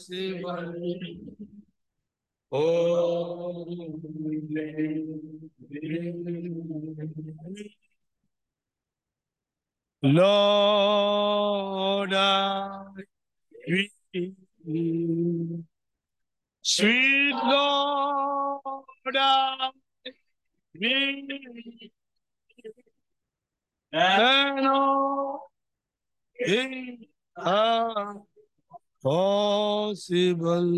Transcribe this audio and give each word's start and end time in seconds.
oh, 2.51 3.99
Lord, 10.01 12.13
I 12.13 12.85
need. 14.65 15.63
Sweet 16.61 17.33
Lord, 17.33 18.83
I 19.15 19.71
thee. 20.73 21.91
and 23.91 24.67
all 24.67 25.51
possible. 29.03 30.73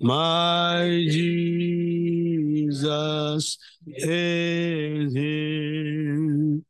My 0.00 1.06
Jesus 1.10 2.68
is 3.86 5.12
here. 5.12 6.60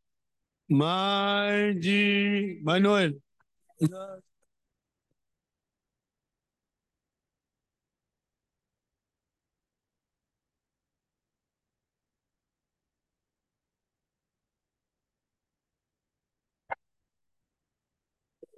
My 0.70 1.74
Jesus. 1.78 2.60
My 2.64 2.78
Noel. 2.78 3.12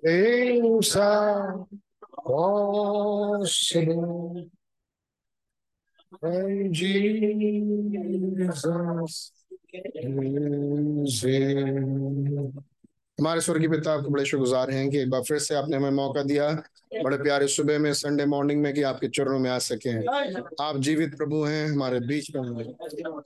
Deus, 0.02 0.96
é 0.96 1.00
ó 2.24 3.44
And 6.22 6.74
Jesus. 6.74 7.32
is 9.72 11.24
in 11.24 12.52
हमारे 13.20 13.40
स्वर्गीय 13.40 13.68
पिता 13.68 13.92
आपको 13.92 14.10
बड़े 14.10 14.24
शुक्रगुजार 14.24 14.70
हैं 14.70 14.88
कि 14.90 14.98
एक 14.98 15.10
बार 15.10 15.22
फिर 15.22 15.38
से 15.38 15.54
आपने 15.54 15.76
हमें 15.76 15.90
मौका 15.90 16.22
दिया, 16.22 16.48
बड़े 17.04 17.16
प्यारे 17.16 17.46
सुबह 17.46 17.78
में 17.78 17.92
संडे 17.94 18.24
मॉर्निंग 18.26 18.60
में 18.62 18.72
कि 18.74 18.82
आपके 18.82 19.08
चरणों 19.08 19.38
में 19.38 19.50
आ 19.50 19.58
सके। 19.58 19.88
हैं 19.88 20.42
आप 20.60 20.76
जीवित 20.78 21.16
प्रभु 21.16 21.42
हैं, 21.44 21.66
हमारे 21.66 21.98
बीच 22.00 22.30
में 22.36 22.40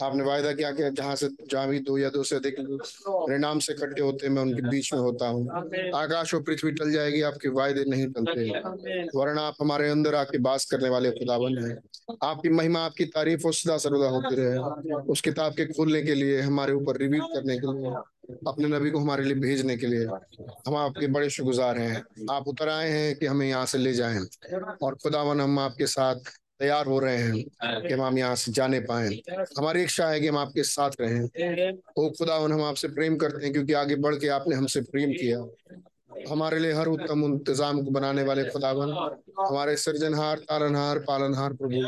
आपने 0.02 0.24
वायदा 0.24 0.52
किया 0.52 0.70
कि 0.72 0.90
जहाँ 0.90 1.14
से 1.16 1.28
जहाँ 1.50 1.68
भी 1.68 1.78
दो 1.80 1.98
या 1.98 2.08
दो 2.08 2.22
से 2.22 2.36
अधिक 2.36 2.58
मेरे 2.58 3.38
नाम 3.38 3.58
से 3.58 3.72
इकट्ठे 3.72 4.02
होते 4.02 4.26
हैं, 4.26 4.32
मैं 4.34 4.42
उनके 4.42 4.68
बीच 4.68 4.92
में 4.94 5.00
होता 5.00 5.28
हूँ। 5.28 5.48
आकाश 5.94 6.34
और 6.34 6.42
पृथ्वी 6.42 6.72
टल 6.72 6.90
जाएगी, 6.92 7.20
आपके 7.22 7.48
वायदे 7.50 7.84
नहीं 7.84 8.06
टलते। 8.08 8.48
वरना 9.14 9.42
आप 9.42 9.54
हमारे 9.60 9.88
अंदर 9.90 10.14
आके 10.14 10.38
बास 10.38 10.64
करने 10.70 10.88
वाले 10.88 11.10
खुदावन 11.10 11.58
हैं। 11.58 11.76
आपकी 12.22 12.48
महिमा, 12.48 12.80
आपकी 12.80 13.04
तारीफ़ 13.14 13.46
और 13.46 13.54
सदा 13.54 13.76
सर्वदा 13.78 14.08
होती 14.08 14.34
रहे। 14.34 14.98
उस 15.06 15.20
किताब 15.20 15.52
के 15.52 15.66
खोलने 15.66 16.02
के 16.02 16.14
लिए, 16.14 16.40
हमारे 16.40 16.72
ऊपर 16.72 16.96
रिवील 16.96 17.22
करने 17.34 17.58
के 17.58 17.72
लिए। 17.72 17.94
अपने 18.48 18.68
नबी 18.68 18.90
को 18.90 18.98
हमारे 18.98 19.24
लिए 19.24 19.34
भेजने 19.34 19.76
के 19.76 19.86
लिए। 19.86 20.04
हम 20.66 20.76
आपके 20.76 21.06
बड़े 21.06 21.30
शुक्रगुजार 21.30 21.78
हैं। 21.78 22.02
आप 22.30 22.48
उतर 22.48 22.68
आए 22.68 22.88
हैं 22.90 23.14
कि 23.16 23.26
हमें 23.26 23.48
यहाँ 23.48 23.66
से 23.66 23.78
ले 23.78 23.92
जाएँ 23.92 24.20
और 24.82 24.94
खुदावन 24.94 25.40
हम 25.40 25.58
आपके 25.58 25.86
साथ 25.86 26.14
तैयार 26.58 26.86
हो 26.86 26.98
रहे 26.98 27.16
हैं 27.16 27.44
कि 27.82 27.94
हम 27.94 28.02
हम 28.02 28.18
यहाँ 28.18 28.34
से 28.36 28.52
जाने 28.52 28.80
पाए। 28.80 29.08
हमारी 29.58 29.82
इच्छा 29.82 30.08
है 30.08 30.20
कि 30.20 30.28
हम 30.28 30.38
आपके 30.38 30.62
साथ 30.62 30.90
रहें। 31.00 31.22
ओ 31.98 32.10
खुदावन, 32.10 32.52
हम 32.52 32.62
आपसे 32.62 32.88
प्रेम 32.88 33.16
करते 33.16 33.44
हैं 33.44 33.52
क्योंकि 33.52 33.72
आगे 33.72 33.96
बढ़ 33.96 34.14
के 34.14 34.28
आपने 34.28 34.56
हमसे 34.56 34.80
प्रेम 34.80 35.10
किया। 35.10 35.38
हमारे 36.30 36.58
लिए 36.58 36.72
हर 36.72 36.86
उत्तम 36.88 37.24
इंतज़ाम 37.24 37.82
को 37.82 37.90
बनाने 37.90 38.22
वाले 38.22 38.44
खुदावन, 38.44 38.90
हमारे 39.40 39.76
सृजनहार 39.76 40.38
तारनहार 40.40 40.98
पालनहार 40.98 41.52
प्रभु, 41.52 41.80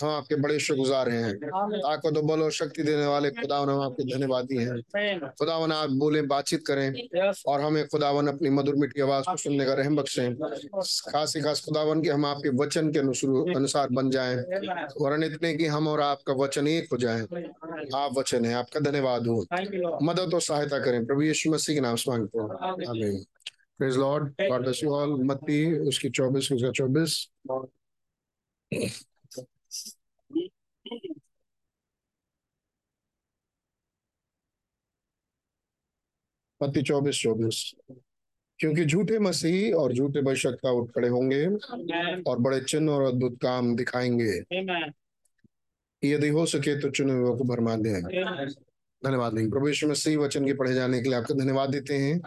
हम 0.00 0.08
आपके 0.10 0.36
बड़े 0.36 0.58
शुक्रगुजार 0.58 1.08
हैं। 1.08 1.34
ताकत 1.36 2.18
बल 2.20 2.42
और 2.42 2.52
शक्ति 2.52 2.82
देने 2.82 3.06
वाले 3.06 3.30
खुदावन, 3.30 3.68
हम 3.68 3.80
आपके 3.80 4.04
धन्यवादी 4.14 4.56
हैं। 4.56 5.20
खुदावन, 5.38 5.72
आप 5.72 5.90
बोले, 6.00 6.22
बातचीत 6.24 6.66
करें 6.66 7.32
और 7.46 7.60
हमें 7.60 7.86
खुदावन 7.88 8.28
अपनी 8.28 8.50
मधुर 8.50 8.74
मिठी 8.76 9.00
आवाज़ 9.00 9.24
को 9.24 9.36
सुनने 9.36 9.66
का 9.66 9.74
रहम 9.74 9.96
बख्शे। 9.96 10.28
खास 11.10 11.36
ही 11.36 11.42
खास 11.42 11.64
खुदावन 11.64 12.02
के 12.02 12.10
हम 12.10 12.26
आपके 12.26 12.48
वचन 12.56 12.90
के 12.92 12.98
अनुसार 12.98 13.88
बन 13.92 14.10
जाए 14.10 14.36
वरन 15.00 15.24
इतने 15.24 15.54
की 15.54 15.66
हम 15.66 15.88
और 15.88 16.00
आपका 16.00 16.32
वचन 16.34 16.68
एक 16.68 16.88
हो 16.92 16.98
जाए। 16.98 17.20
आप 17.94 18.18
वचन 18.18 18.44
है, 18.44 18.54
आपका 18.54 18.80
धन्यवाद 18.80 19.26
हो। 19.26 19.44
मदद 20.02 20.34
और 20.34 20.40
सहायता 20.40 20.78
करें। 20.78 21.04
प्रभु 21.06 21.22
यीशु 21.22 21.50
मसीह 21.50 21.74
के 21.74 21.80
नाम 21.80 21.96
से 21.96 22.10
मांगते 22.10 22.38
हो। 22.38 22.46
Praise 23.80 23.96
Lord 23.96 24.28
God 24.42 24.62
bless 24.62 24.82
you 24.84 24.90
all 24.90 25.22
मत्ती 25.24 25.78
उसकी 25.88 26.10
24 26.10 26.52
उसका 26.52 26.70
24 26.70 27.30
मत्ती 36.62 36.82
24 36.82 37.22
24 37.22 37.74
क्योंकि 38.58 38.84
झूठे 38.84 39.18
मसीह 39.18 39.74
और 39.74 39.92
झूठे 39.92 40.22
भविष्यता 40.22 40.70
उठ 40.70 40.90
खड़े 40.90 41.08
होंगे 41.08 41.44
और 42.22 42.38
बड़े 42.38 42.60
चिन्ह 42.60 42.92
और 42.92 43.02
अद्भुत 43.02 43.38
काम 43.42 43.76
दिखाएँगे। 43.76 44.32
यदि 46.02 46.28
हो 46.28 46.46
सके 46.46 46.80
तो 46.80 46.90
चुने 46.90 47.12
हुए 47.12 47.38
को 47.38 47.44
भरमा 47.44 47.76
दें। 47.76 48.02
धन्यवाद 49.04 49.34
नहीं 49.34 49.50
प्रभु 49.50 49.68
यीशु 49.68 49.88
मसीह, 49.88 50.18
वचन 50.18 50.46
के 50.46 50.54
पढ़े 50.54 50.74
जाने 50.74 51.02
के 51.02 51.08
लिए 51.08 51.18
आपका 51.18 51.34
धन्यवाद 51.34 51.70
देते 51.70 51.94
हैं 51.94 52.20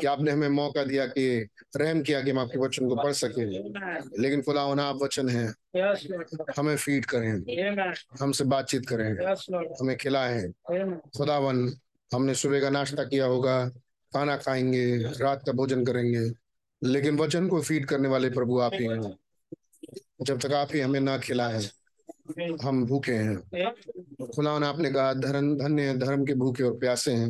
कि 0.00 0.06
आपने 0.06 0.30
हमें 0.30 0.48
मौका 0.48 0.84
दिया 0.84 1.06
कि 1.06 1.48
रहम 1.76 2.02
किया 2.02 2.22
कि 2.22 2.30
हम 2.30 2.38
आपके 2.38 2.58
वचन 2.58 2.88
को 2.88 2.96
पढ़ 2.96 3.12
सके। 3.12 3.44
लेकिन 4.22 4.42
खुदा 4.42 4.60
होना 4.60 4.84
आप 4.84 4.98
वचन 5.02 5.28
है। 5.28 5.54
हमें 6.58 6.76
फ़ीड 6.76 7.04
करें। 7.04 7.40
हमसे 8.20 8.44
बातचीत 8.44 8.88
करें। 8.88 9.12
हमें 9.80 9.96
खिलाएँ। 9.96 10.48
खुदावन, 11.18 11.72
हमने 12.14 12.34
सुबह 12.34 12.60
का 12.60 12.70
नाश्ता 12.70 13.04
किया 13.04 13.26
होगा। 13.26 13.68
खाना 14.14 14.36
खाएँगे, 14.36 14.96
रात 14.96 15.42
का 15.46 15.52
भोजन 15.52 15.84
करेंगे। 15.84 16.32
लेकिन 16.88 17.18
वचन 17.18 17.48
को 17.48 17.62
फ़ीड 17.62 17.86
करने 17.86 18.08
वाले 18.08 18.30
प्रभु 18.30 18.60
आप 18.60 18.72
ही 18.74 18.86
हैं। 18.86 19.16
जब 20.22 20.38
तक 20.38 20.52
आप 20.52 20.68
ही 20.74 20.80
हमें 20.80 21.00
ना 21.00 21.18
खिलाए। 21.18 21.60
हम 22.62 22.86
भूखे 22.86 23.12
हैं। 23.12 23.36
खुदा 24.26 24.58
ने 24.58 24.66
आपने 24.66 24.90
कहा 24.90 25.14
धर्म 25.14 25.58
धन्य 25.58 25.94
धर्म 25.94 26.24
के 26.24 26.34
भूखे 26.34 26.62
और 26.62 26.78
प्यासे 26.78 27.12
हैं। 27.12 27.28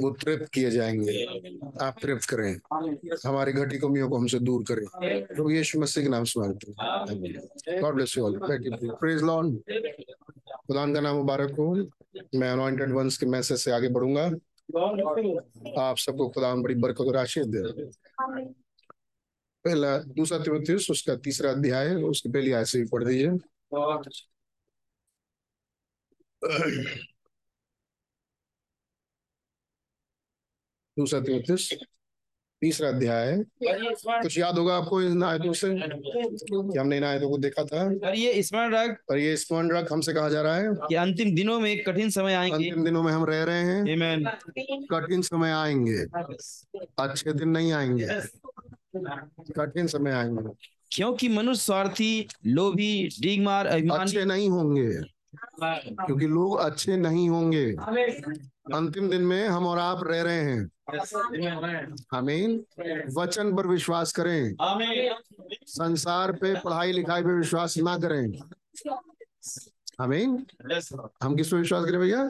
वो 0.00 0.10
तृप्त 0.10 0.52
किए 0.52 0.70
जाएँगे। 0.70 1.24
आप 1.80 1.96
तृप्त 2.02 2.28
करें। 2.30 2.54
हमारी 3.26 3.52
घटी 3.52 3.78
कमियों 3.78 4.08
को 4.08 4.16
हमसे 4.16 4.38
दूर 4.38 4.64
करें। 4.70 5.24
तो 5.24 5.50
यीशु 5.50 5.80
मसीह 5.80 6.04
के 6.04 6.08
नाम 6.10 6.24
से 6.24 6.40
मांगते 6.40 6.70
हैं। 6.70 7.80
God 7.80 7.94
bless 7.94 8.18
you 8.18 8.24
all 8.24 8.38
praise 8.42 9.22
Lord 9.22 9.56
खुदा 10.66 10.94
का 10.94 11.00
नाम 11.00 11.16
मुबारक 11.16 11.50
हो। 11.50 11.74
मैं 12.34 12.50
अनॉइंटेड 12.50 12.92
वंस 12.92 13.18
के 13.18 13.26
मैसेज 13.26 13.58
से 13.58 13.70
आगे 13.70 13.88
बढ़ूँगा। 13.88 14.24
आप 15.82 15.96
सबको 15.98 16.28
खुदा 16.28 16.54
बड़ी 16.54 16.74
बरकत 16.74 17.00
और 17.00 17.16
आशीष 17.16 17.46
दे। 17.46 17.84
पहला 19.64 19.98
दूसरा 19.98 20.38
तिमोथियस 20.38 20.88
उसका 20.90 21.14
तीसरा 21.16 21.50
अध्याय 21.50 21.94
उसकी 21.94 22.28
पहली 22.28 22.52
आय 22.52 22.64
से 22.64 22.78
भी 22.78 22.86
पढ़ 22.86 23.04
दीजिए 23.04 23.30
दूसरा 30.96 31.20
तिमोथियस 31.20 31.68
तीसरा 32.62 32.88
अध्याय। 32.88 33.36
कुछ 33.62 34.38
याद 34.38 34.58
होगा 34.58 34.76
आपको 34.76 35.02
इन 35.02 35.22
आयतों 35.22 35.52
से? 35.52 35.68
कि 35.70 36.78
हमने 36.78 36.96
इन 36.96 37.04
आयतों 37.04 37.30
को 37.30 37.38
देखा 37.38 37.64
था। 37.64 37.82
और 38.06 38.14
ये 38.14 38.42
स्मरण 38.42 38.74
रख 38.74 39.02
और 39.10 39.18
ये 39.18 39.36
स्मरण 39.36 39.70
रख 39.70 39.92
हमसे 39.92 40.12
कहा 40.14 40.28
जा 40.28 40.42
रहा 40.42 40.56
है 40.56 40.68
कि 40.88 40.94
अंतिम 40.94 41.34
दिनों 41.34 41.60
में 41.60 41.82
कठिन 41.82 42.10
समय 42.10 42.34
आएँगे। 42.34 42.68
अंतिम 42.68 42.84
दिनों 42.84 43.02
में 43.02 43.12
हम 43.12 43.24
रह 43.24 43.44
रहे 43.44 43.62
हैं। 43.62 43.82
Amen. 43.84 44.30
कठिन 44.92 45.22
समय 45.22 45.50
आएँगे। 45.50 45.98
अच्छे 46.98 47.32
दिन 47.32 47.48
नहीं 47.48 47.72
आएँगे। 47.72 48.06
कठिन 49.52 49.86
समय 49.86 50.12
आएँगे। 50.12 50.75
क्योंकि 50.90 51.28
मनुष्य 51.28 51.62
स्वार्थी 51.62 52.28
लोभी 52.46 53.08
डिगमार 53.20 53.66
अभिमान 53.66 54.00
अच्छे 54.00 54.24
नहीं 54.24 54.48
होंगे। 54.50 55.16
क्योंकि 56.06 56.26
लोग 56.26 56.58
अच्छे 56.58 56.96
नहीं 56.96 57.28
होंगे। 57.28 57.66
अंतिम 58.74 59.10
दिन 59.10 59.22
में 59.22 59.48
हम 59.48 59.66
और 59.66 59.78
आप 59.78 60.00
रह 60.02 60.22
रहे 60.22 60.40
हैं। 60.40 60.70
आमीन। 62.14 62.64
वचन 63.18 63.56
पर 63.56 63.66
विश्वास 63.66 64.12
करें। 64.12 64.54
संसार 65.66 66.32
पे 66.32 66.54
पढ़ाई 66.54 66.92
लिखाई 66.92 67.22
पे 67.22 67.32
विश्वास 67.38 67.78
ना 67.78 67.98
करें। 67.98 68.32
आमीन। 70.00 70.46
हम 71.22 71.36
किस 71.36 71.48
पर 71.48 71.56
विश्वास 71.56 71.84
करें 71.84 72.00
भैया? 72.00 72.22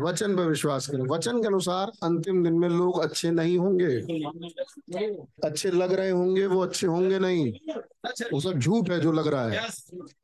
वचन 0.00 0.36
पर 0.36 0.48
विश्वास 0.48 0.86
करें। 0.86 1.04
वचन 1.04 1.40
के 1.42 1.46
अनुसार 1.46 1.92
अंतिम 2.02 2.42
दिन 2.44 2.54
में 2.54 2.68
लोग 2.68 2.98
अच्छे 3.00 3.30
नहीं 3.30 3.58
होंगे। 3.58 3.94
अच्छे 5.44 5.70
लग 5.70 5.92
रहे 5.92 6.10
होंगे 6.10 6.46
वो 6.46 6.60
अच्छे 6.60 6.86
होंगे 6.86 7.18
नहीं। 7.18 7.52
वो 8.32 8.40
सब 8.40 8.58
झूठ 8.58 8.90
है 8.90 9.00
जो 9.00 9.12
लग 9.12 9.26
रहा 9.26 9.48
है। 9.48 9.68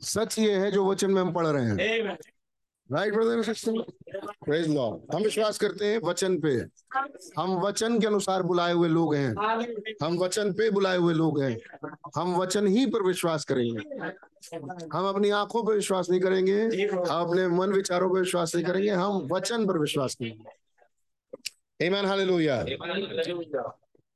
सच 0.01 0.39
ये 0.39 0.57
है 0.57 0.71
जो 0.73 0.91
वचन 0.91 1.11
में 1.11 1.21
हम 1.23 1.33
पढ़ 1.33 1.47
रहे 1.47 1.65
हैं। 1.67 2.17
Right 2.93 3.15
brother 3.15 3.43
sister 3.43 3.73
praise 4.45 4.75
Lord 4.75 5.15
हम 5.15 5.23
विश्वास 5.23 5.59
करते 5.59 5.87
हैं 5.87 5.99
वचन 5.99 6.41
पे। 6.41 6.51
हम 7.39 7.51
वचन 7.61 8.01
के 8.01 8.07
अनुसार 8.07 8.43
बुलाए 8.43 8.73
हुए 8.73 8.89
लोग 8.89 9.15
हैं। 9.15 9.35
हम 10.03 10.19
वचन 10.19 10.53
पे 10.53 10.71
बुलाए 10.71 10.97
हुए 10.97 11.15
लोग 11.15 11.43
हैं। 11.43 11.59
हम 12.17 12.37
वचन 12.37 12.67
ही 12.67 12.87
पर 12.87 13.03
विश्वास 13.03 13.45
करेंगे। 13.45 14.05
हम 14.93 15.09
अपनी 15.09 15.31
आँखों 15.31 15.65
पर 15.65 15.75
विश्वास 15.75 16.11
नहीं 16.11 16.21
करेंगे। 16.21 16.63
हम 16.87 17.29
अपने 17.29 17.49
मन 17.49 17.73
विचारों 17.73 18.15
पर 18.15 18.19
विश्वास 18.19 18.55
नहीं 18.55 18.65
करेंगे। 18.65 18.91
हम 18.91 19.29
वचन 19.33 19.67
पर 19.67 19.79
विश्वास 19.79 20.15
करेंगे। 20.15 20.45
Amen, 21.89 22.07
हालेलुया 22.07 22.65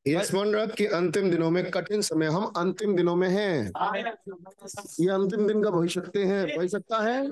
ये 0.06 0.24
स्मरण 0.24 0.50
रख 0.50 0.74
कि 0.74 0.86
अंतिम 0.86 1.30
दिनों 1.30 1.50
में 1.50 1.70
कठिन 1.70 2.02
समय 2.02 2.26
हम 2.26 2.44
अंतिम 2.44 2.96
दिनों 2.96 3.16
में 3.16 3.28
हैं। 3.28 3.72
ये 5.00 5.10
अंतिम 5.10 5.48
दिन 5.48 5.64
का 5.64 5.70
भविष्य 5.70 6.02
है। 6.16 6.58
भविष्यता 6.58 7.02
है? 7.02 7.30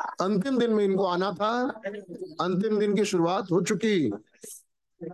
अंतिम 0.00 0.58
दिन 0.58 0.70
में 0.70 0.84
इनको 0.84 1.04
आना 1.04 1.32
था। 1.32 1.80
अंतिम 2.40 2.78
दिन 2.78 2.96
की 2.96 3.04
शुरुआत 3.04 3.50
हो 3.50 3.60
चुकी। 3.60 4.10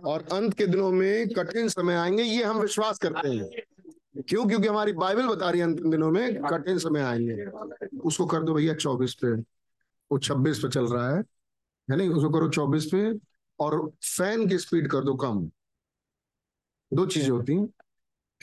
और 0.05 0.27
अंत 0.31 0.53
के 0.53 0.67
दिनों 0.67 0.91
में 0.91 1.29
कठिन 1.29 1.67
समय 1.69 1.95
आएँगे, 1.95 2.23
ये 2.23 2.43
हम 2.43 2.57
विश्वास 2.59 2.99
करते 2.99 3.29
हैं। 3.29 3.49
क्यों? 4.21 4.47
क्योंकि 4.47 4.67
हमारी 4.67 4.93
बाइबल 4.93 5.27
बता 5.27 5.49
रही 5.49 5.61
है 5.61 5.67
अंतिम 5.67 5.91
दिनों 5.91 6.11
में 6.11 6.41
कठिन 6.41 6.77
समय 6.77 7.01
आएँगे। 7.01 7.45
उसको 7.97 8.25
कर 8.25 8.43
दो 8.43 8.53
भैया 8.53 8.73
चौबीस 8.73 9.13
पे। 9.13 9.31
वो 10.11 10.17
छब्बीस 10.17 10.59
पे 10.59 10.69
चल 10.69 10.85
रहा 10.85 11.15
है। 11.15 11.23
है 11.91 11.95
नहीं? 11.95 12.09
उसको 12.09 12.29
करो 12.29 12.49
चौबीस 12.49 12.85
पे। 12.85 13.19
और 13.59 13.91
फ़ैन 14.17 14.47
की 14.47 14.57
स्पीड 14.57 14.87
कर 14.87 14.99
दो 15.03 15.15
कम। 15.15 15.51
दो 16.93 17.05
चीज़ें 17.05 17.29
होती 17.29 17.53
हैं। 17.53 17.69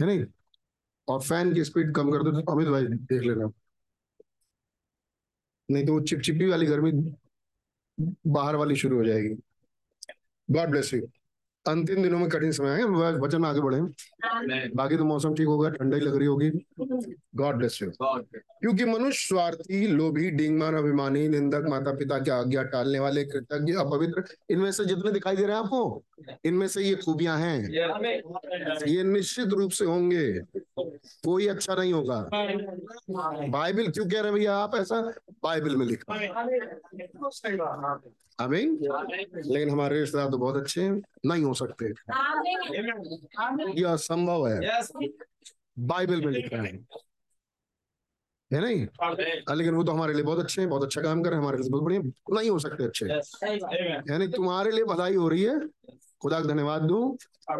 नहीं? 0.00 0.24
और 1.08 1.20
फ़ैन 1.20 1.54
की 1.54 1.64
स्पीड 1.64 1.94
कम 1.94 2.10
कर 2.10 2.18
दो। 2.18 2.52
अमित 2.52 2.68
भाई, 2.68 2.82
देख 2.86 3.22
लेना। 3.22 3.50
नहीं 5.70 5.86
तो 5.86 5.92
वो 5.92 6.00
चिपचिपी 6.00 6.46
वाली 6.46 6.66
गर्मी 6.66 6.92
बाहर 8.26 8.56
वाली 8.56 8.76
शुरू 8.76 8.96
हो 8.96 9.04
जाएगी। 9.04 9.34
गॉड 10.50 10.68
ब्लेस 10.68 10.94
यू 10.94 11.00
अंतिम 11.66 12.02
दिनों 12.02 12.18
में 12.18 12.28
कठिन 12.28 12.52
समय 12.52 12.70
है 12.70 12.84
वचन 13.16 13.40
में 13.40 13.48
आगे 13.48 13.60
बढ़े। 13.60 13.80
बाकी 14.74 14.96
तो 14.96 15.04
मौसम 15.04 15.34
ठीक 15.34 15.46
होगा 15.46 15.68
ठंडाई 15.70 16.00
लग 16.00 16.16
रही 16.16 16.26
होगी। 16.26 16.50
गॉड 17.36 17.56
ब्लेस 17.56 17.78
यू 17.82 17.90
क्योंकि 17.90 18.84
मनुष्य 18.84 19.26
स्वार्थी 19.28 19.86
लोभी 19.86 20.30
डिंगमान 20.30 20.74
अभिमानी 20.74 21.26
निंदक 21.28 21.66
माता 21.68 21.92
पिता 21.92 22.18
की 22.18 22.30
आज्ञा 22.30 22.62
टालने 22.72 22.98
वाले 22.98 23.24
कृतज्ञ 23.24 23.72
अपवित्र 23.74 24.24
इनमें 24.50 24.70
से 24.72 24.84
जितने 24.84 25.12
दिखाई 25.12 25.36
दे 25.36 25.42
रहे 25.42 25.56
हैं 25.56 25.62
आपको 25.62 26.02
इनमें 26.44 26.66
से 26.68 26.82
ये 26.82 26.94
खूबियाँ 26.94 27.38
हैं। 27.38 27.68
ये 28.88 29.02
निश्चित 29.02 29.48
रूप 29.48 29.70
से 29.70 29.84
होंगे। 29.84 30.32
कोई 30.78 31.46
अच्छा 31.46 31.74
नहीं 31.74 31.92
होगा। 31.92 32.20
बाइबल 33.48 33.88
क्यों 33.88 34.06
कह 34.06 34.20
रहे 34.20 34.22
हैं 34.22 34.34
भैया 34.34 34.56
आप 34.56 34.74
ऐसा? 34.74 35.00
बाइबल 35.42 35.76
में 35.76 35.86
लिखा। 35.86 36.14
आमीन 38.40 38.78
लेकिन 39.46 39.70
हमारे 39.70 40.00
रिश्तेदार 40.00 40.30
तो 40.30 40.38
बहुत 40.38 40.56
अच्छे 40.56 40.82
हैं। 40.82 41.00
नहीं 41.26 41.44
हो 41.44 41.54
सकते। 41.54 41.84
यह 43.80 43.92
असंभव 43.92 44.48
है। 44.48 44.82
बाइबल 45.78 46.24
में 46.24 46.32
लिखा 46.32 46.62
है। 46.62 46.72
है 48.50 48.60
नहीं? 48.60 48.86
हाँ, 49.02 49.56
लेकिन 49.56 49.74
वो 49.74 49.84
तो 49.84 49.92
हमारे 49.92 50.14
लिए 50.14 50.22
बहुत 50.22 50.38
अच्छे 50.38 50.60
हैं 50.60 50.70
बहुत 50.70 50.82
अच्छा 50.82 51.02
काम 51.02 51.22
कर 51.22 51.30
रहे 51.30 51.38
हैं 51.38 51.42
हमारे 51.42 51.58
लिए 51.58 51.70
बहुत 51.70 51.82
बढ़िया 51.82 52.00
नहीं 52.34 52.50
हो 52.50 52.58
सकते 52.58 52.84
अच्छे। 52.84 53.06
यानी 54.12 54.28
तुम्हारे 54.28 54.70
लिए 54.70 54.84
भलाई 54.84 55.14
हो 55.14 55.28
रही 55.28 55.42
है। 55.42 55.58
खुदा 56.22 56.40
का 56.40 56.46
धन्यवाद 56.48 56.82
दो। 56.82 57.16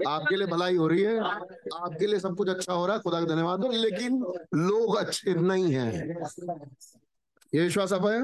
आपके 0.08 0.36
लिए 0.36 0.46
भलाई 0.46 0.76
हो 0.76 0.86
रही 0.86 1.02
है। 1.02 1.18
आपके 1.20 2.06
लिए 2.06 2.18
सब 2.20 2.36
कुछ 2.36 2.48
अच्छा 2.48 2.72
हो 2.72 2.86
रहा 2.86 2.96
है 2.96 3.02
खुदा 3.02 3.20
का 3.20 3.26
धन्यवाद 3.26 3.60
दो 3.60 3.68
लेकिन 3.72 4.18
लोग 4.54 4.96
अच्छे 4.96 5.34
नहीं 5.34 5.72
है। 5.74 6.08
ये 7.54 7.62
विश्वास 7.62 7.92
आप 7.92 8.06
आया 8.06 8.20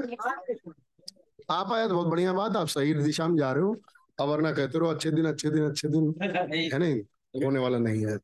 आप 1.49 1.73
आया 1.73 1.87
तो 1.87 1.95
बहुत 1.95 2.07
बढ़िया 2.07 2.33
बात 2.33 2.55
आप 2.55 2.67
सही 2.67 2.93
दिशा 2.93 3.27
में 3.27 3.37
जा 3.37 3.51
रहे 3.51 3.63
हो। 3.63 3.75
अब 4.19 4.29
वरना 4.29 4.51
कहते 4.51 4.79
रहो 4.79 4.89
अच्छे 4.89 5.11
दिन 5.11 5.25
अच्छे 5.25 5.49
दिन 5.49 5.69
अच्छे 5.69 5.87
दिन। 5.87 6.13
है 6.21 6.77
नहीं? 6.79 7.01
होने 7.43 7.59
वाला 7.59 7.77
नहीं 7.77 8.05
है। 8.05 8.17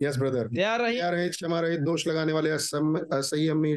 यस 0.00 0.16
ब्रदर 0.18 0.48
तैयार 0.48 0.80
रहिए 0.80 0.98
तैयार 0.98 1.14
रहे 1.14 1.28
क्षमा 1.28 1.60
रहे 1.60 1.76
दोष 1.78 2.06
लगाने 2.08 2.32
वाले 2.32 2.50
असंयमी 2.50 3.72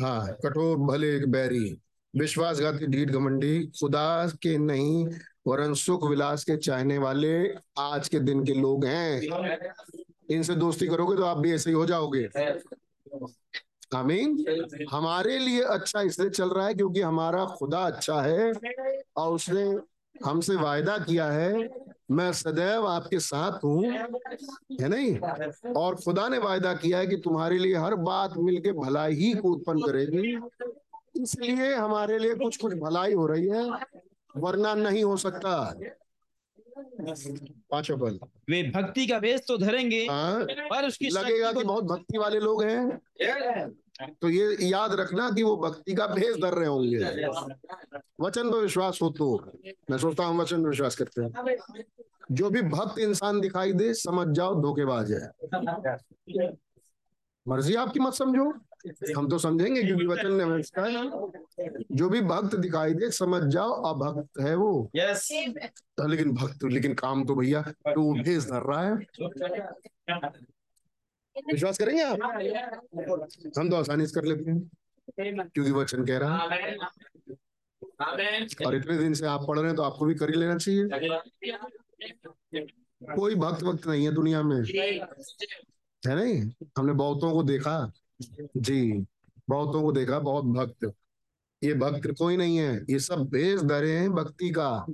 हाँ 0.00 0.32
कठोर 0.44 0.76
भले 0.76 1.18
बैरी। 1.26 1.78
विश्वासघाती 2.14 2.86
ढीठ 2.86 3.10
घमंडी 3.10 3.66
खुदा 3.80 4.26
के 4.42 4.56
नहीं 4.58 5.06
वरन 5.46 5.74
सुख 5.74 6.08
विलास 6.08 6.44
के 6.44 6.56
चाहने 6.56 6.98
वाले 6.98 7.32
आज 7.78 8.08
के 8.08 8.18
दिन 8.20 8.44
के 8.44 8.54
लोग 8.54 8.84
हैं। 8.84 9.20
इनसे 10.30 10.54
दोस्ती 10.54 10.86
करोगे 10.86 11.16
तो 11.16 11.22
आप 11.22 11.38
भी 11.38 11.52
ऐसे 11.52 11.70
ही 11.70 11.76
हो 11.76 11.86
जाओगे। 11.86 12.28
आमीन। 13.94 14.36
हमारे 14.92 15.38
लिए 15.38 15.62
अच्छा 15.62 16.00
इसलिए 16.00 16.30
चल 16.30 16.50
रहा 16.50 16.66
है 16.66 16.74
क्योंकि 16.74 17.00
हमारा 17.00 17.44
खुदा 17.44 17.78
अच्छा 17.78 18.20
है 18.22 18.52
और 19.16 19.32
उसने 19.32 19.64
हमसे 20.16 20.54
वायदा 20.56 20.96
किया 20.98 21.26
है 21.26 21.68
मैं 22.10 22.32
सदैव 22.32 22.86
आपके 22.86 23.18
साथ 23.20 23.64
हूँ 23.64 23.84
है 23.84 24.88
नहीं? 24.88 25.18
और 25.72 25.94
खुदा 25.94 26.28
ने 26.28 26.38
वायदा 26.38 26.72
किया 26.74 26.98
है 26.98 27.06
कि 27.06 27.16
तुम्हारे 27.16 27.58
लिए 27.58 27.76
हर 27.76 27.94
बात 28.02 28.36
मिलके 28.36 28.72
भलाई 28.72 29.14
ही 29.14 29.32
को 29.34 29.52
उत्पन्न 29.52 29.80
करेगी। 29.80 30.36
इसलिए 31.22 31.74
हमारे 31.74 32.18
लिए 32.18 32.34
कुछ 32.34 32.56
कुछ 32.56 32.74
भलाई 32.74 33.12
हो 33.12 33.26
रही 33.26 33.48
है 33.48 33.64
वरना 34.34 34.74
नहीं 34.74 35.04
हो 35.04 35.16
सकता। 35.16 35.52
पाँचों 37.70 37.96
पल। 37.98 38.18
वे 38.50 38.62
भक्ति 38.70 39.06
का 39.06 39.16
वेश 39.18 39.40
तो 39.48 39.56
धरेंगे 39.58 40.04
हाँ 40.06 40.44
पर 40.44 40.86
उसकी 40.86 41.08
लगेगा 41.10 41.52
कि 41.52 41.64
बहुत 41.64 41.84
भक्ति 41.84 42.18
वाले 42.18 42.40
लोग 42.40 42.62
हैं। 42.64 43.70
तो 44.22 44.28
ये 44.28 44.56
याद 44.62 44.92
रखना 44.92 45.30
कि 45.30 45.42
वो 45.42 45.56
भक्ति 45.58 45.94
का 45.94 46.06
भेष 46.06 46.36
धर 46.42 46.54
रहे 46.54 46.68
होंगे। 46.68 46.98
वचन 48.20 48.50
पर 48.50 48.58
विश्वास 48.58 48.98
हो 49.02 49.10
तो 49.10 49.34
मैं 49.90 49.98
सोचता 49.98 50.24
हूँ 50.24 50.38
वचन 50.40 50.62
पर 50.62 50.68
विश्वास 50.68 50.96
करते 50.96 51.22
हैं। 51.22 51.30
जो 52.32 52.50
भी 52.50 52.62
भक्त 52.62 52.98
इंसान 52.98 53.40
दिखाई 53.40 53.72
दे 53.72 53.92
समझ 53.94 54.26
जाओ 54.36 54.60
धोखेबाज 54.62 55.12
है। 55.12 55.30
मर्ज़ी 57.46 57.74
आपकी 57.74 58.00
मत 58.00 58.14
समझो। 58.14 58.52
हम 59.16 59.28
तो 59.28 59.38
समझेंगे 59.38 59.82
क्योंकि 59.82 60.06
वचन 60.06 60.32
ने 60.32 60.44
हमें 60.44 60.62
सिखाया 60.62 61.02
जो 61.92 62.08
भी 62.08 62.20
भक्त 62.20 62.54
दिखाई 62.56 62.94
दे 62.94 63.10
समझ 63.10 63.42
जाओ 63.44 63.72
अभक्त 63.84 64.40
है 64.40 64.54
वो। 64.54 64.90
यस 64.96 65.28
तो 65.96 66.06
लेकिन 66.08 66.32
भक्त 66.34 66.64
लेकिन 66.64 66.94
काम 66.94 67.24
तो 67.24 67.34
भैया 67.34 67.62
तो 67.62 68.00
वो 68.02 68.12
भेज 68.14 68.46
धर 68.50 68.62
रहा 68.62 68.82
है। 68.82 68.94
विश्वास 71.36 71.78
करेंगे 71.78 72.02
आप? 72.02 72.18
हम 73.58 73.70
तो 73.70 73.76
आसानी 73.76 74.06
से 74.06 74.20
कर 74.20 74.26
लेते 74.26 74.50
हैं, 74.50 75.48
क्योंकि 75.48 75.70
वचन 75.70 76.04
कह 76.04 76.18
रहा 76.18 76.48
है। 76.52 76.76
और 78.66 78.74
इतने 78.74 78.98
दिन 78.98 79.14
से 79.14 79.26
आप 79.26 79.44
पढ़ 79.48 79.58
रहे 79.58 79.66
हैं 79.66 79.76
तो 79.76 79.82
आपको 79.82 80.04
भी 80.04 80.14
कर 80.14 80.30
ही 80.30 80.36
लेना 80.36 80.56
चाहिए। 80.58 80.88
कोई 83.16 83.34
भक्त 83.34 83.62
वक्त 83.62 83.86
नहीं 83.86 84.04
है 84.04 84.12
दुनिया 84.12 84.42
में। 84.42 84.56
है 86.06 86.14
नहीं? 86.16 86.50
हमने 86.78 86.92
बहुतों 86.92 87.32
को 87.32 87.42
देखा। 87.42 87.92
जी, 88.56 89.06
बहुतों 89.48 89.82
को 89.82 89.92
देखा, 89.92 90.18
बहुत 90.18 90.44
भक्त। 90.44 90.92
ये 91.64 91.74
भक्त 91.74 92.14
कोई 92.18 92.36
नहीं 92.36 92.56
है। 92.58 92.84
ये 92.90 92.98
सब 92.98 93.28
बेस 93.28 93.62
धरे 93.62 93.92
हैं 93.92 94.10
भक्ति 94.12 94.50
का। 94.50 94.86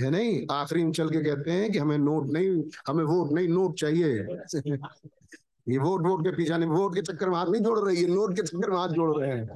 है 0.00 0.10
नहीं? 0.10 0.46
आखिरी 0.50 0.84
में 0.84 0.92
चल 0.92 1.08
के 1.10 1.24
कहते 1.24 1.50
हैं 1.50 1.72
कि 1.72 1.78
हमें 1.78 1.98
नोट 1.98 2.26
नहीं 2.26 2.62
हमें 2.88 3.04
वोट 3.04 3.32
नहीं 3.32 3.48
नोट 3.48 3.78
चाहिए। 3.80 4.08
ये 5.68 5.78
वोट 5.78 6.06
वोट 6.06 6.24
के 6.24 6.30
पीछे 6.36 6.58
नहीं 6.58 6.68
वोट 6.68 6.94
के 6.94 7.02
चक्कर 7.02 7.28
में 7.28 7.36
हाथ 7.36 7.46
नहीं 7.46 7.62
जोड़ 7.62 7.78
रही 7.78 7.96
ये 7.96 8.06
नोट 8.06 8.36
के 8.36 8.42
चक्कर 8.42 8.70
में 8.70 8.78
हाथ 8.78 8.88
जोड़ 8.88 9.16
रहे 9.18 9.30
हैं। 9.30 9.48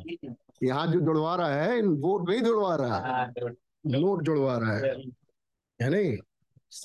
ये 0.62 0.70
हाथ 0.70 0.88
जो 0.88 1.00
जुड़वा 1.00 1.34
रहा 1.34 1.62
है 1.62 1.82
वोट 1.82 2.28
नहीं 2.30 2.40
जुड़वा 2.40 2.75
रहा। 2.76 3.32
नोट 3.87 4.22
जुड़वा 4.22 4.58
रहा 4.58 4.76
है। 4.76 4.94
है 5.82 5.90
नहीं? 5.90 6.16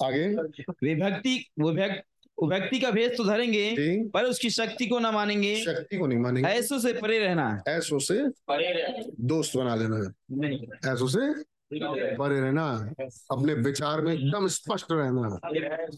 आगे। 0.04 0.28
वे 0.70 0.96
भक्ति 0.96 1.50
वो 1.60 1.72
भक्त 1.74 2.04
वो 2.42 2.48
भक्ति 2.48 2.80
का 2.80 2.92
भेष 2.92 3.18
तो 3.18 3.24
धरेंगे 3.24 3.76
पर 4.08 4.24
उसकी 4.24 4.50
शक्ति 4.50 4.88
को 4.88 5.00
न 5.00 5.08
मानेंगे। 5.08 5.56
शक्ति 5.66 5.98
को 5.98 6.08
नहीं 6.08 6.20
मानेंगे। 6.20 6.50
ऐसो 6.50 6.80
से 6.80 6.94
परे 6.94 7.20
रहना। 7.20 7.64
ऐसो 7.68 8.00
से 8.00 8.30
परे 8.30 9.12
दोस्त 9.20 9.58
बना 9.58 9.76
लेना। 9.76 10.14
है 10.48 10.94
ऐसों 10.94 11.08
से 11.08 11.57
परे 11.74 12.42
रहना। 12.42 12.94
अपने 13.32 13.54
विचार 13.54 14.02
में 14.02 14.14
एकदम 14.14 14.48
स्पष्ट 14.48 14.86
रहना। 14.92 15.40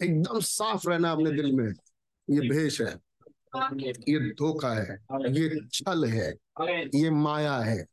एकदम 0.05 0.39
साफ़ 0.39 0.89
रहना 0.89 1.11
अपने 1.11 1.31
दिल 1.31 1.51
में। 1.51 1.73
ये 2.29 2.49
भेष 2.49 2.81
है। 2.81 2.95
ये 4.09 4.19
धोखा 4.19 4.73
है। 4.73 4.97
ये 5.13 5.67
छल 5.73 6.05
है। 6.05 6.33
ये 6.95 7.09
माया 7.09 7.57
है। 7.57 7.85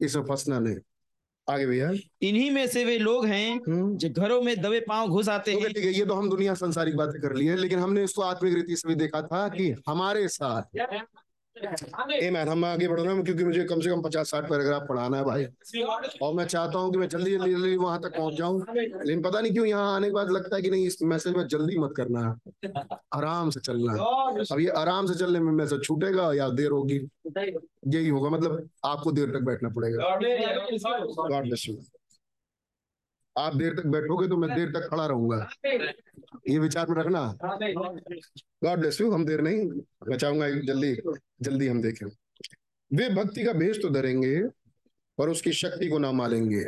इसमें 0.00 0.22
फंसना 0.24 0.58
नहीं। 0.58 0.76
आगे 1.50 1.66
भैया। 1.66 1.90
इन्हीं 2.22 2.50
में 2.50 2.66
से 2.66 2.84
वे 2.84 2.98
लोग 2.98 3.26
हैं 3.26 3.56
हम्म। 3.56 3.96
जो 3.96 4.10
घरों 4.10 4.42
में 4.42 4.62
दबे 4.62 4.80
पाँव 4.80 5.08
घुस 5.08 5.28
आते 5.28 5.52
हैं। 5.52 5.68
ठीक 5.68 5.84
है। 5.84 5.92
ये 5.92 6.06
तो 6.06 6.14
हम 6.14 6.30
दुनिया 6.30 6.54
संसारिक 6.54 6.96
बातें 6.96 7.20
कर 7.22 7.34
ली 7.34 7.46
है 7.46 7.56
लेकिन 7.56 7.78
हमने 7.78 8.04
इसको 8.04 8.22
आत्मिक 8.22 8.54
रीति 8.54 8.76
से 8.76 8.88
भी 8.88 8.94
देखा 8.94 9.22
था 9.22 9.48
कि 9.48 9.74
हमारे 9.88 10.28
साथ 10.28 10.62
ए 11.56 12.30
मैन 12.30 12.48
हम 12.48 12.64
आगे 12.64 12.86
बढ़ 12.88 13.00
रहे 13.00 13.14
हैं 13.14 13.24
क्योंकि 13.24 13.44
मुझे 13.44 13.64
कम 13.64 13.80
से 13.80 13.90
कम 13.90 14.02
पचास 14.02 14.30
साठ 14.30 14.48
पैराग्राफ 14.48 14.86
पढ़ाना 14.88 15.16
है 15.16 15.24
भाई। 15.24 15.44
और 16.22 16.34
मैं 16.34 16.46
चाहता 16.46 16.78
हूँ 16.78 16.92
कि 16.92 16.98
मैं 16.98 17.08
जल्दी 17.08 17.30
जल्दी 17.30 17.52
जल्दी 17.52 17.76
वहाँ 17.76 18.00
तक 18.00 18.16
पहुँच 18.16 18.34
जाऊँ। 18.34 18.60
लेकिन 18.76 19.22
पता 19.22 19.40
नहीं 19.40 19.52
क्यों 19.52 19.66
यहाँ 19.66 19.94
आने 19.94 20.06
के 20.06 20.12
बाद 20.12 20.30
लगता 20.30 20.56
है 20.56 20.62
कि 20.62 20.70
नहीं 20.70 20.86
इस 20.86 20.98
मैसेज 21.02 21.36
में 21.36 21.46
जल्दी 21.46 21.78
मत 21.78 21.94
करना। 21.96 22.20
है 22.20 22.72
आराम 23.14 23.50
से 23.50 23.60
चलना। 23.60 23.92
है 23.92 24.44
अब 24.52 24.60
ये 24.60 24.68
आराम 24.68 25.06
से 25.06 25.14
चलने 25.14 25.40
में 25.40 25.52
मैसेज 25.52 25.82
छूटेगा 25.84 26.32
या 26.32 26.48
देर 26.48 26.70
होगी? 26.70 27.00
यही 27.36 28.08
होगा 28.08 28.30
मतलब 28.30 28.68
आपको 28.84 29.12
देर 29.12 29.30
तक 29.30 29.44
बैठना 29.44 29.68
पड़ेगा। 29.68 29.98
गॉड 29.98 31.44
ब्लेस 31.44 31.68
यू 31.68 31.74
आप 33.36 33.54
देर 33.56 33.74
तक 33.74 33.86
बैठोगे 33.86 34.28
तो 34.28 34.36
मैं 34.36 34.54
देर 34.54 34.70
तक 34.70 34.88
खड़ा 34.90 35.06
रहूँगा। 35.06 35.48
ये 36.48 36.58
विचार 36.58 36.88
में 36.88 36.96
रखना। 36.96 37.22
गॉड 38.64 38.78
ब्लेस 38.78 39.00
यू 39.00 39.10
हम 39.10 39.24
देर 39.26 39.40
नहीं 39.40 39.64
मैं 40.08 40.16
चाहूँगा 40.16 40.48
जल्दी 40.48 40.94
जल्दी 41.42 41.68
हम 41.68 41.82
देखें। 41.82 42.06
वे 42.90 43.08
भक्ति 43.14 43.44
का 43.44 43.52
भेष 43.52 43.82
तो 43.82 43.90
धरेंगे, 43.90 44.42
पर 45.18 45.28
उसकी 45.28 45.52
शक्ति 45.52 45.88
को 45.88 45.98
ना 45.98 46.10
मालेंगे। 46.12 46.60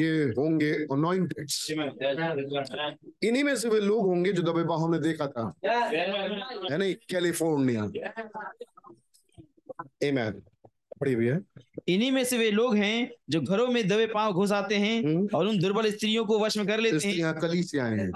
ये 0.00 0.24
होंगे 0.38 0.72
इन्हीं 3.28 3.44
में 3.44 3.54
से 3.56 3.68
वे 3.68 3.80
लोग 3.80 4.06
होंगे 4.06 4.32
जो 4.32 4.42
दबे 4.42 4.62
बाहों 4.62 4.88
ने 4.90 4.98
देखा 4.98 5.26
था। 5.26 5.52
है 5.64 6.78
नहीं? 6.78 6.94
कैलिफ़ोर्निया. 7.10 7.82
पढ़ी 11.00 11.12
हुई 11.12 11.26
है। 11.26 11.38
इन्हीं 11.88 12.10
में 12.12 12.22
से 12.24 12.38
वे 12.38 12.50
लोग 12.50 12.76
हैं 12.76 13.10
जो 13.30 13.40
घरों 13.40 13.66
में 13.68 13.86
दबे 13.88 14.06
पाँव 14.06 14.32
घुस 14.32 14.52
आते 14.52 14.74
हैं 14.74 14.98
हम्म। 15.04 15.28
और 15.34 15.46
उन 15.46 15.58
दुर्बल 15.58 15.90
स्त्रियों 15.90 16.24
को 16.24 16.38
वश 16.38 16.56
में 16.56 16.66
कर 16.66 16.80
लेते 16.80 17.08
हैं। 17.08 17.14
यहाँ 17.14 17.34
कलीसियाँ 17.34 17.88
हैं। 17.90 18.10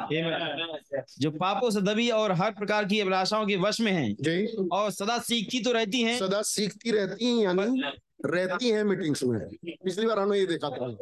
जो 1.19 1.31
पापों 1.31 1.71
से 1.71 1.81
दबी 1.81 2.09
और 2.11 2.33
हर 2.33 2.51
प्रकार 2.51 2.85
की 2.85 3.01
अभिलाषाओं 3.01 3.47
के 3.47 3.57
वश 3.57 3.81
में 3.81 3.93
हैं 3.93 4.69
और 4.69 4.91
सदा 4.91 5.19
सीखती 5.19 5.63
तो 5.63 5.73
रहती 5.73 6.03
हैं। 6.03 6.19
सदा 6.19 6.43
सीखती 6.43 6.91
रहती 6.91 7.27
हैं 7.27 7.45
यानी 7.45 7.83
रहती 8.27 8.71
हैं 8.71 8.85
मीटिंग्स 8.85 9.25
में। 9.25 9.39
पिछली 9.67 10.07
बार 10.07 10.19
हमने 10.19 10.39
ये 10.39 10.47
देखा 10.47 10.71
था। 10.71 10.97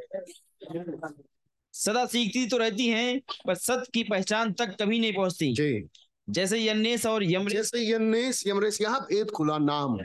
सदा 1.75 2.05
सीखती 2.07 2.47
तो 2.47 2.57
रहती 2.57 2.87
हैं 2.89 3.21
पर 3.47 3.55
सत्य 3.55 3.91
की 3.95 4.03
पहचान 4.03 4.53
तक 4.53 4.77
कभी 4.83 4.99
नहीं 4.99 5.13
पहुँचती। 5.13 5.55
जैसे 6.29 6.59
यन्नेस 6.59 7.05
और 7.07 7.23
यमरेस 7.25 7.53
जैसे 7.53 7.81
यन्नेस 7.91 8.43
यमरेस 8.47 8.81
यहाँ 8.81 9.01
भेद 9.01 9.31
खुला 9.31 9.59
नाम। 9.59 9.99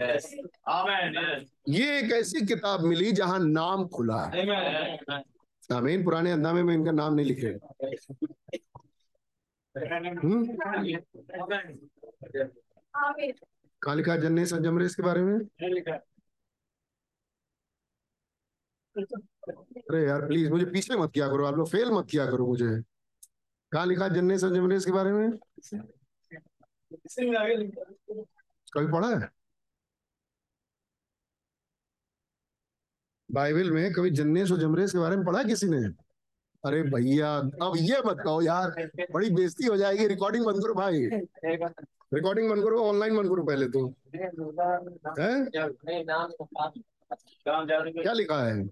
ये 1.69 1.97
एक 1.99 2.11
ऐसी 2.11 2.45
किताब 2.45 2.81
मिली 2.81 3.11
जहाँ 3.11 3.39
नाम 3.39 3.87
खुला 3.87 4.21
आमीन 5.69 6.03
पुराने 6.03 6.31
अंदामे 6.31 6.63
में 6.63 6.73
इनका 6.73 6.91
नाम 6.91 7.13
नहीं 7.13 7.25
लिखे। 7.25 7.51
कहा 13.81 13.93
लिखा 13.93 14.15
जन्नेस 14.15 14.53
और 14.53 14.59
जमरेस 14.59 14.95
के 14.95 15.03
बारे 15.03 15.21
में? 15.21 15.35
अरे 18.95 20.03
यार 20.07 20.25
प्लीज़ 20.27 20.49
मुझे 20.51 20.65
पीछे 20.65 20.95
मत 20.95 21.11
किया 21.13 21.27
करो 21.27 21.45
आप 21.45 21.55
लोग 21.55 21.69
फेल 21.69 21.91
मत 21.91 22.07
किया 22.11 22.25
करो 22.25 22.47
मुझे। 22.47 22.69
कहा 23.71 23.85
लिखा 23.85 24.07
जन्नेस 24.07 24.43
और 24.43 24.53
जमरेस 24.55 24.85
के 24.85 24.91
बारे 24.91 25.11
में? 25.11 25.29
कभी 28.73 28.91
पढ़ा 28.91 29.07
है? 29.07 29.29
बाइबल 33.31 33.71
में 33.71 33.93
कभी 33.93 34.09
जन्नेस 34.09 34.51
और 34.51 34.57
जमरेस 34.57 34.91
के 34.91 34.97
बारे 34.97 35.15
में 35.15 35.25
पढ़ा 35.25 35.43
किसी 35.43 35.67
ने? 35.67 35.87
अरे 36.65 36.83
भैया, 36.83 37.37
अब 37.37 37.73
ये 37.77 38.01
कहो 38.23 38.41
यार, 38.41 38.91
बड़ी 39.11 39.29
बेइज्जती 39.29 39.65
हो 39.65 39.77
जाएगी 39.77 40.07
रिकॉर्डिंग 40.07 40.45
बंद 40.45 40.55
करो 40.55 40.73
भाई। 40.73 41.05
रिकॉर्डिंग 42.13 42.49
बंद 42.49 42.63
करो 42.63 42.83
ऑनलाइन 42.83 43.17
बंद 43.17 43.29
करो 43.29 43.43
पहले 43.43 43.67
तो। 43.67 43.87
है? 45.19 45.45
क्या 48.03 48.13
लिखा 48.13 48.43
है? 48.43 48.69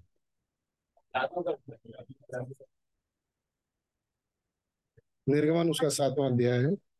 निर्गमन 5.29 5.69
उसका 5.69 5.89
सातवां 5.89 6.33
अध्याय 6.33 6.59
है। 6.59 6.90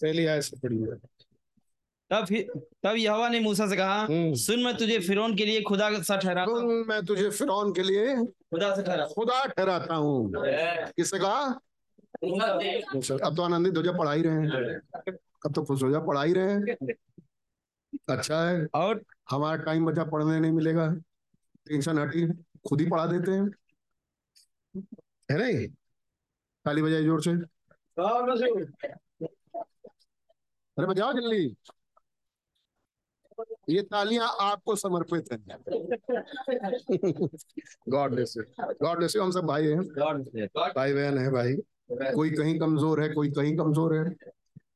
पहली 0.00 0.26
आयत 0.26 0.42
से 0.42 0.56
पढ़ी 0.56 0.76
है। 0.76 0.96
तब 2.10 2.26
तब 2.84 2.96
यहोवा 2.96 3.28
ने 3.28 3.40
मूसा 3.40 3.66
से 3.68 3.76
कहा 3.76 4.00
हम्म। 4.02 4.34
सुन 4.34 4.62
मैं 4.62 4.76
तुझे 4.76 4.98
फिरौन 4.98 5.34
के 5.36 5.44
लिए 5.44 5.60
खुदा 5.62 5.90
सा 6.02 6.16
ठहरा 6.16 6.44
सुन 6.46 6.84
मैं 6.88 7.04
तुझे 7.06 7.28
फिरौन 7.30 7.72
के 7.72 7.82
लिए 7.82 8.14
खुदा 8.16 8.74
से 8.76 8.82
ठहरा। 8.82 9.06
खुदा 9.06 9.44
ठहराता 9.46 9.94
हूँ। 9.94 10.32
किससे 10.36 11.18
कहा? 11.18 11.42
अब 12.24 13.34
तो 13.36 13.42
आनंदित 13.42 13.76
हो 13.76 13.82
जा 13.82 13.92
पढ़ा 13.92 14.12
ही 14.12 14.22
रहे 14.22 14.34
हैं। 14.34 14.80
अब 15.46 15.52
तो 15.54 15.62
खुश 15.64 15.82
हो 15.82 15.90
जा 15.90 15.98
पढ़ा 16.00 16.22
ही 16.22 16.32
रहे 16.32 16.52
हैं। 16.52 16.94
अच्छा 18.08 18.40
है। 18.48 18.66
और? 18.74 19.02
हमारा 19.30 19.62
टाइम 19.64 19.86
बचा 19.86 20.04
पढ़ने 20.04 20.40
नहीं 20.40 20.52
मिलेगा। 20.52 20.88
टेंशन 21.66 21.98
हटी 21.98 22.26
खुद 22.68 22.80
ही 22.80 22.86
पढ़ा 22.90 23.06
देते 23.06 23.30
हैं। 23.30 23.48
है 25.28 25.38
नहीं 25.38 25.66
ताली 26.64 26.82
बजाई 26.82 27.04
ज़ोर 27.04 27.22
से। 27.22 27.32
अरे 30.80 30.86
बजाओ 30.86 31.12
जल्दी। 31.12 31.56
ये 33.68 33.82
तालियाँ 33.82 34.28
आपको 34.40 34.76
समर्पित 34.76 35.32
है। 35.32 35.38
God 37.88 38.10
bless 38.10 38.36
you 38.36 38.42
God 38.82 38.96
bless 38.98 39.16
you 39.16 39.22
हम 39.22 39.30
सब 39.30 39.44
भाई 39.46 39.66
हैं। 39.66 39.80
भाई 40.56 40.92
बहन 40.94 41.18
है 41.18 41.30
भाई। 41.30 41.54
कोई 42.14 42.30
कहीं 42.30 42.58
कमज़ोर 42.58 43.00
है 43.02 43.08
कोई 43.08 43.30
कहीं 43.30 43.56
कमज़ोर 43.56 43.94
है। 43.94 44.04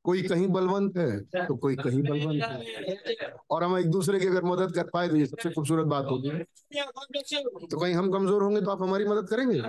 कोई 0.05 0.23
कहीं 0.23 0.49
बलवंत 0.49 0.97
है 0.97 1.47
तो 1.47 1.57
कोई 1.57 1.77
कहीं 1.77 2.03
बलवंत 2.03 2.43
है। 2.43 3.35
और 3.51 3.65
हम 3.65 3.79
एक 3.79 3.87
दूसरे 3.87 4.21
की 4.21 4.27
अगर 4.27 4.45
मदद 4.45 4.75
कर 4.75 4.85
पाए 4.85 5.09
तो 5.09 5.17
ये 5.17 5.27
सबसे 5.27 5.51
खूबसूरत 5.51 5.87
बात 5.87 6.05
होगी। 6.05 6.31
तो 6.31 7.81
कहीं 7.81 7.95
हम 7.95 8.13
कमज़ोर 8.13 8.43
होंगे 8.43 8.61
तो 8.61 8.71
आप 8.71 8.83
हमारी 8.83 9.05
मदद 9.05 9.29
करेंगे? 9.29 9.63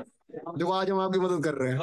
देखो 0.57 0.71
आज 0.71 0.89
हम 0.89 0.99
आपकी 0.99 1.19
मदद 1.19 1.43
कर 1.43 1.53
रहे 1.53 1.71
हैं. 1.71 1.79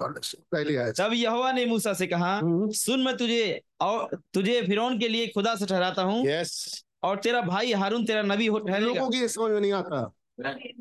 पहली 0.00 0.76
आयत। 0.76 1.00
तब 1.00 1.12
यहोवा 1.12 1.52
ने 1.52 1.66
मूसा 1.66 1.92
से 1.92 2.06
कहा 2.06 2.38
हम्म। 2.38 2.70
सुन 2.70 3.02
मैं 3.02 3.16
तुझे 3.16 3.62
और 3.80 4.18
तुझे 4.34 4.62
फिरौन 4.62 4.98
के 4.98 5.08
लिए 5.08 5.26
खुदा 5.26 5.56
से 5.56 5.66
ठहराता 5.66 6.02
हूँ। 6.02 6.26
यस 6.26 6.84
और 7.02 7.16
तेरा 7.16 7.40
भाई 7.40 7.72
हारून 7.72 8.04
तेरा 8.04 8.22
नबी 8.22 8.46
हो 8.46 8.58
ठहरेगा। 8.58 8.86
लोगों 8.86 9.10
की 9.10 9.28
समझ 9.28 9.52
में 9.52 9.60
नहीं 9.60 9.72
आता। 9.72 10.12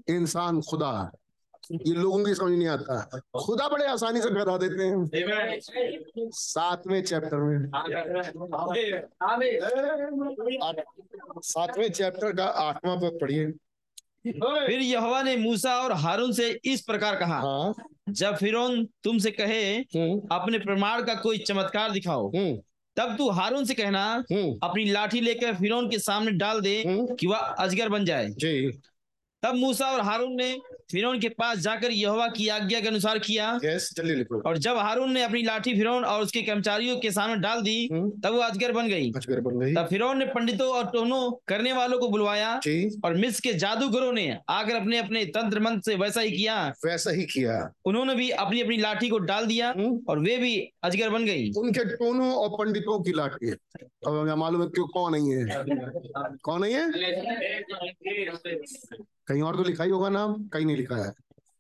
इंसान 0.09 0.61
खुदा 0.61 1.11
ये 1.71 1.93
लोगों 1.93 2.25
की 2.25 2.35
समझ 2.35 2.57
नहीं 2.57 2.67
आता। 2.67 3.19
खुदा 3.45 3.67
बड़े 3.67 3.85
आसानी 3.85 4.21
से 4.21 4.29
ठहरा 4.29 4.57
देते 4.57 4.83
हैं। 4.83 5.09
सातवें 6.31 7.03
चैप्टर 7.03 7.37
में। 7.37 7.69
सातवें 11.37 11.91
चैप्टर 11.91 12.35
का 12.35 12.45
आठवां 12.45 12.97
पद 12.97 13.17
पढ़िए। 13.21 13.51
फिर 14.67 14.79
यहोवा 14.79 15.21
ने 15.21 15.35
मूसा 15.37 15.75
और 15.75 15.91
हारून 15.91 16.31
से 16.31 16.59
इस 16.65 16.81
प्रकार 16.81 17.15
कहा 17.15 17.39
हाँ। 17.39 17.73
जब 18.09 18.35
फिरौन 18.37 18.87
तुमसे 19.03 19.31
कहे 19.31 19.75
हम्म। 19.75 20.27
अपने 20.31 20.59
प्रमाण 20.59 21.03
का 21.03 21.15
कोई 21.15 21.37
चमत्कार 21.37 21.91
दिखाओ 21.91 22.29
हम्म। 22.29 22.57
तब 22.95 23.15
तू 23.17 23.29
हारून 23.29 23.65
से 23.65 23.73
कहना 23.73 24.23
हम्म। 24.31 24.59
अपनी 24.63 24.85
लाठी 24.85 25.21
लेकर 25.21 25.55
फिरौन 25.55 25.89
के 25.89 25.99
सामने 25.99 26.31
डाल 26.31 26.61
दे 26.61 26.83
कि 26.87 27.27
वह 27.27 27.37
अजगर 27.37 27.89
बन 27.89 28.05
जाए। 28.05 28.29
जी। 28.29 28.81
तब 29.47 29.55
मूसा 29.55 29.87
और 29.87 30.01
हारून 30.01 30.35
ने 30.35 30.59
फिरौन 30.91 31.19
के 31.19 31.31
पास 31.31 31.59
जाकर 31.59 31.91
यहोवा 31.91 32.29
की 32.29 32.49
आज्ञा 32.49 32.79
के 32.79 32.87
अनुसार 32.87 33.19
किया 33.19 33.59
यस 33.63 33.95
जल्दी 33.95 34.15
लिखो 34.15 34.41
और 34.41 34.57
जब 34.57 34.77
हारून 34.77 35.11
ने 35.11 35.23
अपनी 35.23 35.43
लाठी 35.43 35.73
फिरौन 35.73 36.05
और 36.05 36.21
उसके 36.21 36.41
कर्मचारियों 36.41 36.97
के 36.97 37.11
सामने 37.11 37.37
डाल 37.37 37.61
दी 37.61 37.89
हम्म। 37.91 38.21
तब 38.21 38.33
वो 38.33 38.41
अजगर 38.41 38.71
बन 38.71 38.87
गई 38.87 39.11
अजगर 39.11 39.41
बन 39.41 39.59
गई 39.59 39.75
तब 39.75 39.87
फिरौन 39.87 40.17
ने 40.17 40.27
पंडितों 40.27 40.69
और 40.69 40.91
टोनों 40.91 41.31
करने 41.47 41.73
वालों 41.73 41.99
को 41.99 42.09
बुलवाया 42.09 42.59
जी 42.63 42.99
और 43.05 43.15
मिस 43.15 43.39
के 43.39 43.55
जादूगरों 43.55 44.13
ने 44.13 44.39
आकर 44.49 44.75
अपने 44.75 44.99
अपने 44.99 45.25
तंत्र 45.33 45.61
मंत्र 45.61 45.83
से 45.83 45.97
वैसा 45.97 46.21
ही 46.21 46.31
किया 46.31 46.73
वैसा 46.85 47.11
ही 47.11 47.27
किया 47.27 47.73
उन्होंने 47.85 48.15
भी 48.15 48.29
अपनी 48.39 48.61
अपनी 48.61 48.77
लाठी 48.77 49.09
को 49.09 49.25
डाल 49.25 49.47
दिया 49.47 49.71
हम्म। 49.71 49.99
और 50.09 50.19
वे 50.19 50.37
भी 50.37 50.73
अजगर 50.83 51.09
बन 51.09 51.25
गई 51.25 51.51
उनके 51.57 51.95
टोनों 51.95 52.35
और 52.35 52.55
पंडितों 52.55 53.03
की 53.03 53.13
लाठी 53.13 53.51
अब 53.51 54.07
हमें 54.07 54.35
मालूम 54.35 54.61
है 54.61 54.69
क्यों 54.69 54.89
कौन 54.89 55.11
नहीं 55.11 55.33
है 55.33 55.63
कौन 56.41 56.61
नहीं 56.61 56.73
है 56.73 56.91
कहीं 59.27 59.41
और 59.41 59.55
तो 59.55 59.63
लिखा 59.63 59.83
ही 59.83 59.89
होगा 59.89 60.09
नाम, 60.09 60.47
कहीं 60.47 60.65
नहीं 60.65 60.77
लिखा 60.77 60.95
है। 60.95 61.13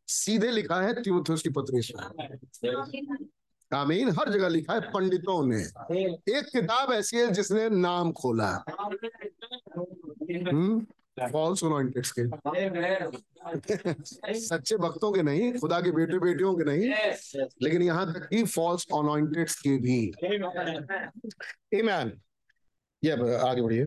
सीधे 0.07 0.51
लिखा 0.51 0.81
है 0.81 1.03
तिमुथियुस 1.03 1.41
की 1.41 1.49
पत्री 1.49 1.81
आमीन, 3.73 4.09
हर 4.09 4.29
जगह 4.29 4.47
लिखा 4.47 4.73
है 4.73 4.79
पंडितों 4.79 5.47
ने। 5.47 5.61
एक 6.37 6.45
किताब 6.45 6.91
ऐसी 6.91 7.17
है 7.17 7.31
जिसने 7.31 7.69
नाम 7.69 8.11
खोला 8.11 8.63
हम्म 10.49 10.85
फॉल्स 11.31 11.63
अनॉइंटेड्स 11.63 12.13
के। 12.19 12.23
सच्चे 14.39 14.77
भक्तों 14.77 15.11
के 15.11 15.23
नहीं, 15.23 15.53
खुदा 15.53 15.81
के 15.81 15.91
बेटे 15.91 16.19
बेटियों 16.19 16.55
के 16.55 16.63
नहीं, 16.63 16.89
लेकिन 17.61 17.81
यहाँ 17.81 18.13
तक 18.13 18.27
कि 18.29 18.43
फॉल्स 18.43 18.85
अनॉइंटेड्स 18.93 19.55
के 19.67 19.77
भी। 19.77 20.13
ईमान 21.79 22.11
ये 23.03 23.11
आगे 23.37 23.61
बढ़िए। 23.61 23.85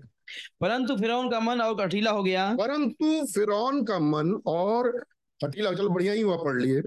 परंतु 0.61 0.97
फिरौन 0.97 1.31
का 1.31 1.41
मन 1.41 1.61
और 1.61 1.87
कठिला 1.87 2.11
हो 2.11 2.23
गया। 2.23 2.55
परंतु 2.55 3.27
फिरौन 3.27 3.85
का 3.85 3.99
मन 3.99 4.43
और 4.47 5.07
हटीला 5.45 5.73
चलो 5.73 5.89
बढ़िया 5.89 6.13
ही 6.13 6.21
हुआ 6.21 6.37
पढ़ 6.37 6.63
लिए। 6.63 6.83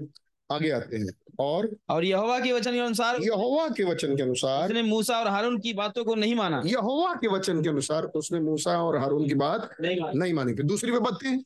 आगे 0.52 0.70
आते 0.70 0.96
हैं। 0.96 1.12
और? 1.38 1.76
और 1.88 2.04
यहोवा 2.04 2.40
के 2.40 2.52
वचन 2.52 2.72
के 2.72 2.78
अनुसार 2.78 3.20
यहोवा 3.22 3.68
के 3.68 3.84
वचन 3.84 4.16
के 4.16 4.22
अनुसार 4.22 4.68
उसने 4.68 4.82
मूसा 4.82 5.18
और 5.20 5.28
हारून 5.28 5.58
की 5.58 5.72
बातों 5.72 6.04
को 6.04 6.14
नहीं 6.14 6.34
माना। 6.34 6.62
यहोवा 6.66 7.14
के 7.14 7.28
वचन 7.28 7.62
के 7.62 7.68
अनुसार 7.68 8.04
उसने 8.04 8.40
मूसा 8.40 8.82
और 8.82 8.96
हारून 8.96 9.28
की 9.28 9.34
बात 9.34 9.70
नहीं 9.80 10.32
मानी। 10.32 10.54
फिर 10.54 10.64
दूसरी 10.64 10.90
विपत्ति? 10.90 11.44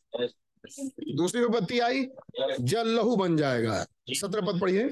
दूसरी 1.16 1.40
विपत्ति 1.40 1.78
आई? 1.78 2.06
जल 2.60 2.88
लहू 2.88 3.16
बन 3.16 3.36
जाएगा। 3.36 3.86
सत्रह 4.10 4.46
पद 4.46 4.60
पढ़िए। 4.60 4.90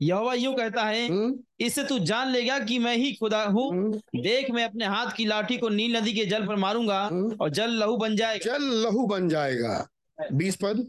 यहोवा 0.00 0.34
यूँ 0.34 0.54
कहता 0.54 0.82
है 0.84 1.08
हम्म, 1.08 1.34
इससे 1.60 1.84
तू 1.84 1.98
जान 1.98 2.30
लेगा 2.30 2.58
कि 2.58 2.78
मैं 2.78 2.96
ही 2.96 3.12
खुदा 3.12 3.42
हूँ। 3.44 3.70
हम्म, 3.70 3.92
देख 4.22 4.50
मैं 4.50 4.64
अपने 4.64 4.84
हाथ 4.84 5.10
की 5.16 5.24
लाठी 5.24 5.56
को 5.56 5.68
नील 5.68 5.96
नदी 5.96 6.12
के 6.12 6.24
जल 6.24 6.46
पर 6.46 6.56
मारूँगा 6.56 7.02
हम्म। 7.04 7.36
और 7.40 7.50
जल 7.50 7.70
लहू 7.70 7.96
बन 7.96 8.16
जाएगा। 8.16 8.52
जल 8.52 8.64
लहू 8.82 9.06
बन 9.06 9.28
जाएगा। 9.28 9.88
बीस 10.32 10.56
पद। 10.56 10.86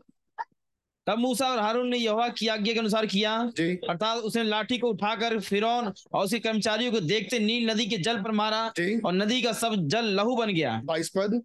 तब 1.07 1.17
मूसा 1.17 1.47
और 1.47 1.59
हारून 1.59 1.87
ने 1.87 1.97
यहोवा 1.97 2.27
की 2.29 2.47
आज्ञा 2.47 2.73
के 2.73 2.79
अनुसार 2.79 3.05
किया। 3.05 3.35
अर्थात 3.59 4.17
उसने 4.17 4.43
लाठी 4.43 4.77
को 4.77 4.87
उठाकर 4.87 5.39
फिरौन 5.39 5.93
और 6.13 6.25
उसके 6.25 6.39
कर्मचारियों 6.39 6.91
को 6.91 6.99
देखते 6.99 7.39
नील 7.39 7.69
नदी 7.69 7.85
के 7.85 7.97
जल 7.97 8.21
पर 8.23 8.31
मारा 8.31 8.65
और 9.05 9.13
नदी 9.13 9.41
का 9.41 9.51
सब 9.53 9.75
जल 9.87 10.05
लहू 10.05 10.35
बन 10.35 10.53
गया। 10.53 10.81
बाईस 10.85 11.09
पद। 11.09 11.41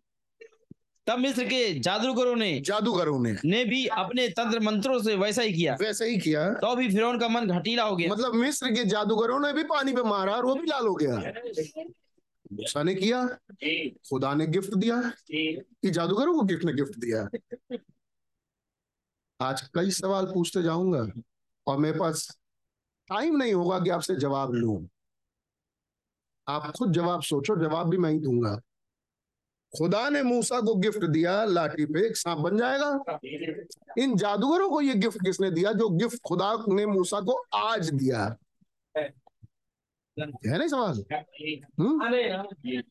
तब 1.07 1.19
मिस्र 1.19 1.45
के 1.45 1.79
जादूगरों 1.79 2.37
ने 2.37 2.61
जादूगरों 2.61 3.19
ने। 3.21 3.37
ने 3.45 3.65
भी 3.65 3.87
अपने 3.87 4.29
तंत्र 4.29 4.61
मंत्रों 4.61 5.03
से 5.03 5.17
वैसा 5.17 5.43
ही 5.43 5.53
किया। 5.53 5.77
वैसा 5.81 6.05
ही 6.05 6.19
किया। 6.19 6.55
तो 6.55 6.77
भी 6.77 6.89
फिरौन 6.89 7.19
का 7.19 7.29
मन 7.29 7.47
घटीला 7.47 7.83
हो 7.83 7.97
गया। 7.97 8.11
मतलब 8.11 8.35
मिस्र 8.35 8.71
के 8.71 8.85
जादूगरों 8.85 9.41
ने 9.41 9.53
भी 9.53 9.63
पानी 9.63 9.93
पे 9.93 10.03
मारा 10.03 10.35
और 10.35 10.47
वो 10.47 10.55
भी 10.55 10.67
लाल 10.67 10.87
हो 10.87 10.95
गया। 10.95 11.17
मूसा 12.53 12.83
ने 12.83 12.95
किया। 12.95 13.27
खुदा 14.11 14.35
ने 14.35 14.47
गिफ्ट 14.47 14.75
दिया। 14.75 15.13
कि 15.33 15.91
जादूगरों 15.91 16.35
को 16.35 16.43
गिफ्ट 16.43 16.65
ने 16.65 16.73
गिफ्ट 16.73 16.99
दिया? 16.99 17.29
आज 19.41 19.63
कई 19.63 19.91
सवाल 19.91 20.27
पूछते 20.27 20.63
जाऊँगा 20.63 21.23
और 21.67 21.79
मेरे 21.79 21.99
पास 21.99 22.39
टाइम 23.09 23.37
नहीं 23.37 23.55
होगा 23.55 23.81
कि 23.81 23.91
आपसे 23.91 24.15
जवाब 24.17 24.53
लू। 24.53 24.89
आप 26.49 26.73
खुद 26.79 26.93
जवाब 26.93 27.23
सोचो 27.23 27.57
जवाब 27.57 27.89
भी 27.89 27.97
मैं 27.97 28.13
ही 28.13 28.19
दूँगा। 28.19 28.61
खुदा 29.79 30.09
ने 30.09 30.23
मूसा 30.23 30.61
को 30.61 30.75
गिफ्ट 30.75 31.05
दिया 31.05 31.45
लाठी 31.45 31.87
पे, 31.87 32.07
एक 32.07 32.17
सांप 32.17 32.39
बन 32.39 32.57
जाएगा। 32.57 33.19
इन 33.99 34.17
जादूगरों 34.17 34.71
को 34.71 34.81
ये 34.81 34.95
गिफ्ट 34.95 35.25
किसने 35.25 35.51
दिया? 35.51 35.73
जो 35.73 35.89
गिफ्ट 35.89 36.19
खुदा 36.27 36.65
ने 36.69 36.87
मूसा 36.87 37.21
को 37.21 37.45
आज 37.55 37.91
दिया। 37.91 38.37
है 40.19 40.59
नहीं 40.59 40.69
सवाल? 40.69 41.05
हम्म? 41.81 42.03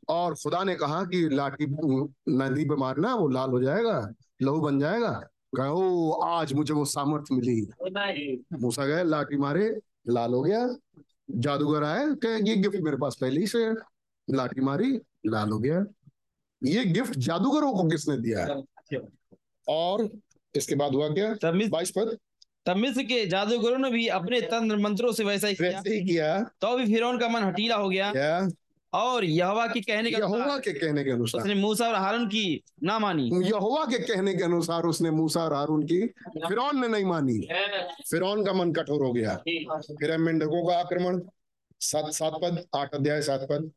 और 0.09 0.33
खुदा 0.33 0.63
ने 0.63 0.75
कहा 0.75 1.03
कि 1.03 1.29
लाठी, 1.29 1.65
नदी 2.29 2.65
पे 2.65 2.75
मारना, 2.75 3.15
वो 3.15 3.27
लाल 3.27 3.49
हो 3.49 3.61
जाएगा, 3.61 4.13
लहू 4.41 4.61
बन 4.61 4.79
जाएगा। 4.79 5.27
कहा 5.57 6.25
आज 6.25 6.53
मुझे 6.53 6.73
वो 6.73 6.85
सामर्थ्य 6.85 7.35
मिली। 7.35 7.67
मूसा 8.53 8.85
गए 8.85 9.03
लाठी 9.03 9.37
मारे, 9.37 9.79
लाल 10.09 10.33
हो 10.33 10.41
गया। 10.41 10.75
जादूगर 11.31 11.83
आए, 11.83 12.07
कहे, 12.07 12.49
ये 12.49 12.55
गिफ्ट 12.55 12.75
मेरे 12.75 12.97
पास 12.97 13.17
पहले 13.21 13.39
ही। 13.39 13.47
से 13.47 13.71
लाठी 14.29 14.61
मारी, 14.61 15.01
लाल 15.25 15.49
हो 15.49 15.59
गया। 15.59 15.85
ये 16.63 16.85
गिफ्ट 16.85 17.17
जादूगरों 17.17 17.73
को 17.73 17.83
किसने 17.83 18.17
दिया 18.17 18.39
है? 18.39 18.61
और 19.67 20.09
इसके 20.55 20.75
बाद 20.75 20.93
हुआ 20.93 21.09
क्या? 21.09 21.51
बाईस 21.67 21.91
पद। 21.91 22.17
तब 22.65 22.75
मिस्र 22.75 23.03
के 23.03 23.25
जादूगरों 23.25 23.77
ने 23.77 23.89
भी 23.89 24.07
अपने 24.07 24.41
तंत्र 24.41 24.77
मंत्रों 24.77 25.11
से 25.11 25.23
वैसा 25.23 25.47
ही 25.47 25.55
किया। 25.55 25.69
वैसे 25.69 25.95
ही 25.95 26.05
किया। 26.05 26.39
तो 26.39 26.77
भी 26.77 26.85
फिरौन 26.85 27.17
का 27.17 27.27
मन 27.29 27.43
हटीला 27.43 27.75
हो 27.75 27.89
गया। 27.89 28.49
और 28.93 29.25
यहोवा 29.25 29.67
के 29.67 29.81
कहने 29.81 30.09
के 30.11 30.15
अनुसार 30.15 30.39
यहोवा 30.39 30.57
के 30.57 30.71
कहने 30.71 31.03
के 31.03 31.11
अनुसार। 31.11 31.41
उसने 31.41 31.53
मूसा 31.55 31.87
और 31.87 31.95
हारून 31.95 32.27
की 32.27 32.63
ना 32.83 32.99
मानी। 32.99 33.29
यहोवा 33.43 33.85
के 33.85 33.99
कहने 33.99 34.35
के 34.35 34.43
अनुसार 34.43 34.83
उसने 34.83 35.11
मूसा 35.11 35.43
और 35.43 35.53
हारून 35.53 35.83
की। 35.83 36.07
फिरौन 36.47 36.81
ने 36.81 36.87
नहीं 36.87 37.05
मानी। 37.05 37.39
फिरौन 38.11 38.45
का 38.45 38.53
मन 38.53 38.73
कठोर 38.73 39.05
हो 39.05 39.13
गया। 39.13 39.35
फिर 39.91 40.17
मेंढकों 40.17 40.67
का 40.67 40.77
आक्रमण। 40.77 41.21
सात 41.79 42.11
सात 42.13 42.33
पद 42.43 42.63
आठ 42.75 42.95
अध्याय 42.95 43.21
सात 43.21 43.47
पद। 43.49 43.71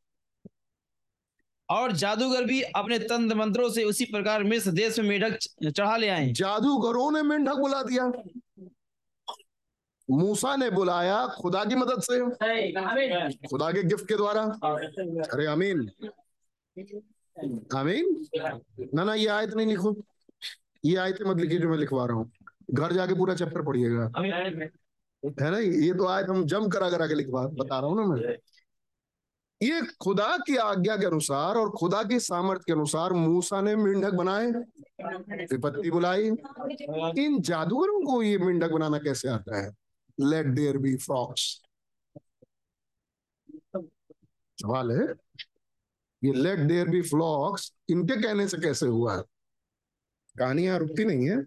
और 1.69 1.93
जादूगर 1.93 2.45
भी 2.45 2.61
अपने 2.63 2.99
तंत्र 2.99 3.35
मंत्रों 3.37 3.69
से 3.71 3.85
उसी 3.85 4.05
प्रकार 4.05 4.43
मिस्र 4.45 4.71
देश 4.71 4.99
में 4.99 5.09
मेढक 5.09 5.39
चढ़ा 5.67 5.97
ले 5.97 6.09
आए। 6.09 6.33
जादूगरों 6.33 7.11
ने 7.13 7.23
मेंढक 7.23 7.55
बुला 7.55 7.83
दिया। 7.83 8.11
मूसा 10.09 10.55
ने 10.57 10.71
बुलाया 10.71 11.27
खुदा 11.41 11.65
की 11.65 11.75
मदद 11.75 12.03
से। 12.03 12.21
खुदा 13.49 13.71
के 13.73 13.83
गिफ्ट 13.83 14.09
के 14.09 14.17
द्वारा। 14.17 14.43
अरे 15.25 15.47
अमीन 15.47 15.89
अमीन 17.75 18.27
ना 18.95 19.05
ना 19.05 19.15
ये 19.15 19.27
आयत 19.27 19.55
नहीं 19.55 19.67
लिखो। 19.67 19.95
ये 20.85 20.97
आयत 20.97 21.19
मत 21.27 21.37
लिखिए 21.37 21.59
जो 21.59 21.69
मैं 21.69 21.79
लिखवा 21.79 22.05
रहा 22.07 22.17
हूँ। 22.17 22.31
घर 22.73 22.93
जाके 22.93 23.15
पूरा 23.15 23.35
चैप्टर 23.35 23.63
पढ़िएगा। 23.63 24.11
है 25.25 25.51
ना? 25.51 25.59
ये 25.59 25.93
तो 25.95 26.07
आयत 26.07 26.27
हम 26.29 26.45
जम 26.47 26.69
करा 26.69 26.91
करा 26.91 27.07
के 27.07 27.15
लिखवा 27.15 27.47
बता 27.55 27.79
रहा 27.81 27.91
हूँ 27.91 27.97
ना 27.97 28.15
मैं। 28.15 28.37
ये 29.61 29.81
खुदा 30.03 30.37
की 30.47 30.57
आज्ञा 30.57 30.97
के 30.97 31.07
अनुसार 31.07 31.57
और 31.57 31.71
खुदा 31.71 32.03
की 32.05 32.19
सामर्थ्य 32.21 32.65
के 32.67 32.73
अनुसार 32.73 33.13
मूसा 33.13 33.61
ने 33.61 33.75
मेंढक 33.77 34.13
बनाए 34.15 34.47
विपत्ति 34.47 35.91
बुलाई। 35.91 36.27
इन 37.19 37.41
जादूगरों 37.41 38.01
को 38.07 38.23
ये 38.23 38.39
मेंढक 38.39 38.71
बनाना 38.71 38.99
कैसे 38.99 39.29
आता 39.29 39.57
है? 39.57 39.71
लेट 40.19 40.47
देयर 40.57 40.79
बी 40.79 40.97
फ्रॉक्स 40.97 41.43
सवाल 44.59 44.91
है, 44.93 45.07
ये 46.23 46.33
लेट 46.35 46.59
देयर 46.59 46.89
बी 46.89 47.01
फ्लॉक्स 47.03 47.73
इनके 47.91 48.21
कहने 48.23 48.47
से 48.49 48.59
कैसे 48.59 48.87
हुआ? 48.87 49.17
कहानी 50.37 50.65
यहाँ 50.65 50.79
रुकती 50.79 51.05
नहीं 51.05 51.29
है। 51.31 51.43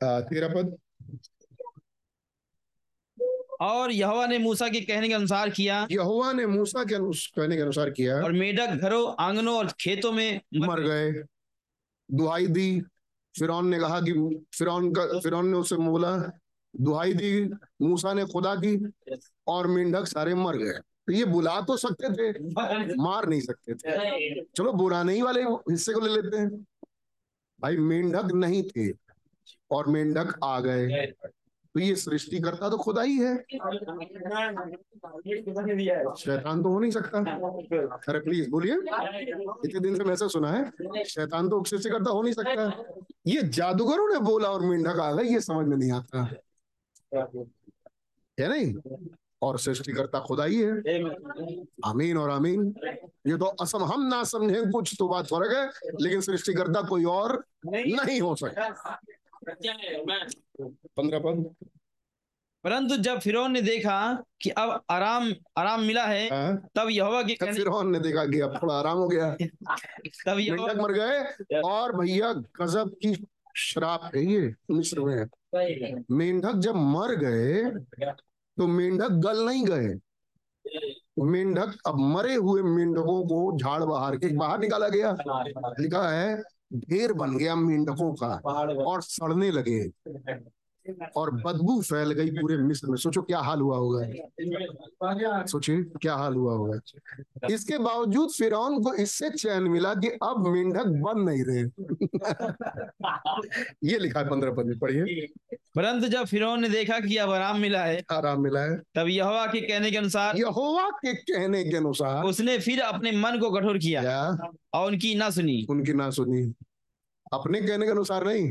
तेरा 0.00 0.48
पद? 0.48 0.76
और 3.60 3.92
यहोवा 3.92 4.26
ने 4.26 4.38
मूसा 4.38 4.68
के 4.68 4.80
कहने 4.80 5.08
के 5.08 5.14
अनुसार 5.14 5.50
किया। 5.50 5.86
यहोवा 5.90 6.32
ने 6.32 6.46
मूसा 6.46 6.84
के 6.84 6.94
कहने 6.96 7.56
के 7.56 7.62
अनुसार 7.62 7.90
किया। 7.90 8.20
और 8.22 8.32
मेढक 8.32 8.66
घरों 8.66 9.14
आंगनों 9.18 9.56
और 9.56 9.72
खेतों 9.80 10.12
में 10.12 10.40
मर 10.56 10.80
गए। 10.80 11.12
दुहाई 12.10 12.46
दी। 12.46 12.82
फिरौन 13.34 13.68
ने 13.68 13.78
कहा 13.78 14.00
कि 14.00 14.12
फिरौन 14.54 14.92
का 14.92 15.20
फिरौन 15.20 15.48
ने 15.48 15.56
उसे 15.56 15.76
बोला 15.76 16.16
दुहाई 16.74 17.14
दी 17.14 17.44
मूसा 17.82 18.12
ने 18.12 18.24
खुदा 18.24 18.54
की 18.54 18.92
और 19.46 19.66
मेंढक 19.66 20.04
सारे 20.04 20.34
मर 20.34 20.56
गए। 20.56 20.78
तो 21.06 21.12
ये 21.12 21.24
बुला 21.24 21.60
तो 21.60 21.76
सकते 21.76 22.10
थे 22.10 22.30
मार 22.96 23.28
नहीं 23.28 23.40
सकते 23.40 23.74
थे। 23.74 24.44
चलो 24.44 24.72
बुराने 24.72 25.14
ही 25.14 25.22
वाले 25.22 25.42
हिस्से 25.42 25.92
को 25.92 26.00
ले 26.00 26.22
लेते 26.22 26.36
हैं। 26.36 26.66
भाई 27.60 27.76
मेंढक 27.76 28.32
नहीं 28.34 28.62
थे 28.62 28.90
और 29.70 29.86
मेंढक 29.86 30.38
आ 30.44 30.60
गए। 30.60 31.12
तो 31.74 31.80
ये 31.80 31.96
सृष्टिकर्ता 31.96 32.68
तो 32.68 32.78
खुदा 32.78 33.02
ही 33.02 33.18
है। 33.18 33.36
शैतान 36.18 36.62
तो 36.62 36.68
हो 36.68 36.78
नहीं 36.80 36.90
सकता। 36.90 37.18
अरे 38.08 38.20
प्लीज़ 38.20 38.50
बोलिए। 38.50 38.74
इतने 39.64 39.80
दिन 39.80 39.96
से 39.96 40.04
मैंने 40.04 40.28
सुना 40.28 40.50
है, 40.50 40.72
शैतान 41.04 41.48
तो 41.48 41.64
सृष्टिकर्ता 41.64 42.10
हो 42.10 42.22
नहीं 42.22 42.32
सकता। 42.32 42.84
ये 43.26 43.42
जादूगरों 43.42 44.08
ने 44.08 44.18
बोला 44.18 44.48
और 44.48 44.60
मेंढक 44.60 44.98
आ 44.98 45.12
गए 45.12 45.24
ये 45.24 45.40
समझ 45.40 45.66
में 45.66 45.76
नहीं 45.76 45.92
आता। 45.92 46.22
है 48.40 48.48
नहीं? 48.48 48.74
और 49.42 49.58
सृष्टिकर्ता 49.58 50.20
खुदा 50.20 50.44
ही 50.44 50.60
है। 50.60 50.70
आमीन 51.84 52.16
और 52.16 52.30
आमीन। 52.30 52.74
ये 53.26 53.38
तो 53.38 53.44
असम 53.44 53.82
हम 53.82 54.06
ना 54.06 54.24
समझे, 54.24 54.62
कुछ 54.70 54.96
तो 54.98 55.08
बात 55.08 55.24
फ़र्क 55.24 55.52
है, 55.56 55.90
लेकिन 56.00 56.20
सृष्टिकर्ता 56.20 56.82
कोई 56.82 57.04
और 57.04 57.44
नहीं 57.66 58.20
हो 58.20 58.34
सकता। 58.34 59.00
पंद्रह 59.44 61.18
पद 61.18 61.54
परंतु 62.64 62.96
जब 62.96 63.20
फिरौन 63.20 63.52
ने 63.52 63.62
देखा 63.62 64.24
कि 64.42 64.50
अब 64.50 64.82
आराम 64.90 65.34
आराम 65.56 65.80
मिला 65.80 66.04
है 66.06 66.28
हाँ? 66.28 66.68
तब 66.74 66.88
यहोवा 66.90 67.22
के 67.22 67.34
कहने 67.34 67.52
फिर 67.52 67.68
ने 67.84 68.00
देखा 68.00 68.24
कि 68.24 68.40
अब 68.40 68.58
थोड़ा 68.62 68.74
आराम 68.74 68.98
हो 68.98 69.08
गया। 69.08 69.36
तब 70.26 70.38
यहोवा 70.38 70.74
मर 70.74 70.92
गए 70.92 71.60
और 71.60 71.96
भैया 71.96 72.32
गजब 72.32 72.90
की 73.02 73.26
श्राप 73.56 74.10
है 74.14 74.24
ये 74.24 74.54
मिस्र 74.70 75.00
में। 75.00 75.26
मेंढक 76.10 76.54
जब 76.58 76.74
मर 76.74 77.14
गए 77.16 77.62
तो 78.58 78.66
मेंढक 78.66 79.10
गल 79.10 79.44
नहीं 79.46 79.64
गए। 79.64 79.94
मेंढक 81.18 81.78
अब 81.86 81.98
मरे 81.98 82.34
हुए 82.34 82.62
मेंढकों 82.62 83.22
को 83.24 83.58
झाड़ 83.58 83.82
बहार 83.84 84.16
के 84.16 84.36
बाहर 84.36 84.58
निकाला 84.58 84.88
गया। 84.88 85.16
लिखा 85.80 86.08
है 86.08 86.42
ढेर 86.74 87.12
बन 87.12 87.36
गया 87.36 87.54
मेंढकों 87.56 88.12
का 88.14 88.28
और 88.84 89.02
सड़ने 89.02 89.50
लगे। 89.50 89.80
और 91.16 91.30
बदबू 91.30 91.82
फैल 91.82 92.12
गई 92.12 92.30
पूरे 92.30 92.56
मिस्र 92.56 92.88
में। 92.88 92.96
सोचो 92.96 93.22
क्या 93.22 93.38
हाल 93.38 93.60
हुआ 93.60 93.76
होगा। 93.76 95.46
सोचिए 95.46 95.82
क्या 95.82 96.14
हाल 96.14 96.34
हुआ 96.34 96.52
होगा। 96.52 96.80
इसके 97.50 97.78
बावजूद 97.78 98.30
फिरौन 98.30 98.82
को 98.82 98.94
इससे 98.94 99.30
चैन 99.30 99.62
मिला 99.62 99.94
कि 99.94 100.08
अब 100.08 100.46
मेंढक 100.46 100.86
बन 100.86 101.20
नहीं 101.20 101.44
रहे। 101.44 101.62
ये 103.84 103.98
लिखा 103.98 104.20
है 104.20 104.28
पंद्रह 104.28 104.52
पद 104.52 104.66
में 104.66 104.78
पढ़िए। 104.78 105.28
परंतु 105.76 106.08
जब 106.08 106.24
फिरौन 106.24 106.60
ने 106.60 106.68
देखा 106.68 107.00
कि 107.00 107.16
अब 107.16 107.30
आराम 107.30 107.60
मिला 107.60 107.84
है 107.84 108.04
आराम 108.10 108.42
मिला 108.42 108.60
है। 108.60 108.82
तब 108.94 109.08
यहोवा 109.08 109.46
के 109.46 109.60
कहने 109.60 109.90
के 109.90 109.96
अनुसार 109.96 110.36
यहोवा 110.36 110.90
के 110.90 111.14
कहने 111.14 111.64
के 111.64 111.76
अनुसार 111.76 112.24
उसने 112.24 112.58
फिर 112.58 112.80
अपने 112.80 113.12
मन 113.12 113.38
को 113.38 113.50
कठोर 113.50 113.78
किया 113.78 114.38
और 114.74 114.86
उनकी 114.86 115.14
ना 115.14 115.30
सुनी। 115.30 115.66
उनकी 115.70 115.92
ना 115.92 116.10
सुनी। 116.10 116.54
अपने 117.32 117.60
कहने 117.60 117.86
के 117.86 117.92
अनुसार 117.92 118.24
नहीं। 118.24 118.46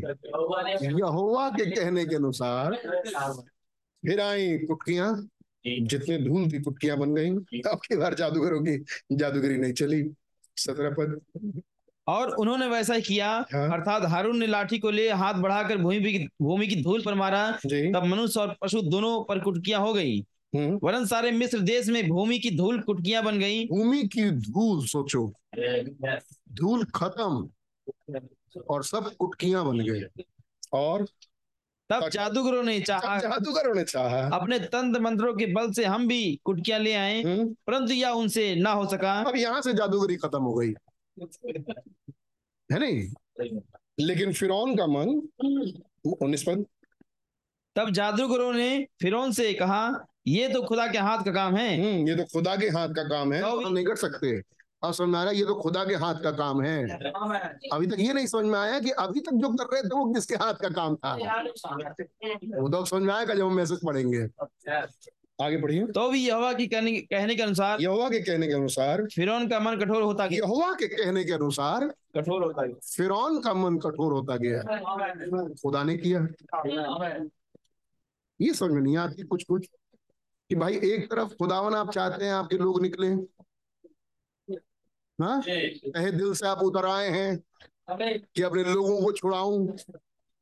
यहोवा 0.99 1.49
के 1.49 1.65
कहने 1.71 2.05
के 2.05 2.15
अनुसार 2.15 2.75
फिर 4.05 4.21
आई 4.21 4.57
कुटकियाँ। 4.57 5.29
जितने 5.67 6.17
धूल 6.17 6.51
थी 6.51 6.59
कुटकियाँ 6.59 6.97
बन 6.97 7.15
गई 7.15 7.29
अब 7.61 7.79
की 7.87 7.95
बार 7.95 8.13
जादूगरों 8.13 8.61
की 8.61 8.77
जादूगरी 9.11 9.57
नहीं 9.57 9.73
चली। 9.73 10.11
सत्रह 10.57 10.89
पद। 10.89 11.61
और 12.07 12.29
उन्होंने 12.29 12.67
वैसा 12.67 12.93
ही 12.93 13.01
किया 13.01 13.29
हाँ। 13.53 13.71
अर्थात 13.73 14.05
हारून 14.05 14.37
ने 14.37 14.47
लाठी 14.47 14.79
को 14.79 14.89
ले 14.89 15.09
हाथ 15.11 15.33
बढ़ाकर 15.33 15.77
भूमि 15.77 16.27
भूमि 16.41 16.67
की 16.67 16.83
धूल 16.83 17.01
पर 17.05 17.13
मारा। 17.13 17.51
तब 17.65 18.03
मनुष्य 18.05 18.39
और 18.39 18.55
पशु 18.61 18.81
दोनों 18.81 19.23
पर 19.23 19.39
कुटकियाँ 19.39 19.81
हो 19.81 19.93
गई। 19.93 20.19
हम्म। 20.55 20.79
वरन 20.83 21.05
सारे 21.05 21.31
मिस्र 21.31 21.59
देश 21.59 21.87
में 21.87 22.07
भूमि 22.09 22.39
की 22.39 22.57
धूल 22.57 22.81
कुटकियाँ 22.81 23.23
बन 23.23 23.39
गई। 23.39 23.65
भूमि 23.65 24.03
की 24.03 24.31
धूल 24.31 24.85
सोचो। 24.85 25.33
धूल 26.51 26.83
खत्म। 26.83 27.49
और 28.57 28.83
सब 28.83 29.15
कुटकियाँ 29.15 29.65
बन 29.65 29.79
गए। 29.79 30.23
और 30.73 31.05
तब 31.89 32.09
जादूगरों 32.09 32.63
ने 32.63 32.79
चाहा 32.79 33.19
जादूगरों 33.19 33.75
ने 33.75 33.83
चाहा। 33.83 34.29
अपने 34.37 34.59
तंत्र 34.59 35.01
मंत्रों 35.01 35.33
के 35.33 35.45
बल 35.45 35.71
से 35.71 35.85
हम 35.85 36.07
भी 36.07 36.39
कुटकियाँ 36.43 36.79
ले 36.79 36.93
आए 36.93 37.23
हम्म, 37.23 37.55
परंतु 37.67 37.93
यह 37.93 38.09
उनसे 38.09 38.55
ना 38.55 38.71
हो 38.71 38.85
सका। 38.87 39.13
अब 39.21 39.35
यहाँ 39.35 39.61
से 39.61 39.73
जादूगरी 39.73 40.15
खत्म 40.15 40.41
हो 40.43 40.53
गई। 40.53 40.73
है 42.71 42.79
नहीं? 42.79 43.11
लेकिन 43.99 44.33
फिरौन 44.33 44.75
का 44.75 44.87
मन 44.87 45.09
उन्नीस 46.21 46.43
पद 46.43 46.65
तब 47.75 47.89
जादूगरों 47.89 48.53
ने 48.53 48.87
फिरौन 49.01 49.31
से 49.31 49.53
कहा 49.53 50.05
ये 50.27 50.49
तो 50.49 50.63
खुदा 50.63 50.87
के 50.87 50.97
हाथ 50.97 51.23
का 51.23 51.31
काम 51.31 51.55
है। 51.55 51.75
हम्म 51.81 52.09
ये 52.09 52.15
तो 52.15 52.23
खुदा 52.23 52.55
के 52.55 52.69
हाथ 52.69 52.89
का 52.89 53.03
काम 53.03 53.33
है। 53.33 53.41
तो- 53.41 53.71
नहीं 53.71 53.85
कर 53.85 53.95
सकते। 53.95 54.58
अब 54.83 54.91
समझ 54.93 55.09
में 55.09 55.17
आ 55.19 55.21
रहा 55.23 55.31
है 55.31 55.37
ये 55.37 55.45
तो 55.45 55.55
खुदा 55.55 55.83
के 55.85 55.95
हाथ 55.95 56.15
का 56.23 56.31
काम 56.31 56.61
है। 56.61 56.83
अभी 57.73 57.87
तक 57.87 57.99
ये 57.99 58.13
नहीं 58.13 58.27
समझ 58.27 58.45
में 58.45 58.59
आया 58.59 58.79
कि 58.79 58.91
अभी 58.99 59.19
तक 59.19 59.33
जो 59.33 59.49
कर 59.53 59.73
रहे 59.73 59.81
थे 59.83 59.95
वो 59.95 60.05
किसके 60.13 60.35
हाथ 60.35 60.53
का 60.61 60.69
काम 60.69 60.95
था? 60.95 61.13
वो 62.55 62.69
तो 62.69 62.83
समझ 62.85 63.01
में 63.03 63.13
आएगा 63.13 63.33
जब 63.33 63.45
हम 63.45 63.55
मैसेज 63.55 63.79
पढ़ेंगे। 63.85 64.27
आगे 65.39 65.57
बढ़िए 65.57 65.85
तो 65.87 66.09
भी 66.09 66.19
यहोवा 66.27 66.51
की 66.53 66.67
कहने 66.67 66.91
कहने 67.01 67.35
के 67.35 67.43
अनुसार 67.43 67.81
यहोवा 67.81 68.09
के 68.09 68.19
कहने 68.19 68.47
के 68.47 68.53
अनुसार 68.53 69.05
फिरौन 69.15 69.47
का 69.49 69.59
मन 69.59 69.77
कठोर 69.77 70.01
होता 70.01 70.25
गया। 70.27 70.37
यहोवा 70.37 70.73
के 70.73 70.87
कहने 70.87 71.23
के 71.23 71.33
अनुसार 71.33 71.85
कठोर 72.15 72.43
होता 72.43 72.65
गया। 72.65 72.79
फिरौन 72.95 73.39
का 73.39 73.53
मन 73.53 73.77
कठोर 73.77 74.13
होता 74.13 74.35
गया। 74.37 74.61
खुदा 75.61 75.83
ने 75.83 75.97
किया। 75.97 76.27
ये 78.39 78.53
समझ 78.53 78.71
में 78.71 78.81
नहीं 78.81 78.97
आती 78.97 79.23
कुछ 79.23 79.43
कुछ 79.43 79.67
कि 80.49 80.55
भाई 80.55 80.79
एक 80.83 81.09
तरफ़ 81.11 81.33
खुदावन 81.33 81.75
आप 81.75 81.91
चाहते 81.91 82.25
हैं 82.25 82.33
आपके 82.33 82.57
लोग 82.57 82.81
निकले। 82.81 83.15
हाँ? 85.21 85.41
कहे 85.47 86.11
दिल 86.11 86.33
से 86.33 86.47
आप 86.47 86.59
उतर 86.63 86.85
आए 86.85 87.09
हैं 87.09 87.37
कि 88.35 88.41
अपने 88.41 88.63
लोगों 88.63 89.01
को 89.01 89.11
छुड़ाऊं। 89.11 89.65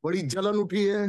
बड़ी 0.03 0.21
जलन 0.21 0.57
उठी 0.59 0.83
है। 0.85 1.07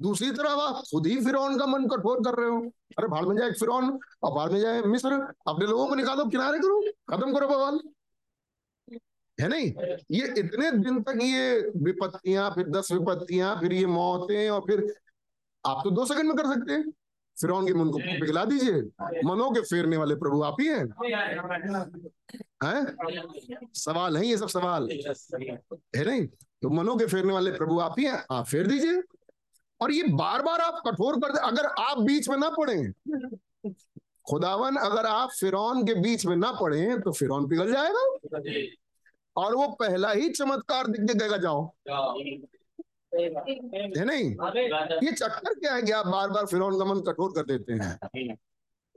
दूसरी 0.00 0.30
तरफ़ 0.30 0.60
आप 0.60 0.82
खुद 0.90 1.06
ही 1.06 1.16
फिरौन 1.24 1.58
का 1.58 1.66
मन 1.66 1.86
कठोर 1.88 2.20
कर 2.20 2.34
रहे 2.34 2.50
हो। 2.50 2.60
अरे 2.98 3.08
भाड़ 3.08 3.24
में 3.24 3.36
जाए 3.36 3.50
फिर 3.50 3.68
और 3.68 3.82
भाड़ 4.30 4.50
में 4.52 4.60
जाए 4.60 4.82
मिस्र। 4.82 5.12
अपने 5.48 5.66
लोगों 5.66 5.86
को 5.86 5.94
निकालो 5.94 6.24
किनारे 6.24 6.58
करो। 6.58 6.80
खत्म 7.10 7.32
करो 7.34 7.48
बवाल। 7.48 7.80
है 9.38 9.48
नहीं? 9.48 9.66
ये 10.10 10.34
इतने 10.38 10.70
दिन 10.72 11.02
तक 11.02 11.18
ये 11.22 11.58
विपत्तियाँ 11.76 12.50
फिर 12.50 12.68
दस 12.68 12.92
विपत्तियाँ 12.92 13.54
फिर 13.60 13.72
ये 13.72 13.86
मौतें 13.86 14.48
और 14.50 14.60
फिर 14.60 14.94
आप 15.64 15.80
तो 15.84 15.90
दो 15.90 16.04
सेकंड 16.04 16.28
में 16.28 16.36
कर 16.36 16.46
सकते 16.46 16.72
हैं। 16.72 16.92
फिरौन 17.40 17.66
के 17.66 17.74
मन 17.74 17.90
को 17.90 17.98
पिघला 17.98 18.44
दीजिए। 18.44 18.80
मनों 19.24 19.50
के 19.50 19.60
फेरने 19.60 19.96
वाले 19.96 20.14
प्रभु 20.14 20.42
आप 20.42 20.56
ही 20.60 20.66
हैं। 20.66 20.84
हैं? 22.64 22.96
सवाल 23.74 24.16
है 24.16 24.26
ये 24.26 24.36
सब 24.36 24.48
सवाल। 24.48 24.88
है 25.96 26.04
नहीं? 26.04 26.26
तो 26.62 26.70
मनों 26.70 26.96
के 26.96 27.06
फेरने 27.06 27.32
वाले 27.32 27.50
प्रभु 27.50 27.78
आप 27.80 27.94
ही 27.98 28.04
हैं 28.04 28.24
आप 28.30 28.46
फेर 28.46 28.66
दीजिए। 28.66 29.02
और 29.80 29.92
ये 29.92 30.02
बार 30.02 30.42
बार 30.42 30.60
आप 30.60 30.82
कठोर 30.86 31.20
कर 31.20 31.32
दे 31.32 31.38
अगर 31.38 31.66
आप 31.66 31.98
बीच 31.98 32.28
में 32.28 32.36
ना 32.36 32.48
पड़े। 32.50 32.92
खुदावन 34.30 34.76
अगर 34.76 35.06
आप 35.06 35.30
फिरौन 35.40 35.86
के 35.86 35.94
बीच 35.94 36.26
में 36.26 36.36
ना 36.36 36.52
पड़े 36.52 36.98
तो 36.98 37.12
फिरौन 37.12 37.48
पिघल 37.48 37.72
जाएगा। 37.72 38.04
और 39.36 39.54
वो 39.54 39.68
पहला 39.68 40.10
ही 40.10 40.28
चमत्कार 40.28 40.86
दिख 40.86 41.18
कहेगा 41.18 41.36
जाओ। 41.36 41.74
है 43.12 44.04
नहीं? 44.04 44.30
ये 45.04 45.12
चक्कर 45.12 45.54
क्या 45.54 45.74
है 45.74 45.82
कि 45.82 45.92
आप 45.92 46.06
बार 46.06 46.28
बार 46.30 46.46
फिरौन 46.46 46.78
का 46.78 46.84
मन 46.84 47.00
कठोर 47.02 47.32
कर 47.32 47.42
देते 47.42 47.72
हैं? 47.72 47.98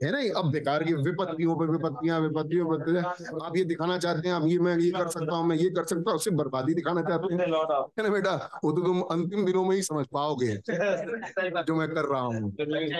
है 0.00 0.10
नहीं? 0.12 0.30
अब 0.30 0.50
बेकार 0.52 0.82
की 0.84 0.92
विपत्तियों 0.94 1.54
पे 1.56 1.64
विपत्तियाँ 1.66 2.18
विपत्तियों 2.20 2.70
विपत्तियाँ। 2.70 3.02
आप 3.42 3.56
ये 3.56 3.64
दिखाना 3.64 3.98
चाहते 3.98 4.28
हैं 4.28 4.34
अब 4.34 4.46
ये 4.46 4.58
मैं 4.58 4.76
ये 4.78 4.90
कर 4.90 5.08
सकता 5.08 5.36
हूँ 5.36 5.46
मैं 5.46 5.56
ये 5.56 5.68
कर 5.70 5.84
सकता 5.84 6.10
हूँ 6.10 6.18
सिर्फ़ 6.18 6.36
बर्बादी 6.38 6.74
दिखाना 6.74 7.02
चाहते 7.02 7.34
हैं। 7.34 7.40
है 7.40 8.02
ना 8.02 8.08
बेटा? 8.08 8.34
वो 8.64 8.72
तो 8.72 8.82
तुम 8.82 9.00
अंतिम 9.00 9.44
दिनों 9.46 9.64
में 9.64 9.74
ही 9.76 9.82
समझ 9.82 10.06
पाओगे 10.12 10.56
जो 10.68 11.74
मैं 11.74 11.88
कर 11.88 12.04
रहा 12.04 12.20
हूँ। 12.20 12.50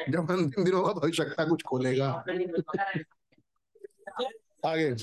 जब 0.08 0.30
अंतिम 0.30 0.64
दिनों 0.64 0.82
का 0.82 0.92
भविष्यता 0.92 1.44
कुछ 1.44 1.62
खोलेगा। 1.62 2.08
आगे। 4.66 4.94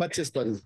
पच्चीस 0.00 0.30
पद 0.30 0.60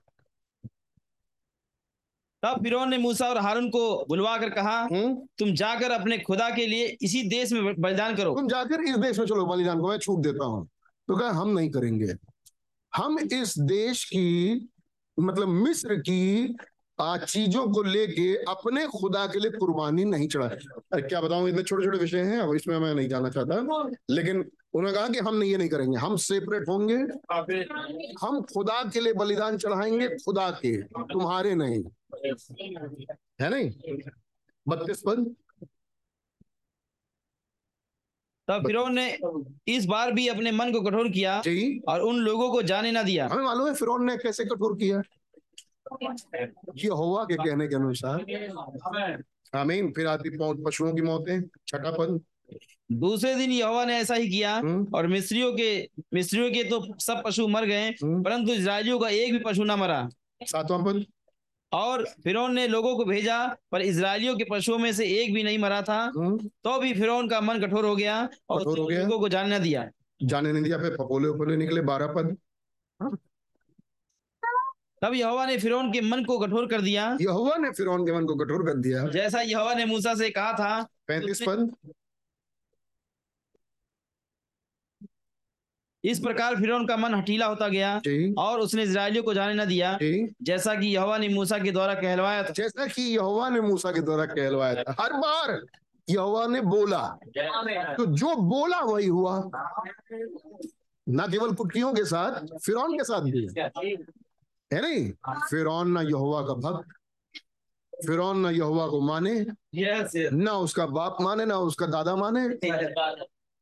तब 2.45 2.63
फिर 2.63 2.87
ने 2.87 2.99
मूसा 2.99 3.27
और 3.27 3.39
हारून 3.39 3.71
को 3.71 4.05
बुलवा 4.09 4.39
कर 4.39 4.51
कहा 4.51 4.81
हम्म। 4.81 5.15
तुम 5.39 5.55
जाकर 5.55 5.91
अपने 5.91 6.19
खुदा 6.19 6.51
के 6.51 6.67
लिए 6.67 6.97
इसी 7.03 7.23
देश 7.23 7.53
में 7.53 7.81
बलिदान 7.81 8.17
करो। 8.17 8.35
तुम 8.35 8.49
जाकर 8.49 8.81
इस 8.81 8.97
देश 8.97 9.19
में 9.19 9.27
चलो 9.27 9.47
बलिदान 9.47 9.81
को 9.81 9.89
मैं 9.89 9.99
छूट 9.99 10.21
देता 10.21 10.45
हूँ। 10.45 10.67
तो 11.09 11.17
कहा 11.17 11.31
हम 11.31 11.49
नहीं 11.49 11.71
करेंगे। 11.71 12.15
हम 12.97 13.19
इस 13.19 13.59
देश 13.59 14.05
की 14.05 14.69
मतलब 15.21 15.49
मिस्र 15.49 15.95
की 15.95 16.57
आ, 17.01 17.17
चीज़ों 17.17 17.67
को 17.73 17.83
लेके 17.83 18.35
अपने 18.49 18.87
खुदा 18.87 19.27
के 19.27 19.39
लिए 19.39 19.51
कुर्बानी 19.51 20.05
नहीं 20.05 20.29
चढ़ा 20.29 20.47
अरे 20.47 21.03
क्या 21.03 21.21
बताऊँ 21.21 21.49
इतने 21.49 21.63
छोटे 21.63 21.85
छोटे 21.85 21.99
विषय 21.99 22.21
हैं 22.23 22.39
अब 22.39 22.55
इसमें 22.55 22.79
मैं 22.79 22.95
नहीं 22.95 23.09
जाना 23.09 23.31
चाहता। 23.31 23.89
लेकिन 24.11 24.51
उन्होंने 24.75 24.93
कहा 24.97 25.09
कि 25.09 25.19
हम 25.19 25.37
नहीं 25.37 25.51
ये 25.51 25.57
नहीं 25.57 25.69
करेंगे 25.69 25.99
हम 25.99 26.17
सेपरेट 26.17 26.69
होंगे। 26.69 26.97
हम 28.23 28.41
खुदा 28.55 28.83
के 28.85 29.01
लिए 29.01 29.13
बलिदान 29.13 29.59
चढ़ाएँगे 29.59 30.09
खुदा 30.09 30.51
के 30.51 30.77
तुम्हारे 30.83 31.55
नहीं। 31.55 31.83
है 33.41 33.51
नहीं? 33.51 33.71
बत्तीस 34.67 35.03
पद। 35.07 35.35
तब 38.49 38.67
फिरौन 38.67 38.95
ने 38.95 39.19
इस 39.69 39.85
बार 39.87 40.13
भी 40.13 40.27
अपने 40.29 40.51
मन 40.53 40.73
को 40.73 40.81
कठोर 40.81 41.09
किया 41.09 41.37
और 41.89 42.01
उन 42.01 42.17
लोगों 42.17 42.51
को 42.53 42.63
जाने 42.63 42.91
ना 42.93 43.03
दिया। 43.03 43.29
हमें 43.29 43.45
मालूम 43.45 43.69
है 43.69 43.75
फिरौन 43.75 44.05
ने 44.05 44.17
कैसे 44.17 44.45
कठोर 44.45 44.77
किया। 44.77 45.03
ये 46.77 46.89
हुआ 46.89 47.25
के 47.25 47.35
कहने 47.35 47.67
के 47.69 47.75
अनुसार? 47.75 49.23
आमीन। 49.57 49.91
फिर 49.93 50.07
आती 50.07 50.37
पशुओं 50.39 50.93
की 50.95 51.03
मौतें 51.03 51.41
छठा 51.67 51.91
पद 51.91 52.21
दूसरे 52.93 53.35
दिन 53.35 53.51
यहोवा 53.53 53.85
ने 53.85 53.97
ऐसा 53.97 54.15
ही 54.15 54.29
किया 54.29 54.55
हम्म, 54.57 54.87
और 54.95 55.07
मिस्रियों 55.07 55.53
के 55.53 55.89
मिस्रियों 56.15 56.51
के 56.51 56.63
तो 56.65 56.81
सब 57.01 57.23
पशु 57.25 57.47
मर 57.49 57.65
गए 57.65 57.89
हम्म, 58.03 58.23
परंतु 58.23 58.53
इजरायलियों 58.53 58.99
का 58.99 59.09
एक 59.09 59.33
भी 59.33 59.39
पशु 59.39 59.65
ना 59.65 59.77
मरा। 59.77 60.09
सातवां 60.43 60.85
पद 60.85 61.05
और 61.73 62.05
फिरौन 62.25 62.55
ने 62.55 62.67
लोगों 62.69 62.97
को 62.97 63.05
भेजा 63.05 63.39
पर 63.73 63.83
इसराइलियों 63.83 64.37
के 64.37 64.45
पशुओं 64.51 64.79
में 64.79 64.93
से 64.93 65.07
एक 65.23 65.33
भी 65.35 65.43
नहीं 65.43 65.59
मरा 65.59 65.81
था। 65.83 66.01
हम्म, 66.17 66.37
तो 66.65 66.79
भी 66.81 66.93
फिरौन 66.95 67.29
का 67.29 67.41
मन 67.41 67.61
कठोर 67.61 67.85
हो 67.87 67.95
गया 67.97 68.29
और 68.51 68.67
हो 68.69 68.87
गया। 68.87 69.01
लोगों 69.03 69.19
को 69.19 69.29
जाने 69.29 69.59
न 69.59 69.63
दिया। 69.63 69.89
जाने 70.23 70.53
नहीं 70.53 70.63
दिया 70.63 70.79
फिर 70.79 70.95
फपोले 70.95 71.29
उपोले 71.29 71.57
निकले 71.57 71.81
बारह 71.83 72.07
पद 72.17 72.37
तब 75.05 75.15
यहोवा 75.15 75.45
ने 75.47 75.57
फिरौन 75.59 75.93
के 75.93 76.01
मन 76.01 76.25
को 76.25 76.39
कठोर 76.39 76.67
कर 76.67 76.81
दिया। 76.81 77.17
यहोवा 77.21 77.57
ने 77.57 77.71
फिर 77.71 77.87
के 77.89 78.13
मन 78.13 78.25
को 78.27 78.35
कठोर 78.35 78.65
कर 78.67 78.75
दिया। 78.75 79.07
जैसा 79.09 79.41
यहोवा 79.41 79.75
ने 79.75 79.85
मूसा 79.85 80.15
से 80.15 80.31
कहा 80.31 80.53
था 80.53 80.83
पैंतीस 81.09 81.43
पद। 81.43 81.71
इस 86.05 86.19
प्रकार 86.21 86.57
फिरौन 86.57 86.87
का 86.87 86.97
मन 86.97 87.15
हठीला 87.15 87.47
होता 87.47 87.69
गया 87.69 88.01
और 88.39 88.61
उसने 88.61 88.83
इजरायलियों 88.83 89.25
को 89.25 89.35
जाने 89.35 89.55
न 89.55 89.67
दिया। 89.67 89.99
जैसा 90.43 90.75
कि 90.75 90.87
यहोवा 90.87 91.19
ने 91.19 91.29
मूसा 91.29 91.59
के 91.59 91.71
द्वारा 91.71 91.95
कहलवाया 91.95 92.43
था। 92.43 92.51
जैसा 92.51 92.87
कि 92.87 93.03
यहोवा 93.03 93.49
ने 93.49 93.61
मूसा 93.61 93.93
के 93.93 94.01
द्वारा 94.01 94.27
कहलवाया 94.27 94.75
था। 94.75 94.97
हर 95.01 95.13
बार 95.13 95.61
यहोवा 96.09 96.47
ने 96.47 96.61
बोला 96.61 97.07
तो 97.97 98.07
जो 98.07 98.35
बोला 98.37 98.81
वही 98.81 99.07
हुआ। 99.07 99.39
ना 101.07 101.27
केवल 101.27 101.55
पुटकियों 101.55 101.93
के 101.95 102.05
साथ 102.05 102.59
फिरौन 102.59 102.99
के 102.99 103.05
साथ 103.05 103.21
भी। 103.21 103.47
है 104.73 104.83
नहीं? 104.83 105.13
फिरौन 105.29 105.91
ना 105.91 106.01
यहोवा 106.01 106.43
का 106.43 106.55
भक्त। 106.55 106.89
फिर 108.07 108.35
ना 108.35 108.51
यहोवा 108.51 108.89
को 108.89 109.01
माने। 109.01 109.41
Yes, 109.75 110.07
yes. 110.17 110.33
ना 110.33 110.53
उसका 110.53 110.87
बाप 110.87 111.17
माने 111.21 111.45
ना 111.45 111.59
उसका 111.59 111.87
दादा 111.87 112.17
माने। 112.17 112.41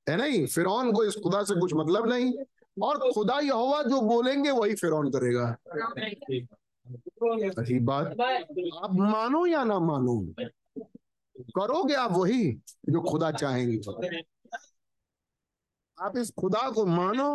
है 0.09 0.17
नहीं? 0.17 0.47
फिरौन 0.47 0.93
को 0.93 1.05
इस 1.05 1.17
खुदा 1.17 1.43
से 1.43 1.61
कुछ 1.61 1.75
मतलब 1.75 2.09
नहीं। 2.09 2.35
और 2.83 3.13
खुदा 3.13 3.41
यहोवा 3.41 3.83
जो 3.83 4.01
बोलेंगे 4.01 4.51
वही 4.51 4.75
फिर 4.75 4.91
करेगा। 4.95 5.57
अजीब 7.63 7.85
बात। 7.85 8.07
आप 8.85 8.89
मानो 8.93 9.47
या 9.47 9.65
ना 9.65 9.79
मानो? 9.79 10.35
करोगे 11.41 11.95
आप 11.95 12.13
वही 12.13 12.53
जो 12.89 13.01
खुदा 13.01 13.31
चाहेंगे। 13.33 13.81
आप 16.01 16.19
इस 16.19 16.33
खुदा 16.41 16.71
को 16.71 16.87
मानो। 16.87 17.35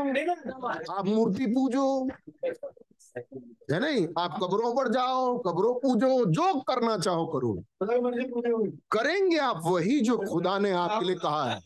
आप 0.94 1.06
मूर्ति 1.06 1.46
पूजो। 1.46 2.10
है 3.72 3.80
नहीं? 3.80 4.08
आप 4.18 4.40
कब्रों 4.44 4.74
पर 4.76 4.92
जाओ 4.92 5.38
कब्रों 5.38 5.74
पूजो 5.74 6.26
जो 6.26 6.60
करना 6.60 6.98
चाहो 6.98 7.26
करो। 7.26 7.64
करेंगे 8.92 9.38
आप 9.38 9.62
वही 9.66 10.00
जो 10.00 10.18
खुदा 10.18 10.60
ने 10.60 10.72
आपके 10.72 11.06
लिए 11.06 11.16
कहा 11.16 11.52
है। 11.52 11.62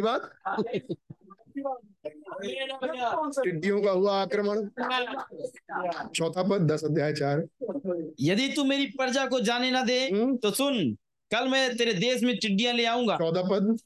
बात? 0.00 0.30
टिड्डियों 3.44 3.82
का 3.82 3.90
हुआ 3.90 4.22
आक्रमण। 4.22 4.68
चौथा 6.08 6.42
पद 6.42 6.70
दस 6.72 6.84
अध्याय 6.84 7.12
चार। 7.12 7.46
यदि 8.20 8.48
तू 8.48 8.64
मेरी 8.64 8.86
प्रजा 8.86 9.26
को 9.26 9.40
जाने 9.40 9.70
ना 9.70 9.82
दे 9.82 10.08
हम्म, 10.08 10.36
तो 10.36 10.50
सुन 10.50 10.94
कल 11.30 11.48
मैं 11.48 11.76
तेरे 11.76 11.94
देश 11.94 12.22
में 12.22 12.36
टिड्डियाँ 12.38 12.74
ले 12.74 12.84
आऊँगा। 12.84 13.16
चौदह 13.16 13.42
पद 13.42 13.78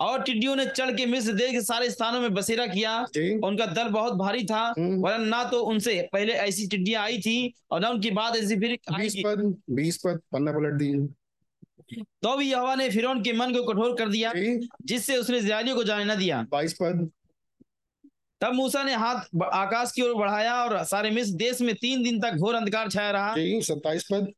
और 0.00 0.22
टिड्डियों 0.22 0.54
ने 0.56 0.64
चढ़ 0.66 0.90
के 0.96 1.06
मिस्र 1.06 1.32
देश 1.32 1.50
के 1.52 1.60
सारे 1.62 1.90
स्थानों 1.90 2.20
में 2.20 2.34
बसेरा 2.34 2.66
किया। 2.66 2.98
उनका 3.44 3.66
दल 3.66 3.88
बहुत 3.88 4.14
भारी 4.14 4.44
था। 4.44 4.62
हम्म, 4.78 5.00
वरन 5.02 5.26
ना 5.28 5.42
तो 5.44 5.60
उनसे 5.62 6.00
पहले 6.12 6.32
ऐसी 6.32 6.66
टिड्डियाँ 6.68 7.02
आई 7.02 7.18
थी 7.18 7.52
और 7.70 7.80
ना 7.80 7.88
उनकी 7.88 8.10
बाद 8.10 8.36
ऐसी 8.36 8.56
फिर 8.60 8.78
बीस 8.92 9.16
पद 9.26 9.54
बीस 9.70 9.96
पद 9.96 10.20
पन्ना 10.32 10.52
पलट 10.52 10.78
दीजिए 10.78 12.02
तो 12.22 12.36
भी 12.36 12.50
यहोवा 12.50 12.74
ने 12.74 12.88
फिरौन 12.90 13.22
के 13.22 13.32
मन 13.32 13.52
को 13.54 13.62
कठोर 13.64 13.94
कर 13.96 14.08
दिया 14.08 14.32
जिससे 14.84 15.16
उसने 15.16 15.38
इस्राएलियों 15.38 15.76
को 15.76 15.84
जाने 15.84 16.04
न 16.04 16.16
दिया। 16.18 16.46
बाईस 16.50 16.72
पद। 16.82 17.10
तब 18.40 18.52
मूसा 18.52 18.82
ने 18.84 18.94
हाथ 18.94 19.42
आकाश 19.44 19.92
की 19.92 20.02
ओर 20.02 20.14
बढ़ाया 20.14 20.54
और 20.54 20.82
सारे 20.84 21.10
मिस्र 21.10 21.34
देश 21.34 21.60
में 21.60 21.74
तीन 21.74 22.02
दिन 22.02 22.20
तक 22.20 22.36
घोर 22.36 22.54
अंधकार 22.54 22.90
छाया 22.90 23.10
रहा। 23.10 23.34
सत्ताईस 23.62 24.06
पद। 24.12 24.32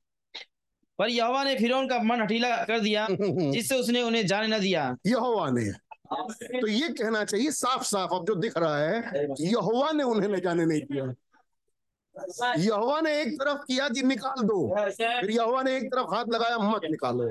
पर 0.98 1.08
यहोवा 1.08 1.44
ने 1.44 1.54
फिर 1.54 1.72
का 1.72 2.02
मन 2.02 2.20
हटीला 2.20 2.56
कर 2.56 2.80
दिया 2.80 3.06
जिससे 3.50 3.74
उसने 3.74 4.02
उन्हें 4.02 4.26
जाने 4.26 4.46
न 4.46 4.60
दिया। 4.60 4.96
यहोवा 5.06 5.50
ने। 5.50 5.72
तो 6.60 6.66
ये 6.66 6.88
कहना 6.88 7.24
चाहिए 7.24 7.50
साफ़ 7.50 7.82
साफ़ 7.82 8.14
अब 8.14 8.26
जो 8.26 8.34
दिख 8.34 8.58
रहा 8.58 8.78
है 8.78 9.26
यहोवा 9.40 9.92
ने 9.92 10.02
उन्हें 10.02 10.30
ले 10.30 10.40
जाने 10.40 10.66
नहीं 10.66 10.80
दिया। 10.80 11.14
यहोवा 12.58 13.00
ने 13.00 13.22
एक 13.22 13.34
तरफ़ 13.34 13.58
किया 13.58 13.88
कि 13.88 14.02
निकाल 14.02 14.42
दो। 14.42 14.76
फिर 14.90 15.30
यहोवा 15.30 15.62
ने 15.62 15.76
एक 15.76 15.84
तरफ़ 15.84 16.14
हाथ 16.14 16.24
लगाया 16.28 16.58
मत 16.58 16.80
निकालो। 16.90 17.28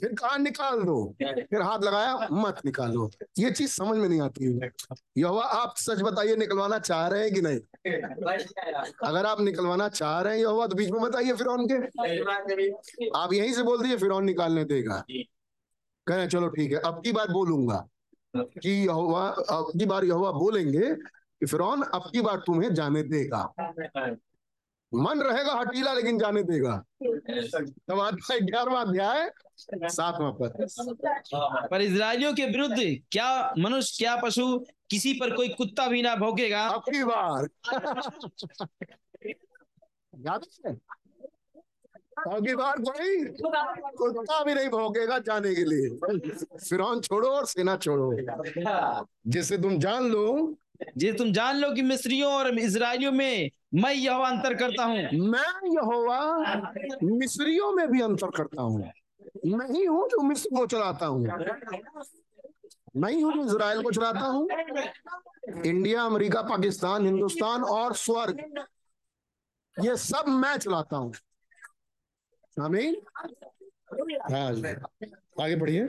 फिर 0.00 0.14
कहा 0.14 0.36
निकाल 0.36 0.82
दो। 0.82 1.14
फिर 1.22 1.62
हाथ 1.62 1.78
लगाया 1.78 2.28
मत 2.32 2.60
निकालो। 2.64 3.10
ये 3.38 3.50
चीज़ 3.50 3.70
समझ 3.70 3.98
में 3.98 4.08
नहीं 4.08 4.20
आती। 4.20 4.44
है 4.44 4.70
यहोवा 5.18 5.44
आप 5.44 5.74
सच 5.76 6.02
बताइए 6.02 6.36
निकलवाना 6.36 6.78
चाह 6.78 7.08
रहे 7.08 7.22
हैं 7.22 7.34
कि 7.34 7.40
नहीं? 7.40 7.58
अगर 9.08 9.26
आप 9.26 9.40
निकलवाना 9.40 9.88
चाह 9.88 10.20
रहे 10.20 10.34
हैं 10.34 10.40
यहोवा 10.40 10.66
तो 10.66 10.76
बीच 10.76 10.90
में 10.90 11.00
बताइए 11.02 11.32
फिर 11.32 11.46
उनके 11.46 11.74
आप 13.18 13.32
यहीं 13.32 13.52
से 13.52 13.62
बोल 13.62 13.82
दिए 13.82 13.96
फिर 13.96 14.20
निकालने 14.22 14.64
देगा। 14.64 15.04
कह 16.06 16.14
हैं, 16.14 16.28
चलो 16.28 16.48
ठीक 16.48 16.72
है 16.72 16.78
अब 16.78 17.02
की 17.04 17.12
बात 17.12 17.30
बोलूँगा। 17.30 17.88
कि 18.36 18.70
यहोवा 18.70 19.28
अब 19.28 19.78
की 19.78 19.86
बार 19.86 20.04
यहोवा 20.04 20.30
बोलेंगे 20.32 20.94
फिर 21.46 21.60
अब 21.94 22.10
की 22.12 22.20
बार 22.20 22.36
तुम्हें 22.36 22.74
जाने 22.74 23.02
देगा। 23.02 23.52
मन 24.94 25.20
रहेगा 25.20 25.52
हटीला 25.52 25.94
लेकिन 25.94 26.18
जाने 26.18 26.42
देगा। 26.42 26.84
है 28.32 28.40
ग्यारहवा 28.40 28.80
अध्याय 28.80 29.30
सातवां 29.72 30.32
पद। 30.32 30.68
पर 31.70 31.80
इजरायलियों 31.80 32.34
के 32.34 32.46
विरुद्ध 32.46 32.76
क्या 33.12 33.54
मनुष्य 33.58 34.04
क्या 34.04 34.16
पशु 34.16 34.64
किसी 34.90 35.12
पर 35.12 35.34
कोई 35.36 35.48
कुत्ता 35.48 35.86
भी 35.86 36.02
ना 36.02 36.16
भौंकेगा? 36.16 36.68
अब 36.68 36.80
की 36.80 37.04
बार। 37.04 37.48
याद 40.20 40.44
है? 40.66 40.74
की 42.28 42.54
बार 42.54 42.76
कोई 42.78 43.24
कुत्ता 43.96 44.44
भी 44.44 44.54
नहीं 44.54 44.68
भोगेगा 44.68 45.18
जाने 45.18 45.54
के 45.54 45.64
लिए। 45.64 45.88
फिर 46.58 47.00
छोड़ो 47.00 47.28
और 47.28 47.46
सेना 47.46 47.76
छोड़ो। 47.76 48.12
जिससे 49.26 49.58
तुम 49.58 49.78
जान 49.78 50.04
लो 50.04 50.54
जे, 50.96 51.12
तुम 51.12 51.32
जान 51.32 51.56
लो 51.56 51.70
कि 51.72 51.82
मिस्रियों 51.82 52.32
और 52.32 52.58
इसराइलियों 52.58 53.12
में 53.12 53.50
मैं 53.74 53.92
यह 53.94 54.16
अंतर 54.16 54.54
करता 54.54 54.84
हूँ। 54.84 54.96
मैं 55.28 55.70
यहोवा 55.74 56.18
मिस्रियों 57.02 57.72
में 57.72 57.86
भी 57.90 58.00
अंतर 58.00 58.30
करता 58.36 58.62
हूँ। 58.62 58.90
मैं 59.46 59.66
ही 59.70 59.84
हूँ 59.84 60.08
जो 60.08 60.22
मिस्र 60.22 60.56
को 60.56 60.66
चलाता 60.66 61.06
हूँ। 61.06 61.26
मैं 62.96 63.12
ही 63.12 63.20
हूँ 63.20 63.32
जो 63.34 63.44
इसराइल 63.44 63.82
को 63.82 63.90
चलाता 63.90 64.20
हूँ। 64.20 64.48
इंडिया, 65.66 66.02
अमेरिका, 66.02 66.42
पाकिस्तान, 66.42 67.06
हिंदुस्तान 67.06 67.62
और 67.64 67.94
स्वर्ग, 67.94 68.64
ये 69.76 69.96
सब 69.96 70.28
मैं 70.28 70.56
चलाता 70.56 70.96
हूँ। 70.96 71.12
आमीन। 72.60 72.94
आगे 75.40 75.56
बढ़िए। 75.56 75.82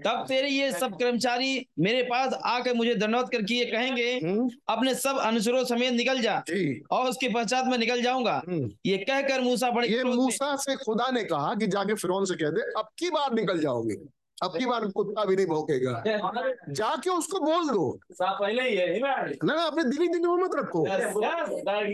तब 0.00 0.24
तेरे 0.28 0.48
ये 0.48 0.72
सब 0.72 0.94
कर्मचारी 0.98 1.66
मेरे 1.78 2.02
पास 2.02 2.34
आकर 2.44 2.74
मुझे 2.74 2.94
धन्यवाद 2.94 3.28
करके 3.28 3.54
ये 3.54 3.64
कहेंगे 3.64 4.12
हम्म, 4.24 4.48
अपने 4.68 4.94
सब 4.94 5.16
अनुसरों 5.16 5.64
समेत 5.64 5.92
निकल 5.92 6.20
जा 6.20 6.42
और 6.90 7.08
उसके 7.08 7.28
पश्चात 7.28 7.64
में 7.66 7.78
निकल 7.78 8.02
जाऊँगा। 8.02 8.42
हम्म। 8.48 8.70
ये 8.86 8.96
कहकर 8.98 9.40
मूसा 9.40 9.70
बड़े 9.70 9.88
ये 9.88 10.04
मूसा 10.04 10.56
से 10.56 10.76
खुदा 10.76 11.10
ने 11.10 11.24
कहा 11.24 11.54
कि 11.54 11.66
जाके 11.66 11.94
फिर 11.94 12.24
से 12.24 12.34
कह 12.34 12.50
दे 12.50 12.60
अब 12.78 12.88
की 12.98 13.10
बार 13.10 13.32
निकल 13.34 13.60
जाओगे? 13.60 14.21
अब 14.42 14.56
की 14.58 14.66
बार 14.66 14.86
कुत्ता 14.86 15.24
भी 15.24 15.36
नहीं 15.36 15.46
भौंकेगा। 15.46 16.02
जाके 16.68 17.10
उसको 17.10 17.40
बोल 17.40 17.68
दो। 17.68 17.98
पहले 18.22 18.62
ही 18.62 18.76
है 18.76 19.00
ना 19.00 19.26
ना 19.44 19.62
अपने 19.62 19.84
दिली 19.84 20.08
दिली 20.08 20.28
में 20.28 20.44
मत 20.44 20.50
रखो। 20.54 20.84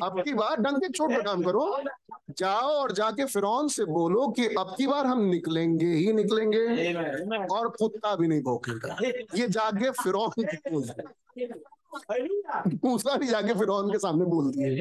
अब 0.07 0.23
की 0.25 0.35
बार 0.35 0.57
डंक 0.61 0.79
के 0.79 0.89
चोट 0.89 1.11
पे 1.11 1.23
काम 1.23 1.43
करो। 1.43 1.83
जाओ 2.39 2.67
और 2.67 2.93
जाके 2.93 3.25
फिरौन 3.25 3.69
से 3.69 3.85
बोलो 3.85 4.29
कि 4.29 4.47
अब 4.47 4.75
की 4.79 4.87
बार 4.87 5.07
हम 5.07 5.25
निकलेंगे 5.25 5.87
ही 5.87 6.13
निकलेंगे 6.13 6.95
और 7.47 7.69
कुत्ता 7.69 8.17
भी 8.17 8.29
नहीं 8.29 8.43
भौंकेगा। 8.43 8.97
ये 9.35 9.49
जाके 9.49 9.91
फिरौन 9.91 10.45
की 10.45 11.49
मूसा 12.85 13.17
भी 13.17 13.27
जाके 13.27 13.55
फिर 13.55 13.67
के 13.71 13.99
सामने 13.99 14.25
बोल 14.25 14.51
दिए 14.51 14.77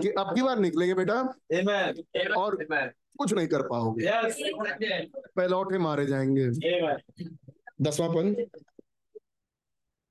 कि 0.00 0.08
अब 0.08 0.34
की 0.34 0.42
बार 0.42 0.58
निकलेंगे 0.58 0.94
बेटा। 0.94 1.14
और 2.36 2.56
कुछ 3.18 3.32
नहीं 3.32 3.46
कर 3.46 3.62
पाओगे। 3.62 4.10
पहलौठे 5.36 5.78
मारे 5.78 6.06
जाएँगे। 6.06 6.48
दसवां 7.82 8.08
पद 8.10 8.46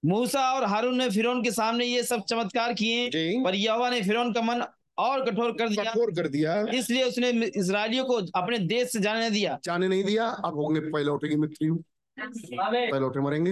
मूसा 0.06 0.52
और 0.54 0.64
हारून 0.64 0.98
ने 0.98 1.10
फिरौन 1.10 1.44
के 1.44 1.52
सामने 1.52 1.86
ये 1.86 2.04
सब 2.04 2.22
चमत्कार 2.22 2.74
किए 2.74 3.10
पर 3.44 3.56
यहोवा 3.56 3.90
ने 3.90 4.02
फिरौन 4.02 4.34
का 4.34 4.42
मन 4.42 4.64
और 4.98 5.24
कठोर 5.26 5.52
कर 5.52 5.70
दिया। 5.70 5.84
कठोर 5.84 6.12
कर 6.12 6.28
दिया। 6.28 6.66
इसलिए 6.74 7.04
उसने 7.04 7.30
इसराइलियों 7.46 8.06
को 8.06 8.14
अपने 8.14 8.58
देश 8.58 8.92
से 8.92 9.00
जाने 9.00 9.30
न 9.30 9.34
दिया। 9.34 9.60
जाने 9.64 9.88
नहीं 9.88 10.04
दिया। 10.04 10.28
अब 10.28 10.54
होंगे 10.54 10.80
पहलौठे 10.80 11.30
की 11.30 11.36
मृत्यु 11.36 11.76
पहलौठे 12.20 13.20
मरेंगे। 13.20 13.52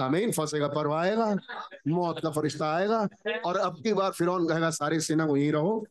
आमीन। 0.00 0.32
फंसेगा 0.32 0.68
पर्व 0.68 0.92
आएगा। 0.92 1.36
मौत 1.88 2.20
का 2.22 2.30
फरिश्ता 2.30 2.74
आएगा। 2.76 3.08
और 3.46 3.56
अब 3.56 3.82
की 3.82 3.92
बार 3.92 4.10
फिरौन 4.10 4.48
कहेगा 4.48 4.70
सारी 4.70 5.00
सेना 5.00 5.24
वहीं 5.24 5.52
रहो। 5.52 5.86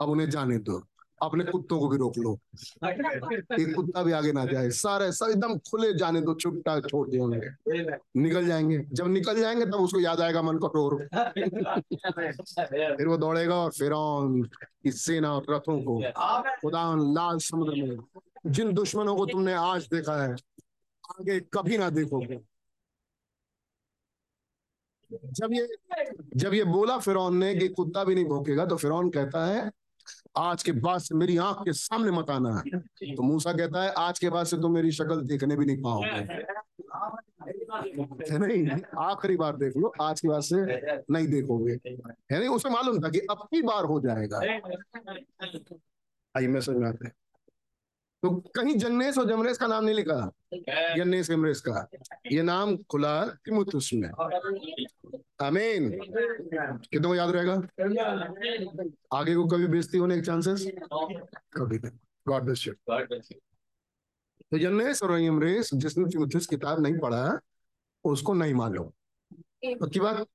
अब 0.00 0.08
उन्हें 0.08 0.30
जाने 0.30 0.58
दो। 0.58 0.82
अपने 1.22 1.44
कुत्तों 1.44 1.78
को 1.80 1.88
भी 1.88 1.96
रोक 1.96 2.18
लो। 2.18 2.32
एक 2.84 3.72
कुत्ता 3.76 4.02
भी 4.02 4.12
आगे 4.12 4.32
ना 4.32 4.44
जाए। 4.46 4.70
सारे 4.70 5.12
सब 5.12 5.30
एकदम 5.30 5.56
खुले 5.58 5.92
जाने 5.94 6.20
दो, 6.20 6.34
छुट्टा 6.34 6.80
छोड़ 6.80 7.08
दिए 7.08 7.20
उन्हें। 7.20 7.96
निकल 8.16 8.46
जाएँगे। 8.46 8.78
जब 8.92 9.08
निकल 9.08 9.40
जाएँगे 9.40 9.66
तब 9.66 9.74
उसको 9.74 10.00
याद 10.00 10.20
आएगा 10.20 10.42
मन 10.42 10.58
कठोर 10.58 11.08
फिर 12.96 13.06
वो 13.06 13.16
दौड़ेगा 13.16 13.54
और 13.54 13.70
फिर 13.70 13.92
की 13.94 14.92
सेना 14.92 15.34
और 15.34 15.46
रथों 15.50 15.78
को। 15.82 15.98
खुदा 16.60 16.84
लाल 17.12 17.38
समुद्र 17.38 17.74
में। 17.74 17.96
जिन 18.46 18.72
दुश्मनों 18.74 19.16
को 19.16 19.26
तुमने 19.26 19.52
आज 19.52 19.88
देखा 19.92 20.22
है, 20.22 20.32
आगे 21.10 21.40
कभी 21.40 21.78
ना 21.78 21.90
देखोगे 21.90 22.40
जब 25.24 25.52
ये 25.52 25.68
जब 26.36 26.54
ये 26.54 26.64
बोला 26.64 26.98
फिर 26.98 27.16
ने 27.30 27.54
कि 27.54 27.68
कुत्ता 27.68 28.04
भी 28.04 28.14
नहीं 28.14 28.24
भोकेगा 28.24 28.66
तो 28.66 28.76
फिर 28.76 28.90
कहता 28.94 29.46
है 29.46 29.70
आज 30.38 30.62
के 30.62 30.72
बाद 30.72 31.00
से 31.00 31.14
मेरी 31.14 31.36
आँख 31.36 31.56
के 31.58 31.72
सामने 31.72 32.10
मत 32.10 32.30
आना। 32.30 32.62
है 32.66 33.14
तो 33.14 33.22
मूसा 33.22 33.52
कहता 33.52 33.82
है, 33.82 33.90
आज 33.90 34.18
के 34.18 34.30
बाद 34.30 34.46
से 34.46 34.56
तुम 34.56 34.72
मेरी 34.72 34.92
शक्ल 34.92 35.20
देखने 35.20 35.56
भी 35.56 35.66
नहीं 35.66 35.82
पाओगे। 35.82 36.22
नहीं 38.38 38.80
आखिरी 38.98 39.36
बार 39.36 39.56
देख 39.56 39.76
लो, 39.76 39.92
आज 40.00 40.20
के 40.20 40.28
बाद 40.28 40.40
से 40.40 40.56
नहीं 41.10 41.26
देखोगे। 41.26 41.72
है 42.32 42.38
नहीं 42.38 42.48
उसे 42.48 42.70
मालूम 42.70 42.98
था 42.98 43.08
कि 43.08 43.18
अब 43.18 43.38
की 43.50 43.62
बार 43.62 43.84
हो 43.84 44.00
जाएगा। 44.00 44.38
आइए, 46.36 46.46
मैं 46.46 46.86
आते 46.88 47.06
हैं। 47.06 47.12
तो 48.26 48.30
कहीं 48.56 48.74
जन्नेस 48.74 49.18
और 49.18 49.26
जमरेस 49.28 49.58
का 49.58 49.66
नाम 49.66 49.84
नहीं 49.84 49.94
लिखा 49.94 50.14
जन्नेस 50.96 51.28
जमरेस 51.28 51.60
का। 51.60 51.88
ये 52.32 52.42
नाम 52.42 52.76
खुला 52.90 53.14
तिमुतुस 53.44 53.90
में 53.94 54.08
अमीन 55.40 55.90
कितनों 56.90 57.08
को 57.08 57.14
याद 57.14 57.30
रहेगा? 57.30 57.54
आगे 59.12 59.34
को 59.34 59.46
कभी 59.46 59.66
बेजती 59.66 59.98
होने 59.98 60.16
के 60.16 60.22
चांसेस 60.22 60.66
कभी 61.54 61.78
नहीं। 61.78 61.98
गॉड 62.26 62.42
ब्लेस 62.42 62.66
यू 62.66 62.72
तो 64.50 64.58
जन्नेस 64.58 65.02
और 65.02 65.18
यमरेस 65.20 65.70
जिसने 65.74 66.04
तिमुतुस 66.10 66.46
किताब 66.46 66.80
नहीं 66.82 66.98
पढ़ा, 66.98 67.38
उसको 68.04 68.34
नहीं 68.34 68.54
मालूम 68.54 68.90
पक्की 69.76 70.00
बात? 70.00 70.26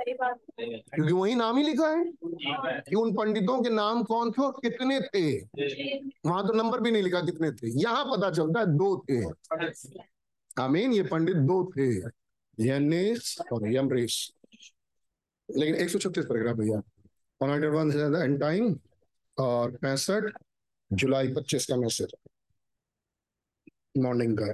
क्योंकि 0.00 1.12
वही 1.12 1.34
नाम 1.34 1.56
ही 1.56 1.62
लिखा 1.64 1.88
है 1.88 2.04
कि 2.80 2.96
उन 2.96 3.14
पंडितों 3.14 3.62
के 3.62 3.70
नाम 3.70 4.02
कौन 4.04 4.30
थे 4.30 4.42
और 4.42 4.52
कितने 4.62 5.00
थे। 5.00 5.24
वहाँ 6.26 6.46
तो 6.46 6.52
नंबर 6.52 6.80
भी 6.80 6.90
नहीं 6.90 7.02
लिखा 7.02 7.20
कितने 7.20 7.50
थे। 7.52 7.70
यहाँ 7.80 8.04
पता 8.04 8.30
चलता 8.30 8.60
है 8.60 8.66
दो 8.76 8.96
थे। 9.10 9.22
आमीन 10.62 10.92
ये 10.92 11.02
पंडित 11.02 11.36
दो 11.46 11.64
थे। 11.76 11.88
यनेस 12.58 13.36
और 13.52 13.68
यमरेश 13.72 14.16
लेकिन 15.48 15.74
एक 15.74 15.88
सौ 15.90 15.98
छत्तीस 15.98 16.24
पैराग्राफ 16.24 16.56
भैया। 16.56 16.82
एंड 18.24 18.40
टाइम 18.40 18.76
और 19.38 19.70
पैंसठ 19.76 20.30
जुलाई 20.90 21.28
पच्चीस 21.28 21.66
का 21.66 21.76
मैसेज 21.76 22.14
मॉर्निंग 23.98 24.38
का। 24.38 24.46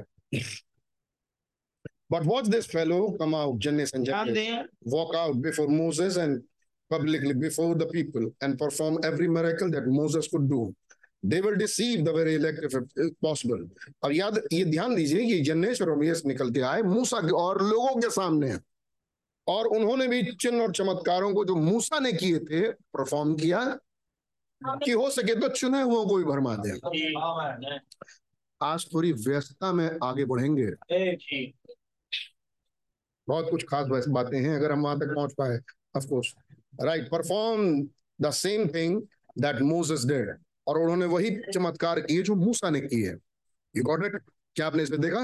But 2.10 2.24
watch 2.24 2.46
this 2.46 2.66
fellow 2.66 3.12
come 3.18 3.34
out, 3.34 3.58
Jannes 3.58 3.92
and 3.92 4.04
Jambres, 4.04 4.36
walk 4.82 5.14
out 5.14 5.40
before 5.40 5.68
Moses 5.68 6.16
and 6.16 6.42
publicly 6.90 7.34
before 7.34 7.74
the 7.76 7.86
people 7.86 8.24
and 8.42 8.58
perform 8.58 8.98
every 9.04 9.28
miracle 9.28 9.70
that 9.70 9.86
Moses 9.86 10.26
could 10.28 10.50
do. 10.50 10.74
They 11.22 11.40
will 11.40 11.56
deceive 11.56 12.04
the 12.04 12.12
very 12.12 12.34
elect 12.34 12.58
if 12.64 13.12
possible. 13.22 13.60
और 14.04 14.12
याद 14.12 14.40
ये 14.52 14.64
ध्यान 14.64 14.94
दीजिए 14.94 15.26
कि 15.26 15.40
जन्नेश 15.48 15.82
और 15.82 15.90
रमेश 15.90 16.24
निकल 16.26 16.50
के 16.50 16.60
आए 16.72 16.82
मूसा 16.82 17.18
और 17.42 17.62
लोगों 17.62 17.94
के 18.00 18.10
सामने 18.10 18.56
और 19.46 19.66
उन्होंने 19.76 20.06
भी 20.08 20.22
चिन्ह 20.32 20.62
और 20.62 20.72
चमत्कारों 20.72 21.32
को 21.34 21.44
जो 21.44 21.54
मूसा 21.54 21.98
ने 21.98 22.12
किए 22.12 22.38
थे 22.50 22.60
परफॉर्म 22.96 23.34
किया 23.36 23.62
कि 24.84 24.90
हो 24.92 25.08
सके 25.10 25.34
तो 25.40 25.48
चुने 25.48 25.82
हुओं 25.82 26.04
को 26.06 26.16
भी 26.16 26.24
भरमा 26.24 26.56
दे 26.64 26.70
आज 28.60 28.86
थोड़ी 28.94 29.12
व्यस्तता 29.12 29.72
में 29.72 29.88
आगे 30.04 30.24
बढ़ेंगे 30.32 30.66
बहुत 33.30 33.50
कुछ 33.50 33.64
खास 33.64 34.06
बातें 34.08 34.38
हैं 34.40 34.56
अगर 34.56 34.72
हम 34.72 34.82
वहाँ 34.82 34.98
तक 34.98 35.14
पहुँच 35.14 35.32
पाए 35.38 35.58
of course 35.96 36.34
right 36.82 37.08
perform 37.10 37.88
the 38.20 38.30
same 38.30 38.68
thing 38.68 39.00
that 39.38 39.60
Moses 39.62 40.04
did 40.04 40.36
और 40.66 40.78
उन्होंने 40.78 41.06
वही 41.06 41.30
चमत्कार 41.54 42.00
किए 42.00 42.22
जो 42.22 42.34
मूसा 42.34 42.70
ने 42.70 42.80
किए। 42.80 43.14
यू 43.76 43.82
गॉट 43.82 44.04
इट 44.04 44.16
क्या 44.56 44.66
आपने 44.66 44.82
इसमें 44.82 45.00
देखा? 45.00 45.20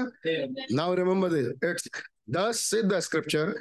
Now 0.75 0.93
remember 0.95 1.29
this 1.29 1.47
it's 1.63 2.75
the 2.85 2.99
scripture 2.99 3.53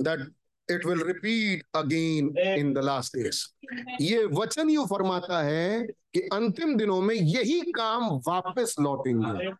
that 0.00 0.26
it 0.70 0.86
will 0.86 1.02
repeat 1.02 1.64
again 1.74 2.38
in 2.38 2.72
the 2.74 2.78
last 2.78 3.16
days 3.16 3.46
ये 4.00 4.24
वचन 4.24 4.70
यू 4.70 4.84
फरमाता 4.84 5.42
है 5.42 5.86
कि 5.86 6.20
अंतिम 6.20 6.76
दिनों 6.76 7.00
में 7.00 7.14
यही 7.14 7.60
काम 7.60 8.08
वापस 8.28 8.76
लौटेंगे। 8.80 9.50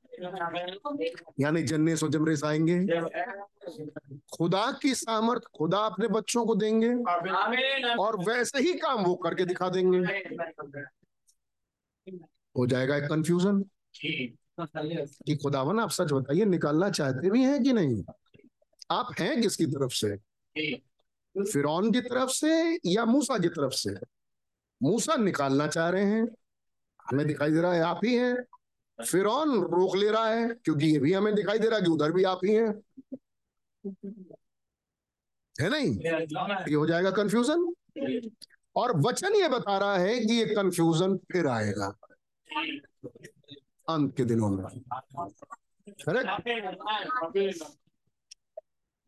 यानी 1.41 1.63
जन्ने 1.63 1.97
सो 1.97 2.09
जमरेस 2.09 2.45
आएँगे। 2.45 3.01
खुदा 4.37 4.79
की 4.83 4.95
सामर्थ 4.95 5.43
खुदा 5.59 5.79
अपने 5.79 6.09
बच्चों 6.09 6.47
को 6.47 6.55
देंगे 6.55 6.95
और 7.95 8.19
वैसे 8.25 8.59
ही 8.59 8.75
काम 8.75 9.03
वो 9.05 9.15
करके 9.15 9.45
दिखा 9.45 9.69
देंगे। 9.69 9.99
हो 12.59 12.67
जाएगा 12.67 12.97
एक 12.97 13.05
कंफ्यूजन 13.05 13.65
कि 15.27 15.37
खुदावन, 15.37 15.81
आप 15.81 15.91
सच 15.91 16.13
बताइए, 16.13 16.45
निकालना 16.45 16.91
चाहते 16.91 17.31
भी 17.31 17.43
हैं 17.43 17.63
कि 17.63 17.73
नहीं? 17.73 18.03
आप 18.91 19.13
हैं 19.21 19.41
किसकी 19.43 19.67
तरफ़ 19.67 19.93
से? 19.93 20.17
फिर 21.45 21.65
की 21.93 22.01
तरफ़ 22.01 22.31
से 22.31 22.79
या 22.87 23.05
मूसा 23.05 23.39
की 23.39 23.49
तरफ़ 23.49 23.73
से? 23.73 23.97
मूसा 24.83 25.17
निकालना 25.17 25.67
चाह 25.67 25.89
रहे 25.89 26.05
हैं। 26.05 26.29
हमें 27.11 27.27
दिखाई 27.27 27.51
दे 27.51 27.61
रहा 27.61 27.75
है, 27.75 27.81
आप 27.81 28.01
ही 28.05 28.15
हैं। 28.15 28.37
फिर 29.05 29.23
रोक 29.23 29.97
ले 29.97 30.11
रहा 30.11 30.29
है, 30.29 30.49
क्योंकि 30.49 30.87
ये 30.87 30.99
भी 30.99 31.13
हमें 31.13 31.35
दिखाई 31.35 31.59
दे 31.59 31.69
रहा 31.69 31.79
है 31.79 31.85
कि 31.85 31.91
उधर 31.91 32.13
भी 32.13 32.25
आप 32.25 32.41
ही 32.45 32.55
हैं। 32.55 32.83
है 35.61 35.71
नहीं? 35.71 35.99
ये 36.69 36.75
हो 36.75 36.87
जाएगा 36.87 37.11
कंफ्यूजन 37.11 37.75
और 38.77 39.01
वचन 39.01 39.35
ये 39.35 39.49
बता 39.49 39.79
रहा 39.79 39.99
है 39.99 40.21
कि 40.21 40.35
ये 40.35 40.45
कंफ्यूजन 40.45 41.17
फिर 41.17 41.47
आएगा। 41.47 41.97
अंत 43.89 44.17
के 44.17 44.25
दिनों 44.25 44.49
में। 44.49 44.65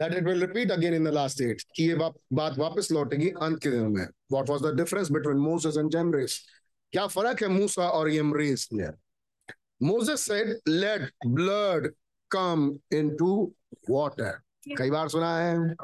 That 0.01 0.15
it 0.15 0.25
will 0.25 0.41
repeat 0.41 0.71
again 0.71 0.95
in 0.95 1.05
the 1.05 1.13
last 1.13 1.39
days 1.39 1.65
कि 1.77 1.89
ये 1.89 1.95
बात 1.95 2.59
वापस 2.59 2.89
लौटेगी 2.93 3.31
अंत 3.43 3.63
के 3.63 3.71
दिनों 3.71 3.89
में 3.89 4.07
what 4.31 4.49
was 4.49 4.63
the 4.63 4.73
difference 4.75 5.11
between 5.11 5.39
Moses 5.41 5.77
and 5.77 5.91
Jambres 5.91 6.39
क्या 6.93 7.07
फ़र्क 7.07 7.43
है 7.43 7.49
मूसा 7.49 7.89
और 7.91 8.11
यमरेस 8.11 8.69
में 8.73 8.89
Moses 9.81 10.25
said 10.25 10.55
let 10.67 11.11
blood 11.25 11.89
come 12.31 12.69
into 12.93 13.33
water 13.91 14.33
कई 14.79 14.91
बार 14.91 15.09
सुना 15.09 15.37
है 15.39 15.75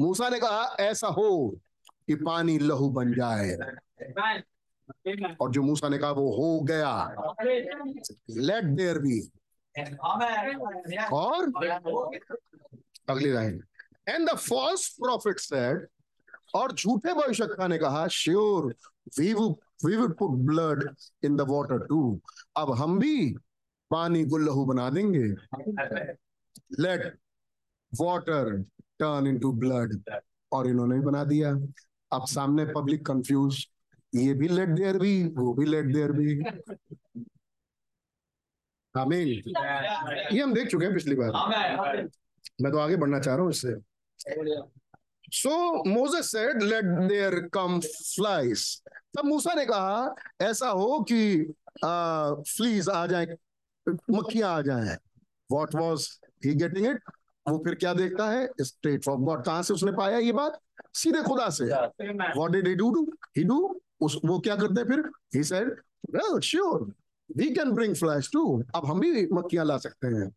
मूसा 0.00 0.28
ने 0.28 0.38
कहा 0.40 0.76
ऐसा 0.80 1.08
हो 1.16 1.30
कि 2.06 2.14
पानी 2.14 2.58
लहू 2.58 2.88
बन 2.90 3.12
जाए 3.14 3.56
और 5.40 5.50
जो 5.52 5.62
मूसा 5.62 5.88
ने 5.88 5.98
कहा 5.98 6.10
वो 6.12 6.30
हो 6.36 6.60
गया 6.70 6.92
लेट 8.30 8.64
देयर 8.76 8.98
बी 8.98 9.20
और 11.12 11.50
अगली 13.08 13.32
line 13.32 13.62
and 14.08 14.28
the 14.30 14.34
false 14.36 14.88
prophet 14.96 15.38
said 15.40 15.86
और 16.54 16.72
झूठे 16.72 17.12
भविष्यता 17.14 17.66
ने 17.68 17.78
कहा 17.78 18.06
sure 18.12 18.66
we 19.18 19.32
we 19.84 19.96
would 19.96 20.16
put 20.18 20.30
blood 20.46 20.88
in 21.24 21.36
the 21.36 21.40
water 21.50 21.86
too 21.86 22.20
अब 22.56 22.74
हम 22.78 22.98
भी 22.98 23.30
पानी 23.90 24.24
को 24.24 24.38
लहू 24.38 24.64
बना 24.66 24.88
देंगे. 24.90 25.26
Let 26.80 27.18
water 27.92 28.56
turn 28.98 29.26
into 29.26 29.52
blood 29.52 30.00
और 30.52 30.66
इन्होंने 30.68 30.94
भी 30.94 31.00
बना 31.00 31.24
दिया। 31.24 31.52
अब 32.12 32.26
सामने 32.26 32.64
पब्लिक 32.74 33.04
कंफ्यूज 33.06 33.66
ये 34.12 34.34
भी 34.34 34.48
लेट 34.48 34.68
देयर 34.68 34.98
भी 34.98 35.22
वो 35.36 35.52
भी 35.54 35.64
लेट 35.66 35.92
देयर 35.92 36.12
भी 36.12 36.40
आमीन 38.94 39.28
ये 40.32 40.40
हम 40.42 40.54
देख 40.54 40.68
चुके 40.68 40.84
हैं 40.84 40.94
पिछली 40.94 41.14
बार। 41.14 42.08
मैं 42.58 42.72
तो 42.72 42.78
आगे 42.78 42.96
बढ़ना 42.96 43.18
चाह 43.20 43.34
रहा 43.34 43.44
हूँ 43.44 43.50
इससे। 43.50 43.74
So 45.32 45.84
Moses 45.86 46.30
said 46.32 46.62
let 46.62 46.84
there 47.08 47.38
come 47.54 47.78
flies 47.80 48.64
तब 49.16 49.24
मूसा 49.24 49.54
ने 49.54 49.64
कहा 49.66 50.14
ऐसा 50.42 50.68
हो 50.68 51.00
कि 51.10 51.52
फ्लीज 51.84 52.88
आ 52.88 53.06
जाए 53.06 53.36
मक्खियाँ 53.86 54.52
आ 54.56 54.60
जाए। 54.62 54.96
What 55.50 55.74
was 55.74 56.08
he 56.44 56.54
getting 56.54 56.86
it 56.86 57.02
वो 57.46 57.58
फिर 57.64 57.74
क्या 57.74 57.92
देखता 57.94 58.28
है? 58.30 58.48
स्ट्रेट 58.60 59.04
फ्रॉम 59.04 59.24
गॉड 59.24 59.44
कहाँ 59.44 59.62
से 59.62 59.74
उसने 59.74 59.92
पाया 59.92 60.18
ये 60.18 60.32
बात? 60.32 60.58
सीधे 60.94 61.22
खुदा 61.22 61.48
से। 61.50 61.64
What 61.64 62.50
did 62.50 62.68
he 62.68 62.74
do 62.74 62.90
do 62.94 63.04
he 63.36 63.44
do 63.44 63.80
उस 64.00 64.18
वो 64.24 64.38
क्या 64.40 64.56
करते 64.56 64.80
हैं 64.80 64.88
फिर? 64.88 65.10
He 65.34 65.44
said 65.44 65.70
well 66.10 66.38
sure 66.40 66.92
we 67.36 67.50
can 67.54 67.70
bring 67.72 67.94
flash 67.96 68.30
too 68.32 68.62
अब 68.74 68.86
हम 68.86 69.00
भी 69.00 69.26
मक्खियाँ 69.32 69.64
ला 69.64 69.78
सकते 69.78 70.08
हैं। 70.08 70.30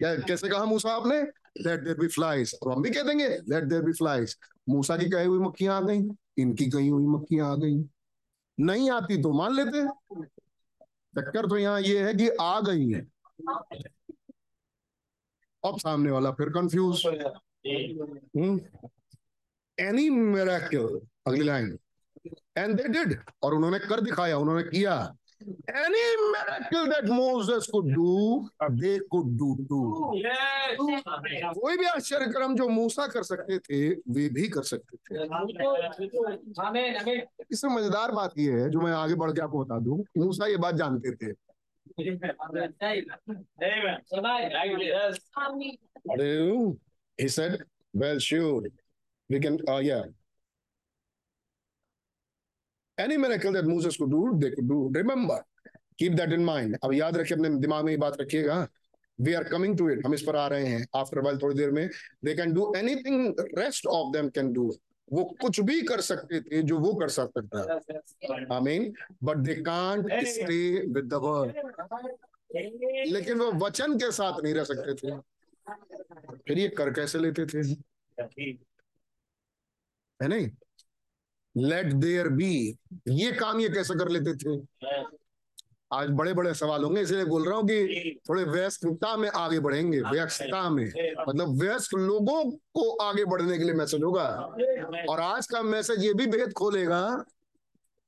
क्या, 0.00 0.14
कैसे 0.16 0.48
कहा 0.48 0.64
मूसा 0.64 0.90
आपने? 0.90 1.20
लेट 1.58 1.80
देर 1.80 1.94
बी 1.98 2.06
फ्लाइज 2.08 2.54
और 2.62 2.72
हम 2.72 2.82
भी 2.82 2.90
कह 2.90 3.02
देंगे 3.02 3.28
लेट 3.28 3.64
देर 3.64 3.82
बी 3.82 3.92
फ्लाइज 3.92 4.36
मूसा 4.68 4.96
की 4.96 5.08
कही 5.10 5.26
हुई 5.26 5.38
मक्खियाँ 5.38 5.76
आ 5.76 5.80
गई, 5.80 6.00
इनकी 6.38 6.68
कही 6.70 6.88
हुई 6.88 7.06
मक्खियाँ 7.08 7.50
आ 7.52 7.54
गई। 7.56 7.76
नहीं 8.58 8.90
आती 8.90 9.22
तो 9.22 9.32
मान 9.32 9.54
लेते। 9.54 9.86
चक्कर 11.14 11.46
तो 11.48 11.56
यहाँ 11.58 11.80
ये 11.80 12.02
है 12.04 12.14
कि 12.14 12.28
आ 12.40 12.60
गई 12.60 12.88
है। 12.90 13.00
अब 15.62 15.78
सामने 15.78 16.10
वाला 16.10 16.30
फिर 16.30 16.48
कंफ्यूज 16.50 17.06
एनी 19.78 20.08
मेरेकल 20.10 21.00
अगली 21.26 21.44
लाइन 21.44 21.78
एंड 22.58 22.76
दे 22.76 22.88
डिड 22.88 23.18
और 23.42 23.54
उन्होंने 23.54 23.78
कर 23.78 24.00
दिखाया, 24.00 24.36
उन्होंने 24.38 24.62
किया। 24.62 25.16
Any 25.42 26.04
miracle 26.32 26.86
that 26.90 27.04
Moses 27.10 27.66
could 27.72 27.86
do 27.94 28.12
they 28.80 28.98
could 29.12 29.26
do 29.38 29.48
too 29.68 29.80
कोई 31.60 31.76
भी 31.76 31.86
आश्चर्य 31.86 32.26
कर्म 32.32 32.54
जो 32.56 32.68
मूसा 32.68 33.06
कर 33.06 33.22
सकते 33.22 33.58
थे 33.58 33.80
वे 34.08 34.28
भी 34.36 34.48
कर 34.48 34.62
सकते 34.62 34.96
थे। 34.96 35.14
इससे 37.50 37.68
मज़ेदार 37.68 38.10
बात 38.10 38.38
यह 38.38 38.62
है 38.62 38.70
जो 38.70 38.80
मैं 38.80 38.92
आगे 38.92 39.14
बढ़ 39.14 39.32
के 39.32 39.40
आपको 39.40 39.64
बता 39.64 39.78
दूँ 39.78 39.98
मूसा 40.18 40.46
ये 40.46 40.56
बात 40.56 40.74
जानते 40.74 41.10
थे। 41.16 41.32
He 47.18 47.28
said, 47.28 47.52
well, 47.94 48.18
sure, 48.18 48.62
we 49.30 49.40
can, 49.40 49.58
uh, 49.66 49.78
yeah. 49.78 50.02
Any 52.98 53.16
miracle 53.18 53.52
that 53.52 53.66
Moses 53.66 53.96
could 53.96 54.10
do, 54.10 54.20
they 54.42 54.50
could 54.52 54.68
do. 54.68 54.90
Remember, 54.94 55.38
keep 55.98 56.16
that 56.16 56.32
in 56.32 56.44
mind. 56.44 56.76
अब 56.84 56.92
याद 56.94 57.16
रखिए 57.16 57.36
अपने 57.36 57.48
दिमाग 57.60 57.84
में 57.84 57.90
ये 57.92 57.98
बात 57.98 58.20
रखिएगा। 58.20 58.66
We 59.20 59.32
are 59.34 59.44
coming 59.44 59.76
to 59.78 59.88
it 59.90 60.04
हम 60.06 60.14
इस 60.14 60.22
पर 60.22 60.36
आ 60.36 60.46
रहे 60.48 60.66
हैं। 60.66 60.86
आफ्टर 60.96 61.20
वाइल 61.24 61.38
थोड़ी 61.42 61.56
देर 61.56 61.70
में 61.70 61.88
they 62.24 62.34
can 62.34 62.52
do 62.54 62.72
anything 62.76 63.34
rest 63.58 63.86
of 63.86 64.12
them 64.12 64.28
can 64.38 64.52
do 64.52 64.72
वो 65.12 65.24
कुछ 65.40 65.60
भी 65.60 65.80
कर 65.82 66.00
सकते 66.00 66.40
थे 66.40 66.62
जो 66.62 66.78
वो 66.78 66.92
कर 67.00 67.08
सकता 67.08 67.40
था। 67.42 67.80
I 68.54 68.60
mean 68.62 68.92
but 69.24 69.36
they 69.46 69.54
can't 69.62 70.12
stay 70.26 70.58
with 70.86 71.04
the 71.04 71.14
word 71.22 71.48
लेकिन 73.12 73.38
वो 73.38 73.50
वचन 73.66 73.98
के 73.98 74.10
साथ 74.12 74.42
नहीं 74.42 74.54
रह 74.54 74.64
सकते 74.64 74.94
थे। 74.94 75.18
फिर 76.48 76.58
ये 76.58 76.68
कर 76.78 76.90
कैसे 76.94 77.18
लेते 77.18 77.46
थे? 77.46 77.58
है 80.20 80.28
नहीं? 80.28 80.50
लेट 81.56 81.92
देयर 81.94 82.28
बी 82.28 82.54
ये 83.08 83.32
काम 83.32 83.60
ये 83.60 83.68
कैसे 83.68 83.94
कर 83.94 84.08
लेते 84.08 84.34
थे? 84.36 84.60
आज 85.90 86.08
बड़े 86.10 86.32
बड़े 86.34 86.52
सवाल 86.54 86.84
होंगे, 86.84 87.00
इसलिए 87.00 87.24
बोल 87.24 87.44
रहा 87.48 87.56
हूँ 87.56 87.66
कि 87.68 88.20
थोड़े 88.28 88.42
व्यस्तता 88.44 89.16
में 89.16 89.28
आगे 89.30 89.58
बढ़ेंगे, 89.60 90.00
व्यस्तता 90.00 90.68
में। 90.70 90.86
मतलब 91.28 91.58
व्यस्त 91.60 91.94
लोगों 91.94 92.42
को 92.50 92.90
आगे 93.02 93.24
बढ़ने 93.24 93.58
के 93.58 93.64
लिए 93.64 93.74
मैसेज 93.74 94.02
होगा। 94.02 94.26
और 95.08 95.20
आज 95.20 95.46
का 95.46 95.62
मैसेज 95.62 96.04
ये 96.04 96.12
भी 96.14 96.26
भेद 96.26 96.52
खोलेगा 96.52 97.24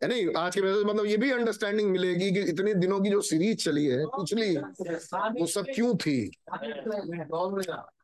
नहीं? 0.00 0.26
आज 0.36 0.54
के 0.54 0.60
मैसेज 0.60 0.84
मतलब 0.86 1.06
ये 1.06 1.16
भी 1.16 1.30
अंडरस्टैंडिंग 1.30 1.90
मिलेगी 1.90 2.30
कि 2.32 2.40
इतने 2.50 2.74
दिनों 2.74 3.00
की 3.00 3.10
जो 3.10 3.20
सीरीज़ 3.20 3.56
चली 3.58 3.84
है, 3.86 4.04
पिछली, 4.08 4.56
वो 4.56 5.46
सब 5.46 5.66
क्यों 5.74 5.94
थी? 5.96 6.20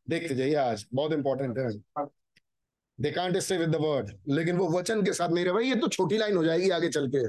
देखते 0.09 0.35
जाइए 0.35 0.55
आज, 0.55 0.85
बहुत 0.93 1.13
इंपॉर्टेंट 1.13 1.57
है। 1.57 1.69
They 2.99 3.11
can't 3.11 3.37
stay 3.37 3.57
with 3.57 3.69
the 3.69 3.75
word 3.75 4.11
लेकिन 4.27 4.57
वो 4.57 4.67
वचन 4.69 5.01
के 5.05 5.13
साथ 5.13 5.29
नहीं 5.29 5.45
रहे। 5.45 5.53
भाई, 5.53 5.65
ये 5.65 5.75
तो 5.75 5.87
छोटी 5.87 6.17
लाइन 6.17 6.37
हो 6.37 6.43
जाएगी 6.43 6.69
आगे 6.69 6.89
चल 6.89 7.09
के। 7.15 7.23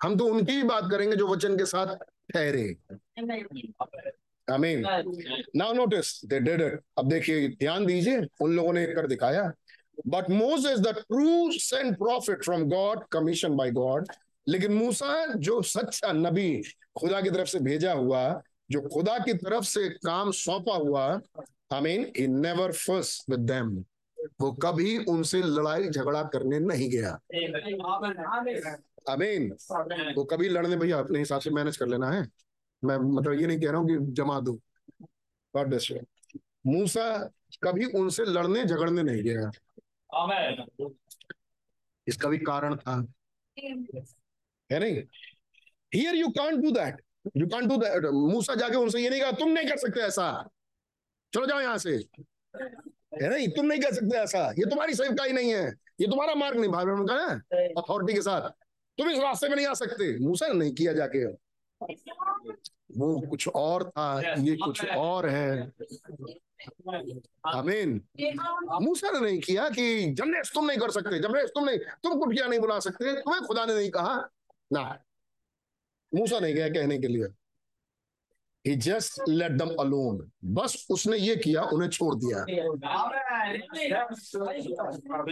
हम 0.00 0.16
तो 0.16 0.26
उनकी 0.26 0.56
भी 0.56 0.62
बात 0.62 0.90
करेंगे 0.90 1.16
जो 1.16 1.28
वचन 1.28 1.56
के 1.56 1.64
साथ 1.66 1.94
ठहरे। 2.32 2.64
आमीन 4.48 4.84
now 5.56 5.72
notice 5.72 6.24
they 6.24 6.40
did 6.40 6.62
it 6.62 6.80
अब 6.98 7.08
देखिए, 7.08 7.48
ध्यान 7.48 7.86
दीजिए, 7.86 8.26
उन 8.40 8.56
लोगों 8.56 8.72
ने 8.72 8.86
कर 8.86 9.06
दिखाया। 9.06 9.52
But 10.06 10.30
Moses 10.30 10.78
the 10.80 10.88
true 10.98 11.50
sent 11.52 11.96
prophet 11.98 12.44
from 12.44 12.64
God 12.70 13.04
commission 13.12 13.56
by 13.56 13.70
God 13.70 14.08
लेकिन 14.46 14.72
मूसा, 14.72 15.26
जो 15.26 15.60
सच्चा 15.62 16.12
नबी 16.12 16.62
खुदा 16.98 17.20
की 17.20 17.30
तरफ़ 17.30 17.48
से 17.48 17.60
भेजा 17.60 17.92
हुआ, 17.92 18.42
जो 18.70 18.80
खुदा 18.88 19.18
की 19.18 19.34
तरफ़ 19.34 19.64
से 19.64 19.88
काम 20.04 20.30
सौंपा 20.32 20.74
हुआ 20.76 21.06
I 21.72 21.80
mean 21.80 22.10
he 22.16 22.26
never 22.26 22.72
first 22.72 23.30
with 23.30 23.40
them 23.50 23.84
वो 24.40 24.50
कभी 24.52 24.96
उनसे 25.04 25.40
लड़ाई 25.42 25.88
झगड़ा 25.88 26.22
करने 26.32 26.58
नहीं 26.58 26.88
गया। 26.90 27.12
अमीन 29.08 29.50
वो 30.16 30.24
कभी 30.24 30.48
लड़ने 30.48 30.76
भैया 30.76 30.98
अपने 30.98 31.18
हिसाब 31.18 31.40
से 31.40 31.50
मैनेज 31.50 31.76
कर 31.76 31.86
लेना 31.86 32.10
है। 32.10 32.26
मैं 32.82 32.96
मतलब 32.96 33.40
ये 33.40 33.46
नहीं 33.46 33.60
कह 33.60 33.70
रहा 33.70 33.80
हूँ 33.80 33.88
कि 33.88 34.12
जमा 34.12 34.40
दो। 34.40 34.60
मूसा 36.66 37.04
कभी 37.62 37.84
उनसे 37.98 38.24
लड़ने 38.24 38.64
झगड़ने 38.64 39.02
नहीं 39.02 39.22
गया। 39.22 39.50
इसका 42.06 42.28
भी 42.28 42.38
कारण 42.38 42.76
था। 42.76 42.94
है 44.70 44.78
नहीं? 44.80 45.02
Here 45.94 46.14
you 46.14 46.28
can't 46.28 46.60
do 46.62 46.70
that 46.70 47.00
you 47.36 47.46
can't 47.46 47.64
do 47.64 47.76
that 47.76 48.04
मूसा 48.12 48.54
जाके 48.54 48.76
उनसे 48.76 49.00
ये 49.00 49.10
नहीं 49.10 49.20
कहा 49.20 49.32
तुम 49.32 49.48
नहीं 49.48 49.68
कर 49.68 49.76
सकते 49.76 50.00
ऐसा। 50.00 50.48
चलो 51.32 51.46
जाओ 51.46 51.60
यहाँ 51.60 51.78
से। 51.78 51.98
है 53.14 53.28
नहीं 53.30 53.48
तुम 53.48 53.66
नहीं 53.66 53.80
कर 53.80 53.94
सकते 53.94 54.16
ऐसा। 54.16 54.50
ये 54.50 54.70
तुम्हारी 54.70 54.94
सेवका 54.94 55.24
ही 55.24 55.32
नहीं 55.32 55.54
है। 55.54 55.64
ये 56.00 56.06
तुम्हारा 56.06 56.34
मार्ग 56.34 56.58
नहीं 56.58 56.70
भाई 56.70 56.84
बहन 56.84 57.06
का 57.06 57.14
अथॉरिटी 57.80 58.14
के 58.14 58.20
साथ। 58.20 58.50
तुम 58.98 59.10
इस 59.10 59.18
रास्ते 59.18 59.48
में 59.48 59.56
नहीं 59.56 59.66
आ 59.66 59.74
सकते। 59.74 60.18
मूसा 60.18 60.46
नहीं 60.46 60.74
किया 60.74 60.92
जाके। 60.92 61.26
वो 62.98 63.26
कुछ 63.30 63.48
और 63.48 63.84
था। 63.90 64.34
ये 64.38 64.56
कुछ 64.56 64.84
और 64.84 65.26
है। 65.26 65.72
अमीन 67.54 68.02
मूसा 68.82 69.10
ने 69.10 69.20
नहीं 69.20 69.40
किया 69.40 69.68
कि 69.68 70.10
जमनेश 70.10 70.50
तुम 70.54 70.66
नहीं 70.66 70.78
कर 70.78 70.90
सकते। 70.90 71.20
जमनेश 71.20 71.50
तुम 71.50 71.64
नहीं 71.64 71.78
तुम 71.78 72.18
कुटिया 72.18 72.46
नहीं 72.46 72.60
बुला 72.60 72.78
सकते। 72.78 73.22
तुम्हें 73.22 73.42
खुदा 73.42 73.66
ने 73.66 73.74
नहीं 73.74 73.90
कहा। 73.90 74.28
ना। 74.72 75.02
मूसा 76.14 76.40
नहीं 76.40 76.54
गया 76.54 76.68
कहने 76.68 76.98
के 76.98 77.06
लिए। 77.06 77.24
He 78.64 78.76
just 78.76 79.20
let 79.26 79.56
them 79.58 79.70
alone. 79.78 80.18
बस 80.44 80.86
उसने 80.90 81.16
ये 81.16 81.36
किया 81.36 81.62
उन्हें 81.72 81.88
छोड़ 81.88 82.14
दिया। 82.14 82.44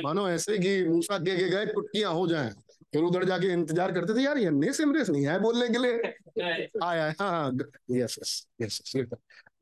मानो 0.03 0.29
ऐसे 0.29 0.59
कि 0.59 0.85
मूसा 0.89 1.19
के, 1.19 1.49
गए 1.51 1.67
कुटियाँ 1.67 2.13
हो 2.13 2.27
जाएँ। 2.29 2.51
फिर 2.93 3.03
उधर 3.03 3.25
जाके 3.25 3.53
इंतज़ार 3.53 3.93
करते 3.93 4.15
थे 4.17 4.23
यार 4.23 4.39
ये 4.39 4.51
नहीं 4.51 5.25
है 5.27 5.39
बोलने 5.41 5.69
के 5.69 5.79
लिए। 5.79 6.13
आया 6.83 7.15
हाँ 7.21 7.31
हाँ 7.31 7.53
यस 7.91 8.19
यस 8.19 8.43
यस 8.63 8.93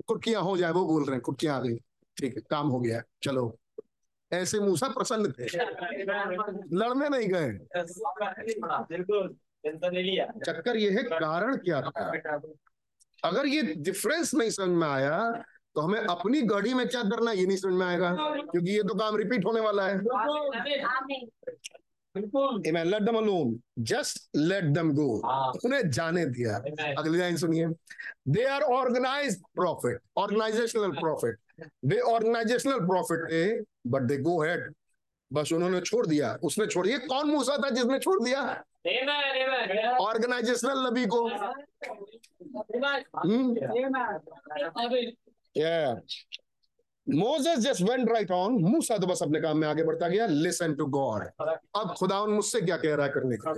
कुटकियाँ 0.07 0.43
हो 0.43 0.57
जाए 0.57 0.73
वो 0.73 0.85
बोल 0.87 1.05
रहे 1.05 1.15
हैं 1.15 1.21
कुटकियाँ 1.21 1.57
आ 1.57 1.61
गई। 1.63 1.77
ठीक 2.17 2.37
है 2.37 2.43
काम 2.51 2.69
हो 2.69 2.81
गया 2.81 3.03
चलो। 3.23 3.59
ऐसे 4.33 4.61
मूसा 4.61 4.89
प्रसन्न 4.89 5.33
थे। 5.33 5.47
लड़ने 6.77 7.09
नहीं 7.09 7.29
गए। 7.29 7.53
चक्कर 10.47 10.77
ये 10.77 10.91
है 10.91 11.03
कारण 11.03 11.57
क्या 11.57 11.81
था? 11.81 12.11
अगर 13.25 13.47
ये 13.47 13.63
डिफरेंस 13.63 14.35
नहीं 14.35 14.51
समझ 14.51 14.69
में 14.69 14.89
आया 14.89 15.45
तो 15.75 15.81
हमें 15.81 16.01
अपनी 16.01 16.43
गाड़ी 16.43 16.75
में 16.75 16.89
क्या 16.89 17.03
करना 17.03 17.33
ये 17.33 17.47
नहीं 17.47 17.57
समझ 17.57 17.75
में 17.75 17.87
आएगा 17.87 18.11
क्योंकि 18.43 18.71
ये 18.71 18.83
तो 18.83 18.95
काम 18.95 19.17
रिपीट 19.17 19.45
होने 19.45 19.61
वाला 19.61 19.89
है। 19.89 19.99
them 23.05 23.17
alone. 23.17 23.51
Just 23.83 24.21
let 24.37 24.69
them 24.77 24.93
go. 24.99 25.09
उन्हें 25.65 25.91
जाने 25.91 26.25
दिया। 26.27 26.57
अगली 26.99 27.19
लाइन 27.19 27.37
सुनिए। 27.37 27.67
They 28.29 28.45
are 28.45 28.63
organize 28.63 29.41
prophet 29.55 29.99
organizational 30.17 30.91
prophet 30.91 31.67
they 31.85 31.99
organizational 31.99 32.79
prophet 32.87 33.27
थे 33.33 33.45
बट 33.91 34.03
दे 34.03 34.17
गो 34.19 34.43
हेड 34.43 34.73
बस 35.33 35.53
उन्होंने 35.53 35.81
छोड़ 35.81 36.07
दिया। 36.07 36.39
उसने 36.43 36.67
छोड़ 36.67 36.87
ये 36.87 36.99
कौन 36.99 37.31
मूसा 37.31 37.57
था 37.57 37.71
जिसने 37.71 37.99
छोड़ 37.99 38.23
दिया? 38.25 38.65
ऑर्गेनाइजेशनल 40.01 40.87
नबी 40.87 41.05
को। 41.07 41.21
Moses 47.07 47.59
just 47.59 47.83
went 47.83 48.11
right 48.11 48.31
on 48.31 48.53
मूसा 48.65 48.97
तो 48.99 49.07
बस 49.07 49.23
अपने 49.23 49.41
काम 49.41 49.59
में 49.59 49.67
आगे 49.69 49.83
बढ़ता 49.85 50.09
गया। 50.09 50.27
लिसन 50.27 50.75
टू 50.75 50.87
गॉड 50.97 51.23
अब 51.43 51.95
खुदा 51.99 52.25
मुझसे 52.27 52.61
क्या 52.61 52.77
कह 52.77 52.95
रहा 52.95 53.07
है 53.07 53.13
करने 53.13 53.37
का 53.37 53.51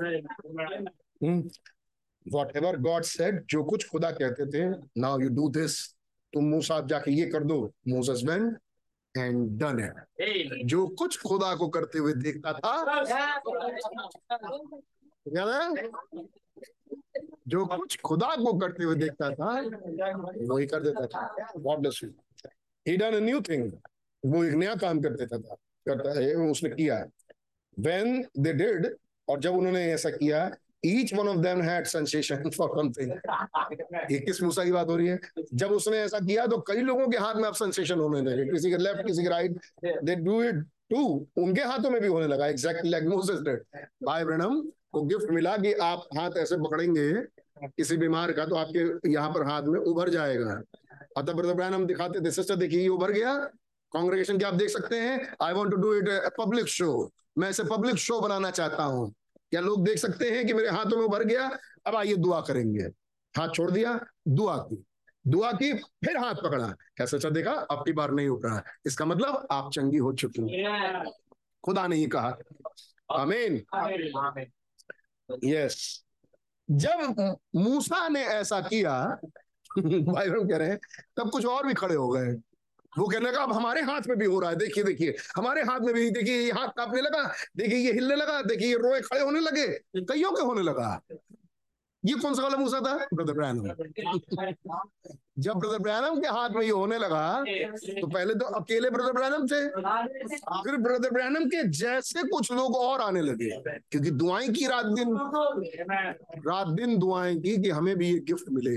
वॉट 2.27 2.57
एवर 2.57 2.77
गॉड 2.81 3.03
सेड 3.05 3.45
जो 3.51 3.63
कुछ 3.65 3.89
खुदा 3.89 4.11
कहते 4.13 4.47
थे 4.53 4.69
नाउ 5.01 5.21
यू 5.21 5.29
डू 5.37 5.49
दिस 5.51 5.77
तुम 6.33 6.45
मूसा 6.45 6.81
जाके 6.87 7.13
ये 7.13 7.27
कर 7.27 7.45
दो। 7.45 7.59
Moses 7.89 8.23
went 8.25 8.59
and 9.15 9.59
done 9.61 9.79
it 9.81 9.95
जो 10.67 10.87
कुछ 10.99 11.21
खुदा 11.23 11.55
को 11.57 11.69
करते 11.69 11.99
हुए 11.99 12.13
देखता 12.15 12.53
था 12.55 12.75
जो 17.49 17.65
कुछ 17.67 17.97
खुदा 18.05 18.35
को 18.37 18.53
करते 18.59 18.85
हुए 18.85 18.95
देखता 18.97 19.31
था, 19.31 19.51
वही 20.47 20.67
कर 20.67 20.83
देता 20.83 21.07
था। 21.07 21.53
What 21.57 21.81
does 21.81 22.01
you 22.05 22.11
he 22.87 22.97
done 22.97 23.17
a 23.17 23.21
new 23.21 23.41
thing 23.41 23.73
वो 24.23 24.45
एक 24.45 24.55
नया 24.55 24.75
काम 24.77 25.01
कर 25.01 25.15
देता 25.17 25.39
था, 25.39 25.55
करता 25.87 26.19
है, 26.21 26.35
उसने 26.51 26.71
किया 26.71 27.05
व्हेन 27.77 28.25
दे 28.39 28.53
डिड 28.53 28.87
और 29.29 29.41
जब 29.41 29.55
उन्होंने 29.57 29.85
ऐसा 29.93 30.11
किया 30.11 30.51
each 30.87 31.13
one 31.15 31.29
of 31.29 31.39
them 31.39 31.61
had 31.63 31.87
sensation 31.87 32.51
for 32.51 32.71
something 32.77 33.13
ये 34.13 34.19
किस 34.21 34.43
मूसा 34.43 34.65
की 34.65 34.73
बात 34.73 34.89
हो 34.89 34.97
रही 34.97 35.07
है? 35.07 35.19
जब 35.55 35.71
उसने 35.73 35.99
ऐसा 35.99 36.19
किया 36.21 36.47
तो 36.47 36.59
कई 36.69 36.81
लोगों 36.83 37.09
के 37.09 37.19
हाथ 37.19 37.35
में 37.35 37.45
अब 37.45 37.55
सेंसेशन 37.55 37.99
होने 37.99 38.21
लगे। 38.23 38.51
किसी 38.51 38.71
के 38.71 38.77
लेफ़्ट 38.77 39.07
किसी 39.07 39.23
के 39.23 39.29
right 39.29 39.59
they 40.05 40.15
do 40.17 40.43
it 40.43 40.65
to 40.91 41.05
उनके 41.37 41.63
हाथों 41.63 41.91
में 41.91 42.01
भी 42.01 42.09
होने 42.09 42.27
लगा 42.27 42.47
एग्जैक्टली 42.47 42.91
लाइक 42.91 43.05
मोसेस 43.05 43.41
डिड 43.41 43.65
भाई 44.07 44.25
ब्रनम 44.25 44.61
को 44.95 45.03
गिफ्ट 45.05 45.31
मिला 45.31 45.57
कि 45.57 45.73
आप 45.83 46.05
हाथ 46.19 46.37
ऐसे 46.39 46.57
पकड़ेंगे 46.59 47.13
किसी 47.69 47.97
बीमार 47.97 48.33
का 48.33 48.45
तो 48.47 48.57
आपके 48.57 49.13
यहाँ 49.13 49.31
पर 49.31 49.47
हाथ 49.47 49.63
में 49.63 49.79
उभर 49.81 50.09
जाएगा। 50.09 50.61
अतः 51.17 51.33
ब्रदर 51.33 51.73
हम 51.73 51.87
दिखाते 51.87 52.21
थे 52.21 52.31
सिस्टर 52.31 52.57
देखिए 52.57 52.81
ये 52.81 52.89
उभर 52.89 53.13
गया। 53.13 53.35
कांग्रेगेशन 53.93 54.39
क्या 54.39 54.49
आप 54.49 54.55
देख 54.55 54.71
सकते 54.71 54.97
हैं 54.97 55.37
I 55.43 55.53
want 55.53 55.71
to 55.71 55.77
do 55.77 55.95
it 55.95 56.09
public 56.39 56.67
show 56.69 57.11
मैं 57.39 57.51
इसे 57.51 57.63
पब्लिक 57.67 57.97
शो 57.99 58.21
बनाना 58.21 58.51
चाहता 58.51 58.85
हूँ। 58.85 59.13
क्या 59.51 59.61
लोग 59.61 59.85
देख 59.85 59.99
सकते 59.99 60.31
हैं 60.31 60.47
कि 60.47 60.55
मेरे 60.55 60.69
हाथों 60.69 60.97
में 60.97 61.05
उभर 61.05 61.25
गया? 61.25 61.51
अब 61.87 61.97
आइए 61.97 62.15
दुआ 62.17 62.41
करेंगे। 62.41 62.83
हाथ 63.35 63.49
छोड़ 63.55 63.71
दिया 63.71 63.99
दुआ 64.29 64.57
की। 64.63 64.85
दुआ 65.25 65.53
की 65.53 65.73
फिर 65.75 66.17
हाथ 66.17 66.35
पकड़ा। 66.35 66.67
क्या 66.97 67.07
सच्चा 67.07 67.31
देखा 67.31 67.53
अब 67.53 67.83
की 67.87 67.93
बार 67.93 68.11
नहीं 68.11 68.29
उठ 68.29 68.45
रहा 68.45 68.63
इसका 68.87 69.05
मतलब 69.05 69.47
आप 69.51 69.71
चंगी 69.73 69.99
हो 69.99 70.13
चुकी 70.15 70.65
खुदा 71.65 71.87
ने 71.87 71.97
ही 71.97 72.07
कहा। 72.09 72.37
अमीन 73.15 73.63
यस 75.45 76.05
जब 76.71 77.37
मूसा 77.57 78.09
ने 78.09 78.25
ऐसा 78.25 78.61
किया, 78.61 79.21
भाई 79.79 80.29
कह 80.29 80.57
रहे 80.57 80.69
हैं, 80.69 80.79
तब 81.17 81.31
कुछ 81.31 81.47
और 81.47 81.67
भी 81.67 81.75
खड़े 81.75 81.95
हो 81.95 82.09
गए। 82.09 82.33
वो 82.99 83.07
कहने 83.07 83.31
लगा, 83.31 83.43
अब 83.43 83.53
हमारे 83.53 83.83
हाथ 83.83 84.01
में 84.09 84.19
भी 84.19 84.27
हो 84.27 84.41
रहा 84.41 84.51
है। 84.51 84.57
देखिए 84.57 84.85
देखिए, 84.85 85.17
हमारे 85.37 85.63
हाथ 85.63 85.81
में 85.81 85.95
भी, 85.95 86.11
देखिए, 86.11 86.41
ये 86.41 86.53
हाथ 86.53 86.69
कांपने 86.69 87.01
लगा, 87.01 87.35
देखिए, 87.57 87.79
ये 87.79 87.93
हिलने 87.93 88.17
लगा, 88.17 88.43
देखिए, 88.43 88.69
ये 88.69 88.75
रोए 88.75 89.01
खड़े 89.01 89.21
होने 89.21 89.41
लगे, 89.41 89.67
कईयों 89.97 90.33
के 90.33 90.43
होने 90.43 90.63
लगा? 90.63 91.01
ये 92.09 92.15
कौन 92.17 92.35
सा 92.35 92.43
वाला 92.43 92.57
मूसा 92.57 92.81
था 92.81 92.95
ब्रदर 93.15 93.33
ब्रैनम 93.33 93.63
जब 95.39 95.55
ब्रदर 95.55 95.79
ब्रैनम 95.79 96.21
के 96.21 96.29
हाथ 96.29 96.51
में 96.51 96.63
ये 96.63 96.71
होने 96.71 96.99
लगा 96.99 97.45
तो 97.45 98.07
पहले 98.07 98.35
तो 98.35 98.45
अकेले 98.57 98.91
ब्रदर 98.91 99.13
ब्रैनम 99.13 99.47
थे। 99.47 99.61
फिर 100.63 100.77
ब्रदर 100.79 101.11
ब्रैनम 101.11 101.45
के 101.47 101.63
जैसे 101.71 102.23
कुछ 102.29 102.53
लोग 102.53 102.77
और 102.77 103.01
आने 103.01 103.23
लगे, 103.23 103.51
क्योंकि 103.91 104.11
दुआएँ 104.13 104.49
की 104.49 104.67
रात 104.67 104.87
दिन 104.89 105.17
रात 106.47 106.69
दिन 106.71 106.99
दुआएँ 106.99 107.39
की 107.39 107.57
कि 107.63 107.71
हमें 107.71 107.97
भी 107.99 108.13
ये 108.13 108.19
गिफ्ट 108.21 108.49
मिले। 108.51 108.77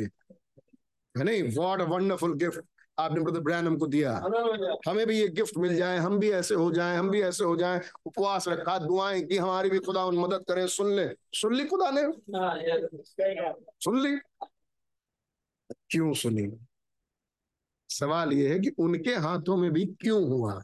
है 1.16 1.24
नहीं? 1.24 1.44
वॉट 1.56 1.82
वंडरफुल 1.90 2.34
गिफ्ट 2.38 2.60
आपने 3.02 3.22
ब्रदर 3.22 3.40
ब्रैनम 3.40 3.78
को 3.78 3.88
दिया। 3.88 4.14
हमें 4.88 5.08
भी 5.08 5.20
ये 5.20 5.28
गिफ्ट 5.28 5.58
मिल 5.58 5.76
जाए 5.76 5.98
हम 5.98 6.20
भी 6.20 6.32
ऐसे 6.32 6.56
हो 6.56 6.72
जाए 6.72 6.98
हम 6.98 7.10
भी 7.10 7.22
ऐसे 7.22 7.44
हो 7.44 7.56
जाएँ 7.56 7.82
उपवास 8.06 8.48
रखा 8.48 8.78
दुआएँ 8.78 9.22
की 9.22 9.38
हमारी 9.38 9.70
भी 9.70 9.80
खुदा 9.80 10.06
उन 10.06 10.18
मदद 10.18 10.46
करे 10.48 10.68
सुन 10.68 10.94
ले। 10.94 11.10
सुन 11.34 11.56
ली 11.56 11.66
खुदा 11.66 11.92
ने? 11.92 12.04
सुन 13.80 14.02
ली? 14.02 14.20
क्यों 15.90 16.14
सुनी? 16.14 16.58
सवाल 17.90 18.34
ये 18.34 18.54
है 18.54 18.60
कि 18.60 18.70
उनके 18.70 19.16
हाथों 19.16 19.58
में 19.58 19.72
भी 19.72 19.86
क्यों 19.86 20.30
हुआ? 20.30 20.64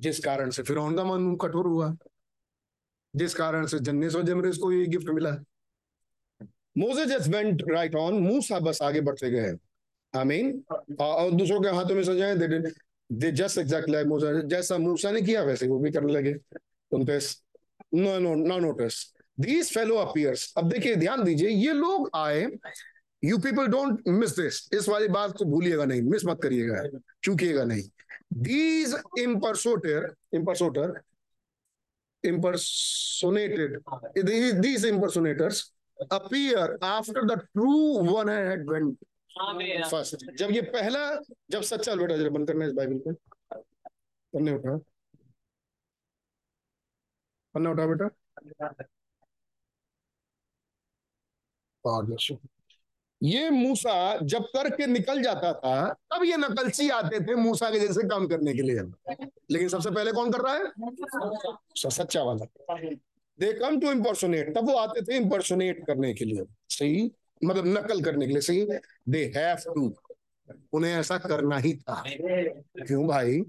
जिस 0.00 0.24
कारण 0.24 0.50
से 0.50 0.62
फिर 0.62 0.76
का 0.76 1.04
मन 1.04 1.36
कठोर 1.36 1.66
हुआ। 1.66 1.96
जिस 3.16 3.34
कारण 3.34 3.66
से 3.66 3.78
जन्ने 3.78 4.10
सो 4.10 4.22
जमरेस 4.22 4.56
को 4.56 4.72
ये 4.72 4.86
गिफ्ट 4.86 5.08
मिला। 5.08 5.30
Moses 6.78 7.06
just 7.06 7.28
went 7.28 7.62
right 7.70 7.94
on 7.94 8.14
मूसा 8.14 8.58
बस 8.58 8.82
आगे 8.82 9.00
बढ़ते 9.00 9.30
गए। 9.30 9.67
आमीन। 10.14 10.62
और 11.00 11.30
दूसरों 11.30 11.60
के 11.60 11.68
हाथों 11.68 11.94
में 11.94 12.02
सजाए 12.04 12.36
they 12.36 12.58
they 13.10 13.30
just 13.32 13.58
exact 13.58 13.88
like 13.90 14.06
मूसा 14.06 14.32
जैसा 14.48 14.78
मूसा 14.78 15.10
ने 15.10 15.20
किया 15.22 15.42
वैसे 15.44 15.68
वो 15.68 15.78
भी 15.78 15.90
करने 15.92 16.12
लगे। 16.12 16.34
उनपे 16.92 17.18
no 17.94 18.18
no 18.18 18.34
no 18.34 18.58
notice 18.58 18.94
these 19.40 19.72
fellow 19.74 19.96
appears 19.96 20.52
अब 20.58 20.68
देखिए 20.70 20.96
ध्यान 20.96 21.24
दीजिए 21.24 21.48
ये 21.48 21.72
लोग 21.72 22.10
आए। 22.16 22.46
You 23.22 23.38
people 23.38 23.66
don't 23.66 24.08
miss 24.08 24.36
this 24.36 24.68
इस 24.74 24.88
वाली 24.88 25.08
बात 25.08 25.36
को 25.38 25.44
भूलिएगा 25.44 25.84
नहीं 25.84 26.02
मिस 26.02 26.24
मत 26.26 26.40
करिएगा 26.42 26.82
चूकिएगा 27.24 27.64
नहीं। 27.64 27.82
These 28.32 28.96
impersonator 29.18 30.14
impersonator 30.34 31.00
impersonated 32.24 33.74
these 34.62 34.84
impersonators 34.84 35.58
appear 36.10 36.76
after 36.82 37.22
the 37.24 37.36
true 37.52 38.02
one 38.06 38.26
had 38.28 38.64
went. 38.66 38.98
First 39.90 40.30
जब 40.38 40.50
ये 40.50 40.60
पहला 40.74 41.00
जब 41.50 41.62
सच्चा 41.62 41.94
बेटा 41.94 42.16
जरा 42.16 42.30
बंद 42.30 42.48
करना 42.48 42.66
इस 42.66 42.72
बाइबल 42.72 42.98
को 42.98 43.12
पन्ने 44.32 44.52
उठा। 44.52 44.76
पन्ना 47.54 47.70
उठा 47.70 47.86
बेटा। 47.86 48.08
ये 53.22 53.48
मूसा 53.50 53.92
जब 54.22 54.44
करके 54.46 54.86
निकल 54.86 55.22
जाता 55.22 55.52
था 55.52 55.92
तब 56.12 56.24
ये 56.24 56.36
नकलची 56.36 56.88
आते 56.90 57.20
थे 57.20 57.34
मूसा 57.34 57.70
के 57.70 57.78
जैसे 57.80 58.02
काम 58.08 58.26
करने 58.28 58.52
के 58.54 58.62
लिए। 58.62 58.82
लेकिन 59.50 59.68
सबसे 59.68 59.90
पहले 59.90 60.12
कौन 60.12 60.32
कर 60.32 60.40
रहा 60.40 60.54
है 60.54 61.90
सच्चा 61.90 62.22
वाला। 62.22 62.44
दे 63.38 63.52
कम 63.58 63.80
टू 63.80 63.90
इम्पर्सोनेट 63.92 64.54
तब 64.56 64.68
वो 64.70 64.76
आते 64.76 65.02
थे 65.02 65.16
इम्पर्सोनेट 65.16 65.86
करने 65.86 66.12
के 66.14 66.24
लिए। 66.24 66.44
सही 66.68 67.10
मतलब 67.44 67.66
नकल 67.66 68.02
करने 68.02 68.26
के 68.26 68.32
लिए 68.32 68.40
सही 68.40 68.66
दे 69.08 69.32
हैव 69.36 69.56
टू 69.74 69.94
उन्हें 70.72 70.92
ऐसा 70.92 71.18
करना 71.18 71.58
ही 71.58 71.74
था। 71.76 72.02
क्यों 72.86 73.06
भाई? 73.06 73.42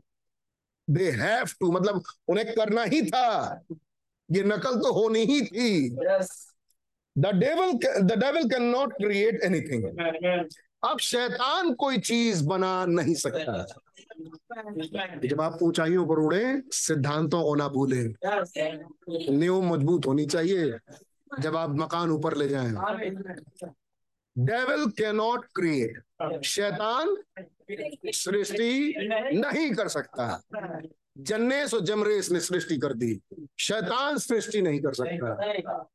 दे 0.89 1.11
हैव 1.11 1.45
टू 1.59 1.71
मतलब 1.71 2.03
उन्हें 2.27 2.55
करना 2.55 2.83
ही 2.83 3.01
था। 3.01 3.63
ये 4.31 4.43
नकल 4.43 4.75
तो 4.75 4.93
होनी 4.93 5.19
ही 5.19 5.41
थी। 5.41 5.89
The 7.17 7.25
devil 7.35 7.73
the 8.01 8.19
devil 8.19 8.49
can 8.49 8.63
not 8.63 8.93
create 8.93 9.41
anything 9.43 9.83
अब 10.83 10.99
शैतान 10.99 11.73
कोई 11.73 11.97
चीज़ 11.97 12.43
बना 12.45 12.85
नहीं 12.85 13.13
सकता। 13.13 13.65
जब 15.25 15.41
आप 15.41 15.59
ऊंचाइयों 15.61 16.07
पर 16.07 16.19
उड़े 16.19 16.61
सिद्धांतों 16.71 17.43
को 17.43 17.55
ना 17.55 17.67
भूले। 17.67 18.03
नींव 19.37 19.61
मज़बूत 19.61 20.05
होनी 20.05 20.25
चाहिए। 20.25 20.77
जब 21.39 21.55
आप 21.55 21.69
मकान 21.69 22.11
ऊपर 22.11 22.37
ले 22.37 22.47
जाएँ। 22.49 22.71
डेविल 24.39 24.85
कैन 24.97 25.15
नॉट 25.15 25.45
क्रिएट 25.55 26.43
शैतान 26.45 27.15
सृष्टि 28.13 28.93
नहीं 29.35 29.71
कर 29.75 29.87
सकता। 29.87 30.41
जन्नेस 31.17 31.73
और 31.73 31.79
जमरेस 31.81 32.31
ने 32.31 32.39
सृष्टि 32.39 32.77
कर 32.77 32.93
दी। 32.93 33.19
शैतान 33.59 34.17
सृष्टि 34.17 34.61
नहीं 34.61 34.79
कर 34.79 34.93
सकता। 34.93 35.87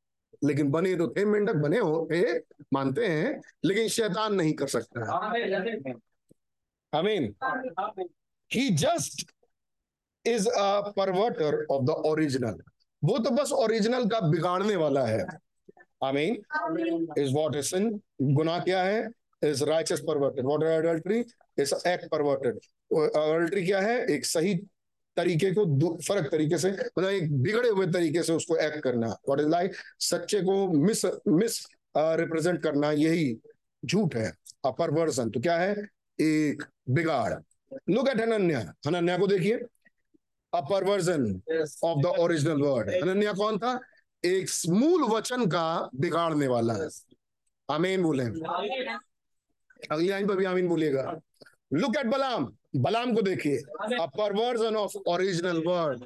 लेकिन 0.43 0.69
बने 0.71 0.95
तो 0.95 1.07
थे 1.07 1.25
मेंढक 1.25 1.55
बने 1.55 1.79
हो 1.79 2.07
थे 2.11 2.37
मानते 2.73 3.07
हैं 3.07 3.41
लेकिन 3.65 3.87
शैतान 3.87 4.33
नहीं 4.35 4.53
कर 4.53 4.67
सकता। 4.67 5.15
आमीन 6.93 7.33
he 8.51 8.69
just 8.69 9.31
is 10.25 10.47
a 10.49 10.93
perverter 10.97 11.65
of 11.71 11.83
the 11.83 11.89
original 11.89 12.61
वो 13.03 13.17
तो 13.17 13.29
बस 13.29 13.51
ओरिजिनल 13.51 14.05
का 14.09 14.19
बिगाड़ने 14.19 14.75
वाला 14.75 15.05
है। 15.05 15.25
आमीन 16.01 17.07
इज़ 17.17 17.33
व्हाट 17.33 17.55
इज़ 17.55 17.65
सिन 17.65 17.89
गुनाह 18.21 18.59
क्या 18.59 18.83
है? 18.83 19.07
Is 19.43 19.63
righteous 19.63 19.99
perverted 20.07 20.45
what 20.45 20.63
is 20.63 20.69
adultery 20.69 21.19
is 21.59 21.73
act 21.87 22.09
perverted 22.11 22.55
adultery 22.91 23.65
क्या 23.65 23.79
है? 23.79 23.99
एक 24.05 24.25
सही 24.25 24.55
तरीके 25.17 25.51
को 25.51 25.95
फ़र्क 25.97 26.29
तरीके 26.31 26.57
से 26.57 26.71
मतलब 26.71 27.09
एक 27.09 27.31
बिगड़े 27.41 27.69
हुए 27.69 27.85
तरीके 27.87 28.23
से 28.23 28.33
उसको 28.33 28.55
एक्ट 28.57 28.79
करना। 28.83 29.07
व्हाट 29.07 29.39
इज़ 29.39 29.47
लाइक 29.47 29.75
सच्चे 30.01 30.41
को 30.41 30.67
मिस 30.77 31.05
मिस 31.05 31.59
रिप्रेजेंट 31.97 32.61
करना 32.63 32.91
यही 32.91 33.37
झूठ 33.83 34.15
है। 34.15 34.29
अपर 34.29 34.69
अपरवर्जन 34.69 35.29
तो 35.29 35.39
क्या 35.39 35.57
है? 35.57 35.75
एक 36.19 36.63
बिगाड़। 36.89 37.33
लुक 37.89 38.07
एट 38.09 38.19
अनन्या 38.21 38.59
अनन्या 38.87 39.17
को 39.17 39.27
देखिए। 39.27 39.57
A 40.53 40.61
perversion 40.69 41.23
of 41.83 41.99
the 42.01 42.05
original 42.19 42.61
word 42.61 42.89
Ananya 42.91 43.33
कौन 43.33 43.57
था? 43.59 43.79
एक 44.25 44.49
मूल 44.69 45.03
वचन 45.09 45.45
का 45.47 45.89
बिगाड़ने 45.95 46.47
वाला 46.47 46.73
है। 46.73 46.87
आमीन 47.69 48.03
बोले। 48.03 48.23
अगली 49.91 50.07
लाइन 50.07 50.27
पर 50.27 50.35
भी 50.35 50.45
आमीन 50.45 50.67
बोलेगा 50.67 51.19
लुक 51.73 51.97
एट 51.97 52.05
बलाम 52.05 52.51
बलाम 52.75 53.13
को 53.15 53.21
देखिए। 53.21 53.61
परवर्जन 53.91 54.75
ऑफ़ 54.75 54.97
ओरिजिनल 55.07 55.63
वर्ड 55.67 56.03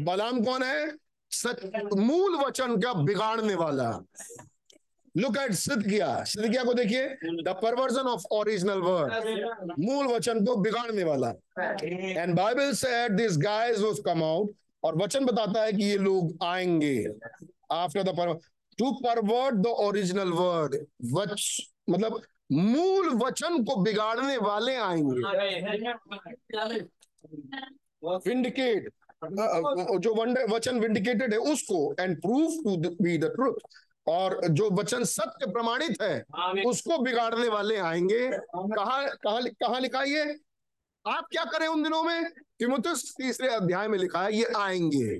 बलाम 0.00 0.42
कौन 0.44 0.62
है? 0.62 0.90
सच, 1.30 1.64
मूल 1.96 2.36
वचन 2.36 2.80
का 2.80 2.92
बिगाड़ने 2.94 3.54
वाला। 3.54 3.90
लुक 5.14 5.36
एट 5.38 5.52
सिद्धिया 5.52 6.22
सिद्धिया 6.24 6.62
को 6.64 6.74
देखिए। 6.74 7.06
The 7.42 7.54
perversion 7.62 8.08
of 8.08 8.22
original 8.32 8.80
word 8.80 9.72
मूल 9.78 10.06
वचन 10.06 10.44
को 10.44 10.56
बिगाड़ने 10.56 11.04
वाला। 11.04 11.28
And 11.58 12.34
Bible 12.36 12.72
said 12.74 13.12
this 13.12 13.38
guys 13.38 13.80
was 13.80 14.00
come 14.06 14.22
out 14.22 14.54
और 14.84 14.96
वचन 14.96 15.24
बताता 15.24 15.62
है 15.62 15.72
कि 15.72 15.84
ये 15.84 15.96
लोग 15.98 16.36
आएँगे। 16.44 17.04
After 17.72 18.02
the 18.02 18.38
to 18.78 18.90
pervert 18.94 19.54
the 19.54 19.66
original 19.66 20.30
word 20.32 20.74
which 21.12 21.60
मतलब 21.90 22.20
मूल 22.52 23.08
वचन 23.16 23.62
को 23.64 23.76
बिगाड़ने 23.82 24.36
वाले 24.36 24.74
आएँगे। 24.76 25.20
विंडिकेट 28.26 28.92
जो 30.00 30.14
वचन 30.54 30.80
विंडिकेटेड 30.80 31.32
है 31.32 31.38
उसको 31.52 31.94
and 32.00 32.20
proof 32.22 32.52
to 32.64 32.76
be 33.02 33.16
the 33.18 33.32
truth 33.34 33.54
और 34.06 34.40
जो 34.48 34.68
वचन 34.70 35.04
सत्य 35.04 35.46
प्रमाणित 35.52 36.02
है 36.02 36.64
उसको 36.64 36.98
बिगाड़ने 36.98 37.48
वाले 37.48 37.76
आएँगे। 37.80 38.28
कहा 38.28 39.06
कहा 39.06 39.40
कहा 39.40 39.78
लिखा 39.78 40.02
ये? 40.02 40.24
आप 41.06 41.26
क्या 41.30 41.44
करें 41.44 41.66
उन 41.68 41.82
दिनों 41.82 42.02
में? 42.02 42.30
तिमुतुस 42.58 43.14
तीसरे 43.18 43.48
अध्याय 43.48 43.88
में 43.88 43.98
लिखा 43.98 44.22
है, 44.22 44.34
ये 44.34 44.44
आएँगे। 44.56 45.18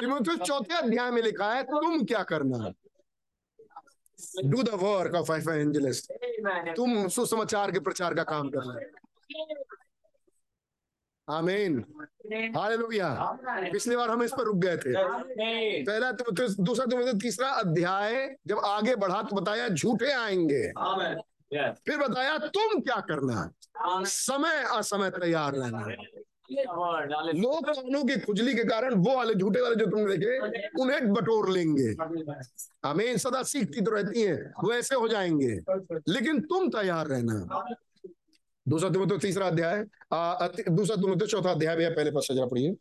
तिमुथियुस 0.00 0.38
चौथे 0.40 0.74
अध्याय 0.74 1.10
में 1.10 1.22
लिखा 1.22 1.52
है, 1.52 1.62
तुम 1.62 2.04
क्या 2.04 2.22
करना? 2.22 2.72
Do 4.44 4.62
the 4.62 4.68
work 4.82 5.14
of 5.14 5.32
evangelist 5.32 6.12
तुम 6.76 7.08
सुसमाचार 7.08 7.72
के 7.72 7.80
प्रचार 7.80 8.14
का 8.14 8.22
काम 8.22 8.48
करना। 8.50 8.78
आमीन 11.28 11.78
हालेलुया 12.56 13.08
पिछली 13.72 13.96
बार 13.96 14.10
हम 14.10 14.22
इस 14.22 14.32
पर 14.32 14.44
रुक 14.44 14.56
गए 14.56 14.76
थे। 14.76 14.92
पहला 15.84 16.10
दूसरा 16.12 17.12
तीसरा 17.12 17.48
अध्याय, 17.50 18.36
जब 18.46 18.58
आगे 18.58 18.94
बढ़ा 18.96 19.22
तो 19.22 19.36
बताया, 19.36 19.68
झूठे 19.68 20.12
आएँगे। 20.12 20.66
फिर 21.52 21.98
बताया 21.98 22.38
तुम 22.38 22.80
क्या 22.80 23.00
करना 23.00 23.40
है? 23.40 24.04
समय 24.04 24.62
असमय 24.76 25.10
तैयार 25.10 25.54
रहना 25.54 25.78
है। 25.78 25.96
लोग 27.34 27.66
कानों 27.66 28.02
की 28.04 28.16
खुजली 28.20 28.54
के 28.54 28.64
कारण 28.64 28.94
वो 28.94 29.16
वाले 29.16 29.34
झूठे 29.34 29.60
वाले 29.60 29.74
जो 29.74 29.86
तुमने 29.86 30.16
देखे 30.16 30.58
उन्हें 30.82 31.12
बटोर 31.12 31.50
लेंगे। 31.50 31.88
हमें 32.84 33.16
सदा 33.18 33.42
सीखती 33.42 33.80
तो 33.80 33.90
रहती 33.90 34.22
है 34.22 34.34
वो 34.64 34.72
ऐसे 34.72 34.94
हो 34.94 35.08
जाएँगे। 35.08 35.54
लेकिन 36.08 36.40
तुम 36.40 36.68
तैयार 36.68 37.06
रहना। 37.06 37.64
दूसरा 38.68 38.90
तुम 38.90 39.08
तो 39.08 39.18
तीसरा 39.18 39.46
अध्याय 39.46 39.84
दूसरा 40.70 40.96
तुम 40.96 41.18
तो 41.18 41.26
चौथा 41.26 41.50
अध्याय 41.50 41.76
भैया 41.76 41.90
पहले 41.90 42.10
पास 42.10 42.28
पढ़िए। 42.30 42.76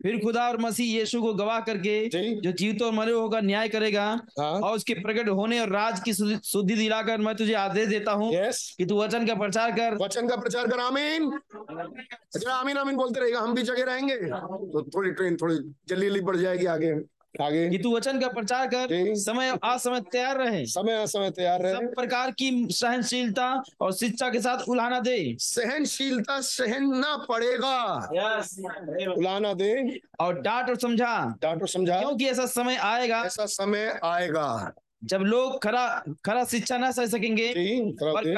फिर 0.00 0.18
खुदा 0.18 0.46
और 0.48 0.56
मसीह 0.60 0.98
यीशु 0.98 1.20
को 1.22 1.32
गवाह 1.34 1.60
करके 1.60 1.94
जो। 2.08 2.52
जीवित 2.52 2.82
और 2.82 2.92
मरे 2.92 3.12
होगा 3.12 3.40
न्याय 3.40 3.68
करेगा 3.68 4.04
हाँ। 4.38 4.50
और 4.60 4.76
उसके 4.76 4.94
प्रकट 4.94 5.28
होने 5.28 5.58
और 5.60 5.68
राज 5.68 6.00
की 6.00 6.12
शुद्धि 6.12 6.74
दिलाकर 6.74 7.18
मैं 7.18 7.34
तुझे 7.36 7.54
आदेश 7.54 7.88
देता 7.88 8.12
हूँ 8.12 8.30
कि 8.32 8.86
तू 8.86 9.00
वचन 9.02 9.26
का 9.26 9.34
प्रचार 9.34 9.72
कर। 9.72 9.96
वचन 10.02 10.28
का 10.28 10.36
प्रचार 10.36 10.68
कर। 10.68 10.80
आमीन। 10.80 11.30
अच्छा 11.30 12.52
आमीन 12.52 12.76
आमीन 12.76 12.96
बोलते 12.96 13.20
रहेगा 13.20 13.40
हम 13.40 13.54
भी 13.54 13.62
जगह 13.62 13.84
रहेंगे। 13.84 14.16
तो 14.16 14.82
थोड़ी 14.88 15.10
ट्रेन 15.10 15.36
थोड़ी 15.36 15.54
जल्दी 15.54 16.06
जल्दी 16.06 16.20
बढ़ 16.20 16.36
जाएगी 16.36 16.66
आगे। 16.68 16.94
आगे। 17.42 17.68
कि 17.70 17.78
तू 17.78 17.96
वचन 17.96 18.20
का 18.20 18.28
प्रचार 18.28 18.66
कर। 18.66 19.14
समय 19.14 19.58
असमय 19.64 20.00
तैयार 20.00 20.38
रहे। 20.38 20.64
समय 20.66 21.06
समय 21.06 21.30
तैयार 21.30 21.62
रहे। 21.62 21.74
सब 21.74 21.94
प्रकार 21.94 22.30
की 22.30 22.66
सहनशीलता 22.70 23.62
और 23.80 23.92
शिक्षा 23.92 24.28
के 24.28 24.40
साथ 24.40 24.68
उलाना 24.68 25.00
दे। 25.00 25.36
सहनशीलता 25.40 26.40
सहना 26.40 27.16
पड़ेगा। 27.28 27.94
उलाना 29.12 29.52
दे। 29.54 30.00
और 30.20 30.40
डांट 30.40 30.68
और 30.68 30.76
समझा। 30.76 31.34
डांट 31.42 31.62
और 31.62 31.68
समझा। 31.68 32.00
क्योंकि 32.00 32.26
ऐसा 32.26 32.46
समय 32.46 32.76
आएगा। 32.76 33.22
ऐसा 33.26 33.46
समय 33.46 34.00
आएगा। 34.04 34.72
जब 35.04 35.18
लोग 35.18 35.62
खरा 35.62 36.02
खरा 36.24 36.44
शिक्षा 36.44 36.78
न 36.78 36.90
सह 36.92 37.06
सकेंगे 37.06 37.52
पर, 38.02 38.34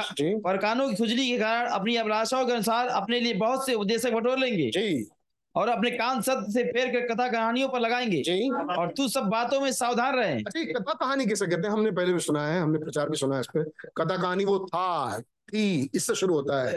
और 0.46 0.56
कानों 0.56 0.88
की 0.88 0.96
खुजली 0.96 1.30
के 1.30 1.38
कारण 1.38 1.68
अपनी 1.68 1.96
अभिलाषाओं 1.96 2.46
के 2.46 2.52
अनुसार 2.52 2.88
अपने 2.88 3.20
लिए 3.20 3.34
बहुत 3.34 3.66
से 3.66 3.74
उपदेशक 3.74 4.12
बटोर 4.12 4.38
लेंगे। 4.38 4.70
जी। 4.70 5.08
और 5.54 5.68
अपने 5.68 5.90
कान 5.90 6.20
सत्य 6.22 6.52
से 6.52 6.64
फेर 6.64 6.88
कर 6.88 7.14
कथा 7.14 7.28
कहानियों 7.28 7.68
पर 7.68 7.80
लगाएँगे। 7.80 8.22
जी। 8.22 8.50
और 8.50 8.92
तू 8.96 9.08
सब 9.08 9.22
बातों 9.22 9.60
में 9.60 9.72
सावधान 9.72 10.16
रहे। 10.16 10.34
अच्छा 10.34 10.64
कथा 10.64 10.92
कहानी 10.92 11.26
कैसे 11.26 11.46
कहते 11.46 11.62
हैं? 11.62 11.70
हमने 11.70 11.90
पहले 11.90 12.12
भी 12.12 12.20
सुना 12.20 12.46
है 12.48 12.60
हमने 12.60 12.78
प्रचार 12.78 13.10
भी 13.10 13.16
सुना 13.16 13.34
है 13.34 13.40
इस 13.40 13.46
पे। 13.56 13.64
कथा 13.96 14.16
कहानी 14.16 14.44
वो 14.44 14.58
था 14.58 15.20
थी 15.20 15.90
इससे 15.94 16.14
शुरू 16.14 16.34
होता 16.34 16.62
है। 16.62 16.76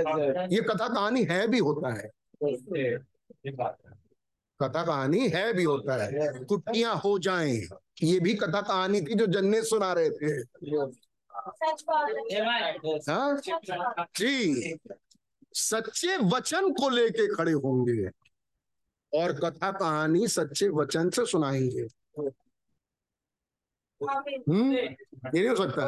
ये 0.53 0.61
कथा 0.61 0.87
कहानी 0.87 1.23
है 1.23 1.47
भी 1.47 1.59
होता 1.59 1.93
है। 1.93 2.11
कथा 4.61 4.83
कहानी 4.83 5.27
है 5.27 5.53
भी 5.53 5.63
होता 5.63 6.03
है। 6.03 6.43
कुटिया 6.43 6.91
हो 6.91 7.19
जाए। 7.19 7.67
ये 8.03 8.19
भी 8.19 8.33
कथा 8.33 8.61
कहानी 8.61 9.01
थी 9.01 9.15
जो 9.15 9.25
जन्ने 9.25 9.61
सुना 9.61 9.93
रहे 9.93 10.09
थे। 10.09 10.31
हाँ? 13.11 13.41
जी। 14.15 14.75
सच्चे 15.53 16.17
वचन 16.17 16.71
को 16.71 16.89
लेके 16.89 17.35
खड़े 17.35 17.51
होंगे। 17.51 18.22
और 19.13 19.33
कथा 19.33 19.71
कहानी 19.71 20.27
सच्चे 20.27 20.69
वचन 20.69 21.09
से 21.09 21.25
सुनाएँगे। 21.25 21.87
हम्म 24.51 24.73
ये 24.73 24.95
नहीं 25.35 25.47
हो 25.47 25.55
सकता। 25.55 25.83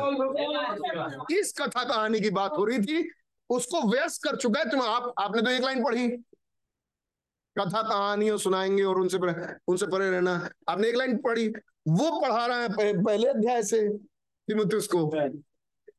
इस 1.39 1.53
कथा 1.57 1.84
कहानी 1.84 2.21
की 2.21 2.30
बात 2.30 2.51
हो 2.51 2.65
रही 2.65 2.80
थी? 2.80 3.11
उसको 3.49 3.91
व्यस्त 3.91 4.23
कर 4.23 4.36
चुका 4.36 4.59
है। 4.59 4.69
तुम 4.69 4.82
आप, 4.82 5.13
आपने 5.19 5.41
तो 5.41 5.49
एक 5.49 5.61
लाइन 5.61 5.84
पढ़ी। 5.84 6.09
कथा 7.59 7.82
कहानियों 7.82 8.38
सुनाएँगे 8.38 8.84
और 8.84 8.99
उनसे 8.99 9.17
परे- 9.17 9.59
उनसे 9.67 9.88
परे 9.88 10.11
रहना। 10.11 10.49
आपने 10.69 10.88
एक 10.88 10.95
लाइन 10.95 11.17
पढ़ी। 11.17 11.47
वो 11.88 12.21
पढ़ा 12.21 12.45
रहा 12.45 12.57
है 12.57 13.03
पहले 13.03 13.28
अध्याय 13.28 13.63
से, 13.63 13.89
तिमुथियुस 14.47 14.88
को। 14.88 15.11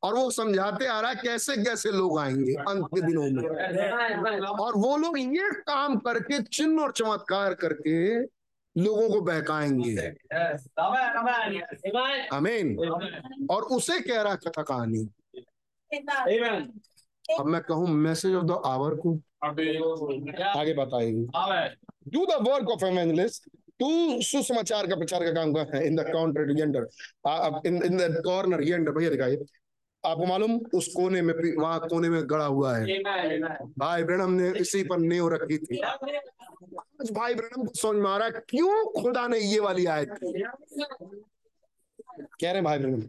और 0.07 0.14
वो 0.14 0.30
समझाते 0.30 0.86
आ 0.86 1.00
रहा 1.00 1.11
है 1.11 1.16
कैसे 1.16 1.57
कैसे 1.57 1.90
लोग 1.90 2.18
आएँगे 2.18 2.54
अंत 2.68 2.86
के 2.94 3.00
दिनों 3.00 3.22
में। 3.30 3.42
और 4.61 4.76
वो 4.76 4.96
लोग 4.96 5.18
ये 5.18 5.50
काम 5.66 5.96
करके 6.07 6.42
चिन्ह 6.42 6.82
और 6.82 6.92
चमत्कार 6.92 7.54
करके 7.54 7.96
लोगों 8.76 9.09
को 9.09 9.20
बहकाएँगे। 9.20 9.94
अमीन 12.32 12.76
और 13.50 13.62
उसे 13.76 14.00
कह 14.00 14.22
रहा 14.22 14.34
कथा 14.46 14.62
कहानी। 14.62 15.09
अब 17.38 17.46
मैं 17.46 17.61
कहूँ 17.62 17.88
मैसेज 17.88 18.34
ऑफ़ 18.34 18.44
द 18.44 18.61
आवर 18.66 18.94
को 18.96 19.14
आगे 19.44 20.74
बताएगी। 20.74 21.24
Do 22.09 22.24
the 22.26 22.34
work 22.48 22.68
of 22.70 22.84
evangelist 22.84 23.48
तू 23.80 23.88
सुसमाचार 24.22 24.86
का 24.86 24.96
प्रचार 24.96 25.24
का 25.24 25.32
काम 25.32 25.52
कर। 25.52 25.82
In 25.82 25.96
the 25.96 26.00
counter 26.02 26.52
gender 26.54 26.86
in 27.66 27.82
in 27.84 27.96
the 27.98 28.22
corner 28.24 28.62
gender 28.64 28.92
भैया 28.92 29.11
दिखाइए। 29.11 29.36
आपको 30.07 30.26
मालूम, 30.26 30.59
उस 30.74 30.88
कोने 30.88 31.22
में 31.22 31.34
वहाँ 31.57 31.78
कोने 31.88 32.09
में 32.09 32.22
गड़ा 32.30 32.44
हुआ 32.44 32.76
है। 32.76 32.98
भाई 33.78 34.02
ब्रणम 34.02 34.30
ने 34.32 34.48
इसी 34.59 34.82
पर 34.82 34.98
नेव 34.98 35.28
रखी 35.28 35.59
थी। 35.59 35.80
आज 35.80 37.11
भाई 37.12 37.34
ब्रहणम 37.34 37.64
को 37.66 37.74
समझ 37.74 37.96
में 37.96 38.11
आ 38.11 38.16
रहा 38.16 38.26
है, 38.26 38.32
क्यों 38.48 39.02
खुदा 39.02 39.26
ने 39.28 39.38
ये 39.38 39.61
वाली 39.61 39.86
आयत 39.86 40.11
कह 42.40 42.52
रहे 42.52 42.62
भाई 42.62 42.78
Branham 42.78 43.02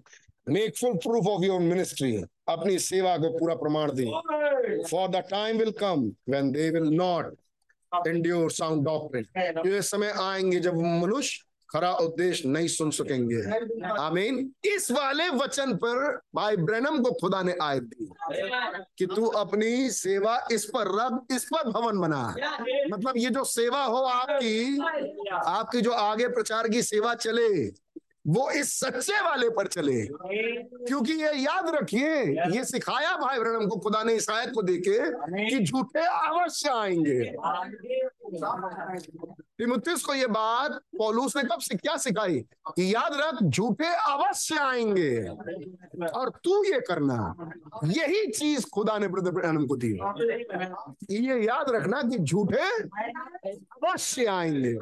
make 0.48 0.78
full 0.78 0.94
proof 0.98 1.28
of 1.28 1.44
your 1.44 1.60
ministry 1.62 2.16
अपनी 2.50 2.78
सेवा 2.80 3.18
को 3.18 3.30
पूरा 3.40 3.56
प्रमाण 3.56 3.92
दें। 3.92 4.84
For 4.84 5.08
the 5.10 5.24
time 5.30 5.58
will 5.58 5.72
come 5.72 6.12
when 6.30 6.52
they 6.52 6.70
will 6.70 6.90
not 6.96 7.36
endure 7.92 8.50
sound 8.52 8.88
doctrine. 8.88 9.68
ये 9.68 9.82
समय 9.82 10.14
आएँगे 10.20 10.60
जब 10.60 10.78
मनुष्य 10.78 11.44
खरा 11.70 11.94
उद्देश्य 11.94 12.50
नहीं 12.50 12.68
सुन 12.68 12.92
सकेंगे। 12.92 13.42
आमीन। 14.02 14.52
इस 14.66 14.92
वाले 14.92 15.30
वचन 15.30 15.76
पर 15.76 16.20
भाई 16.36 16.58
ब्रैनम 16.58 17.04
को 17.04 17.12
खुदा 17.12 17.44
ने 17.44 17.56
आयत 17.62 17.84
दी। 17.84 18.06
कि 18.98 19.06
तू 19.06 19.26
अपनी 19.26 19.90
सेवा 19.90 20.48
इस 20.52 20.66
पर 20.66 20.88
रख 20.88 21.36
इस 21.36 21.44
पर 21.44 21.70
भवन 21.70 22.00
बना। 22.00 22.36
मतलब 22.92 23.14
ये 23.18 23.30
जो 23.30 23.44
सेवा 23.44 23.84
हो 23.84 23.98
आपकी 23.98 24.82
आपकी 25.34 25.82
जो 25.82 25.92
आगे 25.92 26.28
प्रचार 26.28 26.68
की 26.68 26.82
सेवा 26.82 27.14
चले, 27.14 27.68
वो 28.28 28.52
इस 28.52 28.80
सच्चे 28.80 29.22
वाले 29.22 29.50
पर 29.50 29.68
चले। 29.68 30.08
क्योंकि 30.86 31.14
ये 31.14 31.32
याद 31.34 31.76
रखिए, 31.76 32.24
ये 32.58 32.66
सिखाया 32.66 33.18
भाई 33.18 33.40
ब्रहणम 33.40 33.68
को, 33.68 33.80
खुदा 33.80 34.04
ने 34.04 34.14
इस 34.14 34.30
आयत 34.30 34.52
को 34.56 34.62
देके 34.62 35.00
कि 35.50 35.66
झूठे 35.66 36.00
अवश्य 36.00 36.70
आएँगे। 36.70 37.20
तिमुथियुस 39.58 40.06
को 40.06 40.14
ये 40.14 40.28
बात 40.28 40.72
पौलुस 40.98 41.38
ने 41.38 41.44
कब 41.44 41.60
से 41.60 41.78
क्या 41.78 41.98
सिखाई? 41.98 42.40
कि 42.68 42.96
याद 42.96 43.12
रख, 43.14 43.44
झूठे 43.44 43.88
अवश्य 43.88 44.56
आएँगे। 44.56 45.28
और 46.08 46.30
तू 46.30 46.64
ये 46.64 46.80
करना। 46.80 47.36
यही 47.84 48.32
चीज़ 48.32 48.66
खुदा 48.74 48.98
ने 48.98 49.08
ब्रदर 49.08 49.66
को 49.66 49.76
दी 49.76 49.94
ये 51.12 51.46
याद 51.46 51.66
रखना 51.70 52.02
कि 52.02 52.18
झूठे 52.18 52.82
अवश्य 53.54 54.26
आएँगे। 54.26 54.76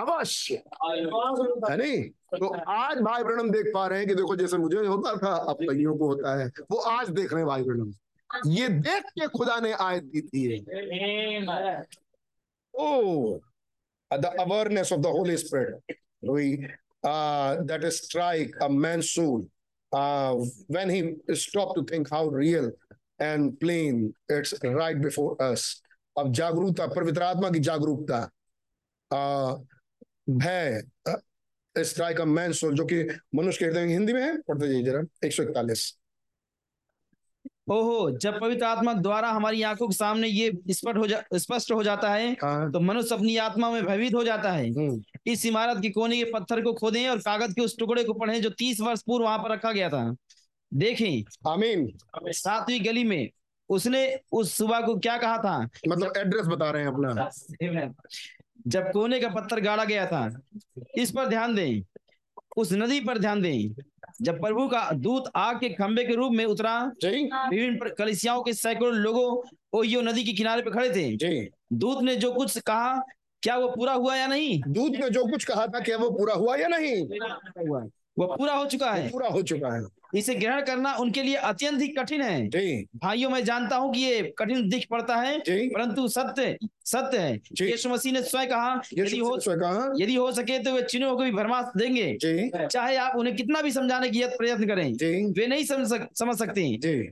अवश्य। 0.00 0.54
है 0.54 1.76
नहीं? 1.76 2.04
तो 2.08 2.58
आज 2.68 2.98
भाई 2.98 3.24
ब्रणम 3.24 3.50
देख 3.50 3.70
पा 3.74 3.86
रहे 3.86 3.98
हैं 3.98 4.08
कि 4.08 4.14
देखो, 4.14 4.36
जैसे 4.36 4.58
मुझे 4.58 4.86
होता 4.86 5.16
था, 5.16 5.34
अब 5.34 5.56
कईयों 5.60 5.96
को 5.96 6.06
होता 6.06 6.40
है। 6.40 6.52
वो 6.70 6.78
आज 6.78 7.10
देख 7.10 7.32
रहे 7.32 7.40
हैं 7.40 7.46
भाई 7.46 7.62
ब्रणम 7.62 7.92
ये 8.46 8.68
देख 8.68 9.04
के 9.18 9.26
खुदा 9.28 9.58
ने 9.60 9.72
आयत 9.72 10.04
दी 10.14 10.20
थी। 10.22 10.46
Awareness 14.12 14.92
of 14.92 15.00
the 15.00 15.06
Holy 15.18 15.36
Spirit 15.36 15.94
that 17.68 17.82
is 17.84 17.96
strike 18.02 18.52
a 18.62 18.68
man's 18.68 19.08
soul 19.10 19.40
uh, 19.92 20.34
when 20.68 20.88
he 20.88 21.00
stop 21.34 21.74
to 21.74 21.82
think 21.84 22.08
how 22.10 22.20
real 22.28 22.70
and 23.20 23.58
plain 23.60 24.14
it's 24.28 24.54
right 24.64 25.00
before 25.02 25.32
us. 25.42 25.82
अब 26.18 26.32
जागरूकता 26.32 26.86
पवित्र 26.94 27.22
आत्मा 27.22 27.50
की 27.50 27.60
जागरूकता 27.60 28.20
भय 30.30 30.82
स्ट्राइक 31.76 32.20
अ 32.20 32.24
मैन 32.24 32.52
सोल 32.52 32.74
जो 32.76 32.84
कि 32.92 33.02
मनुष्य 33.34 33.58
के 33.58 33.64
हृदय 33.64 33.92
हिंदी 33.92 34.12
में 34.12 34.22
है 34.22 34.36
पढ़ते 34.48 34.82
जरा 34.82 35.02
एक 35.26 35.32
सौ 35.32 35.42
इकतालीस। 35.42 35.98
ओहो 37.70 38.10
जब 38.10 38.40
पवित्र 38.40 38.64
आत्मा 38.64 38.92
द्वारा 38.92 39.28
हमारी 39.28 39.62
आँखों 39.62 39.88
के 39.88 39.94
सामने 39.94 40.28
ये 40.28 40.52
स्पष्ट 40.70 40.96
हो 40.96 41.06
जा 41.06 41.22
स्पष्ट 41.34 41.72
हो 41.72 41.84
जाता 41.84 42.14
है 42.14 42.32
हाँ। 42.32 42.72
तो 42.72 42.80
मनुष्य 42.80 43.14
अपनी 43.14 43.36
आत्मा 43.36 43.70
में 43.70 43.84
भयभीत 43.86 44.14
हो 44.14 44.24
जाता 44.24 44.52
है। 44.52 44.70
हम्म, 44.70 45.02
इस 45.26 45.46
इमारत 45.46 45.82
के 45.82 45.90
कोने 45.90 46.16
के 46.16 46.24
पत्थर 46.24 46.60
को 46.60 46.72
खोदें 46.72 47.08
और 47.08 47.18
कागज़ 47.18 47.52
के 47.52 47.62
उस 47.62 47.78
टुकड़े 47.78 48.04
को 48.04 48.12
पढ़ें 48.12 48.42
जो 48.42 48.50
तीस 48.50 48.80
वर्ष 48.80 49.02
पूर्व 49.02 49.24
वहाँ 49.24 49.38
पर 49.38 49.52
रखा 49.52 49.72
गया 49.72 49.88
था। 49.88 50.16
देखें। 50.74 51.50
आमीन। 51.52 51.92
सातवीं 52.26 52.84
गली 52.84 53.04
में 53.04 53.30
उसने 53.68 54.18
उस 54.32 54.52
सुबह 54.52 54.80
को 54.80 54.98
क्या 54.98 55.18
कहा 55.18 55.38
था? 55.38 55.68
मतलब 55.88 56.12
एड्रेस 56.16 56.46
बता 56.46 56.70
रहे 56.70 56.82
हैं 56.82 56.88
अपना। 56.88 57.30
जब 58.66 58.92
कोने 58.92 59.20
का 59.20 59.28
पत्थर 59.28 59.60
गाड़ा 59.60 59.84
गया 59.84 60.06
था। 60.06 60.40
इस 60.98 61.10
पर 61.10 61.28
ध्यान 61.28 61.54
दें। 61.54 61.93
उस 62.56 62.72
नदी 62.72 63.00
पर 63.00 63.18
ध्यान 63.18 63.42
दें। 63.42 63.74
जब 64.22 64.40
प्रभु 64.40 64.66
का 64.68 64.90
दूत 64.94 65.30
आग 65.36 65.58
के 65.60 65.68
खंबे 65.70 66.04
के 66.04 66.14
रूप 66.14 66.32
में 66.32 66.44
उतरा 66.44 66.78
विभिन्न 67.04 67.90
कलिसियाओं 67.98 68.42
के 68.42 68.52
सैकड़ों 68.52 68.92
लोगों 68.92 69.26
ओहियो 69.72 70.02
नदी 70.02 70.24
के 70.24 70.32
किनारे 70.32 70.62
पर 70.62 70.70
खड़े 70.70 70.90
थे। 70.90 71.44
दूत 71.72 72.02
ने 72.02 72.16
जो 72.16 72.32
कुछ 72.32 72.58
कहा 72.60 72.94
क्या 73.42 73.56
वो 73.56 73.68
पूरा 73.68 73.92
हुआ 73.92 74.16
या 74.16 74.26
नहीं? 74.26 74.60
दूध 74.68 74.96
ने 74.96 75.08
जो 75.10 75.24
कुछ 75.24 75.44
कहा 75.44 75.66
था 75.66 75.80
क्या 75.80 75.96
वो 75.96 76.10
पूरा 76.10 76.34
हुआ 76.34 76.56
या 76.56 76.68
नहीं? 76.68 77.02
वो 78.18 78.26
पूरा 78.26 78.54
हो 78.54 78.64
चुका 78.66 78.90
है। 78.92 79.08
पूरा 79.10 79.28
हो 79.28 79.42
चुका 79.42 79.74
है। 79.74 79.82
इसे 80.14 80.34
ग्रहण 80.34 80.64
करना 80.64 80.92
उनके 80.94 81.22
लिए 81.22 81.34
अत्यंत 81.36 81.80
ही 81.82 81.88
कठिन 81.88 82.22
है। 82.22 82.48
भाइयों 82.96 83.30
मैं 83.30 83.42
जानता 83.44 83.76
हूँ 83.76 83.92
कि 83.92 84.00
ये 84.00 84.22
कठिन 84.38 84.68
दिख 84.68 84.86
पड़ता 84.90 85.16
है 85.16 85.38
परंतु 85.40 86.06
सत्य 86.08 86.56
सत्य 86.84 87.18
है। 87.18 87.34
यीशु 87.62 87.88
मसीह 87.88 88.12
ने 88.12 88.22
स्वयं 88.22 88.48
कहा 88.48 88.80
यदि 88.94 89.18
हो 89.18 89.36
कहा। 89.40 89.92
यदि 89.96 90.14
हो 90.14 90.30
सके 90.32 90.58
तो 90.58 90.72
वे 90.72 90.82
चिन्हों 90.82 91.16
को 91.16 91.22
भी 91.22 91.30
भरमा 91.30 91.60
देंगे। 91.76 92.16
चाहे 92.66 92.96
आप 92.96 93.16
उन्हें 93.16 93.36
कितना 93.36 93.62
भी 93.62 93.70
समझाने 93.70 94.10
की 94.10 94.24
प्रयत्न 94.36 94.66
करें 94.66 94.92
वे 95.32 95.46
नहीं 95.46 95.64
समझ 95.64 95.88
सक, 95.88 96.08
समझ 96.14 96.36
सकते 96.38 96.62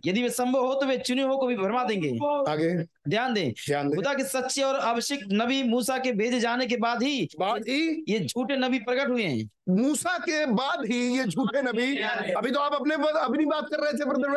यदि 0.07 0.23
वे 0.23 0.29
संभव 0.29 0.67
हो 0.67 0.75
तो 0.75 0.87
वे 0.87 0.99
चिन्हों 0.99 1.39
को 1.39 1.47
भी 1.47 1.57
भरमा 1.57 1.85
देंगे। 1.85 2.11
आगे। 2.51 2.73
ध्यान 3.09 3.35
दें 3.35 3.53
खुदा 3.95 4.15
के 4.15 4.25
सच्चे 4.25 4.63
और 4.63 4.79
आवश्यक 4.81 5.21
नबी 5.33 5.63
मूसा 5.63 5.99
के 5.99 6.13
भेजे 6.13 6.41
जाने 6.41 6.67
के 6.67 6.77
बाद 6.77 7.03
ही 7.03 7.29
बाद 7.41 7.69
ही 7.69 8.05
ये 8.09 8.19
झूठे 8.19 8.57
नबी 8.57 8.79
प्रकट 8.79 9.11
हुए 9.11 9.23
हैं। 9.23 9.51
मूसा 9.69 10.17
के 10.19 10.45
बाद 10.47 10.85
ही 10.87 11.01
ये 11.19 11.25
झूठे 11.25 11.63
नबी। 11.63 11.97
अभी 12.33 12.51
तो 12.51 12.61
आप 12.61 12.75
अपने 12.75 12.95
अपनी 12.95 13.45
बात 13.47 13.69
कर 13.73 13.81
रहे 13.81 13.93
थे 13.93 14.05
ब्रदर 14.05 14.31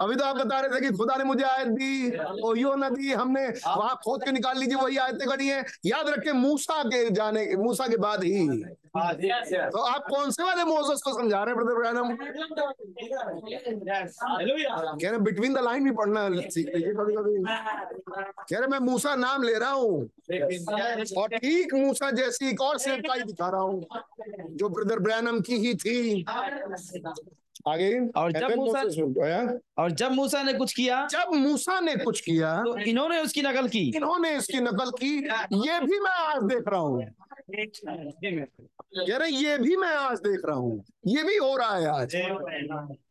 अभी 0.00 0.14
तो 0.16 0.24
आप 0.24 0.36
बता 0.36 0.60
रहे 0.60 0.70
थे 0.70 0.80
कि 0.80 0.96
खुदा 0.96 1.16
ने 1.16 1.24
मुझे 1.24 1.42
आयत 1.44 1.68
दी 1.70 2.40
ओहियो 2.44 2.74
दी 2.90 3.12
हमने 3.12 3.46
वहाँ 3.48 3.94
खोद 4.04 4.24
के 4.24 4.32
निकाल 4.32 4.58
लीजिए 4.58 4.76
वही 4.76 4.96
आयतें 4.98 5.28
खड़ी 5.28 5.46
हैं। 5.48 5.64
याद 5.86 6.08
रखे 6.08 6.32
मूसा 6.32 6.82
के 6.84 7.10
जाने 7.10 7.44
मूसा 7.56 7.86
के 7.88 7.96
बाद 7.96 8.24
ही। 8.24 8.46
तो 9.70 9.78
आप 9.78 10.04
कौन 10.10 10.30
से 10.30 10.42
वाले 10.42 10.64
मोजस 10.64 11.00
को 11.02 11.12
समझा 11.12 11.42
रहे 11.44 11.54
हैं 11.54 11.56
ब्रदर 11.56 11.82
कह 14.98 15.08
रहे 15.08 15.18
बिटवीन 15.18 15.54
द 15.54 15.58
लाइन 15.58 15.84
भी 15.84 15.90
पढ़ना 15.90 16.28
सीख 16.40 16.74
लीजिए 16.74 16.92
कभी 16.94 17.14
कभी 17.14 17.42
कह 17.42 18.58
रहे 18.58 18.66
मैं 18.66 18.78
मूसा 18.80 19.14
नाम 19.16 19.42
ले 19.42 19.54
रहा 19.54 19.70
हूँ 19.70 20.08
और 21.18 21.36
ठीक 21.36 21.74
मूसा 21.74 22.10
जैसी 22.10 22.48
एक 22.50 22.60
और 22.60 22.78
सेवकाई 22.78 23.22
दिखा 23.22 23.48
रहा 23.48 23.60
हूँ 23.60 23.84
जो 24.56 24.68
ब्रदर 24.68 24.98
ब्रैनम 24.98 25.40
की 25.40 25.56
ही 25.56 25.74
थी। 25.74 26.24
आगे? 27.68 28.08
और 28.08 28.32
जब 28.32 28.50
मूसा- 28.56 28.84
will- 28.84 29.58
और 29.78 29.90
जब 29.90 30.12
मूसा 30.12 30.42
ने 30.42 30.52
कुछ 30.52 30.74
किया? 30.74 31.06
जब 31.06 31.34
मूसा 31.34 31.80
ने 31.80 31.96
कुछ 31.96 32.20
किया 32.20 32.62
तो 32.62 32.78
इन्होंने 32.78 33.22
उसकी 33.22 33.42
नकल 33.42 33.68
की। 33.68 33.92
इन्होंने 33.96 34.36
इसकी 34.36 34.60
नकल 34.60 34.90
की। 34.90 35.18
ये 35.52 35.80
भी 35.80 36.00
मैं 36.00 36.10
आज 36.10 36.42
देख 36.42 36.64
रहा 36.68 36.80
हूँ। 36.80 37.04
कह 38.96 39.16
रहे 39.16 39.30
ये 39.30 39.58
भी 39.58 39.76
मैं 39.76 39.88
आज 39.88 40.18
देख 40.18 40.40
रहा 40.44 40.56
हूँ। 40.56 40.84
ये 41.06 41.22
भी 41.22 41.36
हो 41.36 41.56
रहा 41.56 41.76
है 41.76 41.86
आज। 41.86 42.12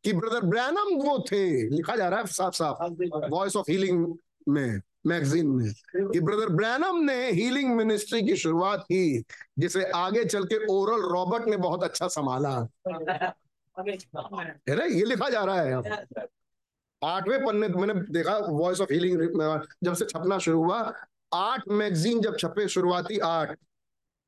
कि 0.04 0.14
ब्रदर 0.14 0.42
ब्रैनम 0.42 1.08
वो 1.08 1.20
थे 1.32 1.70
लिखा 1.70 1.96
जा 1.96 2.10
रहा 2.10 2.20
है 2.20 2.26
साफ़ 2.26 2.54
साफ़ 2.54 2.94
वॉइस 3.32 3.56
ऑफ़ 3.56 3.72
हीलिंग 3.72 4.14
में 4.50 4.82
मैगजीन 5.08 5.48
में 5.48 5.72
कि 6.12 6.20
ब्रदर 6.20 6.50
ब्रैनम 6.50 7.00
ने 7.00 7.32
हीलिंग 7.32 7.76
मिनिस्ट्री 7.76 8.22
की 8.22 8.36
शुरुआत 8.36 8.80
की 8.84 9.24
जिसे 9.60 9.84
आगे 9.84 10.26
चल 10.26 10.44
के 10.44 10.66
ओरल 10.66 11.02
रॉबर्ट 11.02 11.48
ने 11.48 11.58
बहुत 11.58 11.84
अच्छा 11.84 12.08
संभाला। 12.08 12.68
है 13.80 14.76
ना? 14.76 14.84
ये 14.84 15.06
लिखा 15.06 15.30
जा 15.30 15.44
रहा 15.44 15.62
है 15.62 15.70
यहाँ 15.70 16.28
आठवें 17.02 17.46
पन्ने 17.46 17.68
मैंने 17.70 17.94
देखा 18.14 18.38
वॉइस 18.40 18.82
ऑफ़ 18.82 18.92
हीलिंग 18.94 19.22
जब 19.84 19.94
से 19.94 20.06
छपना 20.06 20.38
शुरू 20.40 20.64
हुआ 20.64 20.80
आठ 21.34 21.68
मैगजीन 21.70 22.22
जब 22.22 22.38
छपे 22.40 22.68
शुरुआती 22.68 23.18
आठ 23.26 23.58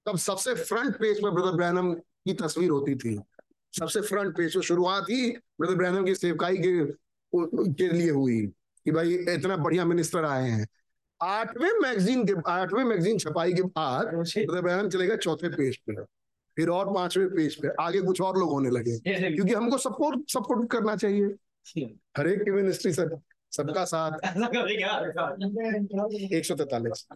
तब 0.06 0.18
सबसे 0.18 0.54
फ्रंट 0.56 0.96
पेज 0.96 1.22
पर 1.24 1.30
ब्रदर 1.32 1.56
ब्रैनम 1.56 1.94
की 1.94 2.34
तस्वीर 2.34 2.70
होती 2.70 2.96
थी। 2.96 3.20
सबसे 3.74 4.02
फ्रंट 4.02 4.36
पेज 4.38 4.56
पर 4.56 4.62
शुरुआत 4.62 5.10
ही 5.10 5.30
ब्रदर 5.60 5.76
ब्रैनम 5.76 6.06
की 6.06 6.16
सेवकाई 6.16 6.58
के 6.58 6.84
के 7.34 7.88
लिए 7.88 8.10
हुई 8.10 8.42
कि 8.86 8.92
भाई 8.92 9.14
इतना 9.30 9.58
बढ़िया 9.58 9.86
मिनिस्टर 9.86 10.26
आए 10.26 10.50
हैं। 10.50 10.68
आठवें 11.22 11.80
मैगजीन 11.82 12.26
के 12.28 12.34
आठवें 12.52 12.84
मैगजीन 12.84 13.18
छपाई 13.20 13.54
के 13.54 13.62
बाद 13.62 14.08
ब्रदर 14.08 14.62
ब्रैनम 14.62 14.90
चले 14.90 15.08
गए 15.08 15.18
चौथे 15.18 15.50
पेज 15.50 15.78
पे 15.78 15.96
फिर 16.58 16.70
और 16.70 16.94
पाँचवें 16.94 17.30
पेज 17.30 17.56
पे 17.56 17.68
आगे 17.80 18.02
कुछ 18.02 18.22
और 18.22 18.38
लोग 18.38 18.50
होने 18.50 18.70
लगे। 18.70 19.00
क्योंकि 19.36 19.54
हमको 19.54 19.78
सपोर्ट 19.78 20.30
सपोर्ट 20.30 20.72
करना 20.72 20.96
चाहिए। 20.96 21.36
हर 22.18 22.28
एक 22.28 22.44
की 22.44 22.52
मिनिस्ट्री 22.52 22.94
सब 22.94 23.22
सबका 23.52 23.86
साथ। 23.86 24.12
एक 26.34 26.46
सौ 26.46 26.56
तैतालीस। 26.56 27.08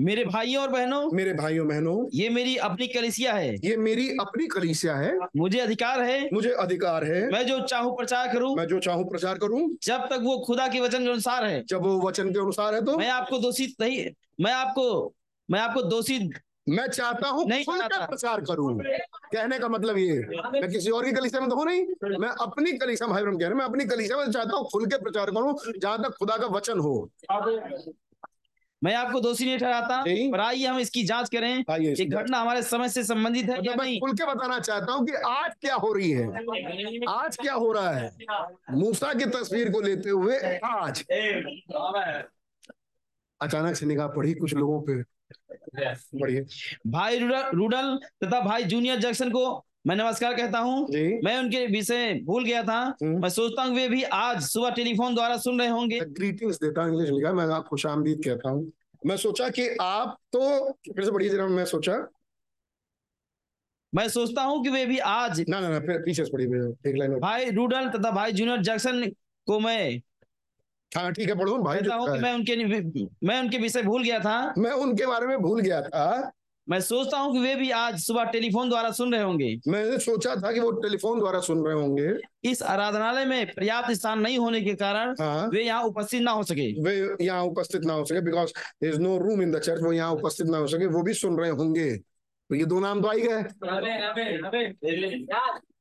मेरे 0.00 0.24
भाइयों 0.24 0.62
और 0.62 0.68
बहनों? 0.68 1.10
मेरे 1.10 1.32
भाइयों 1.32 1.68
बहनों। 1.68 2.08
ये 2.14 2.28
मेरी 2.28 2.56
अपनी 2.56 2.86
कलिसिया 2.86 3.32
है। 3.32 3.56
ये 3.64 3.76
मेरी 3.76 4.10
अपनी 4.10 4.46
कलिसिया 4.46 4.96
है। 4.96 5.18
मुझे 5.36 5.60
अधिकार 5.60 6.02
है। 6.02 6.30
मुझे 6.32 6.50
अधिकार 6.50 7.04
है। 7.04 7.30
मैं 7.30 7.46
जो 7.46 7.60
चाहूँ 7.60 7.96
प्रचार 7.96 8.32
करूँ। 8.32 8.56
मैं 8.56 8.66
जो 8.66 8.78
चाहूँ 8.78 9.04
प्रचार 9.04 9.38
करूँ। 9.38 9.76
जब 9.82 10.00
तक 10.00 10.18
वो 10.22 10.44
खुदा 10.46 10.68
के 10.68 10.80
वचन 10.80 11.04
के 11.04 11.10
अनुसार 11.10 11.44
है। 11.44 11.64
जब 11.64 11.82
वो 11.82 12.08
वचन 12.08 12.32
के 12.32 12.38
अनुसार 12.38 12.74
है 12.74 12.84
तो? 12.84 12.98
मैं 12.98 13.10
आपको 13.10 13.38
दोषी 13.38 13.76
नहीं 13.80 14.06
मैं 14.40 14.52
आपको 14.52 15.14
मैं 15.50 15.60
आपको 15.60 15.82
दोषी 15.82 16.30
मैं 16.66 16.86
चाहता 16.88 17.28
हूँ 17.28 17.46
नहीं 17.48 17.64
खुल 17.64 17.80
के 17.80 18.06
प्रचार 18.06 18.40
करूँ। 18.40 18.78
कहने 18.78 19.58
का 19.58 19.68
मतलब 19.68 19.98
ये 19.98 20.18
मैं 20.52 20.68
किसी 20.70 20.90
और 20.90 21.04
की 21.04 21.12
कलीसिया 21.12 21.40
में 21.40 21.50
तो 21.50 21.56
हूँ 21.56 21.66
नहीं। 21.66 22.18
मैं 22.18 22.28
अपनी 22.40 22.72
कलीसिया 22.78 23.08
भाई 23.08 23.22
बहन 23.22 23.38
कह 23.38 23.46
रहे 23.46 23.54
मैं 23.54 23.64
अपनी 23.64 23.84
कलीसिया 23.84 24.18
में 24.18 24.32
चाहता 24.32 24.56
हूँ 24.56 24.68
खुल 24.72 24.86
के 24.86 24.98
प्रचार 24.98 25.30
करूँ 25.30 25.54
जहाँ 25.78 25.98
तक 25.98 26.16
खुदा 26.18 26.36
का 26.36 26.46
वचन 26.56 26.78
हो। 26.78 27.08
मैं 28.82 28.94
आपको 28.94 29.20
दोषी 29.20 29.44
नहीं 29.44 29.58
ठहराता 29.58 30.02
पर 30.32 30.40
आइए 30.40 30.66
हम 30.66 30.78
इसकी 30.78 31.02
जाँच 31.04 31.28
करें 31.28 31.64
ये 31.80 32.04
घटना 32.04 32.38
हमारे 32.38 32.62
समय 32.62 32.88
से 32.88 33.04
संबंधित 33.04 33.44
है 33.44 33.54
या 33.54 33.60
मतलब 33.62 33.80
नहीं। 33.80 33.98
खुल 34.00 34.12
के 34.12 34.26
बताना 34.26 34.58
चाहता 34.60 34.92
हूँ 34.92 35.06
कि 35.06 35.12
आज 35.26 35.52
क्या 35.60 35.74
हो 35.74 35.92
रही 35.92 36.10
है। 36.10 36.26
आज 37.08 37.36
क्या 37.36 37.54
हो 37.54 37.72
रहा 37.72 37.90
है। 37.90 38.10
मूसा 38.72 39.12
की 39.14 39.26
तस्वीर 39.30 39.70
को 39.72 39.80
लेते 39.80 40.10
हुए 40.10 40.36
आज। 40.64 41.04
अचानक 43.40 43.76
से 43.76 43.86
निगाह 43.86 44.06
पड़ी 44.08 44.34
कुछ 44.34 44.54
लोगों 44.54 44.80
पे। 44.80 45.02
भाई 46.86 47.18
रूडल 47.18 47.98
तथा 48.24 48.40
भाई 48.40 48.64
जूनियर 48.64 48.98
जैक्सन 48.98 49.30
को 49.30 49.64
मैं 49.86 49.96
नमस्कार 49.96 50.34
कहता 50.34 50.58
हूँ। 50.58 50.88
मैं 51.24 51.38
उनके 51.38 51.66
विषय 51.66 52.20
भूल 52.24 52.44
गया 52.44 52.62
था। 52.62 52.96
हम्म। 53.02 53.22
मैं 53.22 53.28
सोचता 53.28 53.62
हूँ 53.62 53.76
वे 53.76 53.88
भी 53.88 54.02
आज 54.02 54.42
सुबह 54.42 54.70
टेलीफोन 54.70 55.14
द्वारा 55.14 55.36
सुन 55.36 55.58
रहे 55.58 55.68
होंगे। 55.68 56.00
ग्रीटिंग्स 56.00 56.56
देता 56.56 56.82
हूँ 56.82 56.90
इंग्लिश 56.90 57.10
लिखा 57.10 57.32
मैं 57.32 57.46
आप 57.46 57.68
खुश 57.68 57.86
आमदीद 57.86 58.20
कहता 58.24 58.50
हूँ। 58.50 58.72
मैं 59.06 59.16
सोचा 59.16 59.48
कि 59.48 59.76
आप 59.80 60.18
तो 60.32 60.72
फिर 60.72 61.04
से 61.04 61.12
पढ़िए 61.12 61.30
जरा 61.30 61.46
मैं 61.46 61.64
सोचा। 61.64 62.08
मैं 63.94 64.08
सोचता 64.08 64.42
हूँ 64.42 64.62
कि 64.64 64.70
वे 64.70 64.86
भी 64.86 64.98
आज 64.98 65.44
ना 65.48 65.60
ना 65.60 65.68
ना 65.68 65.80
फिर 65.80 65.98
पीछे 65.98 66.24
लाइन 66.98 67.18
भाई 67.18 67.50
रूडल 67.50 67.88
तथा 67.88 68.10
भाई 68.10 68.32
जूनियर 68.32 68.60
जैक्सन 68.60 69.10
को 69.46 69.60
मैं 69.60 70.02
हाँ 70.96 71.12
ठीक 71.12 71.28
है 71.28 71.34
पढ़ो 71.38 71.56
भाई 71.58 71.78
कि 71.78 72.18
मैं 72.20 72.32
उनके 72.34 72.56
मैं 73.26 73.40
उनके 73.40 73.58
विषय 73.58 73.82
भूल 73.82 74.02
गया 74.02 74.18
था। 74.18 74.54
मैं 74.58 74.70
उनके 74.72 75.06
बारे 75.06 75.26
में 75.26 75.38
भूल 75.38 75.60
गया 75.60 75.80
था। 75.82 76.32
मैं 76.66 76.80
सोचता 76.80 77.18
हूँ 77.18 77.32
कि 77.32 77.38
वे 77.38 77.54
भी 77.54 77.70
आज 77.70 77.98
सुबह 78.00 78.24
टेलीफोन 78.30 78.68
द्वारा 78.68 78.90
सुन 78.90 79.12
रहे 79.14 79.22
होंगे। 79.22 79.54
मैंने 79.68 79.98
सोचा 79.98 80.34
था 80.36 80.52
कि 80.52 80.60
वो 80.60 80.70
टेलीफोन 80.82 81.18
द्वारा 81.18 81.40
सुन 81.40 81.64
रहे 81.64 81.74
होंगे। 81.74 82.14
इस 82.50 82.62
आराधनालय 82.62 83.24
में 83.24 83.46
पर्याप्त 83.46 83.92
स्थान 83.92 84.20
नहीं 84.20 84.38
होने 84.38 84.60
के 84.60 84.74
कारण 84.74 85.14
हाँ। 85.20 85.46
वे 85.48 85.62
यहाँ 85.62 85.82
उपस्थित 85.84 86.22
ना 86.22 86.30
हो 86.30 86.42
सके। 86.42 86.66
वे 86.82 87.24
यहाँ 87.24 87.42
उपस्थित 87.44 87.84
ना 87.84 87.92
हो 87.92 88.04
सके 88.04 88.20
because 88.20 88.52
is 88.86 88.98
no 89.00 89.16
room 89.18 89.42
in 89.42 89.52
the 89.52 89.58
church 89.58 89.82
वो 89.82 89.92
यहाँ 89.92 90.12
उपस्थित 90.12 90.46
ना 90.46 90.58
हो 90.58 90.66
सके 90.66 90.86
वो 90.86 91.02
भी 91.02 91.14
सुन 91.14 91.38
रहे 91.38 91.50
होंगे। 91.52 91.90
तो 91.96 92.54
ये 92.54 92.64
दो 92.64 92.80
नाम 92.80 93.02
तो 93.02 93.08
आई 93.08 93.20
गए। 93.20 93.42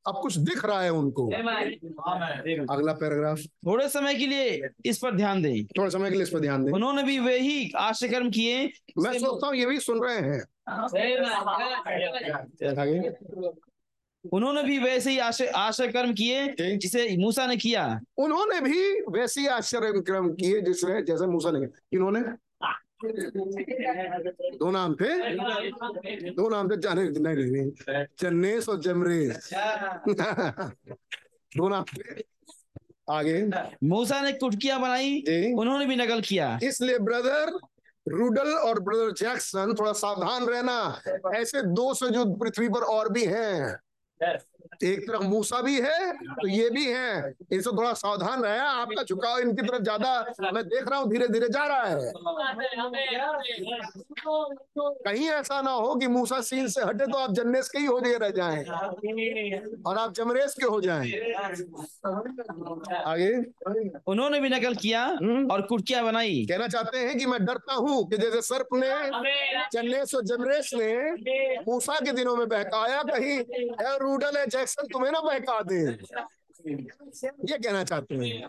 अब 0.08 0.20
कुछ 0.22 0.38
दिख 0.38 0.66
रहा 0.66 0.82
है 0.82 0.90
उनको। 0.90 1.28
अगला 2.74 2.94
पैराग्राफ। 2.94 3.40
थोड़े 3.40 3.90
समय 3.90 4.16
के 4.16 4.28
लिए 4.28 4.70
इस 4.86 4.98
पर 4.98 5.16
ध्यान 5.16 5.42
दें। 5.42 5.66
थोड़ा 5.66 5.90
समय 5.90 6.10
के 6.10 6.16
लिए 6.16 6.24
इस 6.24 6.30
पर 6.30 6.40
ध्यान 6.40 6.66
दें। 6.66 6.72
उन्होंने 6.72 7.04
भी 7.04 7.20
वही 7.20 7.72
आश्रय 7.78 8.10
कर्म 8.10 8.30
किए। 8.30 8.66
मैं 8.98 9.20
सोचता 9.20 9.48
हूँ 9.48 9.56
ये 9.56 9.66
भी 9.66 9.80
सुन 9.80 10.04
रहे 10.04 10.18
हैं। 10.18 10.44
उन्होंने 14.34 14.64
भी 14.64 14.78
वैसे 14.80 15.12
ही 15.12 15.18
आश्रय 15.20 15.48
आश्रय 15.48 15.88
कर्म 15.88 16.14
किए 16.14 16.76
जिसे 16.78 17.18
मूसा 17.18 17.46
ने 17.48 17.58
किया। 17.58 18.02
उन्होंने 18.18 18.62
भी 18.62 19.02
वैसे 19.02 19.42
ही 19.42 19.48
आश्चर्य 19.48 20.02
क्रम 20.02 20.30
किए 20.34 20.62
जिसने 20.62 21.02
जैसे 21.02 21.28
मूसा 21.28 21.52
ने 21.52 21.60
किया। 21.60 21.80
इन्होंने 21.94 22.20
दो 23.04 24.72
नाम 24.72 24.94
थे? 24.96 25.10
दो 26.32 26.50
नाम 26.50 26.70
थे 26.70 26.78
जाने 26.78 27.04
नहीं 27.04 27.36
नहीं 27.36 27.52
नहीं 27.52 28.06
जन्नेस 28.20 28.70
और 28.70 28.80
जमरेस। 28.80 29.50
दो 31.58 31.70
नाम 31.70 31.84
थे। 31.84 32.24
आगे। 33.10 33.42
मूसा 33.84 34.22
ने 34.22 34.32
कुटकिया 34.32 34.78
बनाई 34.78 35.22
उन्होंने 35.54 35.86
भी 35.86 35.96
नकल 35.96 36.22
किया। 36.22 36.60
इसलिए 36.64 37.00
ब्रदर 37.00 37.52
रूडल 38.08 38.54
और 38.54 38.80
ब्रदर 38.80 39.12
जैक्सन 39.12 39.74
थोड़ा 39.80 39.92
सावधान 39.94 40.46
रहना। 40.46 41.02
ऐसे 41.36 41.62
दो 41.62 41.94
से 41.94 42.10
जो 42.10 42.26
पृथ्वी 42.36 42.70
पर 42.70 42.80
और 42.80 43.12
भी 43.12 43.26
हैं। 43.26 43.78
एक 44.84 45.08
तरफ़ 45.08 45.24
मूसा 45.24 45.62
भी 45.62 45.80
है 45.82 46.12
तो 46.14 46.48
ये 46.48 46.70
भी 46.70 46.86
है। 46.86 47.34
इनसे 47.54 47.70
थोड़ा 47.70 47.94
सावधान 47.96 48.42
रहे। 48.44 48.58
आपका 48.60 49.04
झुकाव 49.04 49.40
इनकी 49.40 49.68
तरफ़ 49.68 49.82
ज़्यादा 49.84 50.52
मैं 50.54 50.64
देख 50.66 50.90
रहा 50.90 51.00
हूँ 51.00 51.10
धीरे 51.12 51.28
धीरे 51.28 51.48
जा 51.50 51.66
रहा 51.66 51.84
है। 51.84 52.12
कहीं 55.06 55.30
ऐसा 55.30 55.62
ना 55.62 55.72
हो 55.72 55.96
कि 55.96 56.08
मूसा 56.08 56.40
सीन 56.42 56.68
से 56.68 56.82
हटे 56.82 57.06
तो 57.06 57.18
आप 57.18 57.32
जन्नेस 57.32 57.70
के 57.70 57.80
ही 57.80 57.86
हो 57.86 58.00
रह 58.06 58.30
जाएँ। 58.30 58.64
और 59.86 59.98
आप 59.98 60.14
जमरेस 60.14 60.54
के 60.60 60.66
हो 60.66 60.80
जाएँ। 60.82 61.12
आगे। 63.06 63.32
उन्होंने 64.08 64.40
भी 64.40 64.50
नकल 64.50 64.76
किया 64.76 65.04
हम्म। 65.06 65.48
और 65.52 65.62
कुर्किया 65.62 66.04
बनाई। 66.04 66.46
कहना 66.50 66.68
चाहते 66.68 66.98
हैं 66.98 67.18
कि 67.18 67.26
मैं 67.26 67.44
डरता 67.46 67.74
हूँ 67.76 68.04
कि 68.10 68.18
जैसे 68.18 68.42
सर्प 68.42 68.68
ने 68.74 68.90
जन्नेस 69.74 70.16
और 70.16 70.24
जमरेस 70.24 70.70
ने 70.74 70.94
मूसा 71.68 72.00
के 72.00 72.12
दिनों 72.12 72.36
में 72.36 72.48
बहकाया 72.50 73.02
कहीं। 73.04 73.40
रूडल 74.00 74.38
है 74.38 74.46
जैक्सन 74.56 74.88
तुम्हें 74.94 75.12
ना 75.12 75.20
बहका 75.20 75.62
दे। 75.62 75.80
ये 76.68 77.58
कहना 77.58 77.84
चाहते 77.84 78.16
हैं। 78.16 78.44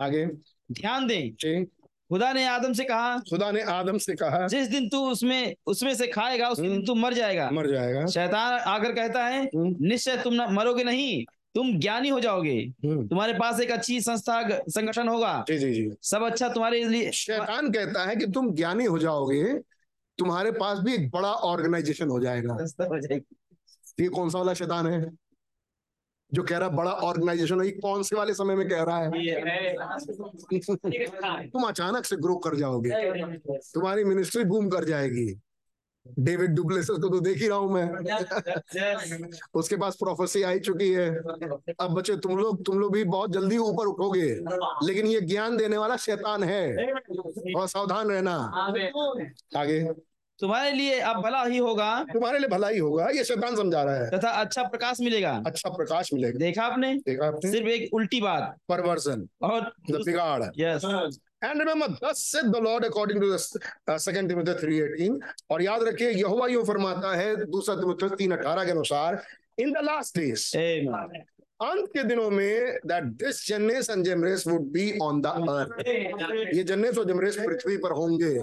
आगे। 0.00 0.26
ध्यान 0.72 1.06
दें। 1.06 1.64
खुदा 2.10 2.32
ने 2.32 2.44
आदम 2.46 2.72
से 2.72 2.84
कहा 2.84 3.16
खुदा 3.30 3.50
ने 3.50 3.62
आदम 3.62 3.98
से 3.98 4.14
कहा 4.14 4.46
जिस 4.46 4.68
दिन 4.68 4.88
तू 4.88 4.98
उसमें 5.10 5.54
उसमें 5.66 5.94
से 5.94 6.06
खाएगा 6.06 6.48
उस 6.48 6.58
दिन 6.60 6.84
तू 6.86 6.94
मर 6.94 7.14
जाएगा। 7.14 7.48
मर 7.50 7.70
जाएगा। 7.70 8.04
शैतान 8.06 8.58
आकर 8.60 8.92
कहता 8.92 9.24
है 9.24 9.42
हम्म, 9.44 9.74
निश्चय 9.80 10.16
तुम 10.16 10.34
न 10.34 10.46
मरोगे 10.50 10.84
नहीं 10.84 11.24
तुम 11.54 11.72
ज्ञानी 11.78 12.08
हो 12.08 12.20
जाओगे। 12.20 12.56
हम्म, 12.84 13.06
तुम्हारे 13.08 13.32
पास 13.32 13.60
एक 13.60 13.70
अच्छी 13.70 14.00
संस्था 14.00 14.42
संगठन 14.68 15.08
होगा। 15.08 15.44
जी 15.48 15.58
जी 15.58 15.72
जी। 15.74 15.90
सब 16.02 16.22
अच्छा 16.22 16.48
तुम्हारे 16.48 16.84
लिए 16.84 17.10
शैतान 17.12 17.70
कहता 17.72 18.04
है 18.04 18.16
कि 18.16 18.26
तुम 18.26 18.54
ज्ञानी 18.54 18.84
हो 18.84 18.98
जाओगे 18.98 19.42
तुम्हारे 20.18 20.50
पास 20.52 20.78
भी 20.78 20.94
एक 20.94 21.10
बड़ा 21.10 21.32
ऑर्गेनाइजेशन 21.32 22.08
हो 22.08 22.20
जाएगा। 22.20 22.56
ये 24.00 24.08
कौन 24.08 24.30
सा 24.30 24.38
वाला 24.38 24.54
शैतान 24.54 24.86
है? 24.86 25.23
जो 26.34 26.42
कह 26.42 26.58
रहा 26.58 26.68
है 26.68 26.76
बड़ा 26.76 26.90
ऑर्गेनाइजेशन 26.90 27.60
है 27.60 27.70
कौन 27.70 28.02
से 28.02 28.16
वाले 28.16 28.34
समय 28.34 28.54
में 28.54 28.68
कह 28.68 28.82
रहा 28.82 28.98
है? 28.98 29.10
तुम 31.50 31.62
अचानक 31.62 32.04
से 32.04 32.16
ग्रो 32.16 32.36
कर 32.36 32.54
जाओगे। 32.54 32.90
तुम्हारी 33.74 34.04
मिनिस्ट्री 34.04 34.44
बूम 34.44 34.68
कर 34.68 34.84
जाएगी। 34.84 35.40
डेविड 36.18 36.50
डुप्लेसस 36.50 36.86
को 36.86 36.96
तो 36.96 37.20
देख 37.20 37.38
ही 37.38 37.48
रहा 37.48 37.58
हूँ 37.58 37.72
मैं। 37.72 37.92
उसके 39.54 39.76
पास 39.76 39.94
प्रोफेसी 39.94 40.42
आई 40.42 40.58
चुकी 40.58 40.92
है। 40.92 41.22
अब 41.80 41.90
बच्चे 41.90 42.16
तुम 42.16 42.38
लोग 42.38 42.66
तुम 42.66 42.78
लोग 42.78 42.92
भी 42.92 43.04
बहुत 43.04 43.32
जल्दी 43.32 43.58
ऊपर 43.58 43.86
उठोगे। 43.86 44.36
लेकिन 44.86 45.06
ये 45.06 45.20
ज्ञान 45.20 45.56
देने 45.56 45.76
वाला 45.76 45.96
शैतान 45.96 46.42
है। 46.42 46.76
और 47.56 47.66
सावधान 47.66 48.08
रहना। 48.08 48.34
आगे। 49.56 49.88
तुम्हारे 50.40 50.72
लिए 50.72 51.00
अब 51.00 51.16
भला 51.16 51.44
ही 51.44 51.58
होगा। 51.58 52.06
तुम्हारे 52.12 52.38
लिए 52.38 52.48
भला 52.48 52.68
ही 52.68 52.78
होगा 52.78 53.08
ये 53.08 53.24
शैतान 53.24 53.56
समझा 53.56 53.82
रहा 53.82 53.94
है। 53.94 54.10
तथा 54.10 54.28
अच्छा 54.28 54.62
प्रकाश 54.62 55.00
मिलेगा। 55.00 55.42
अच्छा 55.46 55.70
प्रकाश 55.70 56.12
मिलेगा। 56.14 56.38
देखा 56.38 56.62
आपने? 56.62 56.94
देखा 56.94 57.26
आपने? 57.26 57.50
सिर्फ़ 57.50 57.68
एक 57.68 57.94
उल्टी 57.94 58.20
बात। 58.20 58.56
परवर्जन 58.68 59.28
और 59.42 59.72
बिगाड़ 59.90 60.42
yes 60.56 61.18
And 61.44 61.60
remember, 61.60 61.88
thus 62.00 62.20
said 62.24 62.46
the 62.52 62.60
Lord 62.60 62.84
according 62.84 63.20
to 63.20 63.26
the 63.26 63.60
uh, 63.88 63.98
second 63.98 64.30
Timothy 64.30 64.52
3:18 64.54 65.20
और 65.50 65.62
याद 65.62 65.82
रखिए 65.82 66.10
यहोवा 66.10 66.46
यूँ 66.46 66.64
फरमाता 66.64 67.14
है 67.16 67.36
दूसरा 67.36 67.74
तिमुथी 67.74 68.08
3:18 68.08 68.64
के 68.64 68.70
अनुसार 68.70 69.22
इन 69.58 69.72
द 69.72 69.76
लास्ट 69.76 70.18
डेज़ 70.18 70.56
अंत 71.62 71.88
के 71.88 72.04
दिनों 72.04 72.30
में 72.30 72.78
that 72.86 73.04
this 73.18 73.42
Jannes 73.50 73.90
and 73.90 74.06
Jambres 74.06 74.46
would 74.46 74.72
be 74.72 74.86
on 75.02 75.20
the 75.22 75.34
earth. 75.48 75.86
ये 76.54 76.64
जन्नेस 76.64 76.98
और 76.98 77.04
जमरेस 77.04 77.36
पृथ्वी 77.36 77.76
पर 77.76 77.92
होंगे। 77.92 78.40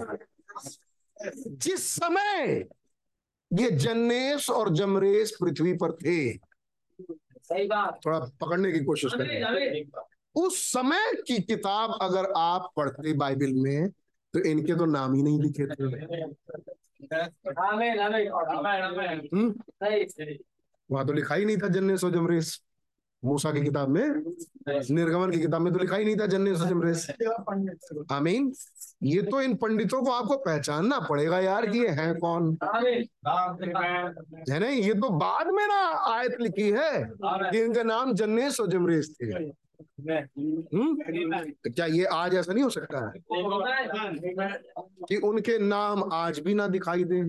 जिस 1.46 1.86
समय 1.86 2.68
ये 3.52 3.70
जन्नेस 3.70 4.50
और 4.50 4.74
जमरेस 4.74 5.36
पृथ्वी 5.40 5.72
पर 5.72 5.92
थे 5.92 6.32
सही 7.42 7.66
बात। 7.66 8.00
थोड़ा 8.06 8.18
पकड़ने 8.18 8.72
की 8.72 8.84
कोशिश 8.84 9.12
करें। 9.14 9.84
उस 10.34 10.72
समय 10.72 11.12
की 11.26 11.42
किताब 11.42 11.98
अगर 12.02 12.32
आप 12.36 12.72
पढ़ते 12.76 13.12
बाइबल 13.12 13.52
में 13.52 13.88
तो 14.34 14.40
इनके 14.40 14.74
तो 14.74 14.84
नाम 14.84 15.14
ही 15.14 15.22
नहीं 15.22 15.40
लिखे 15.40 15.66
थे। 15.66 15.84
हम्म? 19.36 19.52
सही 19.52 20.08
सही। 20.08 20.38
वहाँ 20.90 21.06
तो 21.06 21.12
लिखा 21.12 21.34
ही 21.34 21.44
नहीं 21.44 21.56
था 21.56 21.68
जन्नेस 21.68 22.04
और 22.04 22.10
जमरेस। 22.10 22.62
मूसा 23.24 23.52
की 23.52 23.60
किताब 23.60 23.88
में 23.88 24.08
निर्गमन 24.68 25.30
की 25.30 25.40
किताब 25.40 25.60
में 25.60 25.72
तो 25.72 25.78
लिखा 25.78 25.96
ही 25.96 26.04
नहीं 26.04 26.16
था 26.16 26.26
जन्नेस 26.26 26.60
और 26.60 26.68
जमरेस। 26.68 27.06
आमीन। 28.12 28.52
ये 29.02 29.22
तो 29.22 29.40
इन 29.40 29.54
पंडितों 29.54 30.02
को 30.02 30.10
आपको 30.10 30.36
पहचानना 30.36 30.98
पड़ेगा 30.98 31.40
यार 31.40 31.66
कि 31.66 31.78
ये 31.78 31.88
हैं 31.88 32.18
कौन? 32.18 32.58
है 34.50 34.60
नहीं, 34.60 34.82
ये 34.82 34.94
तो 34.94 35.10
बाद 35.10 35.46
में 35.46 35.66
ना 35.66 35.88
आयत 36.14 36.36
लिखी 36.40 36.70
है 36.70 37.12
कि 37.24 37.60
इनका 37.60 37.82
नाम 37.82 38.14
जन्नेस 38.14 38.60
और 38.60 38.66
जमरेस 38.66 39.16
थे। 39.22 39.26
हम्म? 39.26 40.96
तो 41.50 41.72
क्या 41.72 41.86
ये 41.86 42.04
आज 42.04 42.34
ऐसा 42.34 42.52
नहीं 42.52 42.64
हो 42.64 42.70
सकता 42.70 43.06
है? 43.06 43.12
कि 45.08 45.16
उनके 45.16 45.58
नाम 45.58 46.12
आज 46.12 46.38
भी 46.38 46.54
ना 46.54 46.66
दिखाई 46.66 47.04
दे, 47.04 47.22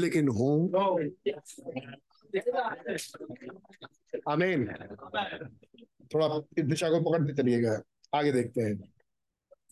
लेकिन 0.00 0.28
हो। 0.28 0.70
आमीन। 4.32 4.66
थोड़ा 6.14 6.28
दिशा 6.62 6.90
को 6.90 7.10
पकड़ते 7.10 7.42
चलिएगा। 7.42 7.80
आगे 8.14 8.32
देखते 8.32 8.60
हैं। 8.60 8.93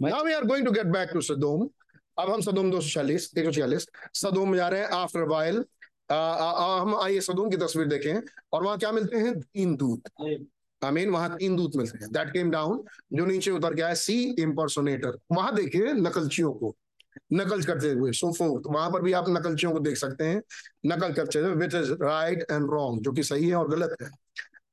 Now 0.02 0.24
we 0.24 0.32
are 0.32 0.44
going 0.44 0.64
to 0.66 0.70
get 0.72 0.86
back 0.92 1.10
to 1.12 1.20
Sodom 1.20 1.68
अब 2.16 2.30
हम 2.30 2.40
सदोम 2.40 2.70
दो 2.70 2.80
सौ 2.80 2.88
चालीस 2.90 3.30
एक 3.38 3.44
सौ 3.44 3.50
छियालीस। 3.52 3.86
सदोम 4.14 4.54
जा 4.56 4.68
रहे 4.68 4.80
हैं 4.80 4.88
आफ्टर 4.94 5.22
वाइल 5.28 5.64
हम 6.10 6.94
आइए 7.02 7.20
सदोम 7.20 7.50
की 7.50 7.56
तस्वीर 7.56 7.86
देखें 7.88 8.14
और 8.52 8.62
वहाँ 8.64 8.78
क्या 8.78 8.90
मिलते 8.92 9.16
हैं? 9.16 9.38
तीन 9.40 9.76
दूत। 9.76 10.08
आमीन 10.82 11.10
वहाँ 11.10 11.36
तीन 11.36 11.56
दूत 11.56 11.76
मिलते 11.76 11.98
हैं। 11.98 12.10
दैट 12.12 12.32
केम 12.32 12.50
डाउन 12.50 12.82
जो 13.12 13.26
नीचे 13.26 13.50
उतर 13.50 13.74
गया 13.74 13.88
है 13.88 13.94
सी 13.94 14.16
इम्पर्सोनेटर 14.40 15.18
वहाँ 15.32 15.54
देखिए 15.54 15.92
नकलचियों 15.92 16.52
को। 16.52 16.74
नकल 17.32 17.62
करते 17.62 17.90
हुए 17.92 18.12
सो 18.12 18.32
फोर्थ 18.32 18.62
वहाँ 18.66 18.90
पर 18.90 19.02
भी 19.02 19.12
आप 19.12 19.28
नकलचियों 19.28 19.72
को 19.72 19.80
देख 19.80 19.96
सकते 19.96 20.24
हैं। 20.24 20.42
नकल 20.86 21.12
करते 21.12 21.38
हुए 21.38 21.54
which 21.56 21.74
is 21.74 21.92
right 22.02 22.42
and 22.50 22.70
wrong 22.70 23.02
जो 23.04 23.12
कि 23.12 23.22
सही 23.22 23.48
है 23.48 23.54
और 23.56 23.68
गलत 23.70 23.96
है। 24.02 24.10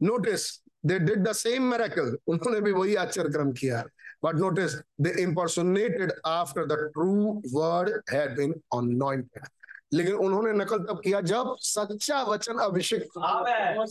Notice 0.04 0.50
they 0.86 1.00
did 1.00 1.24
the 1.24 1.32
same 1.36 1.64
miracle 1.72 2.18
उन्होंने 2.28 2.62
भी 2.62 2.72
वही 2.72 2.96
आश्चर्य 2.98 3.30
क्रम 3.30 3.52
किया। 3.54 3.84
But 4.24 4.36
notice 4.36 4.74
they 5.02 5.14
impersonated 5.26 6.12
after 6.26 6.66
the 6.66 6.74
true 6.94 7.42
word 7.54 8.02
had 8.12 8.36
been 8.38 8.54
anointed. 8.76 9.48
लेकिन 9.94 10.14
उन्होंने 10.14 10.52
नकल 10.54 10.78
तब 10.80 11.00
किया 11.04 11.20
जब 11.22 11.56
सच्चा 11.60 12.22
वचन 12.24 12.58
अभिषेक 12.62 13.04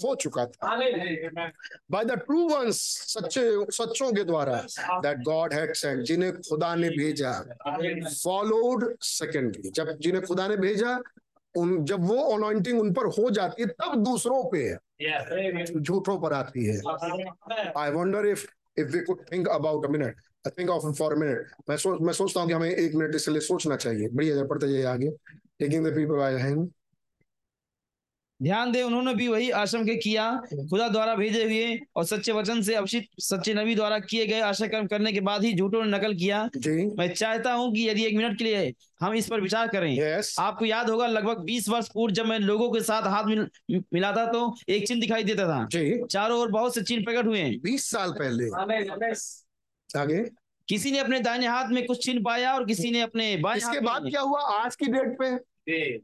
हो 0.04 0.14
चुका 0.14 0.44
था। 0.46 0.76
बाय 1.90 2.04
द 2.04 2.18
ट्रू 2.18 2.48
वंस 2.48 2.80
सच्चे 3.14 3.42
सच्चों 3.76 4.10
के 4.12 4.24
द्वारा 4.24 4.54
दैट 5.02 5.22
गॉड 5.24 5.52
हैड 5.54 5.72
सेंट 5.74 6.02
जिन्हें 6.06 6.32
खुदा 6.40 6.74
ने 6.74 6.88
भेजा 6.90 7.32
फॉलोड 8.24 8.84
सेकेंडली 9.02 9.70
जब 9.70 9.90
जिन्हें 9.98 10.24
खुदा 10.24 10.46
ने 10.48 10.56
भेजा 10.56 10.98
उन 11.54 11.84
जब 11.84 12.04
वो 12.08 12.22
अनॉइंटिंग 12.34 12.80
उन 12.80 12.92
पर 12.94 13.06
हो 13.18 13.30
जाती 13.30 13.62
है 13.62 13.68
तब 13.82 13.94
दूसरों 14.04 14.42
पे 14.54 14.62
झूठों 15.80 16.18
पर 16.20 16.32
आती 16.32 16.66
है। 16.66 16.76
I 17.76 17.90
wonder 17.90 18.26
if 18.26 18.46
if 18.78 18.88
we 18.88 19.00
could 19.00 19.24
think 19.32 19.48
about 19.48 19.86
a 19.86 19.88
minute 19.88 20.16
I 20.46 20.50
think 20.58 20.70
of 20.70 20.86
for 20.98 21.12
a 21.12 21.16
minute 21.16 21.52
मैं 21.70 21.76
सोच 21.76 22.00
मैं 22.02 22.12
सोचता 22.12 22.40
हूँ 22.40 22.48
कि 22.48 22.54
हमें 22.54 22.70
एक 22.70 22.94
मिनट 22.94 23.14
इसके 23.14 23.30
लिए 23.30 23.40
सोचना 23.40 23.76
चाहिए। 23.76 24.08
बढ़िया 24.08 24.44
पढ़ते 24.44 24.68
जाइए 24.68 24.84
आगे 24.86 25.10
taking 25.58 25.86
the 25.86 25.94
people 25.94 26.16
by 26.16 26.36
hand 26.36 26.70
ध्यान 28.42 28.72
दे 28.72 28.82
उन्होंने 28.82 29.14
भी 29.14 29.28
वही 29.28 29.50
आश्रम 29.50 29.84
के 29.84 29.94
किया 29.96 30.42
खुदा 30.70 30.88
द्वारा 30.88 31.14
भेजे 31.14 31.44
हुए 31.44 31.78
और 31.96 32.04
सच्चे 32.04 32.32
वचन 32.32 32.62
से 32.62 32.74
अभिषित 32.74 33.06
सच्चे 33.20 33.54
नबी 33.54 33.74
द्वारा 33.74 33.98
किए 33.98 34.26
गए 34.26 34.40
आशा 34.40 34.66
कर्म 34.66 34.86
करने 34.86 35.12
के 35.12 35.20
बाद 35.20 35.44
ही 35.44 35.52
झूठों 35.54 35.84
ने 35.84 35.96
नकल 35.96 36.14
किया। 36.14 36.48
जी। 36.56 36.94
मैं 36.98 37.14
चाहता 37.14 37.52
हूँ 37.52 37.72
कि 37.74 37.88
यदि 37.88 38.04
एक 38.04 38.16
मिनट 38.16 38.38
के 38.38 38.44
लिए 38.44 38.74
हम 39.00 39.14
इस 39.14 39.28
पर 39.28 39.40
विचार 39.40 39.68
करें। 39.68 39.98
यस 39.98 40.36
आपको 40.40 40.64
याद 40.64 40.90
होगा 40.90 41.06
लगभग 41.06 41.44
20 41.44 41.68
वर्ष 41.68 41.88
पूर्व 41.88 42.14
जब 42.14 42.26
मैं 42.26 42.38
लोगों 42.38 42.70
के 42.70 42.80
साथ 42.80 43.02
हाथ 43.02 43.24
मिल, 43.24 43.46
मिलाता 43.94 44.26
तो 44.26 44.54
एक 44.68 44.88
चिन्ह 44.88 45.00
दिखाई 45.00 45.24
देता 45.24 45.46
था। 45.46 45.66
चारों 46.06 46.40
ओर 46.40 46.50
बहुत 46.50 46.74
से 46.74 46.82
चिन्ह 46.82 47.04
प्रकट 47.04 47.26
हुए। 47.26 47.38
हैं 47.38 47.58
बीस 47.60 47.90
साल 47.90 48.12
पहले। 48.12 48.48
आगे। 49.98 50.24
किसी 50.68 50.90
ने 50.92 50.98
अपने 50.98 51.20
दाहिने 51.20 51.46
हाथ 51.46 51.68
में 51.68 51.86
कुछ 51.86 52.04
चिन्ह 52.04 52.22
पाया 52.24 52.54
और 52.54 52.64
किसी 52.66 52.90
ने 52.90 53.00
अपने 53.00 53.36
बाएँ 53.36 53.56
इसके 53.56 53.80
बाद 53.80 54.02
में 54.02 54.10
क्या 54.10 54.20
हुआ 54.20 54.40
आज 54.40 54.76
की 54.76 54.86
डेट 54.86 55.16
पे? 55.22 55.98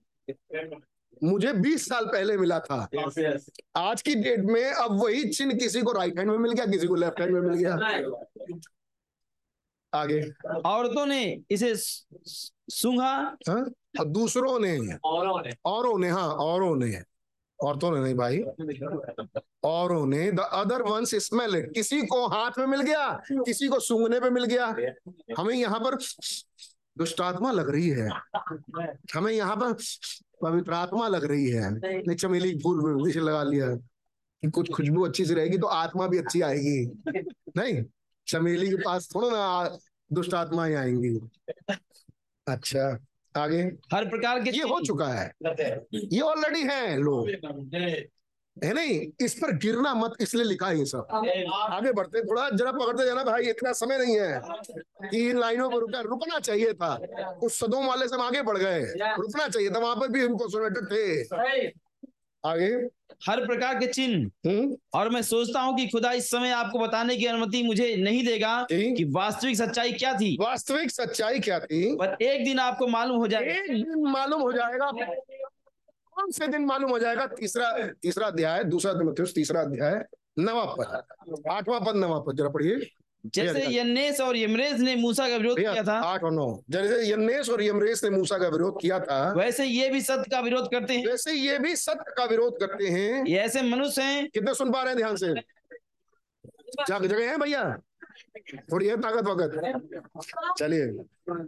मुझे 1.24 1.52
20 1.52 1.88
साल 1.88 2.04
पहले 2.04 2.36
मिला 2.36 2.58
था। 2.60 2.88
आज 3.76 4.02
की 4.02 4.14
डेट 4.14 4.40
में 4.40 4.64
अब 4.64 5.02
वही 5.02 5.28
चिन्ह 5.28 5.54
किसी 5.54 5.82
को 5.82 5.92
राइट 5.92 6.18
हैंड 6.18 6.30
में 6.30 6.38
मिल 6.38 6.52
गया 6.52 6.66
किसी 6.66 6.86
को 6.86 6.94
लेफ़्ट 6.94 7.20
हैंड 7.20 7.32
में 7.32 7.40
मिल 7.40 7.58
गया। 7.58 7.74
आगे। 9.94 10.20
औरतों 10.66 11.06
ने 11.06 11.40
इसे 11.50 11.74
सूंघा। 11.76 13.36
हाँ? 13.48 13.64
और 14.00 14.04
दूसरों 14.04 14.58
ने। 14.60 14.98
औरों 15.04 15.40
ने। 15.42 15.50
औरों 15.64 15.98
ने 15.98 16.08
हाँ 16.10 16.28
औरों 16.28 16.76
ने। 16.76 17.02
औरतों 17.58 17.90
ने 17.90 18.00
नहीं 18.00 18.14
भाई। 18.14 18.38
औरों 19.64 20.06
ने। 20.06 20.32
द 20.32 20.40
अदर 20.40 20.82
वंस 20.82 21.14
स्मेल 21.14 21.60
किसी 21.74 22.00
को 22.06 22.26
हाथ 22.26 22.58
में 22.58 22.66
मिल 22.66 22.80
गया 22.80 23.08
किसी 23.32 23.68
को 23.68 23.78
सूंघने 23.80 24.20
पे 24.20 24.30
मिल 24.30 24.44
गया। 24.44 24.66
हमें 25.38 25.54
यहाँ 25.54 25.80
पर 25.80 25.94
दुष्टात्मा 26.98 27.50
लग 27.52 27.70
रही 27.70 27.88
है। 27.88 28.08
हमें 29.14 29.32
यहाँ 29.32 29.56
पर 29.56 29.76
पवित्र 30.42 30.72
आत्मा 30.72 31.08
लग 31.08 31.24
रही 31.24 31.50
है। 31.50 31.80
चमेली 32.14 32.58
फूल 32.58 33.02
विष 33.02 33.16
लगा 33.16 33.42
लिया। 33.42 33.76
कि 34.42 34.50
कुछ 34.50 34.70
खुशबू 34.70 35.04
अच्छी 35.04 35.24
सी 35.24 35.34
रहेगी 35.34 35.58
तो 35.58 35.66
आत्मा 35.66 36.06
भी 36.06 36.18
अच्छी 36.18 36.40
आएगी। 36.40 37.02
नहीं 37.56 37.84
चमेली 38.26 38.70
के 38.70 38.76
पास 38.76 39.08
थोड़ा 39.14 39.28
ना 39.28 39.78
दुष्ट 40.12 40.34
आत्मा 40.34 40.64
ही 40.64 40.74
आएँगी। 40.74 41.20
अच्छा 42.48 43.04
आगे। 43.36 43.62
हर 43.92 44.08
प्रकार 44.08 44.42
के 44.42 44.50
ये 44.50 44.62
हो 44.62 44.80
चुका 44.84 45.08
है। 45.08 45.32
ये 45.94 46.20
ऑलरेडी 46.20 46.60
है 46.60 46.98
लोग। 46.98 47.28
है 48.64 48.72
नहीं? 48.74 49.06
इस 49.20 49.34
पर 49.34 49.56
गिरना 49.56 49.94
मत 49.94 50.12
इसलिए 50.20 50.44
लिखा 50.44 50.66
है 50.66 50.78
ये 50.78 50.84
सब। 50.84 51.06
आगे 51.52 51.92
बढ़ते 51.92 52.20
थोड़ा 52.20 52.50
जरा 52.50 52.72
पकड़ते 52.72 53.06
जाना 53.06 53.24
भाई 53.24 53.42
इतना 53.42 53.72
समय 53.72 53.98
नहीं 53.98 54.18
है 54.20 54.40
कि 55.10 55.30
इन 55.30 55.38
लाइनों 55.38 55.70
पर 55.70 55.78
रुका 55.78 56.00
रुकना 56.00 56.38
चाहिए 56.38 56.72
था। 56.72 56.94
उस 57.42 57.58
सदोम 57.58 57.86
वाले 57.86 58.08
से 58.08 58.14
हम 58.14 58.22
आगे 58.22 58.42
बढ़ 58.42 58.58
गए। 58.58 58.80
रुकना 59.18 59.48
चाहिए 59.48 59.70
था 59.70 59.78
वहाँ 59.78 59.96
पर 59.96 60.08
भी 60.08 60.24
इम्पोर्सोनेटर 60.24 60.86
थे। 60.86 61.26
आगे। 62.44 62.88
हर 63.28 63.46
प्रकार 63.46 63.78
के 63.78 63.86
चिन्ह। 63.86 64.50
हम्म। 64.50 64.76
और 64.94 65.08
मैं 65.08 65.22
सोचता 65.22 65.60
हूँ 65.60 65.76
कि 65.76 65.86
खुदा 65.86 66.12
इस 66.12 66.30
समय 66.30 66.50
आपको 66.50 66.78
बताने 66.78 67.16
की 67.16 67.26
अनुमति 67.26 67.62
मुझे 67.62 67.96
नहीं 67.96 68.26
देगा। 68.26 68.66
कि 68.72 69.04
वास्तविक 69.04 69.56
सच्चाई 69.56 69.92
क्या 69.92 70.12
थी। 70.14 70.36
वास्तविक 70.40 70.90
सच्चाई 70.90 71.40
क्या 71.40 71.58
थी? 71.58 71.96
पर 71.96 72.16
एक 72.22 72.44
दिन 72.44 72.58
आपको 72.58 72.86
मालूम 72.86 73.16
हो 73.16 73.28
जाएगा। 73.28 73.52
एक 73.52 73.70
दिन 73.70 74.04
मालूम 74.08 74.40
हो 74.40 74.52
जाएगा। 74.52 74.90
से 76.30 76.48
दिन 76.48 76.64
मालूम 76.64 76.90
हो 76.90 76.98
जाएगा? 76.98 77.26
तीसरा 77.26 77.70
तीसरा 78.02 78.26
अध्याय 78.26 78.64
दूसरा 78.64 78.92
तिमुथियुस 78.92 79.34
तीसरा 79.34 79.60
अध्याय 79.60 80.04
नवा 80.38 80.64
पद। 80.78 81.48
आठवां 81.50 81.80
पद 81.80 81.96
नवा 81.96 82.18
पद 82.18 82.36
जरा 82.36 82.48
पढ़िए। 82.48 82.90
जैसे 83.26 83.64
यन्नेस 83.76 84.20
और 84.20 84.36
यमरेज 84.36 84.80
ने 84.80 84.94
मूसा 84.96 85.28
का 85.28 85.36
विरोध 85.36 85.58
किया 85.58 85.82
था। 85.82 85.92
आठ 86.04 86.22
और 86.22 86.32
नौ। 86.32 86.46
जैसे 86.70 87.10
यन्नेस 87.10 87.50
और 87.50 87.62
यमरेस 87.62 88.02
ने 88.04 88.10
मूसा 88.10 88.38
का 88.38 88.48
विरोध 88.48 88.80
किया 88.80 88.98
था 89.00 89.32
वैसे 89.32 89.64
ये 89.64 89.88
भी 89.88 90.00
सत्य 90.00 90.30
का 90.30 90.40
विरोध 90.40 90.70
करते 90.70 90.94
हैं। 90.94 91.06
वैसे 91.06 91.32
ये 91.32 91.58
भी 91.58 91.76
सत्य 91.76 92.14
का 92.16 92.24
विरोध 92.24 92.58
करते 92.60 92.86
हैं। 92.86 93.24
ये 93.26 93.38
ऐसे 93.38 93.62
मनुष्य 93.62 94.02
हैं। 94.02 94.28
कितने 94.28 94.54
सुन 94.54 94.72
पा 94.72 94.82
रहे 94.82 94.88
हैं 94.88 94.96
ध्यान 94.96 95.16
से? 95.16 95.32
जग 96.88 97.06
जगह 97.06 97.30
है 97.30 97.36
भैया? 97.38 97.62
थोड़ी 98.72 98.86
है 98.86 98.96
ताकत 98.96 99.24
वकत। 99.26 100.54
चलिए। 100.58 100.84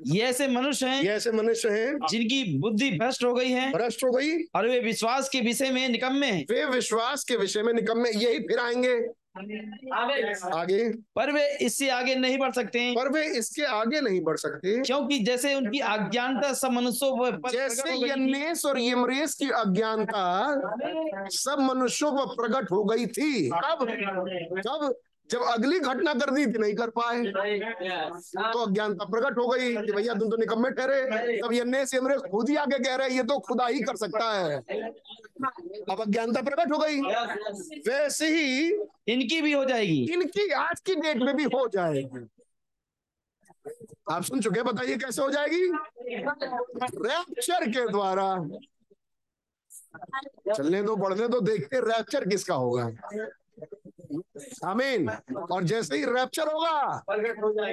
ये 0.06 0.22
ऐसे 0.22 0.48
मनुष्य 0.48 0.86
हैं 0.86 1.02
ये 1.02 1.08
ऐसे 1.08 1.32
मनुष्य 1.32 1.68
हैं 1.68 1.98
जिनकी 2.10 2.58
बुद्धि 2.58 2.90
भ्रष्ट 2.90 3.24
हो 3.24 3.34
गई 3.34 3.48
है 3.48 3.72
भ्रष्ट 3.72 4.04
हो 4.04 4.10
गई। 4.10 4.42
और 4.42 4.68
वे 4.68 4.80
विश्वास 4.80 5.28
के 5.28 5.40
विषय 5.40 5.70
में 5.70 5.88
निकम्मे 5.88 6.26
हैं। 6.26 6.46
वे 6.50 6.64
विश्वास 6.64 7.24
के 7.24 7.36
विषय 7.36 7.62
में 7.62 7.72
निकम्मे 7.72 8.10
यही 8.10 8.38
फिर 8.38 8.58
आएँगे। 8.58 9.26
आगे। 9.36 10.90
पर 10.90 11.32
वे 11.32 11.56
इससे 11.56 11.88
आगे 11.90 12.14
नहीं 12.14 12.38
बढ़ 12.38 12.52
सकते। 12.52 12.92
पर 12.92 13.12
वे 13.12 13.26
इसके 13.38 13.62
आगे 13.62 14.00
नहीं 14.00 14.20
बढ़ 14.20 14.36
सकते। 14.36 14.82
क्योंकि 14.82 15.18
जैसे 15.18 15.54
उनकी 15.54 15.78
अज्ञानता 15.78 16.52
सब 16.52 16.70
मनुष्यों 16.70 17.16
पर 17.16 17.50
जैसे 17.50 18.08
यन्नेस 18.08 18.64
और 18.66 18.80
यमरेस 18.80 19.34
की 19.34 19.50
अज्ञानता 19.50 20.24
सब 21.28 21.56
मनुष्यों 21.60 22.12
पर 22.12 22.26
प्रकट 22.26 22.70
हो 22.70 22.84
गई 22.84 23.06
थी 23.06 23.50
कब 23.50 23.86
कब 24.66 24.94
जब 25.30 25.42
अगली 25.42 25.78
घटना 25.80 26.12
कर 26.14 26.30
दी 26.30 26.44
थी 26.46 26.58
नहीं 26.58 26.74
कर 26.74 26.90
पाए। 26.90 27.22
तो 28.52 28.58
अज्ञानता 28.58 29.04
प्रकट 29.04 29.38
हो 29.38 29.46
गई 29.48 29.74
कि 29.76 29.92
भैया 29.92 30.14
तुम 30.14 30.30
तो 30.30 30.36
निकम्मे 30.36 30.70
ठहरे। 30.70 31.40
तब 31.40 31.52
यन्नेस 31.52 31.94
यमरेस 31.94 32.20
खुद 32.30 32.50
ही 32.50 32.56
आके 32.56 32.78
कह 32.84 32.94
रहे 32.94 33.16
ये 33.16 33.22
तो 33.22 33.38
खुदा 33.38 33.66
ही 33.66 33.80
कर 33.80 33.96
सकता 33.96 34.30
है। 34.32 34.56
अब 35.90 36.00
अज्ञानता 36.00 36.42
प्रकट 36.42 36.72
हो 36.72 36.78
गई। 36.78 37.00
वैसे 37.88 38.28
ही 38.28 38.70
इनकी 39.08 39.40
भी 39.42 39.52
हो 39.52 39.64
जाएगी। 39.64 40.00
इनकी 40.12 40.48
आज 40.50 40.80
की 40.80 40.94
डेट 40.94 41.16
में 41.16 41.34
भी 41.36 41.44
हो 41.44 41.66
जाएगी। 41.68 42.26
आप 44.10 44.22
सुन 44.22 44.40
चुके 44.40 44.62
बताइए 44.62 44.96
कैसे 44.96 45.22
हो 45.22 45.30
जाएगी? 45.30 45.62
रैप्चर 47.06 47.70
के 47.70 47.88
द्वारा। 47.88 48.26
चलने 50.54 50.82
दो 50.82 50.96
बढ़ने 50.96 51.28
दो 51.28 51.40
देखते 51.40 51.80
रैप्चर 51.80 52.28
किसका 52.28 52.54
होगा। 52.54 52.84
आमीन 54.64 55.10
और 55.36 55.64
जैसे 55.64 55.96
ही 55.96 56.04
रैप्चर 56.04 56.42
होगा 56.42 57.04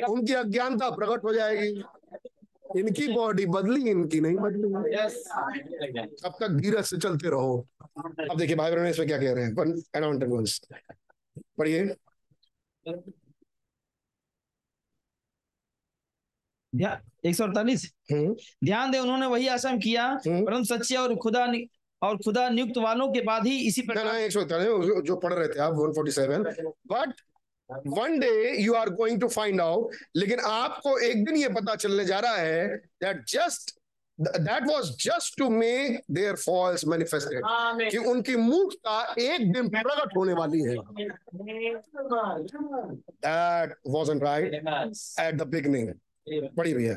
उनकी 0.08 0.34
अज्ञानता 0.34 0.90
प्रकट 0.90 1.24
हो 1.24 1.34
जाएगी। 1.34 1.84
इनकी 2.80 3.08
बॉडी 3.08 3.46
बदली 3.46 3.90
इनकी 3.90 4.20
नहीं 4.20 4.36
बदली। 4.36 4.74
तब 6.06 6.36
तक 6.40 6.50
धीरज 6.50 6.84
से 6.84 6.98
चलते 6.98 7.30
रहो। 7.30 7.68
अब 7.98 8.36
देखिए 8.38 8.56
भाई 8.56 8.72
बहनों 8.72 8.88
इसमें 8.88 9.08
क्या 9.08 9.18
कह 9.18 9.34
रहे 9.34 9.44
हैं? 9.44 9.56
पढ़िए। 11.58 11.96
एक 17.26 17.36
सौ 17.36 17.44
अड़तालीस? 17.44 17.94
हम्म। 18.12 18.36
ध्यान 18.66 18.92
दे 18.92 19.00
उन्होंने 19.00 19.26
वही 19.26 19.48
आश्रम 19.48 19.80
किया 19.80 20.06
हम्म। 20.06 20.46
परंतु 20.46 20.64
सच्चे 20.64 20.96
और 20.96 21.16
खुदा 21.16 21.46
नि- 21.46 21.83
और 22.04 22.18
खुदा 22.24 22.48
नियुक्त 22.50 22.78
वालों 22.84 23.12
के 23.12 23.22
बाद 23.32 23.46
ही 23.48 23.58
इसी 23.68 23.82
ना 23.82 23.94
प्रकार 23.94 24.16
एक 24.16 24.32
सौ 24.32 24.42
जो 25.10 25.16
पढ़ 25.26 25.34
रहे 25.34 25.48
थे 25.48 25.60
आप 25.60 25.74
147 25.74 26.74
but 26.94 27.14
one 27.98 28.20
day 28.20 28.32
you 28.62 28.74
are 28.74 28.90
going 29.02 29.20
to 29.22 29.28
find 29.36 29.62
out 29.62 29.96
लेकिन 30.16 30.40
आपको 30.48 30.98
एक 31.10 31.24
दिन 31.26 31.38
ये 31.38 31.50
पता 31.60 31.76
चलने 31.76 32.06
जा 32.06 32.20
रहा 32.26 32.36
है 32.36 32.68
that 33.04 33.24
just 33.30 33.72
that 34.20 34.68
was 34.68 34.90
just 35.04 35.38
to 35.38 35.50
make 35.50 36.02
their 36.18 36.36
false 36.36 36.86
manifested 36.88 37.42
कि 37.92 37.98
उनकी 38.12 38.36
मूर्खता 38.36 39.00
एक 39.20 39.52
दिन 39.54 39.70
प्रकट 39.70 40.16
होने 40.18 40.34
वाली 40.34 40.62
है। 40.62 40.76
That 43.28 43.76
wasn't 43.96 44.24
right 44.24 44.54
at 44.54 45.36
the 45.36 45.48
beginning 45.56 45.90
पढ़िए 46.58 46.74
भैया 46.76 46.96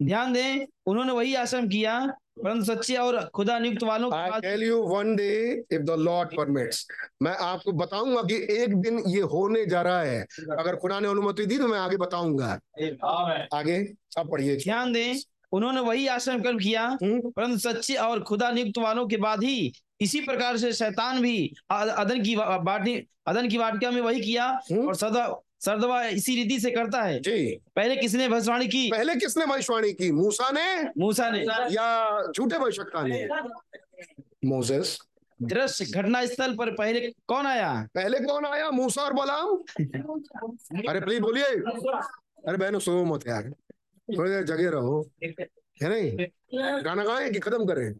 ध्यान 0.00 0.32
दें 0.32 0.66
उन्होंने 0.86 1.12
वही 1.12 1.34
आश्रम 1.34 1.68
किया 1.68 1.98
परंतु 2.42 2.64
सच्चे 2.64 2.96
और 2.96 3.18
खुदा 3.34 3.58
नियुक्त 3.58 3.82
वालों 3.84 4.10
के 4.10 4.16
I 4.16 4.40
tell 4.40 4.62
you 4.62 4.76
one 4.82 5.14
day 5.16 5.30
if 5.72 5.82
the 5.82 5.96
Lord 5.98 6.36
permits 6.36 6.86
मैं 7.22 7.32
आपको 7.36 7.72
बताऊँगा 7.72 8.22
कि 8.22 8.34
एक 8.56 8.74
दिन 8.76 9.02
ये 9.06 9.20
होने 9.32 9.64
जा 9.66 9.82
रहा 9.82 10.02
है। 10.02 10.20
अगर 10.58 10.76
खुदा 10.76 11.00
ने 11.00 11.08
अनुमति 11.08 11.46
दी 11.46 11.58
तो 11.58 11.68
मैं 11.68 11.78
आगे 11.78 11.96
बताऊँगा। 11.96 12.52
आगे 13.54 13.76
अब 14.18 14.30
पढ़िए। 14.30 14.56
ध्यान 14.56 14.92
दें 14.92 15.14
उन्होंने 15.52 15.80
वही 15.80 16.06
आश्रम 16.06 16.42
कर्म 16.42 16.58
किया 16.58 16.82
हम्म, 17.02 17.30
परंतु 17.30 17.58
सच्चे 17.58 17.94
और 17.96 18.22
खुदा 18.22 18.50
नियुक्त 18.50 18.78
वालों 18.78 19.06
के 19.08 19.16
बाद 19.16 19.44
ही 19.44 19.72
इसी 20.00 20.20
प्रकार 20.20 20.56
से 20.56 20.72
शैतान 20.72 21.20
भी 21.22 21.36
अदन 21.70 22.22
की 22.22 22.36
बाटी 22.36 22.96
अदन 23.26 23.48
की 23.48 23.58
वाटिका 23.58 23.90
में 23.90 24.00
वही 24.00 24.20
किया 24.20 24.46
हम्म। 24.70 24.86
और 24.86 24.94
सदा 24.96 25.26
सरदवा 25.60 26.04
इसी 26.04 26.42
रीति 26.42 26.60
से 26.60 26.70
करता 26.70 27.02
है। 27.02 27.20
जी। 27.20 27.60
पहले 27.76 27.96
किसने 27.96 28.28
भविष्यवाणी 28.28 28.68
की? 28.68 28.90
पहले 28.90 29.14
किसने 29.14 29.46
भविष्यवाणी 29.46 29.92
की? 29.92 30.10
मूसा 30.12 30.50
ने? 30.50 30.82
मूसा 30.98 31.30
ने। 31.30 31.40
या 31.74 32.22
झूठे 32.32 32.58
भविष्यवक्ता 32.58 33.02
ने? 33.02 33.28
मोसेस। 34.44 34.98
दृश्य 35.42 35.84
घटना 35.84 36.26
स्थल 36.26 36.56
पर 36.56 36.70
पहले 36.70 37.00
कौन 37.00 37.46
आया? 37.46 37.88
पहले 37.94 38.18
कौन 38.18 38.46
आया? 38.46 38.70
मूसा 38.70 39.02
और 39.02 39.12
बलाम? 39.12 39.56
अरे 40.88 41.00
प्लीज़ 41.00 41.20
बोलिए। 41.20 41.44
अरे 42.48 42.56
बहनों 42.56 42.80
सो 42.80 43.04
मत 43.04 43.28
यार। 43.28 43.50
थोड़ी 44.18 44.30
देर 44.30 44.44
जगे 44.44 44.68
रहो। 44.70 45.10
है 45.82 45.88
नहीं? 45.88 46.26
गाना 46.84 47.04
गाएँ 47.04 47.30
कि 47.30 47.38
खत्म 47.38 47.64
करें? 47.64 47.92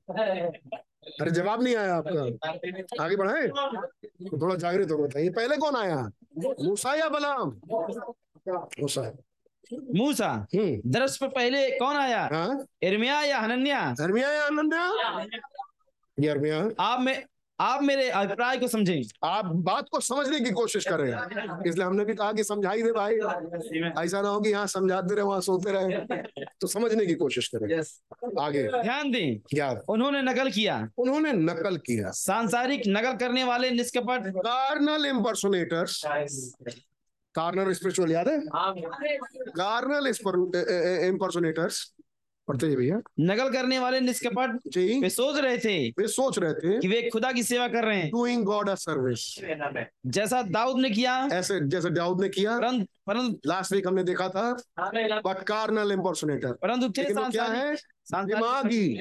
अरे 1.21 1.31
जवाब 1.31 1.63
नहीं 1.63 1.77
आया 1.77 1.95
आपका। 1.95 3.05
आगे 3.05 3.17
बढ़ाए। 3.17 3.49
तो 3.49 4.41
थोड़ा 4.41 4.55
जागृत 4.55 4.91
होकर 4.91 5.03
बताइए। 5.03 5.31
पहले 5.31 5.57
कौन 5.57 5.77
आया? 5.77 6.11
मूसा 6.65 6.95
या 6.95 7.09
बलाम? 7.09 7.61
मूसा। 8.83 9.17
मूसा। 9.95 10.47
दरस 10.87 11.17
पे 11.17 11.29
पहले 11.29 11.71
कौन 11.79 11.97
आया? 11.97 12.29
हाँ? 12.33 12.65
इर्मिया 12.83 13.23
या 13.23 13.39
हनन्या? 13.39 13.95
इर्मिया 14.01 14.31
या 14.33 14.47
हनन्या? 14.47 15.21
ये 16.21 16.29
अरमिया 16.29 16.71
आप 16.81 17.01
में 17.01 17.25
आप 17.61 17.83
मेरे 17.83 18.09
अभिप्राय 18.09 18.57
को 18.57 18.69
समझें। 18.69 19.03
आप 19.25 19.45
बात 19.45 19.87
को 19.93 20.01
समझने 20.01 20.41
की 20.41 20.51
कोशिश 20.51 20.87
कर 20.87 21.01
रहे 21.01 21.13
हैं। 21.13 21.63
इसलिए 21.67 21.85
हमने 21.87 22.05
भी 22.05 22.15
कहा 22.15 22.33
कि 22.33 22.45
समझाई 22.45 22.83
दे 22.83 22.93
भाई। 22.93 23.15
ऐसा 24.05 24.21
ना 24.23 24.29
हो 24.29 24.41
कि 24.41 24.51
यहाँ 24.51 24.67
समझाते 24.67 25.15
रहे 25.15 25.25
वहाँ 25.25 25.41
सोते 25.41 25.73
रहे। 25.73 26.45
तो 26.61 26.67
समझने 26.67 27.07
की 27.07 27.15
कोशिश 27.15 27.49
करें। 27.55 27.83
आगे। 28.43 28.63
ध्यान 28.83 29.11
दें 29.11 29.39
क्या? 29.51 29.71
उन्होंने 29.89 30.23
नकल 30.23 30.51
किया। 30.51 30.77
उन्होंने 30.99 31.33
नकल 31.33 31.77
किया। 31.77 32.11
सांसारिक 32.11 32.83
नकल 32.89 33.17
करने 33.17 33.45
वाले 33.45 33.71
निष्कपट। 33.71 34.33
कार्नल 34.39 35.07
इम्पर्सोनेटर्स। 35.07 36.03
कार्नल 37.35 37.73
स्पिरिचुअल 37.73 38.13
याद 38.13 38.29
है? 38.29 38.41
Carnal 39.59 40.07
impersonators. 41.09 41.95
पढ़ते 42.49 42.67
हैं 42.67 42.77
भैया। 42.77 43.01
नकल 43.21 43.53
करने 43.53 43.79
वाले 43.79 44.01
निष्कपट 44.01 44.59
जी। 44.67 45.01
वे 45.01 45.11
सोच 45.11 45.41
रहे 45.41 45.59
थे 45.59 45.77
वे 45.91 46.07
सोच 46.09 46.39
रहे 46.39 46.53
थे 46.55 46.79
कि 46.79 46.89
वे 46.89 47.09
खुदा 47.13 47.33
की 47.33 47.43
सेवा 47.43 47.69
कर 47.69 47.85
रहे 47.85 47.99
हैं। 47.99 48.11
डूइंग 48.11 48.45
गॉड 48.45 48.69
अ 48.69 48.75
सर्विस 48.75 49.35
जैसा 50.07 50.43
दाऊद 50.43 50.81
ने 50.81 50.91
किया। 50.91 51.17
ऐसे 51.33 51.61
जैसे 51.69 51.91
दाऊद 51.91 52.21
ने 52.23 52.29
किया। 52.29 52.59
परंतु 52.59 52.87
परंतु 53.07 53.39
लास्ट 53.47 53.73
वीक 53.73 53.87
हमने 53.87 54.03
देखा 54.05 54.29
था 54.29 54.53
बट 55.27 55.43
कार्नल 55.43 55.93
इम्पर्सोनेटर 55.93 56.53
परंतु 56.53 56.89
थे 56.89 57.05
क्या 57.31 57.45
है? 57.45 57.75
दिमागी। 58.15 58.99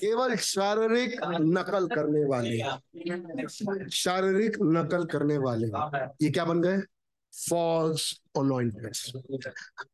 केवल 0.00 0.34
शारीरिक 0.36 1.20
नकल 1.40 1.86
करने 1.86 2.24
वाले। 2.24 3.90
शारीरिक 3.90 4.56
नकल 4.62 5.04
करने 5.04 5.38
वाले। 5.38 5.66
ये 6.24 6.30
क्या 6.30 6.44
बन 6.44 6.60
गए? 6.60 6.78
False 7.34 8.12
anointments. 8.38 9.00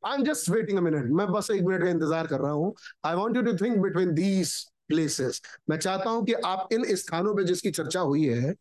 I 0.07 0.15
am 0.15 0.25
just 0.25 0.49
waiting 0.51 0.79
a 0.79 0.81
minute 0.81 1.11
मैं 1.13 1.27
बस 1.33 1.51
एक 1.51 1.63
मिनट 1.63 1.83
का 1.83 1.91
इंतज़ार 1.91 2.27
कर 2.27 2.41
रहा 2.41 2.53
हूँ. 2.53 2.75
I 3.05 3.15
want 3.17 3.37
you 3.37 3.43
to 3.43 3.53
think 3.57 3.77
between 3.79 4.13
these 4.15 4.55
places 4.89 5.41
मैं 5.71 5.77
चाहता 5.79 6.11
हूँ 6.11 6.25
कि 6.27 6.33
आप 6.45 6.69
इन 6.73 6.85
स्थानों 6.97 7.35
पे 7.35 7.45
जिसकी 7.45 7.71
चर्चा 7.71 8.01
हुई 8.01 8.25
है, 8.25 8.55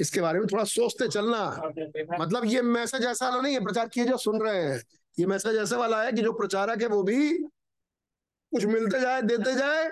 इसके 0.00 0.20
बारे 0.20 0.38
में 0.38 0.46
थोड़ा 0.52 0.64
सोचते 0.66 1.08
चलना। 1.08 1.40
मतलब 2.20 2.44
ये 2.44 2.62
मैसेज 2.62 3.04
ऐसा 3.04 3.28
वाला 3.28 3.40
नहीं 3.42 3.54
है, 3.54 3.64
प्रचार 3.64 3.88
किए 3.88 4.04
जो 4.04 4.16
सुन 4.18 4.40
रहे 4.42 4.62
हैं। 4.62 4.80
ये 5.18 5.26
मैसेज 5.26 5.56
ऐसे 5.56 5.76
वाला 5.76 6.02
है 6.02 6.12
कि 6.12 6.22
जो 6.22 6.32
प्रचारक 6.32 6.82
है 6.82 6.88
वो 6.88 7.02
भी 7.02 7.32
कुछ 8.52 8.64
मिलते 8.64 9.00
जाए, 9.00 9.22
देते 9.22 9.54
जाए 9.54 9.88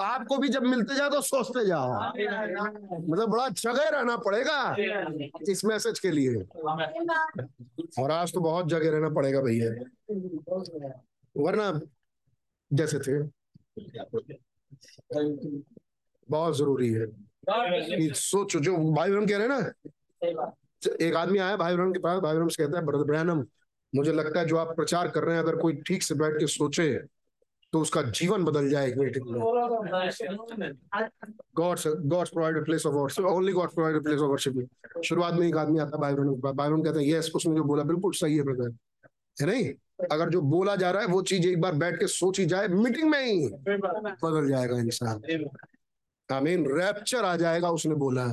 आपको 0.00 0.36
भी 0.38 0.48
जब 0.48 0.62
मिलते 0.62 0.94
जाओ 0.94 1.10
तो 1.10 1.20
सोचते 1.20 1.66
जाओ। 1.66 1.92
मतलब 3.08 3.28
बड़ा 3.28 3.48
जगह 3.48 3.88
रहना 3.88 4.16
पड़ेगा 4.16 4.76
इस 5.48 5.64
मैसेज 5.64 5.98
के 5.98 6.10
लिए। 6.10 6.34
और 8.02 8.10
आज 8.10 8.34
तो 8.34 8.40
बहुत 8.40 8.68
जगह 8.68 8.90
रहना 8.90 9.08
पड़ेगा 9.08 9.40
भैया। 9.40 9.70
वरना 11.36 11.80
जैसे 12.72 12.98
थे। 12.98 13.22
बहुत 16.30 16.56
ज़रूरी 16.56 16.92
है। 16.92 17.06
कि 17.48 18.10
सोचो, 18.14 18.60
जो 18.60 18.76
भाई 18.76 19.10
बहन 19.10 19.26
कह 19.26 19.36
रहे 19.36 19.48
हैं 19.48 19.60
ना, 19.60 20.52
एक 21.00 21.14
आदमी 21.14 21.38
आया 21.38 21.56
भाई 21.56 21.76
बहन 21.76 21.92
के 21.92 21.98
पास, 21.98 22.20
भाई 22.20 22.36
बहन 22.36 22.48
से 22.48 22.64
कहता 22.64 22.78
है, 22.78 22.86
ब्रदर 22.86 23.04
ब्रैनम, 23.04 23.46
मुझे 23.94 24.12
लगता 24.12 24.40
है 24.40 24.46
जो 24.46 24.56
आप 24.56 24.76
प्रचार 24.76 25.08
कर 25.08 25.24
रहे 25.24 25.36
हैं, 25.36 25.42
अगर 25.42 25.56
कोई 25.56 25.76
ठीक 25.76 26.02
से 26.02 26.14
बैठ 26.14 26.34
के 26.34 26.46
सोचे 26.46 27.00
तो 27.74 27.80
उसका 27.80 28.02
जीवन 28.16 28.44
बदल 28.44 28.68
जाए 28.70 28.88
एक 28.88 28.96
मीटिंग 28.96 29.24
में 29.28 29.40
God's 31.56 31.86
God's 31.86 32.30
provide 32.30 32.64
place 32.64 32.86
of 32.86 32.94
worship 32.94 33.24
only 33.24 33.52
God's 33.52 33.74
provide 33.74 34.02
place 34.02 34.20
of 34.20 34.30
worship 34.30 35.02
शुरुआत 35.04 35.34
में 35.34 35.46
एक 35.48 35.56
आदमी 35.56 35.78
आता 35.78 35.98
बहन 35.98 36.28
भाई 36.52 36.82
कहते 36.82 36.98
हैं 36.98 37.06
यस 37.06 37.30
उसने 37.34 37.54
जो 37.56 37.64
बोला, 37.64 37.82
बिल्कुल 37.82 38.12
सही 38.12 38.36
है 38.36 38.42
ब्रदर 38.42 38.70
है 39.40 39.46
नहीं? 39.46 39.72
अगर 40.12 40.30
जो 40.30 40.40
बोला 40.40 40.76
जा 40.76 40.90
रहा 40.90 41.02
है, 41.02 41.08
वो 41.08 41.22
चीज़ 41.22 41.48
एक 41.48 41.60
बार 41.60 41.74
बैठ 41.74 41.94
के 41.94 42.06
सोची 42.06 42.46
जाए 42.46 42.68
मीटिंग 42.68 43.10
में 43.10 43.24
ही 43.26 43.48
बदल 44.24 44.48
जाएगा 44.48 44.78
इंसान। 44.78 45.22
आमीन 46.28 46.66
रैप्चर 46.70 47.24
आ 47.24 47.36
जाएगा, 47.36 47.70
उसने 47.70 47.94
बोला। 47.94 48.32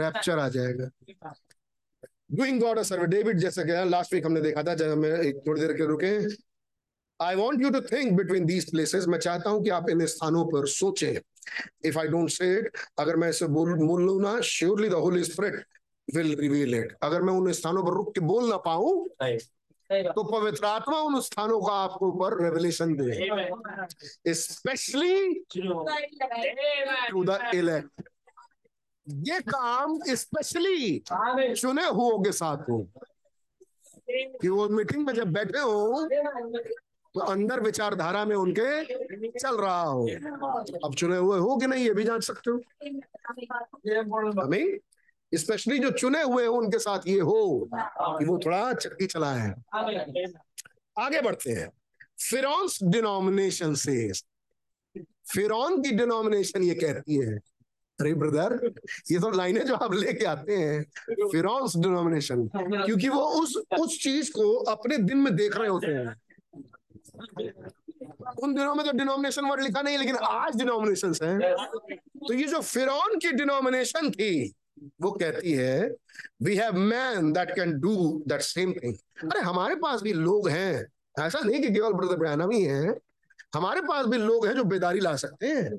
रैप्चर 0.00 0.38
आ 0.38 0.48
जाएगा। 0.48 0.90
Doing 2.32 2.60
God 2.60 2.78
a 2.78 2.82
survey 2.82 3.06
David 3.06 3.38
जैसा 3.38 3.62
कि 3.62 3.90
लास्ट 3.90 4.14
वीक 4.14 4.26
हमने 4.26 4.40
देखा 4.40 4.62
था, 4.62 4.74
जब 4.74 4.90
हमें 4.92 5.38
थोड़ी 5.38 5.60
देर 5.60 5.72
के 5.72 5.86
रुके 5.86 6.47
I 7.20 7.34
want 7.34 7.62
you 7.62 7.70
to 7.70 7.80
think 7.82 8.12
between 8.16 8.44
these 8.46 8.70
places 8.70 9.06
मैं 9.08 9.18
चाहता 9.18 9.50
हूँ 9.50 9.62
कि 9.64 9.70
आप 9.70 9.88
इन 9.90 10.04
स्थानों 10.06 10.44
पर 10.46 10.66
सोचें। 10.68 11.20
If 11.84 11.98
I 11.98 12.08
don't 12.08 12.30
say 12.30 12.52
it 12.58 12.76
अगर 12.98 13.16
मैं 13.16 13.28
इसे 13.30 13.46
बोल 13.46 13.74
बोल 13.76 14.02
लू 14.06 14.18
ना 14.20 14.40
surely 14.48 14.88
the 14.88 14.94
Holy 15.04 15.24
Spirit 15.24 15.64
will 16.08 16.34
reveal 16.40 16.74
it 16.74 16.96
अगर 17.02 17.22
मैं 17.22 17.32
उन 17.32 17.52
स्थानों 17.52 17.82
पर 17.84 17.92
रुक 17.94 18.14
के 18.14 18.20
बोल 18.20 18.48
ना 18.50 18.56
पाऊँ 18.66 19.08
तो 19.90 20.22
पवित्र 20.22 20.66
आत्मा 20.66 20.98
उन 21.00 21.20
स्थानों 21.20 21.60
का 21.60 21.72
आपको 21.74 22.08
ऊपर 22.08 22.42
रेवलेशन 22.42 22.94
दे। 22.96 24.32
स्पेशली 24.34 25.34
टू 25.54 27.24
द 27.24 27.38
इलेक्ट 27.54 28.02
ये 29.06 29.38
काम 29.48 29.98
स्पेशली 30.14 31.02
चुने 31.54 31.86
हुओं 31.88 32.18
के 32.22 32.32
साथ 32.32 32.68
हो। 32.70 32.78
कि 34.10 34.48
वो 34.48 34.68
मीटिंग 34.68 35.06
में 35.06 35.14
जब 35.14 35.32
बैठे 35.32 35.58
हो 35.58 36.08
अंदर 37.20 37.60
विचारधारा 37.60 38.24
में 38.24 38.36
उनके 38.36 38.84
चल 39.38 39.56
रहा 39.56 39.82
हो। 39.82 40.08
अब 40.84 40.94
चुने 40.94 41.16
हुए 41.16 41.38
हो 41.38 41.56
कि 41.56 41.66
नहीं, 41.66 41.84
ये 41.84 41.94
भी 41.94 42.04
जाँच 42.04 42.24
सकते 42.24 42.50
हो। 42.50 42.58
हमें 44.42 44.78
स्पेशली 45.34 45.78
जो 45.78 45.90
चुने 45.90 46.22
हुए 46.22 46.46
हो, 46.46 46.54
उनके 46.54 46.78
साथ 46.78 46.98
ये 47.06 47.20
हो 47.20 47.68
कि 47.74 48.24
वो 48.24 48.38
थोड़ा 48.38 48.72
चक्की 48.72 49.06
चला 49.06 49.32
है। 49.32 49.54
आगे 50.98 51.20
बढ़ते 51.20 51.50
हैं। 51.50 51.68
फिरौन्स 52.30 52.78
डिनोमिनेशन 52.82 53.74
से, 53.74 54.12
फिरौन 55.32 55.82
की 55.82 55.90
डिनोमिनेशन 55.90 56.62
ये 56.62 56.74
कहती 56.74 57.16
है। 57.16 57.38
अरे 57.98 58.14
ब्रदर, 58.14 58.72
ये 59.10 59.18
तो 59.18 59.30
लाइनें 59.30 59.64
जो 59.66 59.74
आप 59.74 59.94
लेके 59.94 60.24
आते 60.24 60.56
हैं, 60.56 60.82
फिरौन्स 61.32 61.76
डिनोमिनेशन, 61.76 62.46
क्योंकि 62.54 63.08
वो 63.08 63.20
उस 63.42 63.56
उस 63.80 63.98
चीज़ 64.02 64.30
को 64.30 64.52
अपने 64.64 64.98
दिन 64.98 65.18
में 65.18 65.34
देख 65.36 65.56
रहे 65.56 65.68
होते 65.68 65.86
हैं। 65.86 66.16
उन 67.18 68.54
दिनों 68.54 68.74
में 68.74 68.84
तो 68.86 68.92
डिनोमिनेशन 68.92 69.44
वर्ड 69.44 69.62
लिखा 69.62 69.82
नहीं 69.82 69.98
लेकिन 69.98 70.16
आज 70.16 70.56
डिनोमिनेशन 70.56 71.14
है। 71.22 71.52
तो 72.18 72.32
ये 72.34 72.46
जो 72.48 72.60
फिरौन 72.62 73.18
की 73.18 73.32
डिनोमिनेशन 73.32 74.10
थी 74.10 74.54
वो 75.02 75.10
कहती 75.12 75.52
है 75.52 75.88
we 76.42 76.56
have 76.56 76.78
man 76.78 77.32
that 77.32 77.50
can 77.54 77.78
do 77.80 77.96
that 78.28 78.40
same 78.42 78.72
thing 78.74 78.94
अरे 79.24 79.40
हमारे 79.40 79.74
पास 79.76 80.02
भी 80.02 80.12
लोग 80.12 80.48
हैं। 80.48 80.86
ऐसा 81.20 81.38
नहीं 81.40 81.60
कि 81.62 81.70
केवल 81.70 81.92
ब्रदर 81.92 82.16
ब्रैनम 82.16 82.50
ही 82.50 82.62
है। 82.62 82.94
हमारे 83.54 83.80
पास 83.80 84.06
भी 84.06 84.18
लोग 84.18 84.46
हैं 84.46 84.54
जो 84.54 84.64
बेदारी 84.64 85.00
ला 85.00 85.14
सकते 85.16 85.46
हैं। 85.46 85.70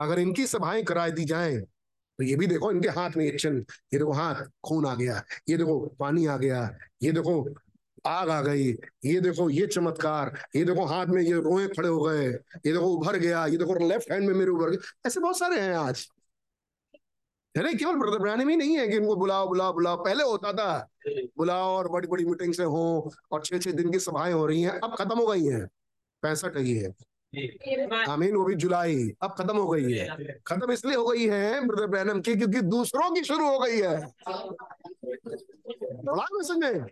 अगर 0.00 0.18
इनकी 0.18 0.46
सभाएँ 0.46 0.82
कराई 0.84 1.12
दी 1.12 1.24
जाएँ 1.24 1.60
तो 2.18 2.24
ये 2.24 2.36
भी 2.36 2.46
देखो 2.46 2.70
इनके 2.72 2.88
हाथ 2.88 3.16
में 3.16 3.36
चिन्ह। 3.36 3.58
ये 3.92 3.98
देखो 3.98 4.12
हाथ 4.12 4.42
खून 4.64 4.86
आ 4.86 4.94
गया। 4.94 5.22
ये 5.48 5.56
देखो 5.56 5.78
पानी 5.98 6.26
आ 6.26 6.36
गया। 6.36 6.60
ये 7.02 7.12
देखो 7.12 7.42
आग 8.06 8.30
आ 8.30 8.42
गई। 8.42 8.70
ये 9.04 9.20
देखो, 9.20 9.50
ये 9.50 9.66
चमत्कार। 9.66 10.38
ये 10.56 10.64
देखो, 10.64 10.84
हाथ 10.84 11.06
में 11.06 11.22
ये 11.22 11.32
रोए 11.32 11.68
खड़े 11.68 11.88
हो 11.88 12.00
गए। 12.00 12.26
ये 12.26 12.72
देखो, 12.72 12.86
उभर 12.86 13.16
गया। 13.16 13.46
ये 13.46 13.56
देखो 13.56 13.88
लेफ़्ट 13.88 14.12
हैंड 14.12 14.26
में 14.26 14.34
मेरे 14.34 14.50
उभर 14.50 14.70
गए। 14.70 14.78
ऐसे 15.06 15.20
बहुत 15.20 15.38
सारे 15.38 15.60
हैं 15.60 15.74
आज। 15.74 16.08
ना 17.56 17.72
केवल 17.72 17.94
ब्रदर 17.94 18.18
ब्रांड 18.18 18.42
में 18.42 18.56
नहीं 18.56 18.78
है 18.78 18.88
कि 18.88 18.96
इनको 18.96 19.16
बुलाओ 19.16 19.48
बुलाओ 19.48 19.72
बुलाओ। 19.72 20.04
पहले 20.04 20.24
होता 20.24 20.52
था, 20.52 20.88
बुलाओ 21.36 21.68
और 21.76 21.88
बड़ी 21.88 22.08
बड़ी 22.08 22.24
मीटिंग 22.24 22.54
से 22.54 22.62
हो 22.62 23.12
और 23.32 23.42
छह 23.44 23.58
छह 23.58 23.72
दिन 23.72 23.90
की 23.90 23.98
सभाएँ 23.98 24.32
हो 24.32 24.46
रही 24.46 24.62
हैं। 24.62 24.80
अब 24.80 24.94
खत्म 24.98 25.18
हो 25.18 25.26
गई 25.26 25.44
हैं। 25.44 25.66
पैंसठ 26.22 26.56
ही। 26.56 26.84
आमीन, 28.08 28.36
वो 28.36 28.44
भी 28.44 28.54
जुलाई। 28.54 29.12
अब 29.22 29.34
खत्म 29.38 29.56
हो 29.56 29.68
गई 29.68 29.92
है। 29.92 30.40
खत्म 30.46 30.72
इसलिए 30.72 30.96
हो 30.96 31.06
गई 31.06 31.26
है 31.26 31.66
ब्रदर 31.66 31.86
ब्रैनम 31.86 32.20
की 32.20 32.34
क्योंकि 32.36 32.60
दूसरों 32.60 33.10
की 33.10 33.24
शुरू 33.24 33.48
हो 33.48 33.58
गई 33.58 33.80
है। 33.80 34.12
बड़ा 36.04 36.54
में 36.54 36.86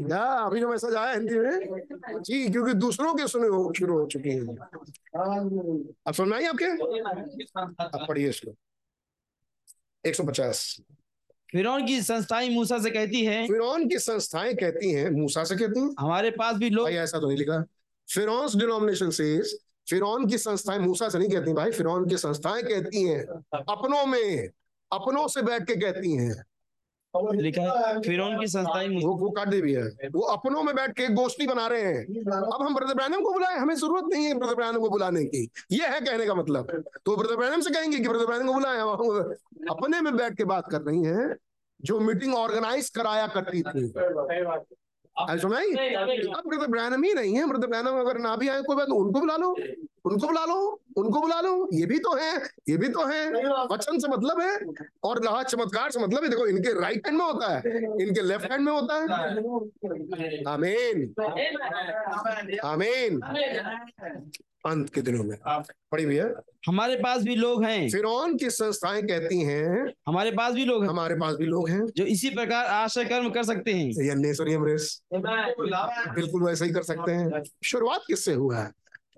या 0.00 0.22
अभी 0.22 0.60
जो 0.60 0.68
मैसेज 0.68 0.94
आया 0.94 1.12
हिंदी 1.12 1.38
में। 1.38 2.22
जी 2.22 2.48
क्योंकि 2.48 2.74
दूसरों 2.74 3.14
के 3.14 3.26
सुने 3.28 3.48
हो 3.48 3.72
शुरू 3.78 3.98
हो 3.98 4.06
चुकी 4.06 4.30
है। 4.30 4.40
अब 6.06 6.12
सुनाई 6.14 6.44
आपके? 6.44 6.64
अब 6.64 8.06
पढ़िए 8.08 8.28
इसको। 8.28 8.54
एक 10.04 10.14
सौ 10.14 10.24
पचास। 10.24 10.76
फिरौन 11.52 11.86
की 11.86 12.00
संस्थाएँ 12.02 12.48
मूसा 12.50 12.78
से 12.78 12.90
कहती 12.90 13.24
है। 13.24 13.46
फिरौन 13.46 13.88
की 13.88 13.98
संस्थाएँ 13.98 14.54
कहती 14.54 14.92
हैं 14.92 15.10
मूसा 15.10 15.44
से 15.44 15.56
कहती 15.56 15.80
हैं? 15.80 15.94
हमारे 15.98 16.30
पास 16.30 16.56
भी 16.56 16.70
लोग 16.70 16.90
ऐसा 16.90 17.20
तो 17.20 17.28
नहीं 17.28 17.38
लिखा। 17.38 17.62
फिरौन 18.08 18.48
डिनोमिनेशन 18.58 19.10
से 19.10 19.42
फिरौन 19.90 20.26
की 20.26 20.38
संस्थाएँ 20.38 20.78
मूसा 20.78 21.08
से 21.08 21.18
नहीं 21.18 21.28
कहती 21.28 21.52
भाई। 21.52 21.70
फिरौन 21.70 22.08
की 22.08 22.16
संस्थाएँ 22.16 22.62
कहती 22.62 23.02
हैं 23.02 23.22
अपनों 23.52 24.04
में 24.06 24.48
अपनों 24.92 25.26
से 25.28 25.42
बैठ 25.42 25.62
के 25.62 25.76
कहती 25.76 26.12
हैं। 26.16 26.34
लिखा 27.16 27.62
है 27.62 28.00
फिर 28.00 28.20
की 28.40 28.46
संस्थाएँ 28.46 28.88
वो 29.02 29.12
वो 29.16 29.30
काट 29.30 29.48
दे 29.48 29.60
भी 29.60 29.72
है 29.72 30.08
वो 30.14 30.20
अपनों 30.28 30.62
में 30.62 30.74
बैठ 30.74 30.92
के 30.92 31.02
एक 31.02 31.14
गोष्ठी 31.14 31.46
बना 31.46 31.66
रहे 31.66 31.82
हैं। 31.82 32.04
अब 32.32 32.62
हम 32.62 32.74
ब्रदर 32.74 32.94
ब्रैनम 32.94 33.20
को 33.20 33.32
बुलाएँ। 33.32 33.58
हमें 33.58 33.74
ज़रूरत 33.74 34.04
नहीं 34.12 34.24
है 34.26 34.34
ब्रदर 34.34 34.54
ब्रैनम 34.54 34.78
को 34.78 34.90
बुलाने 34.90 35.24
की। 35.24 35.48
ये 35.72 35.86
है 35.86 36.00
कहने 36.00 36.26
का 36.26 36.34
मतलब। 36.34 36.70
तो 37.06 37.16
ब्रदर 37.16 37.36
ब्रैनम 37.36 37.60
से 37.60 37.70
कहेंगे 37.70 37.98
कि 37.98 38.08
ब्रदर 38.08 38.26
ब्रैनम 38.26 38.46
को 38.46 38.52
बुलाएँ। 38.52 38.78
हम 38.78 39.68
अपने 39.70 40.00
में 40.00 40.16
बैठ 40.16 40.36
के 40.36 40.44
बात 40.44 40.70
कर 40.70 40.80
रही 40.80 41.02
हैं 41.02 41.34
जो 41.80 42.00
मीटिंग 42.00 42.34
ऑर्गेनाइज 42.34 42.88
कराया 42.90 43.26
करती 43.26 43.62
थी। 43.62 43.88
सुनाई 45.16 45.74
अब 45.74 46.42
मृत 46.46 47.04
ही 47.04 47.12
नहीं 47.14 47.34
है। 47.34 47.44
मृत 47.46 47.64
ब्रैनम 47.66 47.98
अगर 48.00 48.18
ना 48.18 48.36
भी 48.36 48.48
आए 48.48 48.62
कोई 48.62 48.76
बात 48.76 48.88
उनको 48.90 49.20
बुला 49.20 49.36
लो 49.36 49.50
उनको 50.04 50.26
बुला 50.26 50.44
लो 50.44 50.56
उनको 50.96 51.20
बुला 51.20 51.40
लो। 51.40 51.68
ये 51.72 51.86
भी 51.86 51.98
तो 51.98 52.14
है 52.14 52.32
ये 52.68 52.76
भी 52.76 52.88
तो 52.88 53.04
है। 53.04 53.20
वचन 53.66 53.98
से 53.98 54.08
मतलब 54.08 54.40
है 54.40 54.58
और 55.04 55.22
लहा 55.24 55.42
चमत्कार 55.44 55.90
से 55.90 56.00
मतलब 56.00 56.24
है। 56.24 56.28
देखो 56.30 56.46
इनके 56.46 56.72
राइट 56.80 57.06
हैंड 57.06 57.18
में 57.18 57.24
होता 57.24 57.48
है 57.48 57.60
इनके 58.02 58.22
लेफ़्ट 58.22 58.50
हैंड 58.52 58.64
में 58.64 58.72
होता 58.72 58.94
है। 58.94 59.04
आमीन 60.48 61.14
आमीन 62.64 63.20
अंत 64.66 64.94
के 64.94 65.02
दिनों 65.02 65.24
में। 65.24 65.38
पढ़ी 65.92 66.06
भैया? 66.06 66.30
हमारे 66.68 66.96
पास 66.96 67.22
भी 67.22 67.36
लोग 67.36 67.64
हैं। 67.64 67.90
फिर 67.90 68.02
की 68.36 68.50
संस्थाएँ 68.50 69.02
कहती 69.02 69.40
हैं 69.42 69.92
हमारे 70.08 70.30
पास 70.30 70.54
भी 70.54 70.64
लोग 70.64 70.82
हैं। 70.82 70.90
हमारे 70.90 71.14
पास 71.14 71.34
भी 71.34 71.44
लोग 71.44 71.68
हैं। 71.68 71.86
जो 71.86 72.04
इसी 72.04 72.30
प्रकार 72.30 72.66
आशय 72.66 73.04
कर्म 73.04 73.30
कर 73.30 73.42
सकते 73.42 73.72
हैं। 73.72 73.92
बिल्कुल 76.14 76.42
वैसा 76.42 76.64
ही 76.64 76.70
कर 76.70 76.82
सकते 76.82 77.12
हैं। 77.12 77.42
शुरुआत 77.64 78.00
किससे 78.06 78.34
हुआ? 78.34 78.58
है 78.58 78.72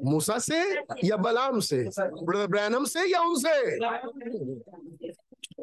मूसा 0.04 0.38
से 0.38 0.74
या 1.04 1.16
बलाम 1.16 1.60
से? 1.60 1.88
ब्रदर 2.00 2.46
ब्रैनम 2.46 2.84
से 2.84 3.12
या 3.12 3.20
उनसे? 3.20 3.54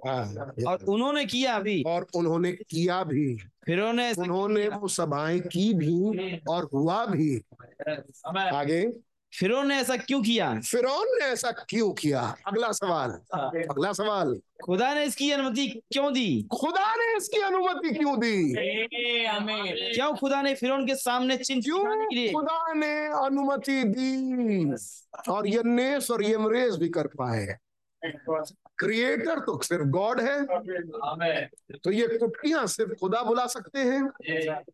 हाँ, 0.08 0.54
और 0.68 0.86
उन्होंने 0.88 1.26
किया 1.26 1.60
भी। 1.60 1.84
और 1.88 2.08
उन्होंने 2.16 2.52
किया 2.52 3.04
भी। 3.04 3.38
फिर 3.66 3.82
उन्होंने 3.82 4.68
वो 4.68 4.88
सभाएँ 4.88 5.40
की 5.40 5.74
भी 5.74 6.42
और 6.50 6.70
हुआ 6.74 7.06
भी। 7.06 7.42
आगे। 8.38 8.94
फिरौन 9.40 9.68
ने 9.68 9.76
ऐसा 9.76 9.98
क्यों 9.98 10.22
किया? 10.22 10.60
फिरौन 10.60 11.06
ने 11.08 11.26
ऐसा 11.26 11.52
क्यों 11.52 11.94
किया? 11.94 12.36
अगला 12.48 12.72
सवाल। 12.72 13.10
अगला 13.70 13.94
सवाल। 13.94 14.42
खुदा 14.64 14.94
ने 14.94 15.04
इसकी 15.04 15.32
अनुमति 15.32 15.68
क्यों 15.68 16.14
दी? 16.14 16.48
खुदा 16.60 16.96
ने 16.96 17.18
इसकी 17.18 17.42
अनुमति 17.42 17.90
क्यों 17.90 18.20
दी? 18.20 18.54
क्यों 19.96 20.16
खुदा 20.16 20.42
ने 20.42 20.56
फिरौन 20.56 20.88
के 20.88 20.96
सामने 20.96 21.38
चिन्ह 21.38 21.62
क्यों 21.62 21.86
के 21.86 22.16
लिए? 22.16 22.32
खुदा 22.34 22.74
ने 22.74 23.08
अनुमति 23.08 23.84
दी? 23.84 24.74
और 25.30 25.48
यन्नेस 25.48 26.12
और 26.12 26.24
भी 26.78 26.90
कर 26.90 27.08
पाए। 27.08 27.58
क्रिएटर 28.78 29.40
तो 29.40 29.62
सिर्फ़ 29.64 29.84
गॉड 29.84 30.22
है। 30.22 30.46
तो 31.84 31.92
ये 31.92 32.08
कुटियाँ 32.08 32.68
सिर्फ़ 32.68 32.94
खुदा 32.94 33.24
बुला 33.24 33.48
सकते 33.48 33.80
हैं। 33.80 34.04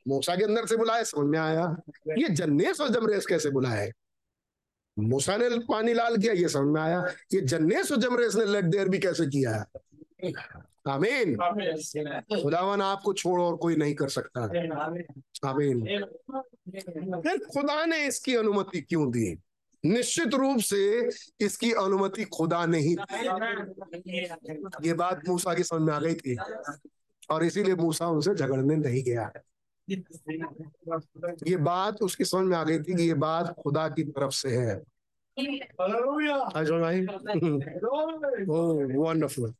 मूसा 0.08 0.36
के 0.36 0.44
अंदर 0.44 0.66
से 0.66 0.78
बुलाए 0.78 1.04
समझ 1.04 1.30
में 1.30 1.40
आया? 1.40 1.78
ये 2.18 2.30
जन्नेस 2.30 2.82
और 2.82 2.90
जमरेस 2.90 3.26
कैसे 3.26 3.50
बुलाए? 3.50 3.92
मूसा 5.02 5.38
ने 5.38 5.50
पानी 5.50 5.94
लाल 5.94 6.18
किया, 6.18 6.34
ये 6.34 6.50
समझ 6.50 6.68
में 6.68 6.82
आया 6.82 7.06
ये 7.34 7.42
जन्नेस 7.42 7.92
और 7.92 7.98
जमरेस 7.98 8.36
ने 8.36 8.46
लेट 8.46 8.66
देर 8.66 8.90
भी 8.90 9.00
कैसे 9.00 9.26
किया 9.26 9.56
है? 9.56 9.66
आमीन। 10.88 11.36
खुदावन 12.44 12.82
आपको 12.82 13.14
छोड़ 13.14 13.42
और 13.42 13.56
कोई 13.56 13.76
नहीं 13.76 13.96
कर 13.96 14.10
सकता। 14.10 14.42
आमीन। 15.50 16.06
फिर 17.22 17.38
खुदा 17.38 17.86
ने 17.86 18.08
इसकी 18.08 18.36
अनुमति 18.36 18.82
क्यों 18.82 19.12
दी? 19.12 19.40
निश्चित 19.86 20.34
रूप 20.34 20.60
से 20.60 21.10
इसकी 21.42 21.72
अनुमति 21.72 22.24
खुदा 22.24 22.66
ने 22.66 22.80
ही। 22.80 22.98
ये 24.88 24.94
बात 24.94 25.22
मूसा 25.28 25.54
की 25.54 25.64
समझ 25.64 25.82
में 25.82 25.94
आ 25.94 26.00
गई 26.00 26.14
थी। 26.14 26.38
और 27.30 27.44
इसीलिए 27.44 27.76
मूसा 27.76 28.08
उनसे 28.08 28.36
झगड़ने 28.36 28.76
नहीं 28.76 29.04
गया। 29.04 29.32
ये 31.48 31.58
बात 31.58 32.02
उसकी 32.02 32.26
समझ 32.26 32.48
में 32.48 32.58
आ 32.58 32.64
गई 32.64 32.80
थी 32.80 32.96
कि 32.96 33.04
ये 33.04 33.14
बात 33.14 33.56
खुदा 33.64 33.88
की 33.90 34.04
तरफ़ 34.04 34.32
से 34.32 34.50
है। 34.50 34.84
अजय 36.56 36.80
भाई। 36.80 37.02
वंडरफुल 38.98 39.54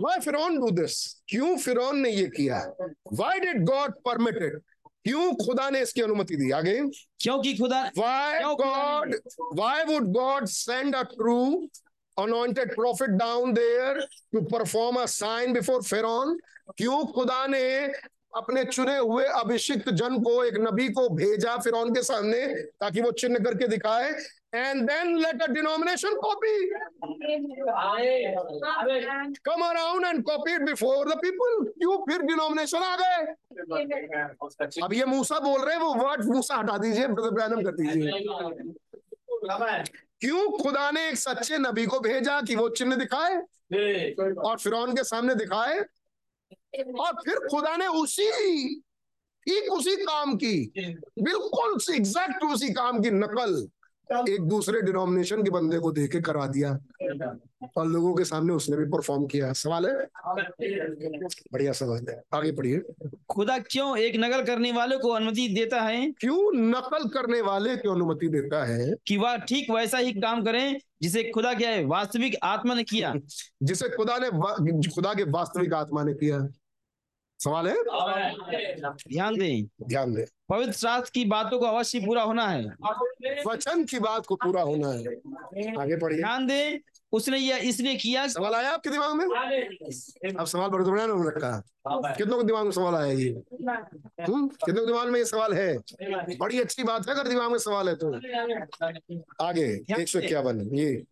व्हाई 0.00 0.18
फिरौन 0.20 0.60
डू 0.60 0.70
दिस 0.70 1.22
क्यों 1.28 1.58
फिरौन 1.58 1.98
ने 1.98 2.10
ये 2.10 2.26
किया? 2.26 2.74
व्हाई 3.12 3.40
डिड 3.40 3.64
गॉड 3.64 3.92
परमिटेड 3.92 4.60
क्यों 5.04 5.34
खुदा 5.34 5.70
ने 5.70 5.80
इसकी 5.82 6.02
अनुमति 6.02 6.36
दी? 6.36 6.50
आगे। 6.50 6.82
क्योंकि 7.20 7.54
खुदा 7.54 7.90
Why 7.90 8.40
Now, 8.40 8.56
God? 8.56 9.14
Why 9.54 9.84
would 9.84 10.12
God 10.12 10.48
send 10.48 10.94
a 10.94 11.04
true 11.04 11.68
anointed 12.16 12.72
prophet 12.74 13.18
down 13.18 13.54
there 13.54 14.00
to 14.34 14.42
perform 14.42 14.96
a 14.96 15.06
sign 15.06 15.54
before 15.60 15.82
क्यों 16.76 17.06
खुदा 17.06 17.46
ने 17.46 17.92
अपने 18.36 18.64
चुने 18.64 18.96
हुए 18.98 19.24
अभिषिक्त 19.24 19.90
जन 19.90 20.18
को, 20.22 20.44
एक 20.44 20.54
नबी 20.58 20.88
को 20.88 21.08
भेजा 21.08 21.56
फिर 21.56 21.72
के 21.90 22.02
सामने, 22.02 22.46
ताकि 22.80 23.00
वो 23.00 23.10
चिन्ह 23.12 23.38
करके 23.38 23.68
दिखाए। 23.68 24.10
And 24.54 24.82
then 24.90 25.16
let 25.18 25.42
a 25.42 25.46
denomination 25.46 26.14
copy 26.14 26.70
come 29.40 29.62
around 29.62 30.06
and 30.06 30.22
copy 30.24 30.58
before 30.58 31.08
the 31.08 31.16
people 31.16 31.64
क्यों? 31.70 31.96
फिर 32.04 32.22
डिनोमिनेशन 32.22 32.78
आ 32.78 32.96
गए। 32.96 33.16
अब 34.82 34.92
ये 34.92 35.04
मूसा 35.04 35.38
बोल 35.38 35.60
रहे 35.60 35.74
हैं, 35.74 35.82
वो 35.82 35.94
वर्ड 35.94 36.24
मूसा 36.24 36.56
हटा 36.56 36.78
दीजिए 36.78 37.06
ब्रदर 37.06 37.64
कर 37.64 37.72
दीजिए। 37.72 38.10
क्यों? 40.20 40.50
खुदा 40.58 40.90
ने 40.90 41.08
एक 41.08 41.16
सच्चे 41.16 41.58
नबी 41.58 41.86
को 41.86 42.00
भेजा 42.00 42.40
कि 42.40 42.56
वो 42.56 42.68
चिन्ह 42.68 42.96
दिखाए 42.96 43.36
और 43.36 44.58
फिर 44.58 44.72
के 44.94 45.04
सामने 45.04 45.34
दिखाए। 45.34 45.80
और 46.82 47.12
फिर 47.12 47.34
खुदा 47.34 47.76
ने 47.76 47.86
उसी 47.86 48.74
ठीक 49.46 49.72
उसी 49.72 49.96
काम 49.96 50.36
की 50.36 50.72
बिल्कुल 51.22 51.94
एग्जैक्ट 51.94 52.44
उसी 52.44 52.72
काम 52.72 53.00
की 53.00 53.10
नकल 53.10 53.68
एक 54.28 54.40
दूसरे 54.40 54.82
डिनोमिनेशन 54.82 55.42
के 55.42 55.50
बंदे 55.50 55.78
को 55.78 55.92
देके 55.92 56.20
करा 56.20 56.46
दिया। 56.46 56.78
और 57.76 57.86
लोगों 57.86 58.14
के 58.14 58.24
सामने 58.24 58.52
उसने 58.52 58.76
भी 58.76 58.84
परफॉर्म 58.84 59.26
किया। 59.26 59.52
सवाल 59.52 59.86
है? 59.86 60.04
बढ़िया 61.52 61.72
सवाल 61.72 62.06
है। 62.08 62.22
आगे 62.34 62.52
पढ़िए। 62.52 62.82
खुदा 63.30 63.58
क्यों 63.58 63.98
एक 63.98 64.16
नकल 64.16 64.42
करने 64.42 64.72
वाले 64.72 64.96
को 64.96 65.08
अनुमति 65.08 65.48
देता 65.48 65.80
है? 65.80 66.10
क्यों 66.10 66.52
नकल 66.54 67.08
करने 67.08 67.40
वाले 67.40 67.76
को 67.76 67.90
अनुमति 67.90 68.28
देता 68.28 68.64
है? 68.64 68.94
कि 69.06 69.16
वह 69.16 69.36
ठीक 69.36 69.70
वैसा 69.70 69.98
ही 69.98 70.12
काम 70.12 70.44
करें 70.44 70.78
जिसे 71.02 71.24
खुदा 71.24 71.54
क्या 71.54 71.70
है 71.70 71.84
वास्तविक 71.84 72.36
आत्मा 72.42 72.74
ने 72.74 72.84
किया। 72.84 73.14
जिसे 73.62 73.88
खुदा 73.88 74.18
ने 74.18 74.30
खुदा 74.88 75.14
के 75.14 75.22
वास्तविक 75.22 75.74
आत्मा 75.74 76.02
ने 76.02 76.14
किया। 76.14 76.48
सवाल 77.40 77.66
है? 77.68 77.74
ध्यान 78.92 79.34
दें। 79.34 79.64
ध्यान 79.88 80.14
दे। 80.14 80.24
पवित्र 80.48 80.72
शास्त्र 80.72 81.10
की 81.14 81.24
बातों 81.24 81.58
को 81.58 81.66
अवश्य 81.66 82.00
पूरा 82.00 82.22
होना 82.22 82.46
है। 82.48 82.64
वचन 83.46 83.84
की 83.84 83.98
बात 83.98 84.26
को 84.26 84.34
पूरा 84.34 84.62
होना 84.62 84.88
है। 84.88 85.14
आगे 85.80 85.96
पढ़िए। 85.96 86.18
ध्यान 86.18 86.46
दें 86.46 86.78
उसने 87.12 87.38
यह 87.38 87.56
इसलिए 87.56 87.94
किया 87.96 88.26
सवाल 88.28 88.54
आया 88.54 88.70
आपके 88.70 88.90
दिमाग 88.90 89.14
में? 89.14 89.24
अब 90.34 90.46
सवाल 90.46 90.68
बड़े 90.70 90.84
बड़ा 90.84 91.06
ना 91.06 91.14
रखा। 91.26 91.62
कितनों 92.12 92.38
के 92.38 92.44
दिमाग 92.44 92.64
में 92.64 92.72
सवाल 92.72 92.94
आया 92.94 93.12
ये? 93.12 93.28
हम्म 93.28 94.48
कितनों 94.48 94.80
के 94.80 94.86
दिमाग 94.86 95.08
में 95.08 95.18
ये 95.18 95.24
सवाल 95.24 95.52
है? 95.52 95.78
बड़ी 96.38 96.60
अच्छी 96.60 96.82
बात 96.82 97.08
है 97.08 97.14
अगर 97.14 97.28
दिमाग 97.28 97.50
में 97.50 97.58
सवाल 97.58 97.88
है 97.88 97.94
तो। 97.94 98.12
आगे 99.44 99.66
एक 100.00 100.08
सौ 100.08 100.18
इक्यावन 100.18 100.60
ये। 100.74 101.02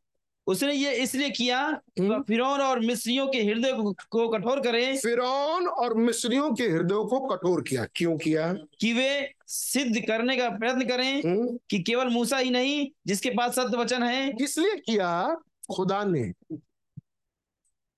उसने 0.47 0.73
ये 0.73 0.94
इसलिए 0.94 1.31
किया 1.31 1.73
कि 1.73 2.09
वह 2.09 2.23
फिरौन 2.23 2.60
और 2.60 2.81
मिस्रियों 2.81 3.28
के 3.28 3.43
हृदय 3.43 3.73
को, 3.73 4.28
कठोर 4.28 4.60
करे। 4.60 4.97
फिरौन 4.97 5.66
और 5.66 5.94
मिस्रियों 5.94 6.55
के 6.55 6.62
हृदय 6.62 6.94
को 6.94 7.36
कठोर 7.36 7.62
किया। 7.62 7.86
क्यों 7.94 8.19
किया? 8.19 8.52
कि 8.52 8.93
वे 8.93 9.35
सिद्ध 9.47 10.01
करने 10.01 10.36
का 10.36 10.51
प्रयत्न 10.51 10.89
करें 10.89 11.23
हम्म? 11.23 11.59
कि 11.70 11.82
केवल 11.82 12.09
मूसा 12.09 12.39
ही 12.39 12.51
नहीं 12.51 12.89
जिसके 13.06 13.31
पास 13.31 13.55
सत्य 13.55 13.77
वचन 13.77 14.02
है। 14.02 14.32
इसलिए 14.40 14.77
किया? 14.77 15.36
खुदा 15.77 16.05
ने। 16.05 16.32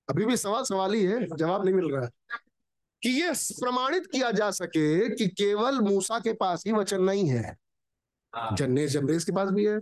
अभी 0.09 0.25
भी 0.25 0.37
सवाल 0.37 0.63
सवाल 0.63 0.95
ही 0.95 1.05
है 1.05 1.37
जवाब 1.37 1.65
नहीं 1.65 1.75
मिल 1.75 1.91
रहा। 1.91 2.39
कि 3.03 3.11
ये 3.11 3.33
प्रमाणित 3.33 4.07
किया 4.07 4.31
जा 4.31 4.51
सके 4.51 5.15
कि 5.15 5.27
केवल 5.27 5.81
मूसा 5.81 6.19
के 6.19 6.33
पास 6.33 6.65
ही 6.67 6.73
वचन 6.73 7.03
नहीं 7.03 7.29
है। 7.29 7.57
जन्ने 8.53 8.87
जमरेज 8.87 9.25
के 9.25 9.33
पास 9.33 9.49
भी 9.49 9.65
है। 9.65 9.79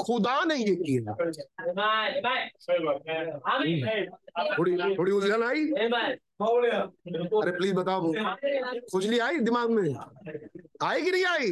खुदा 0.00 0.44
ने 0.44 0.54
ये 0.54 0.74
किया 0.76 1.12
थोड़ी 4.58 4.76
थोड़ी 4.98 5.12
उलझन 5.12 5.42
आई? 5.42 5.66
अरे 7.42 7.56
प्लीज़ 7.56 7.74
बताओ। 7.74 8.12
खुजली 8.92 9.18
आई 9.18 9.38
दिमाग 9.38 9.70
में? 9.70 9.94
आई 10.82 11.02
कि 11.02 11.10
नहीं 11.10 11.24
आई? 11.24 11.50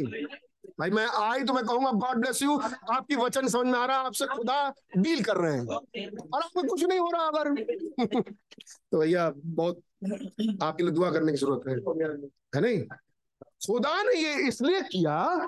भाई, 0.79 0.89
मैं 0.89 1.05
आई 1.05 1.43
तो 1.43 1.53
मैं 1.53 1.63
कहूँगा 1.65 1.91
गॉड 1.91 2.17
ब्लेस 2.17 2.43
यू 2.43 2.57
आपकी 2.91 3.15
वचन 3.15 3.47
समझ 3.47 3.65
में 3.65 3.79
आ 3.79 3.85
रहा 3.85 3.99
है 3.99 4.05
आपसे 4.05 4.25
खुदा 4.25 4.73
डील 4.97 5.23
कर 5.23 5.35
रहे 5.35 5.53
हैं। 5.53 5.65
और 6.33 6.41
आपको 6.41 6.63
कुछ 6.63 6.83
नहीं 6.83 6.99
हो 6.99 7.09
रहा 7.13 7.23
अगर। 7.23 7.53
तो 8.91 8.99
भैया, 8.99 9.33
बहुत 9.37 9.81
आपके 10.63 10.83
लिए 10.83 10.91
दुआ 10.91 11.11
करने 11.11 11.31
की 11.31 11.37
ज़रूरत 11.37 11.67
है। 11.67 11.75
है 12.55 12.61
नहीं? 12.61 12.83
खुदा 13.67 14.03
ने 14.03 14.13
ये 14.21 14.47
इसलिए 14.47 14.81
किया 14.81 15.45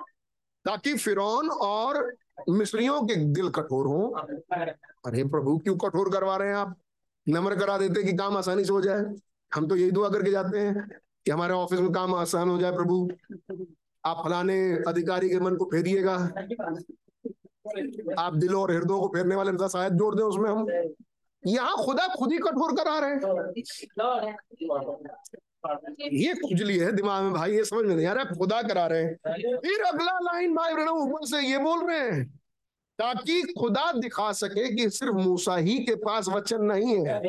ताकि 0.65 0.98
फिरौन 0.98 1.49
और 1.49 2.15
मिस्रियों 2.49 3.02
के 3.03 3.16
दिल 3.16 3.49
कठोर 3.49 3.88
हो। 3.88 4.08
अरे 5.06 5.24
प्रभु, 5.24 5.58
क्यों 5.58 5.76
कठोर 5.78 6.12
करवा 6.12 6.36
रहे 6.38 6.48
हैं 6.48 6.56
आप? 6.56 6.76
नम्र 7.28 7.56
करा 7.56 7.78
देते 7.78 8.03
कि 8.03 8.14
काम 8.18 8.38
आसानी 8.38 8.66
से 8.66 8.74
हो 8.74 8.82
जाए। 8.82 9.06
हम 9.52 9.68
तो 9.68 9.76
यही 9.76 9.91
दुआ 9.91 10.10
करके 10.10 10.32
जाते 10.32 10.60
हैं 10.60 10.88
कि 11.26 11.32
हमारे 11.32 11.53
ऑफ़िस 11.53 11.80
में 11.80 11.91
काम 11.91 12.16
आसान 12.16 12.49
हो 12.49 12.58
जाए 12.58 12.72
प्रभु। 12.72 13.10
आप 14.06 14.22
फलाने 14.26 14.84
अधिकारी 14.88 15.30
के 15.30 15.40
मन 15.40 15.56
को 15.56 15.66
फेरिएगा। 15.66 16.14
आप 18.20 18.36
दिलों 18.36 18.62
और 18.62 18.72
हृदयों 18.72 18.99
को 19.02 19.08
फेरने 19.08 19.36
वाले 19.36 19.68
शायद 19.70 19.94
जोड़ 19.94 20.16
दें 20.16 20.24
उसमें 20.24 20.49
हम। 20.49 20.68
यहाँ 21.48 21.76
खुदा 21.78 22.08
खुद 22.08 22.32
ही 22.32 22.38
कठोर 22.38 22.76
करा 22.76 22.99
रहे 22.99 23.10
हैं। 23.10 23.22
ये 26.13 26.33
खुजली 26.33 26.77
है 26.77 26.91
दिमाग 26.91 27.23
में 27.23 27.33
भाई 27.33 27.53
ये 27.53 27.63
समझ 27.63 27.85
में 27.85 27.95
नहीं 27.95 28.05
आ 28.05 28.13
रहा 28.13 28.23
है, 28.23 28.38
खुदा 28.38 28.61
करा 28.61 28.88
रहे 28.88 29.03
हैं। 29.03 29.15
फिर 29.57 29.81
अगला 29.81 30.19
लाइन 30.19 30.55
भाई 30.55 30.73
ऊपर 30.88 31.25
से 31.25 31.47
ये 31.47 31.57
बोल 31.57 31.88
रहे 31.88 31.99
हैं 31.99 32.39
ताकि 32.99 33.41
खुदा 33.41 33.91
दिखा 33.91 34.31
सके 34.31 34.75
कि 34.75 34.89
सिर्फ़ 34.89 35.13
मूसा 35.13 35.55
ही 35.55 35.79
के 35.79 35.95
पास 35.95 36.27
वचन 36.27 36.61
नहीं 36.61 37.07
है। 37.07 37.21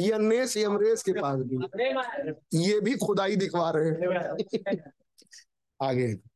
ये 0.00 0.12
यमरेस 0.12 1.02
के 1.02 1.12
पास 1.12 1.36
भी। 1.38 1.56
ये 2.54 2.80
भी 2.80 2.96
खुदाई 2.96 3.36
दिखवा 3.36 3.72
रहे 3.76 3.90
हैं। 3.90 4.92
आगे। 5.82 6.33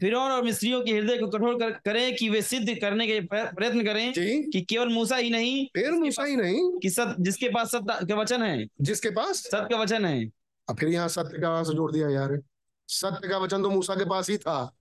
फिरौन 0.00 0.32
और 0.32 0.42
मिस्रियों 0.42 0.82
के 0.82 0.92
हृदय 0.92 1.18
को 1.18 1.26
कठोर 1.26 1.54
कर, 1.54 1.70
करें 1.70 2.16
कि 2.16 2.28
वे 2.28 2.42
सिद्ध 2.42 2.80
करने 2.80 3.06
के 3.06 3.20
प्रयत्न 3.20 3.84
करें 3.84 4.12
जी। 4.12 4.50
कि 4.50 4.60
केवल 4.60 4.88
मूसा 4.88 5.16
ही 5.16 5.30
नहीं 5.30 5.66
फिर 5.66 5.90
मूसा 5.90 6.24
ही 6.24 6.36
नहीं। 6.36 6.78
कि 6.78 6.90
सत 6.90 7.16
जिसके 7.20 7.48
पास 7.48 7.70
सत्य 7.70 8.06
का 8.06 8.14
वचन 8.14 8.42
है। 8.42 8.66
जिसके 8.80 9.10
पास? 9.10 9.36
सत्य 9.36 9.68
का 9.70 9.82
वचन 9.82 10.04
है। 10.04 10.26
अब 10.70 10.76
फिर 10.78 10.88
यहाँ 10.88 11.08
सत्य 11.08 11.38
का 11.38 11.62
से 11.62 11.74
जोड़ 11.74 11.92
दिया 11.92 12.08
यार। 12.08 12.40
सत्य 12.88 13.28
का 13.28 13.38
वचन 13.38 13.62
तो 13.62 13.70
मूसा 13.70 13.94
के 13.94 14.04
पास 14.04 14.30
ही 14.30 14.38
था। 14.38 14.72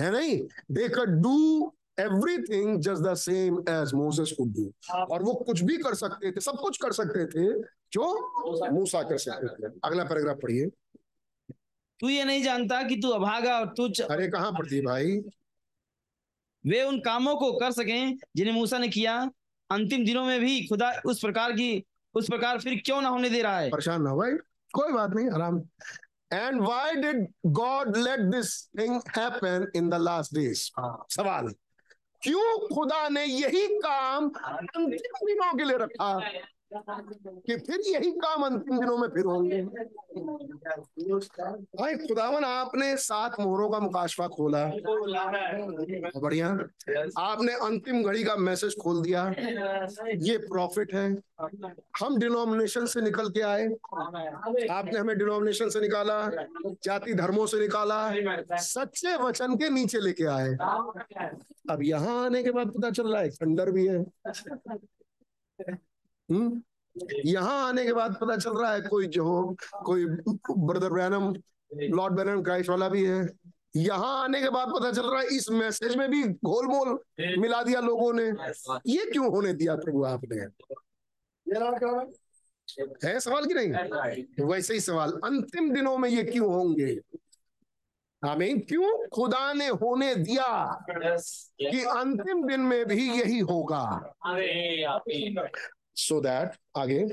है 0.00 0.10
नहीं? 0.10 0.38
They 0.70 0.88
could 0.88 1.22
do 1.22 1.72
everything 2.00 2.80
just 2.80 3.02
the 3.02 3.14
same 3.14 3.58
as 3.68 3.94
Moses 3.94 4.32
could 4.32 4.52
do 4.54 4.72
और 4.94 5.22
वो 5.22 5.32
कुछ 5.46 5.60
भी 5.60 5.76
कर 5.76 5.94
सकते 5.94 6.30
थे 6.32 6.40
सब 6.40 6.58
कुछ 6.60 6.76
कर 6.82 6.92
सकते 6.92 7.26
थे। 7.26 7.46
जो 7.92 8.04
मूसा 8.72 9.02
कर 9.02 9.18
सकते 9.18 9.68
थे 9.68 9.72
अगला 9.84 10.04
पैराग्राफ 10.04 10.38
पढ़िए। 10.42 10.66
तू 12.00 12.08
ये 12.08 12.24
नहीं 12.24 12.42
जानता 12.42 12.82
कि 12.82 12.96
तू 12.96 13.08
अभागा 13.08 13.58
और 13.58 13.68
तुच्छ 13.76 14.00
अरे 14.00 14.28
कहाँ 14.28 14.52
पढ़ती 14.52 14.80
भाई? 14.80 15.18
वे 16.64 16.82
उन 16.82 16.98
कामों 17.00 17.34
को 17.36 17.52
कर 17.52 17.72
सकें 17.72 18.16
जिन्हें 18.36 18.54
मूसा 18.54 18.78
ने 18.78 18.88
किया। 18.88 19.18
अंतिम 19.70 20.04
दिनों 20.04 20.24
में 20.24 20.40
भी 20.40 20.66
खुदा 20.66 20.92
उस 21.06 21.20
प्रकार 21.20 21.52
की 21.52 21.84
उस 22.14 22.28
प्रकार 22.28 22.58
फिर 22.60 22.80
क्यों 22.84 23.00
ना 23.02 23.08
होने 23.08 23.30
दे 23.30 23.42
रहा 23.42 23.58
है? 23.58 23.70
परेशान 23.70 24.02
ना 24.02 24.14
भाई। 24.14 24.32
कोई 24.74 24.92
बात 24.92 25.10
नहीं 25.10 25.30
आराम। 25.30 25.60
and 26.33 26.61
why 26.61 26.95
did 26.95 27.27
God 27.59 27.97
let 27.97 28.19
this 28.31 28.55
thing 28.79 29.01
happen 29.17 29.71
in 29.75 29.89
the 29.89 30.01
last 30.01 30.33
days 30.35 30.71
सवाल 31.15 31.53
क्यों 32.21 32.67
खुदा 32.67 33.07
ने 33.09 33.23
यही 33.25 33.67
काम 33.79 34.29
अंतिम 34.29 34.85
दिनों 34.87 35.53
के 35.57 35.63
लिए 35.63 35.77
रखा 35.77 36.13
कि 36.74 37.56
फिर 37.56 37.80
यही 37.86 38.10
काम 38.10 38.42
अंतिम 38.42 38.78
दिनों 38.78 38.98
में 38.98 39.08
फिर 39.08 39.24
होंगे। 39.24 39.62
भाई, 41.78 41.94
खुदावन, 41.94 42.44
आपने 42.44 42.96
सात 42.96 43.40
मोहरों 43.40 43.70
का 43.70 43.78
मुकाशवा 43.78 44.28
खोला। 44.28 44.64
बढ़िया। 46.20 46.48
आपने 47.18 47.52
अंतिम 47.52 48.02
घड़ी 48.02 48.24
का 48.24 48.36
मैसेज 48.36 48.76
खोल 48.82 49.02
दिया। 49.02 49.34
ये 50.16 50.38
प्रॉफिट 50.38 50.94
है। 50.94 51.16
हम 52.00 52.18
डिनोमिनेशन 52.18 52.86
से 52.86 53.00
निकल 53.00 53.28
के 53.28 53.40
आए। 53.40 53.66
आपने 54.70 54.98
हमें 54.98 55.18
डिनोमिनेशन 55.18 55.68
से 55.68 55.80
निकाला, 55.80 56.30
जाति 56.84 57.14
धर्मों 57.14 57.46
से 57.46 57.60
निकाला, 57.60 58.12
सच्चे 58.56 59.16
वचन 59.16 59.56
के 59.56 59.70
नीचे 59.70 60.00
लेके 60.00 60.24
आए। 60.24 60.50
अब 61.70 61.78
यहाँ 61.82 62.24
आने 62.24 62.42
के 62.42 62.50
बाद 62.50 62.68
पता 62.68 62.90
चल 62.90 63.12
रहा 63.12 63.22
है, 63.22 63.30
खंडर 63.30 63.70
भी 63.70 63.86
है। 63.86 64.04
हम्म? 66.30 66.62
यहाँ 67.24 67.68
आने 67.68 67.84
के 67.84 67.92
बाद 67.92 68.16
पता 68.20 68.36
चल 68.36 68.56
रहा 68.58 68.72
है 68.72 68.80
कोई 68.80 69.06
जो 69.06 69.56
कोई 69.84 70.04
brother 70.06 70.90
Branham 70.90 71.34
Lord 71.96 72.14
Branham 72.14 72.42
Christ 72.42 72.70
वाला 72.70 72.88
भी 72.88 73.04
है। 73.04 73.28
यहाँ 73.76 74.22
आने 74.24 74.40
के 74.42 74.50
बाद 74.50 74.68
पता 74.68 74.92
चल 74.92 75.10
रहा 75.10 75.20
है 75.20 75.26
इस 75.26 75.50
मैसेज 75.50 75.96
में 75.96 76.10
भी 76.10 76.22
घोलमोल 76.24 76.98
मिला 77.38 77.62
दिया 77.62 77.80
लोगों 77.80 78.12
ने। 78.12 78.24
ये 78.86 79.10
क्यों 79.10 79.30
होने 79.30 79.52
दिया 79.52 79.76
प्रभु 79.76 80.04
आपने? 80.04 80.36
है? 83.04 83.20
सवाल 83.20 83.46
की 83.46 83.54
नहीं? 83.54 83.72
वैसे 84.44 84.74
ही 84.74 84.80
सवाल। 84.80 85.12
अंतिम 85.24 85.74
दिनों 85.74 85.96
में 85.98 86.08
ये 86.10 86.22
क्यों 86.22 86.52
होंगे? 86.54 87.00
हमें 88.24 88.60
क्यों 88.60 89.06
खुदा 89.08 89.52
ने 89.52 89.68
होने 89.68 90.14
दिया 90.14 90.46
कि 91.60 91.84
अंतिम 91.84 92.46
दिन 92.46 92.60
में 92.60 92.84
भी 92.86 93.08
यही 93.20 93.38
होगा? 93.38 94.14
सो 95.98 96.20
दैट 96.20 96.50
आगे। 96.76 97.08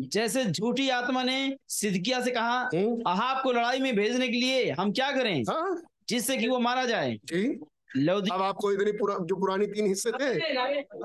जैसे 0.00 0.44
झूठी 0.44 0.88
आत्मा 0.88 1.22
ने 1.22 1.56
सिद्धकिया 1.68 2.20
से 2.20 2.30
कहा 2.30 2.58
हम्म, 2.74 3.02
अहाब 3.06 3.42
को 3.42 3.52
लड़ाई 3.52 3.80
में 3.80 3.96
भेजने 3.96 4.28
के 4.28 4.36
लिए 4.36 4.70
हम 4.70 4.92
क्या 4.92 5.10
करें? 5.12 5.42
हाँ। 5.42 5.82
जिससे 6.08 6.36
कि 6.36 6.48
वो 6.48 6.58
मारा 6.58 6.84
जाए। 6.84 7.18
जी। 7.24 7.60
अब 7.98 8.42
आपको 8.42 8.72
इतनी 8.72 8.92
पुरा, 8.92 9.14
जो 9.14 9.36
पुरानी 9.36 9.66
तीन 9.66 9.86
हिस्से 9.86 10.10
थे 10.10 10.54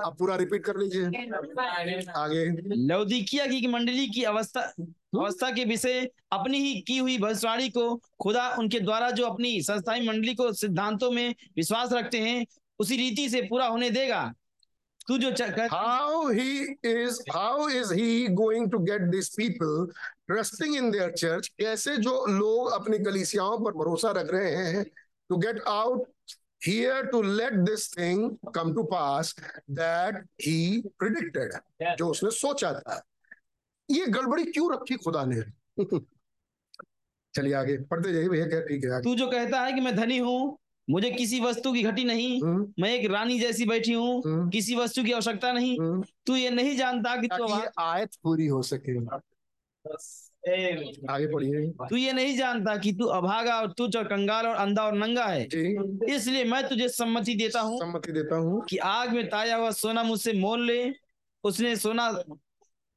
आप 0.05 0.15
पूरा 0.19 0.35
रिपीट 0.35 0.63
कर 0.63 0.77
लीजिए। 0.77 1.05
आगे। 2.11 2.45
लौदीकिया 2.87 3.47
की 3.47 3.67
मंडली 3.67 4.07
की 4.07 4.23
अवस्था 4.23 4.61
अवस्था 4.81 5.51
के 5.51 5.65
विषय 5.65 6.09
अपनी 6.31 6.57
ही 6.57 6.81
की 6.81 6.97
हुई 6.97 7.17
भविष्यवाणी 7.17 7.69
को 7.69 7.95
खुदा 7.95 8.55
उनके 8.59 8.79
द्वारा 8.79 9.11
जो 9.11 9.25
अपनी 9.25 9.61
संस्थाई 9.61 10.07
मंडली 10.07 10.35
को 10.35 10.53
सिद्धांतों 10.53 11.11
में 11.11 11.35
विश्वास 11.55 11.93
रखते 11.93 12.17
हैं 12.17 12.45
उसी 12.79 12.97
रीति 12.97 13.29
से 13.29 13.41
पूरा 13.41 13.67
होने 13.67 13.89
देगा। 13.89 14.33
तू 15.07 15.17
जो 15.17 15.31
how 15.71 16.29
he 16.29 16.75
is 16.83 17.21
how 17.31 17.69
is 17.69 17.93
he 17.93 18.27
going 18.27 18.71
to 18.71 18.79
get 18.79 19.01
this 19.01 19.29
people 19.29 19.87
trusting 20.27 20.75
in 20.75 20.91
their 20.91 21.11
church 21.11 21.47
कैसे 21.47 21.97
जो 21.97 22.25
लोग 22.25 22.71
अपनी 22.71 22.99
कलीसियाओं 22.99 23.57
पर 23.57 23.71
भरोसा 23.71 24.11
रख 24.11 24.31
रहे 24.31 24.55
हैं 24.55 24.83
to 25.29 25.37
get 25.37 25.61
out 25.67 26.07
here 26.65 27.05
to 27.05 27.21
let 27.21 27.53
this 27.53 27.97
thing 27.97 28.37
come 28.55 28.75
to 28.75 28.83
pass 28.83 29.35
that 29.71 30.15
he 30.15 30.83
predicted 30.99 31.53
जो 31.97 32.07
उसने 32.07 32.31
सोचा 32.31 32.73
था। 32.73 33.03
ये 33.91 34.05
गड़बड़ी 34.05 34.43
क्यों 34.43 34.73
रखी 34.73 34.95
खुदा 34.95 35.25
ने? 35.25 35.41
चलिए 37.35 37.53
आगे 37.53 37.77
पढ़ते 37.77 38.13
जाइए 38.13 38.27
भैया 38.27 38.99
तू 38.99 39.15
जो 39.15 39.27
कहता 39.27 39.61
है 39.61 39.73
कि 39.73 39.81
मैं 39.81 39.95
धनी 39.95 40.17
हूँ 40.17 40.57
मुझे 40.89 41.11
किसी 41.11 41.39
वस्तु 41.39 41.73
की 41.73 41.83
घटी 41.83 42.03
नहीं। 42.03 42.41
हम्म, 42.41 42.73
मैं 42.79 42.93
एक 42.93 43.11
रानी 43.11 43.39
जैसी 43.39 43.65
बैठी 43.65 43.93
हूँ। 43.93 44.23
हम्म, 44.25 44.49
किसी 44.49 44.75
वस्तु 44.75 45.03
की 45.03 45.11
आवश्यकता 45.11 45.51
नहीं। 45.51 45.79
हम्म, 45.79 46.03
तू 46.25 46.35
ये 46.35 46.49
नहीं 46.49 46.77
जानता 46.77 47.15
कि 47.15 47.27
तू 47.27 47.47
आयत 47.79 48.09
पूरी 48.23 48.47
हो 48.47 48.61
सके। 48.61 48.97
आगे 51.13 51.27
पढ़िए। 51.33 51.69
तू 51.89 51.95
ये 51.95 52.13
नहीं 52.13 52.37
जानता 52.37 52.77
कि 52.77 52.93
तू 52.93 53.05
अभागा 53.05 53.59
और 53.59 53.71
तुझ 53.71 53.95
और 53.95 54.03
कंगाल 54.03 54.47
और 54.47 54.55
अंधा 54.55 54.83
और 54.83 54.93
नंगा 54.93 55.25
है। 55.25 55.43
इसलिए 56.09 56.43
मैं 56.43 56.67
तुझे 56.67 56.89
सम्मति 56.89 57.35
देता 57.35 57.59
हूँ 57.59 57.79
सम्मति 57.79 58.11
देता 58.11 58.35
हूँ। 58.35 58.65
कि 58.65 58.77
आग 58.77 59.13
में 59.13 59.29
ताया 59.29 59.55
हुआ 59.55 59.71
सोना 59.71 60.03
मुझसे 60.03 60.33
मोल 60.33 60.65
ले। 60.65 60.93
उसने 61.43 61.75
सोना 61.75 62.23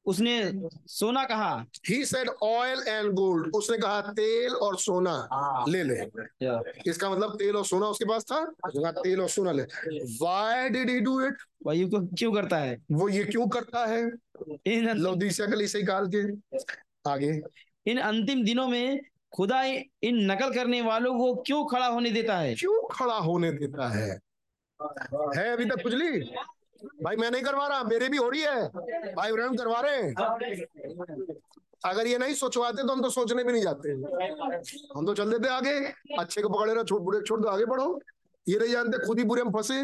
उसने 0.05 0.51
सोना 0.87 1.23
कहा। 1.23 1.65
He 1.89 2.05
said 2.05 2.29
oil 2.43 2.83
and 2.87 3.11
gold 3.13 3.55
उसने 3.55 3.77
कहा 3.77 4.01
तेल 4.01 4.53
और 4.53 4.77
सोना 4.79 5.15
ले 5.69 5.83
ले। 5.83 5.95
इसका 6.89 7.09
मतलब 7.09 7.35
तेल 7.35 7.55
और 7.55 7.65
सोना 7.65 7.85
उसके 7.85 8.05
पास 8.05 8.23
था? 8.23 8.39
उसने 8.39 8.81
कहा 8.81 8.91
तेल 8.91 9.21
और 9.21 9.29
सोना 9.29 9.51
ले। 9.51 9.63
Why 10.21 10.69
did 10.69 10.89
he 10.89 10.99
do 10.99 11.19
it 11.21 11.37
वही 11.65 11.89
को 11.89 11.99
क्यों 12.15 12.31
करता 12.33 12.57
है? 12.57 12.77
वो 12.91 13.09
ये 13.09 13.23
क्यों 13.23 13.47
करता 13.47 13.85
है? 13.85 14.11
इन 14.65 14.89
लौदीसिया 14.97 15.47
कली 15.47 15.67
से 15.67 15.83
काल 15.83 16.11
के 16.15 16.23
आगे। 17.09 17.41
इन 17.87 17.97
अंतिम 17.97 18.43
दिनों 18.43 18.67
में 18.67 19.01
खुदा 19.33 19.63
इन 19.63 20.31
नकल 20.31 20.53
करने 20.53 20.81
वालों 20.81 21.17
को 21.17 21.33
क्यों 21.35 21.65
खड़ा 21.65 21.87
होने 21.87 22.11
देता 22.11 22.37
है? 22.37 22.53
क्यों 22.55 22.87
खड़ा 22.87 23.15
होने 23.15 23.51
देता 23.51 23.87
है? 23.89 24.09
है 25.37 25.53
अभी 25.53 25.65
तक 25.65 25.83
खुजली? 25.83 26.19
भाई 27.03 27.15
मैं 27.15 27.31
नहीं 27.31 27.43
करवा 27.43 27.67
रहा 27.67 27.83
मेरे 27.83 28.09
भी 28.09 28.17
हो 28.17 28.29
रही 28.29 28.41
है। 28.41 28.67
भाई 29.15 29.31
ब्रहण 29.31 29.55
करवा 29.55 29.79
रहे 29.81 30.01
हैं। 30.01 30.13
अगर 31.85 32.07
ये 32.07 32.17
नहीं 32.17 32.33
सोचवाते 32.33 32.83
तो 32.83 32.93
हम 32.93 33.01
तो 33.01 33.09
सोचने 33.09 33.43
भी 33.43 33.53
नहीं 33.53 33.63
जाते। 33.63 33.91
हम 34.97 35.05
तो 35.05 35.13
चल 35.13 35.31
देते 35.31 35.47
आगे। 35.47 35.77
अच्छे 36.19 36.41
को 36.41 36.49
पकड़े 36.49 36.73
रहो 36.73 36.83
छोड़ 36.83 37.01
बुरे 37.01 37.21
छोड़ 37.21 37.39
दो 37.41 37.49
आगे 37.49 37.65
बढ़ो। 37.65 37.99
ये 38.47 38.59
नहीं 38.59 38.71
जानते 38.71 39.05
खुद 39.05 39.19
ही 39.19 39.23
बुरे 39.25 39.43
में 39.43 39.51
फंसे। 39.51 39.83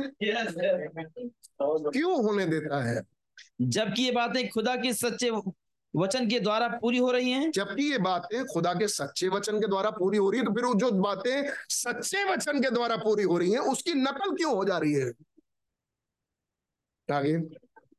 क्यों 1.90 2.23
होने 2.23 2.45
देता 2.45 2.84
है? 2.84 3.02
जबकि 3.61 4.03
ये 4.03 4.11
बातें 4.11 4.49
खुदा 4.49 4.76
के 4.76 4.94
सच्चे 4.94 5.30
वचन 5.94 6.28
के 6.30 6.40
द्वारा 6.40 6.68
पूरी 6.82 6.98
हो 6.98 7.11
रही 7.11 7.32
हैं। 7.32 7.52
जबकि 7.52 7.91
ये 7.91 7.98
बातें 7.98 8.45
खुदा 8.45 8.73
के 8.73 8.88
सच्चे 8.88 9.28
वचन 9.28 9.60
के 9.60 9.68
द्वारा 9.68 9.90
पूरी 9.90 10.18
हो 10.18 10.30
रही 10.30 10.40
है 10.40 10.45
तो 10.45 10.52
फिर 10.52 10.65
जो 10.80 10.91
बातें 10.91 11.52
सच्चे 11.69 12.23
वचन 12.23 12.61
के 12.61 12.69
द्वारा 12.69 12.95
पूरी 12.98 13.23
हो 13.23 13.38
रही 13.38 13.52
हैं 13.52 13.60
उसकी 13.60 13.94
नकल 13.94 14.36
क्यों 14.36 14.56
हो 14.56 14.65
जा 14.65 14.78
रही 14.78 14.94
है? 14.94 15.11
आगे 17.12 17.42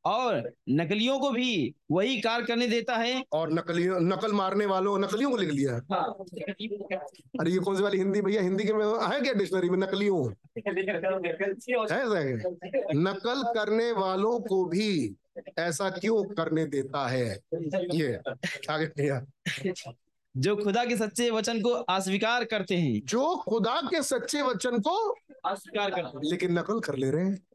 और 0.05 0.53
नकलियों 0.69 1.19
को 1.19 1.31
भी 1.31 1.75
वही 1.91 2.21
कार्य 2.21 2.45
करने 2.45 2.67
देता 2.67 2.97
है। 2.97 3.25
और 3.33 3.53
नकलियों 3.53 4.01
नकल 4.01 4.33
मारने 4.33 4.67
वालों 4.67 4.99
नकलियों 4.99 5.31
को 5.31 5.37
लिख 5.37 5.51
लिया। 5.51 5.77
अरे 7.41 7.51
ये 7.51 7.59
कौन 7.59 7.77
सी 7.77 7.83
वाली 7.83 7.99
हिंदी 7.99 8.23
भैया? 8.23 8.43
हिंदी 8.43 8.65
के 8.65 8.73
में 8.73 8.87
है 8.87 9.21
क्या 9.21 9.33
डिक्शनरी 9.33 9.71
में 9.71 9.79
नकलियों? 9.79 10.31
है 11.93 12.35
नकल 12.95 13.43
करने 13.55 13.93
वालों 13.93 14.41
को 14.41 14.65
भी 14.65 15.17
ऐसा 15.59 15.91
क्यों 15.91 16.25
करने 16.25 16.67
देता 16.67 17.09
है? 17.09 17.39
ये 17.95 18.19
आगे 18.71 18.87
भैया। 18.87 19.27
जो 20.37 20.57
खुदा 20.57 20.85
के 20.85 20.97
सच्चे 20.97 21.31
वचन 21.31 21.61
को 21.61 21.69
अस्वीकार 21.69 22.45
करते 22.45 22.75
हैं। 22.75 23.01
जो 23.05 23.37
खुदा 23.37 23.81
के 23.81 24.03
सच्चे 24.03 24.43
वचन 24.43 24.79
को 24.79 25.15
अस्वीकार 25.45 25.91
करते 25.91 26.31
लेकिन 26.31 26.59
नकल 26.59 26.81
कर 26.81 26.97
ले 26.97 27.11
रहे 27.11 27.25
हैं 27.25 27.31
हैं। 27.31 27.52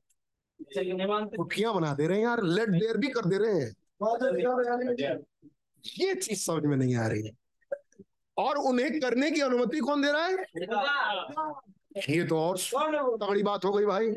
कुठियाँ 1.38 1.73
बना 1.73 1.94
दे 1.94 2.07
रहे 2.07 2.18
हैं 2.18 2.23
यार 2.23 2.44
लेट 2.44 2.69
देर 2.69 2.98
भी 2.98 3.07
कर 3.07 3.26
दे 3.26 3.38
रहे 3.38 3.53
हैं। 3.53 3.76
ये 5.99 6.15
चीज़ 6.15 6.39
समझ 6.39 6.64
में 6.64 6.77
नहीं 6.77 6.95
आ 6.95 7.07
रही 7.07 7.22
है। 7.23 7.31
और 8.38 8.57
उन्हें 8.57 8.99
करने 8.99 9.31
की 9.31 9.41
अनुमति 9.41 9.80
कौन 9.80 10.02
दे 10.02 10.11
रहा 10.11 10.26
है? 10.26 10.34
ये 12.10 12.23
तो 12.23 12.39
और 12.39 12.57
तगड़ी 13.18 13.44
बात 13.44 13.65
हो 13.65 13.73
गई 13.73 13.85
भाई। 13.85 14.11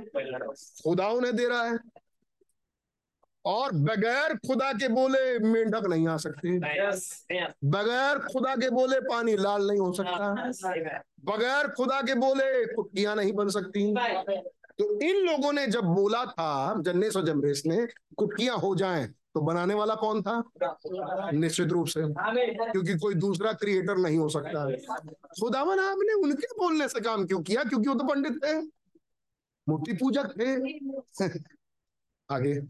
खुदा 0.85 1.09
उन्हें 1.09 1.37
दे 1.37 1.49
रहा 1.49 1.65
है। 1.65 1.79
और 3.45 3.73
बगैर 3.73 4.37
खुदा 4.37 4.73
के 4.73 4.89
बोले 4.89 5.39
मेंढक 5.39 5.87
नहीं 5.87 6.09
आ 6.09 6.17
सकते। 6.17 6.59
बगैर 7.65 8.19
खुदा 8.19 8.57
के 8.57 8.71
बोले 8.71 9.01
पानी 9.01 9.37
लाल 9.37 9.67
नहीं 9.67 9.79
हो 9.79 9.93
सकता। 9.93 10.35
बगैर 11.25 11.69
खुदा 11.69 12.03
के 12.03 12.15
बोले 12.15 12.75
कुटियाँ 12.75 13.17
नहीं 13.17 13.33
बन 13.33 13.49
सकती। 13.49 13.95
तो 14.81 15.01
इन 15.01 15.17
लोगों 15.17 15.53
ने 15.53 15.67
जब 15.67 15.85
बोला 15.85 16.25
था, 16.25 16.83
जन्नेस 16.83 17.17
और 17.17 17.27
जमरेस 17.27 17.63
ने, 17.67 17.89
कुटकियाँ 18.17 18.57
हो 18.59 18.77
जाएँ 18.77 19.07
तो 19.07 19.41
बनाने 19.41 19.75
वाला 19.75 19.95
कौन 19.95 20.23
था? 20.23 20.43
निश्चित 21.31 21.69
रूप 21.69 21.87
से। 21.87 22.01
क्योंकि 22.73 22.99
कोई 22.99 23.15
दूसरा 23.15 23.53
क्रिएटर 23.53 23.97
नहीं 23.97 24.19
हो 24.19 24.29
सकता। 24.29 24.71
है 24.71 24.77
खुदावन, 25.41 25.79
आपने 25.79 26.13
उनके 26.13 26.47
बोलने 26.47 26.89
से 26.89 27.01
काम 27.01 27.27
क्यों 27.27 27.43
किया? 27.43 27.65
क्योंकि 27.65 27.89
वो 27.89 27.95
तो 27.95 28.05
पंडित 28.05 28.33
थे। 28.33 28.61
मूर्ति 29.69 29.93
पूजक 29.93 30.27
थे। 30.41 30.57
आगे। 32.31 32.61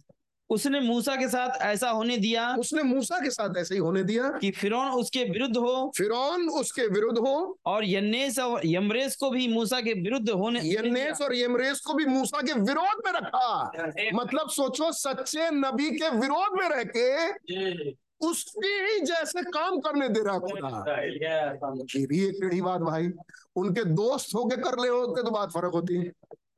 उसने 0.50 0.80
मूसा 0.80 1.14
के 1.16 1.28
साथ 1.28 1.60
ऐसा 1.62 1.90
होने 1.90 2.16
दिया 2.16 2.54
उसने 2.58 2.82
मूसा 2.82 3.18
के 3.20 3.30
साथ 3.30 3.56
ऐसे 3.58 3.74
ही 3.74 3.80
होने 3.80 4.02
दिया 4.04 4.28
कि 4.32 4.50
फिरौन 4.50 4.88
उसके 4.92 5.24
विरुद्ध 5.24 5.56
हो। 5.56 5.90
फिरौन 5.96 6.48
उसके 6.50 6.86
विरुद्ध 6.86 7.18
हो। 7.18 7.58
और 7.66 7.84
यन्नेस 7.84 8.38
और 8.38 8.66
यमरेस 8.66 9.16
को 9.16 9.30
भी 9.30 9.46
मूसा 9.48 9.80
के 9.80 9.92
विरुद्ध 9.92 10.30
होने 10.30 10.60
यन्नेस 10.64 11.20
और 11.22 11.34
यमरेस 11.36 11.80
को 11.80 11.94
भी 11.94 12.06
मूसा 12.06 12.42
के 12.42 12.52
विरोध 12.60 13.02
में 13.06 13.12
रखा। 13.12 13.72
मतलब 14.14 14.48
सोचो 14.50 14.92
सच्चे 14.92 15.50
नबी 15.50 15.90
के 15.90 16.08
विरोध 16.16 16.58
में 16.60 16.68
रह 16.68 16.82
के 16.96 17.90
उसके 18.20 18.68
ही 18.68 19.00
जैसे 19.00 19.42
काम 19.50 19.78
करने 19.80 20.08
दे 20.08 20.20
रहा 20.20 20.38
खुदा। 20.38 21.00
ये 21.00 22.06
भी 22.06 22.24
एक 22.24 22.36
टेढ़ी 22.40 22.60
बात 22.60 22.80
भाई 22.80 23.10
उनके 23.56 23.84
दोस्त 23.84 24.34
होके 24.34 24.56
कर 24.56 24.78
ले 24.82 24.88
होते 24.88 25.22
तो 25.22 25.30
बात 25.30 25.50
फ़र्क 25.50 25.72
होती। 25.74 25.98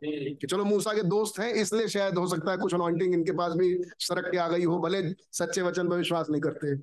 कि 0.03 0.47
चलो 0.47 0.65
मूसा 0.65 0.93
के 0.93 1.03
दोस्त 1.03 1.39
हैं 1.41 1.53
इसलिए 1.55 1.89
शायद 1.89 2.19
हो 2.19 2.27
सकता 2.27 2.51
है 2.51 2.57
कुछ 2.57 2.75
अनॉइंटिंग 2.75 3.15
इनके 3.15 3.33
पास 3.33 3.53
भी 3.53 3.75
सरक 3.99 4.31
के 4.33 4.39
आ 4.39 4.49
गई 4.49 4.65
हो 4.65 4.79
भले 4.79 5.03
सच्चे 5.33 5.63
वचन 5.63 5.89
पर 5.89 5.97
विश्वास 5.97 6.31
नहीं 6.31 6.41
करते। 6.41 6.75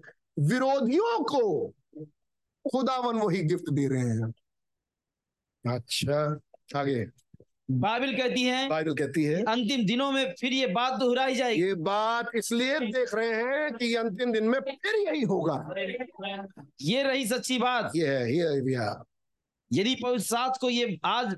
विरोधियों 0.48 1.20
को 1.24 1.68
खुदावन 2.66 3.18
वही 3.18 3.42
गिफ्ट 3.44 3.70
दे 3.72 3.88
रहे 3.88 4.10
हैं। 4.10 4.32
अच्छा 5.66 6.22
आगे। 6.76 7.06
बाइबल 7.72 8.16
कहती 8.18 8.44
है 8.44 8.68
बाइबल 8.70 8.94
कहती 8.94 9.24
है 9.24 9.44
अंतिम 9.44 9.86
दिनों 9.86 10.12
में 10.12 10.34
फिर 10.40 10.54
ये 10.54 10.68
बात 10.68 10.94
दोहराई 11.00 11.36
जाएगी। 11.36 11.62
ये 11.62 11.74
बात 11.82 12.30
इसलिए 12.36 12.80
देख 12.80 13.14
रहे 13.16 13.34
हैं 13.34 13.74
कि 13.74 13.94
अंतिम 13.96 14.32
दिन 14.32 14.48
में 14.50 14.60
फिर 14.62 14.96
यही 15.08 15.22
होगा। 15.24 15.58
ये 16.82 17.04
रही 17.04 17.28
सच्ची 17.28 17.58
बात। 17.60 17.92
ये 17.96 18.08
है 18.08 18.34
ये 18.34 18.62
भैया 18.62 19.04
यदि 19.72 19.96
पवित्र 19.96 20.24
शास्त्र 20.24 20.60
को 20.62 20.70
ये 20.70 20.98
आज 21.06 21.36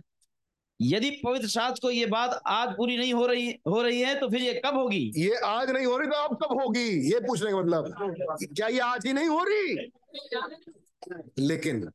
यदि 0.81 1.09
पवित्र 1.23 1.47
शास्त्र 1.47 1.79
को 1.81 1.89
ये 1.91 2.05
बात 2.05 2.41
आज 2.47 2.69
पूरी 2.77 2.97
नहीं 2.97 3.13
हो 3.13 3.25
रही 3.27 3.49
हो 3.67 3.81
रही 3.81 4.01
है 4.01 4.19
तो 4.19 4.29
फिर 4.29 4.41
ये 4.41 4.61
कब 4.65 4.75
होगी? 4.75 5.11
ये 5.17 5.35
आज 5.35 5.69
नहीं 5.69 5.85
हो 5.85 5.97
रही 5.97 6.07
तो 6.07 6.15
अब 6.15 6.35
कब 6.35 6.61
होगी? 6.61 7.13
ये 7.13 7.19
पूछने 7.19 7.51
का 7.51 7.57
मतलब 7.57 8.37
क्या 8.55 8.67
ये 8.67 8.79
आज 8.79 9.05
ही 9.05 9.13
नहीं 9.13 9.27
हो 9.27 9.43
रही? 9.43 9.91
लेकिन 11.39 11.89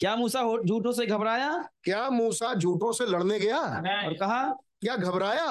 क्या 0.00 0.14
मूसा 0.16 0.42
झूठों 0.66 0.92
से 0.92 1.06
घबराया? 1.06 1.68
क्या 1.84 2.08
मूसा 2.10 2.54
झूठों 2.54 2.92
से 2.92 3.06
लड़ने 3.06 3.38
गया? 3.40 3.60
और 4.06 4.14
कहा? 4.14 4.42
क्या 4.80 4.96
घबराया? 4.96 5.46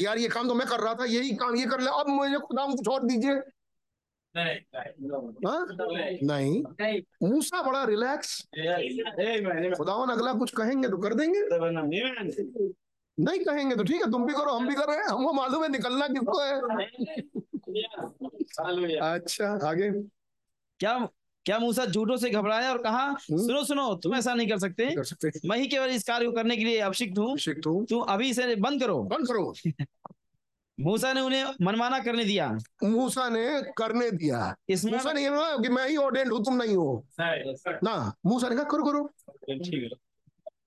यार 0.00 0.18
ये 0.18 0.28
काम 0.28 0.48
तो 0.48 0.54
मैं 0.54 0.66
कर 0.66 0.80
रहा 0.80 0.94
था 0.94 1.04
यही 1.04 1.30
काम 1.36 1.56
ये 1.56 1.66
कर 1.66 1.80
ले 1.80 1.90
अब 1.90 2.08
मुझे 2.08 2.38
खुदा 2.38 2.66
कुछ 2.66 2.88
और 2.88 3.06
दीजिए? 3.06 3.40
नहीं 6.24 6.62
मूसा 7.22 7.62
बड़ा 7.62 7.84
रिलैक्स 7.84 8.42
खुदावन 9.76 10.08
अगला 10.08 10.32
कुछ 10.32 10.50
कहेंगे 10.50 10.88
तो 10.88 10.98
कर 10.98 11.14
देंगे। 11.14 11.40
नहीं 13.20 13.40
कहेंगे 13.40 13.76
तो 13.76 13.84
ठीक 13.84 14.02
है 14.02 14.10
तुम 14.10 14.26
भी 14.26 14.32
करो 14.32 14.52
हम 14.52 14.68
भी 14.68 14.74
कर 14.74 14.88
रहे 14.88 14.96
हैं। 14.96 15.06
हमको 15.06 15.32
मालूम 15.32 15.62
है 15.62 15.68
निकलना 15.68 16.08
किसको 16.08 16.40
है। 16.40 16.54
अच्छा 19.14 19.68
आगे। 19.68 19.90
क्या 20.80 21.08
क्या 21.46 21.58
मूसा 21.58 21.86
झूठों 21.86 22.16
से 22.16 22.30
घबराया 22.30 22.70
और 22.70 22.78
कहा 22.78 23.16
सुनो 23.18 23.64
सुनो 23.64 23.94
तुम 23.94 24.14
ऐसा 24.14 24.34
नहीं 24.34 24.48
कर 24.48 24.58
सकते। 24.58 24.94
कर 24.96 25.04
सकते। 25.04 25.48
मैं 25.48 25.58
ही 25.58 25.66
केवल 25.66 25.88
इस 25.88 26.04
कार्य 26.04 26.26
को 26.26 26.32
करने 26.32 26.56
के 26.56 26.64
लिए 26.64 26.78
अभिषिक्त 26.78 27.18
हूँ। 27.18 27.36
तू 27.62 27.86
तुम 27.90 28.00
अभी 28.00 28.30
इसे 28.30 28.54
बंद 28.56 28.82
करो। 28.82 29.02
बंद 29.02 29.26
करो। 29.26 29.54
मूसा 30.80 31.12
ने 31.12 31.20
उन्हें 31.20 31.44
मनमाना 31.62 31.98
करने 31.98 32.24
दिया। 32.24 32.48
मूसा 32.84 33.28
ने 33.28 33.44
करने 33.78 34.10
दिया। 34.10 34.38
मूसा 34.70 35.12
ने 35.12 35.26
कि 35.62 35.68
मैं 35.68 35.88
ही 35.88 35.96
ऑर्डेंड 35.96 36.32
हूँ 36.32 36.44
तुम 36.44 36.54
नहीं 36.54 36.76
हो। 36.76 37.04
ना 37.20 38.12
मूसा 38.26 38.48
ने 38.48 38.56
कहा 38.56 38.64
करो 38.64 38.84
करो। 38.84 39.08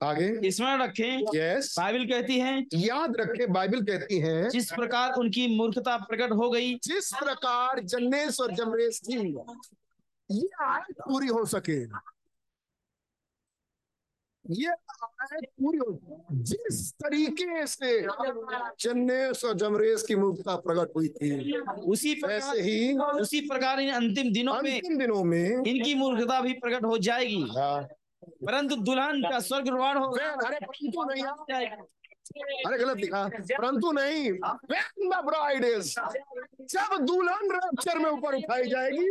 आगे। 0.02 0.50
स्मरण 0.50 0.82
रखें 0.82 1.24
यस 1.34 1.74
बाइबल 1.78 2.04
कहती 2.06 2.38
है 2.38 2.58
याद 2.74 3.16
रखे 3.16 3.46
बाइबल 3.46 3.80
कहती 3.82 4.18
है 4.18 4.48
जिस 4.50 4.70
प्रकार 4.72 5.12
उनकी 5.18 5.46
मूर्खता 5.56 5.96
प्रकट 5.96 6.32
हो 6.32 6.50
गई 6.50 6.74
जिस 6.84 7.12
प्रकार 7.14 7.80
जन्नेस 7.84 8.40
और 8.40 8.54
जमरेस 8.54 9.00
की 9.06 9.16
ये 10.30 10.48
आयत 10.62 11.00
पूरी 11.00 11.28
हो 11.28 11.44
सके। 11.44 11.84
ये 14.50 14.70
आयत 14.70 15.44
पूरी 15.60 15.78
हो 15.78 15.98
जिस 16.32 16.92
तरीके 16.92 17.66
से 17.66 18.00
जन्नेस 18.80 19.44
और 19.44 19.54
जमरेस 19.54 20.02
की 20.02 20.16
मूर्खता 20.16 20.56
प्रकट 20.56 20.92
हुई 20.96 21.08
थी 21.08 21.60
उसी 21.92 22.14
प्रकार 22.14 22.56
ही 22.56 22.96
उसी 23.20 23.40
प्रकार 23.40 23.80
इन 23.80 23.90
अंतिम 23.90 24.32
दिनों 24.32 24.54
में 24.62 24.74
अंतिम 24.74 24.98
दिनों 24.98 25.24
में 25.24 25.62
इनकी 25.66 25.94
मूर्खता 25.94 26.40
भी 26.40 26.52
प्रकट 26.52 26.84
हो 26.84 26.98
जाएगी। 26.98 27.42
हाँ, 27.56 27.82
परंतु 28.46 28.76
दुल्हन 28.76 29.22
का 29.22 29.40
स्वर्ग 29.40 29.68
वे- 29.68 29.96
होगा। 29.96 30.30
अरे 30.46 30.58
परंतु 30.66 31.04
नहीं 31.04 31.24
अरे 32.66 32.78
गलत 32.78 32.96
लिखा 32.96 33.28
परंतु 33.28 33.92
नहीं। 33.92 34.32
Bride 35.24 35.64
is 35.64 35.94
जब 36.60 36.96
दुल्हन 37.00 37.50
रैप्चर 37.52 37.98
में 37.98 38.10
ऊपर 38.10 38.34
उठाई 38.34 38.68
जाएगी 38.68 39.08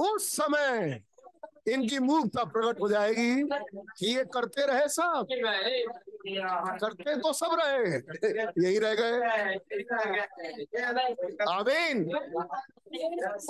उस 0.00 0.28
समय 0.36 1.02
इनकी 1.72 1.98
मूर्खता 1.98 2.44
प्रकट 2.44 2.80
हो 2.80 2.88
जाएगी 2.88 3.42
कि 3.98 4.16
ये 4.16 4.24
करते 4.24 4.66
रहे 4.66 4.88
सब 4.88 5.26
करते 6.82 7.16
तो 7.16 7.32
सब 7.32 7.56
रहे। 7.60 7.96
यही 8.66 8.78
रह 8.78 8.94
गए। 8.94 9.18
आमीन। 11.50 12.04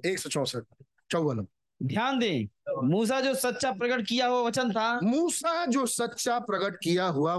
एक 0.05 0.19
सौ 0.19 0.29
चौसठ। 0.29 0.63
चौवन। 1.11 1.47
ध्यान 1.83 2.19
दें 2.19 2.47
मूसा 2.87 3.21
जो 3.21 3.33
सच्चा 3.33 3.71
प्रकट 3.71 4.05
किया 4.07 4.27
हुआ 4.27 4.41
वचन 4.47 4.71
था। 4.71 4.99
मूसा 5.03 5.65
जो 5.65 5.85
सच्चा 5.85 6.39
प्रकट 6.39 6.75
किया 6.83 7.05
हुआ 7.05 7.37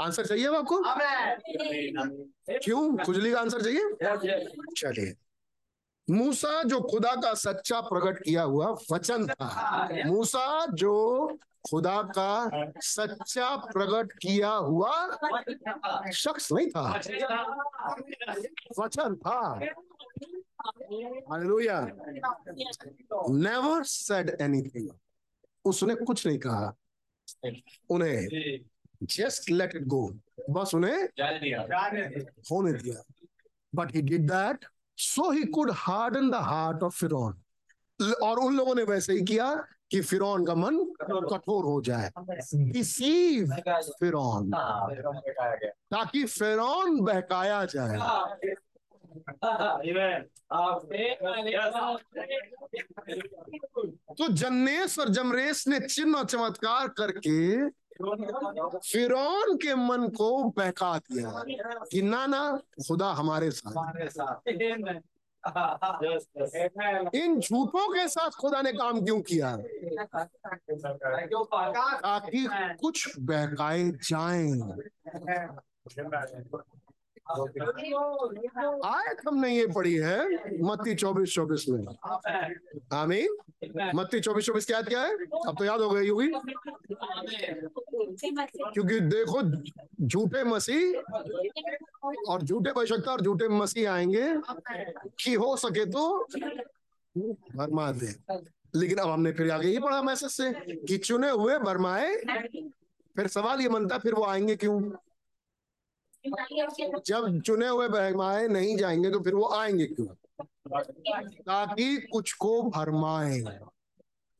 आंसर 0.00 0.26
चाहिए 0.26 0.46
अब 0.46 0.54
आपको? 0.54 0.82
क्यों? 2.58 2.96
खुजली 3.04 3.32
का 3.32 3.40
आंसर 3.40 3.62
चाहिए? 3.62 3.82
चलिए। 4.76 5.14
मूसा 6.10 6.62
जो 6.62 6.80
खुदा 6.80 7.14
का 7.14 7.34
सच्चा 7.34 7.80
प्रकट 7.80 8.22
किया 8.24 8.42
हुआ 8.42 8.66
वचन 8.92 9.26
था 9.26 9.88
मूसा 10.06 10.66
जो 10.74 10.94
खुदा 11.70 12.02
का 12.02 12.48
सच्चा 12.80 13.56
प्रकट 13.56 14.12
किया 14.12 14.50
हुआ 14.50 14.92
शख्स 16.10 16.52
नहीं 16.52 16.70
था। 16.70 16.84
वचन 18.78 19.16
था। 19.16 19.38
हालेलुया। 21.30 21.80
नेवर 23.30 23.84
सेड 23.84 24.36
एनीथिंग 24.40 24.88
उसने 25.64 25.94
कुछ 25.94 26.26
नहीं 26.26 26.38
कहा। 26.38 26.74
उन्हें 27.90 28.18
जस्ट 29.02 29.50
लेट 29.50 29.76
इट 29.76 29.84
गो 29.86 30.14
बस 30.50 30.74
उन्हें 30.74 31.04
होने 32.52 32.72
दिया। 32.72 33.02
But 33.74 33.94
he 33.94 34.02
did 34.02 34.30
that 34.30 34.64
so 34.98 35.30
he 35.30 35.44
could 35.44 35.70
harden 35.74 36.30
the 36.30 36.34
heart 36.34 36.82
of 36.82 36.98
फिरौन 36.98 37.40
और 38.22 38.38
उन 38.38 38.56
लोगों 38.56 38.74
ने 38.74 38.82
वैसे 38.82 39.12
ही 39.12 39.22
किया 39.24 39.54
कि 39.90 40.00
फिरौन 40.00 40.46
का 40.46 40.54
मन 40.54 40.78
कठोर 41.02 41.64
हो 41.64 41.80
जाए। 41.80 42.10
डिसीव 42.54 43.54
फिरौन 44.00 44.50
ताकि 45.90 46.24
फिर 46.24 46.58
बहकाया 47.00 47.64
जाए। 47.64 47.98
तो 54.14 54.28
जन्नेस 54.28 54.98
और 54.98 55.08
जमरेस 55.08 55.68
ने 55.68 55.80
चिन्ह 55.80 56.18
और 56.18 56.24
चमत्कार 56.24 56.88
करके 56.88 57.68
फिरौन 58.84 59.56
के 59.56 59.74
मन 59.74 60.08
को 60.08 60.44
बहका 60.44 60.98
दिया। 60.98 61.30
कि 61.90 62.02
ना 62.02 62.26
ना 62.26 62.56
खुदा 62.56 63.10
हमारे 63.10 63.50
साथ। 63.50 63.72
इन 67.14 67.40
झूठों 67.40 67.94
के 67.94 68.08
साथ 68.08 68.30
खुदा 68.30 68.62
ने 68.62 68.72
काम 68.72 69.04
क्यों 69.04 69.20
किया? 69.20 69.56
ताकि 71.96 72.48
कुछ 72.52 73.18
बहकाए 73.20 73.90
जाएँ। 73.90 74.60
आयत 78.84 79.20
हमने 79.26 79.50
ये 79.56 79.66
पढ़ी 79.66 79.94
है 79.94 80.18
मत्ती 80.62 80.94
चौबीस 80.94 81.34
चौबीस 81.34 81.64
में। 81.68 81.84
आमीन? 82.92 83.36
मत्ती 83.94 84.20
चौबीस 84.20 84.46
चौबीस 84.46 84.66
क्या 84.66 84.80
क्या 84.82 85.02
है? 85.02 85.14
अब 85.48 85.54
तो 85.58 85.64
याद 85.64 85.80
हो 85.80 85.90
गई 85.90 86.08
होगी 86.08 86.28
क्योंकि 88.74 89.00
देखो, 89.00 89.42
झूठे 90.06 90.44
मसीह 90.44 91.00
और 92.28 92.42
झूठे 92.42 92.72
भविष्यता 92.72 93.12
और 93.12 93.20
झूठे 93.20 93.48
मसीह 93.48 93.90
आएँगे 93.92 94.26
कि 95.20 95.34
हो 95.34 95.56
सके 95.56 95.84
तो 95.86 96.26
भरमा 97.56 97.90
दे। 97.92 98.14
लेकिन 98.74 98.98
अब 98.98 99.08
हमने 99.10 99.32
फिर 99.32 99.50
आगे 99.50 99.68
ये 99.68 99.78
पढ़ा 99.80 100.02
मैसेज 100.02 100.30
से 100.30 100.52
कि 100.86 100.96
चुने 100.98 101.30
हुए 101.30 101.58
बरमाए 101.58 102.16
फिर 103.16 103.26
सवाल 103.26 103.60
ये 103.60 103.68
बनता, 103.68 103.98
फिर 103.98 104.14
वो 104.14 104.24
आएँगे 104.24 104.56
क्यों? 104.56 104.80
जब 107.06 107.40
चुने 107.40 107.68
हुए 107.68 107.88
बहमाए 107.88 108.48
नहीं 108.48 108.76
जाएँगे 108.76 109.10
तो 109.10 109.20
फिर 109.20 109.34
वो 109.34 109.48
आएँगे 109.48 109.86
क्यों? 109.86 110.06
ताकि 111.24 111.96
कुछ 111.96 112.32
को 112.32 112.62
भरमाए। 112.62 113.58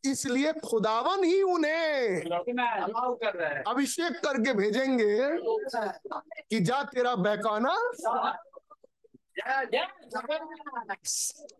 इसलिए 0.04 0.52
खुदावन 0.52 1.24
ही 1.24 1.42
उन्हें 1.42 2.20
अभिषेक 3.62 4.12
करके 4.12 4.54
भेजेंगे 4.54 5.18
कि 6.50 6.60
जा 6.60 6.82
तेरा 6.82 7.14
बहकाना। 7.16 7.74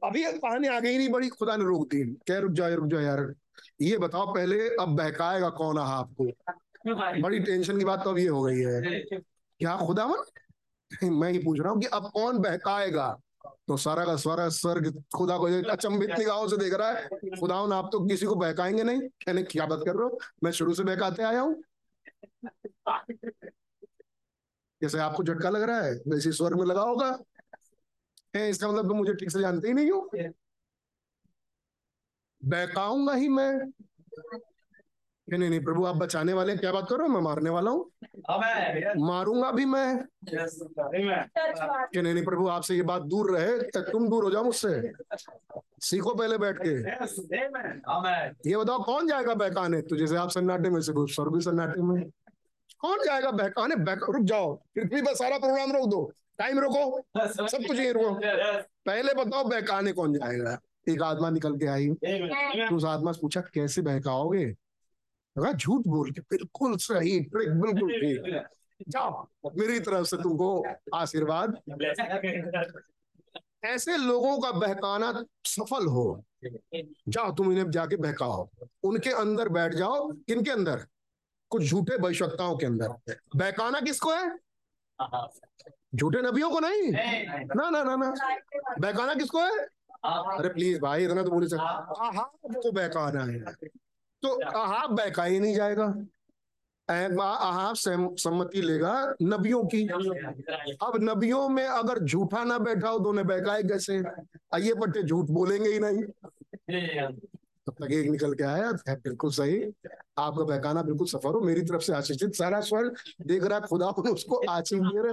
अभी 0.04 0.24
कहानी 0.24 0.68
आगे 0.68 0.88
ही 0.88 0.98
नहीं 0.98 1.08
बड़ी 1.08 1.28
खुदा 1.28 1.56
ने 1.56 1.64
रोक 1.64 1.88
दी। 1.88 2.04
क्या 2.04 2.38
रुक 2.38 2.52
जाओ 2.52 2.74
रुक 2.74 2.86
जाओ 2.86 3.00
यार। 3.00 3.34
ये 3.80 3.98
बताओ 3.98 4.34
पहले, 4.34 4.68
अब 4.68 4.88
बहकाएगा 4.96 5.48
कौन 5.48 5.78
है 5.78 5.84
आपको? 5.84 6.24
बड़ी 7.22 7.40
टेंशन 7.40 7.78
की 7.78 7.84
बात 7.84 8.04
तो 8.04 8.10
अब 8.10 8.18
ये 8.18 8.28
हो 8.28 8.42
गई 8.42 8.60
है। 8.60 9.02
क्या 9.60 9.76
खुदावन 9.76 11.10
मैं 11.10 11.30
ही 11.32 11.38
पूछ 11.38 11.60
रहा 11.60 11.72
हूँ 11.72 11.80
कि 11.80 11.86
अब 11.86 12.10
कौन 12.10 12.38
बहकाएगा? 12.38 13.20
तो 13.68 13.76
सारा 13.76 14.04
का 14.04 14.16
सारा 14.16 14.48
स्वर्ग 14.48 15.02
खुदा 15.16 15.36
को 15.38 15.46
अचंभित 15.70 16.10
निगाहों 16.18 16.48
से 16.48 16.56
देख 16.56 16.74
रहा 16.74 16.90
है। 16.90 17.08
खुदावन 17.40 17.72
आप 17.72 17.88
तो 17.92 18.00
किसी 18.06 18.26
को 18.26 18.34
बहकाएँगे 18.34 18.82
नहीं। 18.82 19.00
कहने 19.00 19.42
क्या 19.42 19.66
बात 19.66 19.80
कर 19.86 19.94
रहे 19.94 20.04
हो? 20.04 20.18
मैं 20.44 20.50
शुरू 20.50 20.74
से 20.74 20.84
बहकाते 20.84 21.22
आया 21.22 21.40
हूँ। 21.40 21.62
जैसे 24.82 24.98
आपको 24.98 25.22
झटका 25.22 25.50
लग 25.50 25.62
रहा 25.62 25.80
है, 25.80 25.92
वैसे 26.08 26.32
स्वर्ग 26.32 26.58
में 26.58 26.66
लगा 26.66 26.82
होगा। 26.82 27.18
इसका 28.36 28.68
मतलब 28.68 28.88
तुम 28.88 28.96
मुझे 28.96 29.14
ठीक 29.14 29.30
से 29.30 29.40
जानते 29.40 29.68
ही 29.68 29.74
नहीं 29.74 29.90
हो। 29.90 30.10
बहकाऊँगा 32.44 33.14
ही 33.14 33.28
मैं। 33.28 33.72
नहीं 35.38 35.50
नहीं 35.50 35.60
प्रभु 35.64 35.84
आप 35.84 35.96
बचाने 35.96 36.32
वाले 36.32 36.56
क्या 36.56 36.72
बात 36.72 36.86
कर 36.88 36.96
रहे 36.96 37.08
हो? 37.08 37.14
मैं 37.14 37.20
मारने 37.20 37.50
वाला 37.50 37.70
हूँ। 37.70 37.90
मारूँगा 38.98 39.50
भी 39.52 39.64
मैं। 39.64 40.04
कि 40.28 42.02
नहीं 42.02 42.14
नहीं 42.14 42.24
प्रभु 42.24 42.48
आपसे 42.48 42.74
ये 42.74 42.82
बात 42.82 43.02
दूर 43.02 43.30
रहे 43.36 43.58
तक 43.70 43.90
तुम 43.92 44.08
दूर 44.08 44.24
हो 44.24 44.30
जाओ 44.30 44.44
मुझसे। 44.44 44.92
सीखो 45.80 46.14
पहले 46.14 46.38
बैठ 46.38 46.58
के। 46.60 46.74
ये 48.50 48.56
बताओ 48.56 48.82
कौन 48.82 49.08
जाएगा 49.08 49.34
बहकाने 49.34 49.80
तो 49.82 49.96
जैसे 49.96 50.16
आप 50.16 50.30
सन्नाटे 50.30 50.70
में 50.70 50.80
से 50.80 50.92
सर 50.96 51.28
भी 51.28 51.40
सन्नाटे 51.40 51.82
में। 51.82 52.02
कौन 52.80 52.98
जाएगा 52.98 53.30
बहकाने 53.30 53.76
बहक 53.76 54.06
रुक 54.10 54.24
जाओ। 54.24 54.54
पृथ्वी 54.74 55.02
पर 55.02 55.14
सारा 55.14 55.38
प्रोग्राम 55.38 55.72
रोक 55.72 55.88
दो। 55.88 56.10
टाइम 56.38 56.58
रोको। 56.58 57.00
सब 57.26 57.66
कुछ 57.66 57.78
यही 57.78 57.92
रोको। 57.92 58.14
पहले 58.86 59.14
बताओ 59.14 59.44
बहकाने 59.44 59.92
कौन 59.92 60.14
जाएगा? 60.14 60.58
एक 60.88 61.02
आत्मा 61.02 61.30
निकल 61.30 61.56
के 61.56 61.66
आई। 61.66 61.88
तो 61.88 62.76
उस 62.76 62.84
आत्मा 62.84 63.12
से 63.12 63.20
पूछा 63.22 63.40
कैसे 63.54 63.82
बहकाओगे? 63.82 64.44
कहा 65.40 65.52
झूठ 65.52 65.82
बोल 65.86 66.10
के, 66.10 66.20
बिल्कुल 66.20 66.76
सही, 66.76 67.20
ट्रिक, 67.20 67.48
बिल्कुल 67.48 67.92
ठीक। 67.92 68.46
जाओ 68.88 69.28
मेरी 69.46 69.80
तरफ़ 69.80 70.06
से 70.06 70.16
तुमको 70.16 70.64
आशीर्वाद। 70.94 71.56
ऐसे 73.64 73.96
लोगों 73.96 74.40
का 74.40 74.50
बहकाना 74.52 75.24
सफल 75.44 75.86
हो। 75.86 76.24
जाओ 77.08 77.32
तुम 77.32 77.52
इन्हें 77.52 77.70
जाके 77.70 77.96
बहकाओ। 77.96 78.48
उनके 78.82 79.10
अंदर 79.10 79.48
बैठ 79.48 79.74
जाओ। 79.74 80.12
किनके 80.12 80.50
अंदर? 80.50 80.86
कुछ 81.50 81.62
झूठे 81.62 81.98
भविष्यताओं 81.98 82.56
के 82.56 82.66
अंदर। 82.66 83.14
बहकाना 83.36 83.80
किसको 83.80 84.10
है? 84.10 84.38
झूठे 85.94 86.22
नबियों 86.22 86.50
को 86.50 86.60
नहीं? 86.60 86.92
ना 87.56 87.70
ना 87.70 87.82
ना 87.82 87.96
ना। 87.96 88.10
बहकाना 88.78 89.14
किसको 89.14 89.38
है? 89.38 89.58
अरे 90.38 90.48
प्लीज़ 90.48 90.80
भाई, 90.80 91.04
इतना 91.04 91.22
तो 91.22 91.30
बोले 91.30 91.48
सकते 91.48 92.60
को 92.60 92.72
बहकाना 92.72 93.24
है। 93.24 93.44
तो 94.22 94.28
अहाब 94.28 94.90
बहका 94.90 95.24
ही 95.24 95.40
नहीं 95.40 95.54
जाएगा। 95.54 95.84
अहाब 96.88 97.74
सम्मति 97.74 98.62
लेगा 98.62 98.92
नबियों 99.22 99.62
की। 99.64 99.82
अब 100.82 100.92
नबियों 101.02 101.48
में 101.48 101.64
अगर 101.64 101.98
झूठा 101.98 102.44
ना 102.44 102.58
बैठा 102.58 102.88
हो 102.88 102.98
तो 102.98 103.10
उन्हें 103.10 103.26
बहकाए 103.26 103.62
कैसे? 103.62 103.98
आइए 104.54 104.74
पट्टे 104.74 105.02
झूठ 105.02 105.26
बोलेंगे 105.30 105.68
ही 105.68 105.78
नहीं। 105.78 106.02
तब 107.66 107.72
तक 107.72 107.92
एक 107.92 108.10
निकल 108.10 108.34
के 108.34 108.44
आया 108.44 108.72
है 108.88 108.96
बिल्कुल 108.96 109.30
सही। 109.30 109.62
आपका 110.18 110.44
बहकाना 110.44 110.82
बिल्कुल 110.82 111.06
सफ़र 111.06 111.34
हो। 111.34 111.40
मेरी 111.40 111.62
तरफ़ 111.62 111.82
से 111.82 111.92
आशीषित 111.92 112.34
सारा 112.34 112.60
स्वर 112.60 112.88
देख 113.22 113.44
रहा 113.44 113.58
है 113.58 113.66
खुदा 113.66 113.86
उसको 114.10 114.42
आशीष 114.50 114.80
दे 114.80 115.02
रहा 115.02 115.12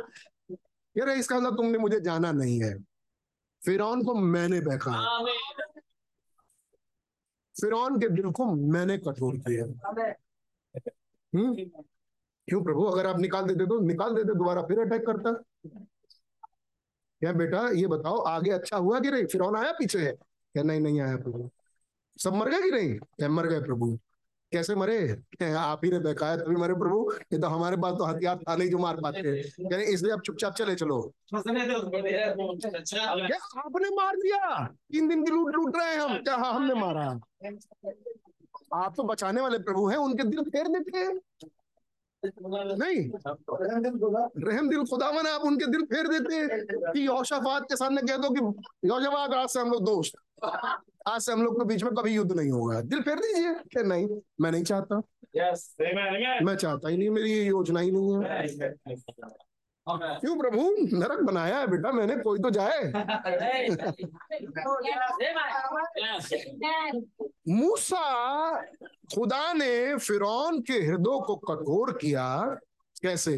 कह 0.50 1.04
रहे 1.06 1.16
इसका 1.16 1.40
मतलब 1.40 1.56
तुमने 1.58 1.78
मुझे 1.78 2.00
जाना 2.00 2.32
नहीं 2.32 2.62
है। 2.64 2.74
फिर 3.62 3.82
को 3.82 4.14
मैंने 4.16 4.60
बहकाया। 4.62 5.20
फिर 7.62 7.72
के 8.00 8.10
दिल 8.10 8.32
को 8.32 8.46
मैंने 8.46 8.98
कठोर 8.98 9.38
किया। 9.38 9.66
हम्म? 11.36 11.56
क्यों 12.48 12.64
प्रभु? 12.64 12.84
अगर 12.84 13.08
आप 13.08 13.20
निकाल 13.20 13.46
देते 13.46 13.66
तो 13.66 13.80
निकाल 13.80 14.16
देते, 14.16 14.34
दोबारा 14.34 14.62
फिर 14.62 14.80
अटैक 14.80 15.02
करता। 15.02 15.32
क्या 17.20 17.34
बेटा, 17.34 17.70
ये 17.70 17.88
बताओ, 17.88 18.18
आगे 18.18 18.52
अच्छा 18.52 18.78
हुआ 18.78 19.00
कि 19.00 19.12
नहीं? 19.12 19.26
फिर 19.26 19.42
आया 19.56 19.72
पीछे? 19.72 20.00
है 20.00 20.12
क्या 20.54 20.64
नहीं 20.64 20.80
नहीं 20.82 21.02
आया 21.02 21.18
प्रभु। 21.18 21.50
सब 22.18 22.34
मर 22.34 22.50
गए 22.50 22.62
कि 22.62 22.72
नहीं? 22.72 23.00
क्या 23.00 23.30
मर 23.30 23.48
गए 23.48 23.60
प्रभु? 23.60 24.00
कैसे 24.52 24.76
मरे? 24.76 25.18
आप 25.58 25.86
ही 25.86 25.92
ने 25.92 26.00
बहकाया 26.00 26.38
तभी 26.38 26.56
मरे 26.56 26.74
प्रभु। 26.74 27.12
ये 27.34 27.40
तो 27.40 27.48
हमारे 27.48 27.78
पास 27.78 27.98
तो 27.98 28.04
हथियार 28.04 28.38
था 28.38 28.56
नहीं 28.56 28.70
जो 28.70 28.78
मार 28.78 28.96
पाते। 28.96 29.20
हैं 29.20 29.80
इसलिए 29.80 30.14
आप 30.14 30.22
चुपचाप 30.22 30.54
चले 30.54 30.76
चलो। 30.76 31.14
क्या 31.34 33.62
आपने 33.62 33.90
मार 33.90 34.16
दिया? 34.16 34.66
तीन 34.66 35.08
दिन 35.08 35.26
की 35.26 35.32
लूट 35.32 35.56
लूट 35.56 35.78
रहे 35.78 35.88
हैं 35.88 36.00
हम। 36.00 36.18
क्या 36.18 36.36
हाँ 36.36 36.54
हमने 36.54 36.74
मारा? 36.74 37.20
आप 38.74 38.94
तो 38.98 39.04
बचाने 39.04 39.42
वाले 39.42 39.60
प्रभु 39.60 39.88
हैं 39.88 39.98
उनके 39.98 40.24
दिल 40.24 40.44
फेर 40.44 40.68
देते 40.68 40.98
हैं। 40.98 41.20
नहीं। 42.24 43.10
रहम 44.48 44.70
दिल 44.70 44.84
खुदावन 44.84 45.28
आप 45.28 45.42
उनके 45.42 45.66
दिल 45.66 45.82
फेर 45.86 46.08
देते 46.08 46.36
हैं 46.36 46.92
कि 46.94 47.06
यौशाफात 47.08 47.64
के 47.64 47.76
सामने 47.76 48.02
कह 48.02 48.18
दो 48.18 48.30
कि 48.30 48.42
यौशाफात 48.90 49.34
आज 49.34 49.50
से 49.50 49.60
हम 49.60 49.72
लोग 49.72 49.86
दोस्त 49.86 50.14
आज 51.08 51.22
से 51.22 51.32
हम 51.32 51.44
लोग 51.44 51.60
के 51.60 51.66
बीच 51.66 51.84
में 51.84 51.94
कभी 51.94 52.14
युद्ध 52.16 52.32
नहीं 52.32 52.52
होगा। 52.52 52.82
दिल 52.82 53.02
फेर 53.02 53.16
दीजिए 53.16 53.54
कि 53.74 53.84
नहीं 53.88 54.08
मैं 54.42 54.52
नहीं 54.52 54.64
चाहता। 54.64 55.02
मैं 56.46 56.56
चाहता 56.56 56.90
ही 56.90 56.98
नहीं 56.98 57.10
मेरी 57.10 57.32
ये 57.32 57.44
योजना 57.44 57.80
ही 57.80 57.92
नहीं 57.92 58.14
है। 58.14 58.48
क्यों 59.90 60.38
प्रभु? 60.38 60.76
नरक 60.98 61.20
बनाया 61.20 61.58
है 61.58 61.68
बेटा 61.68 61.92
मैंने, 61.92 62.16
कोई 62.16 62.40
तो 62.40 62.50
जाए। 62.50 62.92
मूसा 67.48 68.62
खुदा 69.16 69.54
ने 69.54 69.98
फिरौन 69.98 70.62
के 70.62 70.74
हृदय 70.74 71.20
को 71.26 71.36
कठोर 71.36 71.98
किया, 71.98 72.58
कैसे? 73.02 73.38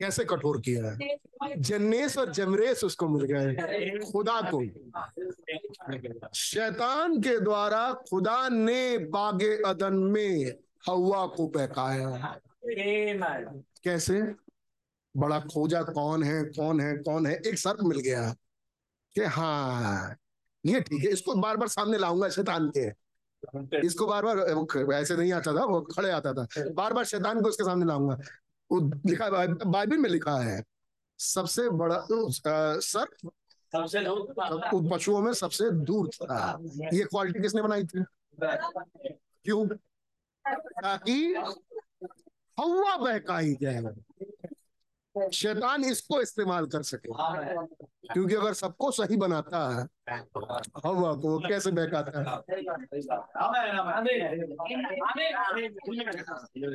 कैसे 0.00 0.24
कठोर 0.24 0.60
किया 0.60 0.90
है? 0.90 0.98
जन्नेस 1.56 2.18
और 2.18 2.32
जमरेस 2.32 2.84
उसको 2.84 3.08
मिल 3.08 3.24
गए 3.24 3.98
खुदा 4.12 4.40
को। 4.54 4.64
शैतान 6.34 7.20
के 7.20 7.40
द्वारा 7.40 7.92
खुदा 7.92 8.48
ने 8.48 8.98
बागे 8.98 9.62
अदन 9.66 9.94
में 9.94 10.52
हवा 10.88 11.26
को 11.26 11.48
बहकाया। 11.48 12.40
कैसे? 13.84 14.20
बड़ा 15.14 15.38
खोजा 15.40 15.82
कौन 15.82 16.22
है 16.22 16.42
कौन 16.46 16.80
है 16.80 16.96
कौन 16.98 17.26
है? 17.26 17.34
एक 17.46 17.58
सर्प 17.58 17.82
मिल 17.82 17.98
गया। 17.98 18.34
कि 19.16 19.24
हाँ 19.24 20.16
ये 20.64 20.80
ठीक 20.80 21.04
है 21.04 21.10
इसको 21.10 21.34
बार 21.34 21.56
बार 21.56 21.68
सामने 21.68 21.98
लाऊँगा 21.98 22.28
शैतान 22.28 22.70
के। 22.76 22.88
इसको 23.86 24.06
बार 24.06 24.24
बार 24.24 24.92
ऐसे 24.94 25.16
नहीं 25.16 25.32
आता 25.32 25.52
था 25.52 25.64
वो 25.64 25.80
खड़े 25.80 26.10
आता 26.10 26.32
था। 26.32 26.46
बार 26.70 26.92
बार 26.92 27.04
शैतान 27.04 27.40
को 27.42 27.48
उसके 27.48 27.64
सामने 27.64 27.86
लाऊँगा। 27.86 28.18
वो 28.70 28.80
लिखा 29.06 29.28
बाइबल 29.64 29.96
में 29.96 30.10
लिखा 30.10 30.36
है 30.38 30.62
सबसे 31.18 31.68
बड़ा 31.70 32.06
सर्प 32.10 33.30
सबसे 33.72 34.04
पशुओं 34.90 35.20
में 35.20 35.32
सबसे 35.32 35.70
दूर 35.70 36.08
था। 36.08 36.58
ये 36.94 37.04
क्वालिटी 37.04 37.40
किसने 37.40 37.62
बनाई 37.62 37.84
थी? 37.84 38.04
क्यों? 39.44 39.66
ताकि 40.46 41.34
हवा 42.60 42.96
बहकाई 42.96 43.56
जाए। 43.62 43.82
शैतान 45.32 45.84
इसको 45.84 46.20
इस्तेमाल 46.20 46.66
कर 46.66 46.82
सके। 46.82 47.08
क्योंकि 48.12 48.34
अगर 48.34 48.52
सबको 48.52 48.90
सही 48.90 49.16
बनाता 49.16 49.80
है, 49.80 49.84
हवा 50.84 51.14
को 51.14 51.28
वो 51.28 51.38
कैसे 51.48 51.70
बहकाता 51.70 52.18
है? 52.18 52.24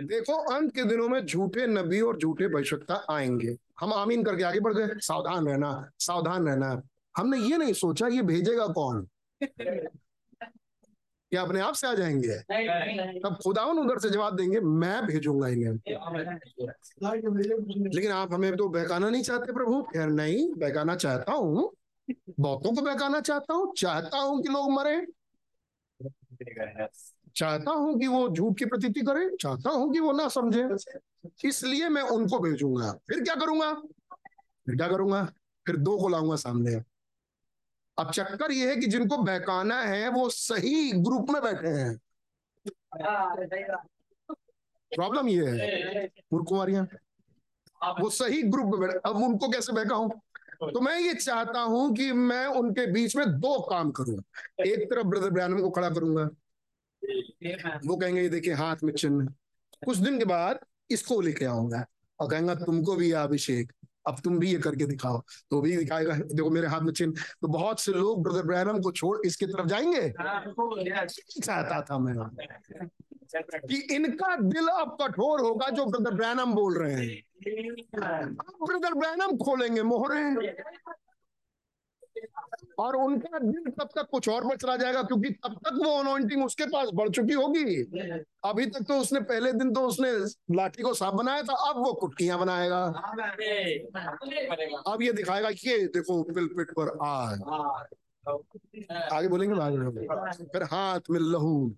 देखो, 0.06 0.54
अंत 0.54 0.76
के 0.76 0.84
दिनों 0.84 1.10
में 1.10 1.26
झूठे 1.26 1.68
नबी 1.68 2.02
और 2.02 2.18
झूठे 2.18 2.48
भविष्यता 2.48 3.06
आएँगे। 3.10 3.58
हम 3.80 3.94
आमीन 3.94 4.24
करके 4.24 4.44
आगे 4.44 4.60
बढ़ 4.60 4.74
गए 4.74 4.88
सावधान 4.96 5.48
रहना 5.48 5.92
सावधान 6.00 6.48
रहना। 6.48 6.82
हमने 7.18 7.38
ये 7.38 7.58
नहीं 7.58 7.74
सोचा, 7.74 8.08
ये 8.08 8.22
भेजेगा 8.22 8.68
कौन? 8.68 9.08
क्या 11.32 11.42
अपने 11.42 11.60
आप 11.60 11.74
से 11.74 11.88
आ 11.88 11.94
जाएँगे। 11.94 12.38
तब 13.20 13.38
खुदा 13.44 13.64
उधर 13.64 14.00
से 14.00 14.10
जवाब 14.10 14.36
देंगे 14.36 14.60
मैं 14.60 15.06
भेजूँगा 15.06 15.48
इन्हें। 15.48 15.74
लेकिन 17.96 18.12
आप 18.12 18.34
हमें 18.34 18.56
तो 18.56 18.68
बहकाना 18.70 19.10
नहीं 19.10 19.24
चाहते 19.24 19.54
प्रभु? 19.54 19.86
यार 19.96 20.10
नहीं 20.10 20.52
बहकाना 20.54 20.96
चाहता 20.96 21.34
हूँ। 21.34 21.72
बहुतों 22.40 22.76
को 22.76 22.82
बहकाना 22.82 23.22
चाहता 23.22 23.54
हूँ 23.54 23.74
चाहता 23.78 24.18
हूँ 24.18 24.44
कि 24.44 24.50
लोग 24.50 24.72
मरे। 24.72 25.08
चाहता 27.36 27.72
हूँ 27.72 28.00
कि 28.00 28.08
वो 28.08 28.30
झूठ 28.30 28.58
की 28.58 28.66
प्रतीति 28.66 29.02
करे 29.02 29.30
चाहता 29.42 29.70
हूँ 29.70 29.94
कि 29.94 30.00
वो 30.00 30.12
ना 30.12 30.28
समझे। 30.28 30.68
इसलिए 31.48 31.90
मैं 31.90 32.02
उनको 32.02 32.40
भेजूँगा। 32.40 32.92
फिर 32.92 33.24
क्या 33.24 33.36
करूँगा? 33.36 33.74
फिर 34.66 34.76
क्या 34.76 34.88
करूँगा? 34.88 35.26
फिर 35.66 35.78
दो 35.78 35.98
को 35.98 36.10
लाऊँगा 36.10 36.36
सामने। 36.36 36.91
अब 38.02 38.12
चक्कर 38.12 38.52
ये 38.52 38.70
है 38.70 38.76
कि 38.76 38.88
जिनको 38.88 39.18
बहकाना 39.18 39.82
है, 39.82 40.10
वो 40.10 40.30
सही 40.30 40.92
ग्रुप 40.92 41.30
में 41.30 41.42
बैठे 41.42 41.68
हैं। 41.68 41.98
प्रॉब्लम 44.92 45.28
ये 45.28 45.46
है 45.48 46.06
मूर्खुमारियाँ 46.34 46.88
वो 48.00 48.10
सही 48.10 48.42
ग्रुप 48.44 48.66
में 48.66 48.80
बैठे, 48.80 49.00
अब 49.06 49.16
उनको 49.16 49.50
कैसे 49.50 49.74
बहकाऊं? 49.74 50.10
तो 50.64 50.82
मैं 50.82 51.00
ये 51.00 51.14
चाहता 51.14 51.60
हूँ 51.60 51.94
कि 51.96 52.12
मैं 52.12 52.46
उनके 52.46 52.86
बीच 52.92 53.16
में 53.16 53.26
दो 53.40 53.60
काम 53.62 53.92
करूँ। 53.92 54.18
एक 54.66 54.84
तरफ़ 54.90 55.08
ब्रदर 55.08 55.30
ब्रैनम 55.30 55.62
को 55.62 55.70
खड़ा 55.70 55.90
करूँगा। 55.90 56.24
वो 57.86 57.96
कहेंगे, 57.98 58.22
ये 58.22 58.30
देखिए, 58.30 58.54
हाथ 58.54 58.84
में 58.84 58.94
चिन्ह। 58.94 59.28
कुछ 59.86 59.98
दिन 59.98 60.20
के 60.20 60.26
बाद 60.26 60.60
इसको 60.92 61.20
लेके 61.22 61.46
आऊँगा 61.46 61.86
और 62.20 62.30
कहेंगे, 62.30 62.56
तुमको 62.56 62.96
भी 62.96 63.12
अभिषेक 63.12 63.72
अब 64.08 64.20
तुम 64.24 64.40
भी 64.40 64.52
ये 64.52 64.60
करके 64.60 64.86
दिखाओ। 64.86 65.24
तो 65.50 65.62
भी 65.62 65.78
दिखाएगा 65.78 66.16
देखो 66.16 66.50
मेरे 66.50 66.68
हाथ 66.68 66.82
में 66.82 66.94
चिन्ह। 66.94 67.14
तो 67.42 67.48
बहुत 67.48 67.80
से 67.80 67.92
लोग 67.92 68.24
ब्रदर 68.24 68.44
ब्रैनम 68.44 68.80
को 68.82 68.92
छोड़ 68.92 69.18
इसके 69.26 69.46
तरफ़ 69.46 69.68
जाएँगे? 69.68 70.10
चाहता 71.42 71.82
था 71.82 71.98
मैं। 71.98 72.16
कि 73.68 73.96
इनका 73.96 74.36
दिल 74.36 74.68
अब 74.68 74.98
कठोर 75.02 75.40
होगा 75.40 75.70
जो 75.70 75.86
ब्रदर 75.86 76.12
ब्रैनम 76.12 76.54
बोल 76.54 76.78
रहे 76.78 76.94
हैं। 76.94 77.24
अब 78.34 78.68
ब्रदर 78.68 78.94
ब्रैनम 78.94 79.38
खोलेंगे 79.38 79.84
मोहरे। 79.84 80.52
और 82.80 82.96
उनका 82.96 83.40
दिल 83.40 83.72
तब 83.72 83.90
तक 83.96 84.08
कुछ 84.12 84.30
और 84.30 84.50
पर 84.50 84.58
चला 84.58 84.76
जाएगा, 84.78 85.04
क्योंकि 85.04 85.30
तब 85.30 85.54
तक 85.66 85.80
वो 85.86 85.92
अनोइंटिंग 86.00 86.46
उसके 86.46 86.66
पास 86.66 86.90
बढ़ 86.94 87.10
चुकी 87.10 87.34
होगी। 87.34 87.76
अभी 88.46 88.66
तक 88.66 88.86
तो 88.88 88.94
उसने, 88.94 89.20
पहले 89.20 89.52
दिन 89.52 89.74
तो 89.74 89.82
उसने 89.82 90.12
लाठी 90.56 90.84
को 90.84 90.94
साफ़ 90.94 91.16
बनाया 91.16 91.44
था, 91.44 91.54
अब 91.70 91.78
वो 91.78 91.94
कुटकियाँ 91.94 92.40
बनाएगा। 92.40 92.84
अब 94.88 95.02
ये 95.02 95.12
दिखाएगा 95.12 95.52
कि 95.52 95.78
देखो 95.88 96.24
पिलपिट 96.24 96.72
पर 96.80 96.98
आग। 97.04 97.44
आगे 99.14 99.28
बोलेंगे 99.28 99.56
फिर 100.46 100.64
हाथ 100.64 101.00
में 101.10 101.20
लहू। 101.20 101.76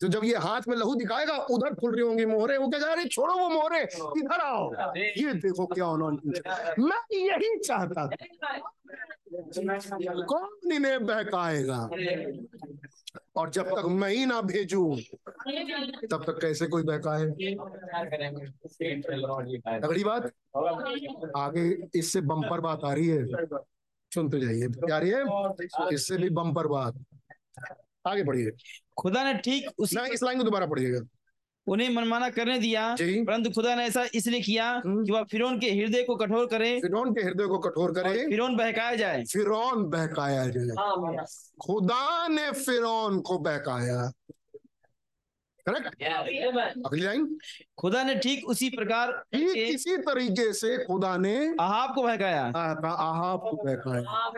तो 0.00 0.08
जब 0.08 0.24
ये 0.24 0.36
हाथ 0.36 0.60
में 0.68 0.76
लहू 0.76 0.94
दिखाएगा, 0.94 1.36
उधर 1.50 1.74
खुल 1.74 1.92
रही 1.92 2.00
होंगी 2.00 2.24
मोहरे। 2.26 2.56
वो 2.58 2.68
कह 2.68 2.92
रहे 2.94 3.04
छोड़ो 3.06 3.34
वो 3.34 3.48
मोहरे, 3.48 3.82
इधर 4.18 4.40
आओ। 4.40 4.92
ये 4.96 5.32
देखो 5.34 5.66
क्या 5.66 5.86
उन्होंने 5.88 6.40
मैं 6.82 7.00
यही 7.14 7.58
चाहता 7.58 8.06
था। 8.06 8.16
कौन 10.24 10.72
इन्हें 10.72 11.06
बहकाएगा? 11.06 11.78
और 13.36 13.50
जब 13.50 13.68
तक 13.70 13.84
मैं 13.92 14.10
ही 14.10 14.26
ना 14.26 14.40
भेजू, 14.40 14.84
तब 16.10 16.24
तक 16.26 16.38
कैसे 16.40 16.66
कोई 16.66 16.82
बहकाए? 16.82 17.24
तगड़ी 19.80 20.04
बात, 20.04 20.30
आगे 21.36 21.64
इससे 21.94 22.20
बम्पर 22.22 22.60
बात 22.60 22.84
आ 22.84 22.92
रही 22.92 23.08
है। 23.08 23.26
सुनते 24.12 24.40
जाइए 24.40 24.68
क्या 24.76 24.98
रही 24.98 25.10
है, 25.10 25.24
इससे 25.94 26.16
भी 26.16 26.30
बम्पर 26.30 26.66
बात। 26.66 26.94
आगे 28.08 28.22
बढ़िए 28.22 28.50
खुदा 28.96 29.24
ने 29.24 29.34
ठीक 29.34 29.68
उसी 29.78 29.96
ना 29.96 30.06
इस 30.06 30.22
लाइन 30.22 30.38
को 30.38 30.44
दोबारा 30.44 30.66
पढ़िएगा। 30.66 31.00
उन्हें 31.66 31.88
मनमाना 31.88 32.28
करने 32.30 32.58
दिया 32.58 32.96
परंतु 33.00 33.50
खुदा 33.50 33.74
ने 33.74 33.84
ऐसा 33.84 34.06
इसलिए 34.14 34.40
किया 34.40 34.70
हम्म। 34.70 35.04
कि 35.04 35.12
वह 35.12 35.24
फिरौन 35.24 35.58
के 35.60 35.70
हृदय 35.70 36.02
को 36.02 36.16
कठोर 36.16 36.46
करे 36.46 36.80
फिरौन 36.80 37.14
के 37.14 37.22
हृदय 37.22 37.46
को 37.46 37.58
कठोर 37.58 37.92
करे। 37.92 38.26
फिरौन 38.26 38.56
बहकाया 38.56 38.96
जाए। 38.96 39.24
फिरौन 39.24 39.84
बहकाया 39.84 40.46
जाए। 40.46 41.24
खुदा 41.60 42.28
ने 42.28 42.50
फिरौन 42.52 43.20
को 43.20 43.38
बहकाया। 43.38 44.12
करेक्ट? 45.68 45.86
अगली 46.86 47.00
लाइन। 47.00 47.38
खुदा 47.78 48.02
ने 48.02 48.14
ठीक 48.14 48.48
उसी 48.48 48.70
प्रकार 48.70 49.24
इसी 49.36 49.96
तरीके 49.96 50.52
से 50.52 50.84
खुदा 50.84 51.16
ने 51.16 51.36
अहाब 51.60 51.94
को 51.94 52.02
बहकाया। 52.02 52.42
आहाब 52.42 53.40
को 53.40 53.56
बहकाया। 53.64 54.30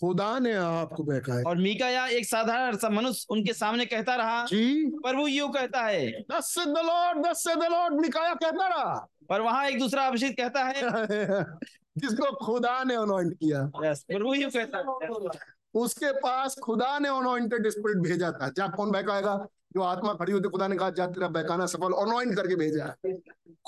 खुदा 0.00 0.38
ने 0.38 0.52
आपको 0.52 1.02
बहका 1.02 1.18
बहकाया 1.18 1.42
और 1.46 1.56
मीकाया 1.56 2.06
एक 2.06 2.26
साधारण 2.26 2.76
सा 2.76 2.88
मनुष्य 2.88 3.26
उनके 3.30 3.52
सामने 3.52 3.86
कहता 3.86 4.14
रहा 4.14 4.44
जी। 4.44 4.90
पर 5.04 5.16
वो 5.16 5.26
यू 5.26 5.48
कहता 5.48 5.82
है। 5.82 6.10
दस 6.10 6.54
से 6.54 6.64
द 6.66 6.78
लॉर्ड 6.78 7.26
दस 7.26 7.44
से 7.44 7.54
द 7.54 7.62
लॉर्ड 7.62 7.94
मिकाया 7.94 8.34
कहता 8.34 8.66
रहा। 8.66 9.08
पर 9.28 9.40
वहाँ 9.40 9.66
एक 9.66 9.78
दूसरा 9.78 10.06
अभिषेक 10.06 10.36
कहता 10.36 10.64
है। 10.64 10.74
जिसको 11.98 12.46
खुदा 12.46 12.84
ने 12.84 12.94
अनॉइंट 12.94 13.34
किया। 13.34 13.70
यस 13.84 14.02
पर 14.02 14.22
वो 14.22 14.34
यूँ 14.34 14.50
कहता 14.50 14.78
है। 14.78 15.30
उसके 15.74 16.12
पास 16.12 16.56
खुदा 16.58 16.98
ने 16.98 17.08
अनॉइंटेड 17.08 17.68
स्पिरिट 17.68 17.96
भेजा 17.96 18.32
था। 18.32 18.48
जा 18.48 18.68
कौन 18.68 18.90
बहकाएगा? 18.90 19.46
जो 19.74 19.80
आत्मा 19.80 20.12
खड़ी 20.14 20.32
होती 20.32 20.48
खुदा 20.48 20.68
ने 20.68 20.76
कहा 20.76 20.90
जा 20.90 21.06
तेरा 21.06 21.28
बहकाना 21.28 21.66
सफल 21.66 21.92
अनॉइंट 22.02 22.36
करके 22.36 22.56
भेजा 22.56 22.84
है। 22.84 23.14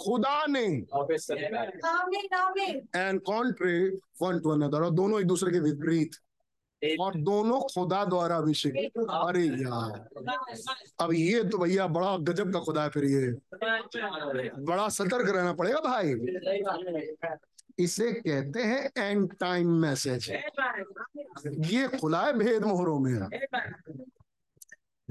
खुदा 0.03 0.47
ने। 0.47 0.65
And 2.97 3.21
contrary 3.21 3.89
one 4.23 4.39
to 4.39 4.51
another 4.51 4.83
और 4.83 4.91
दोनों 4.91 5.21
एक 5.21 5.27
दूसरे 5.27 5.53
के 5.53 5.61
विपरीत। 5.61 6.11
और 7.01 7.15
दोनों 7.17 7.61
खुदा 7.61 8.05
द्वारा 8.05 8.37
अभिषेक। 8.37 8.75
अरे 8.99 9.45
यार। 9.45 10.09
अब 11.01 11.13
ये 11.13 11.45
तो 11.45 11.59
भैया 11.59 11.87
बड़ा 11.87 12.17
गजब 12.17 12.53
का 12.53 12.61
खुदा 12.61 12.83
है 12.83 12.89
फिर 12.89 13.05
ये। 13.05 13.31
बड़ा 14.63 14.89
सतर्क 14.89 15.31
रहना 15.31 15.53
पड़ेगा 15.53 15.81
भाई। 15.81 16.15
इसे 17.79 18.13
कहते 18.13 18.63
हैं 18.63 18.91
एंड 18.99 19.33
टाइम 19.41 19.71
मैसेज 19.73 20.31
ये 21.47 21.89
खुला 21.89 22.21
है 22.21 22.33
भेद 22.33 22.65
मोहरों 22.65 22.99
में। 22.99 23.29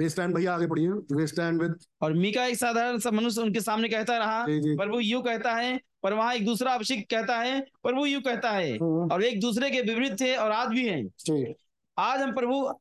स्टैंड 0.09 0.35
भैया 0.35 0.53
आगे 0.53 0.67
पढ़िए 0.67 1.25
स्टैंड 1.27 1.61
विद 1.61 1.75
और 2.01 2.13
मीका 2.13 2.45
एक 2.45 2.55
साधारण 2.55 2.97
सा 2.99 3.11
मनुष्य 3.11 3.41
उनके 3.41 3.61
सामने 3.61 3.89
कहता 3.89 4.17
रहा 4.17 4.45
जी 4.47 4.59
जी। 4.59 4.75
पर 4.77 4.89
वो 4.89 4.99
यूँ 4.99 5.21
कहता 5.23 5.53
है 5.55 5.79
पर 6.03 6.13
वहाँ 6.13 6.33
एक 6.35 6.45
दूसरा 6.45 6.73
अभिषेक 6.73 7.09
कहता 7.09 7.37
है 7.39 7.59
पर 7.83 7.93
वो 7.93 8.05
यूँ 8.05 8.21
कहता 8.21 8.51
है। 8.51 8.71
हम्म, 8.71 9.11
और 9.11 9.23
एक 9.23 9.39
दूसरे 9.39 9.69
के 9.71 9.81
विपरीत 9.81 10.19
थे 10.21 10.35
और 10.35 10.51
आज 10.51 10.67
भी 10.67 10.87
हैं। 10.87 11.03
आज 11.97 12.21
हम 12.21 12.31
प्रभु 12.35 12.71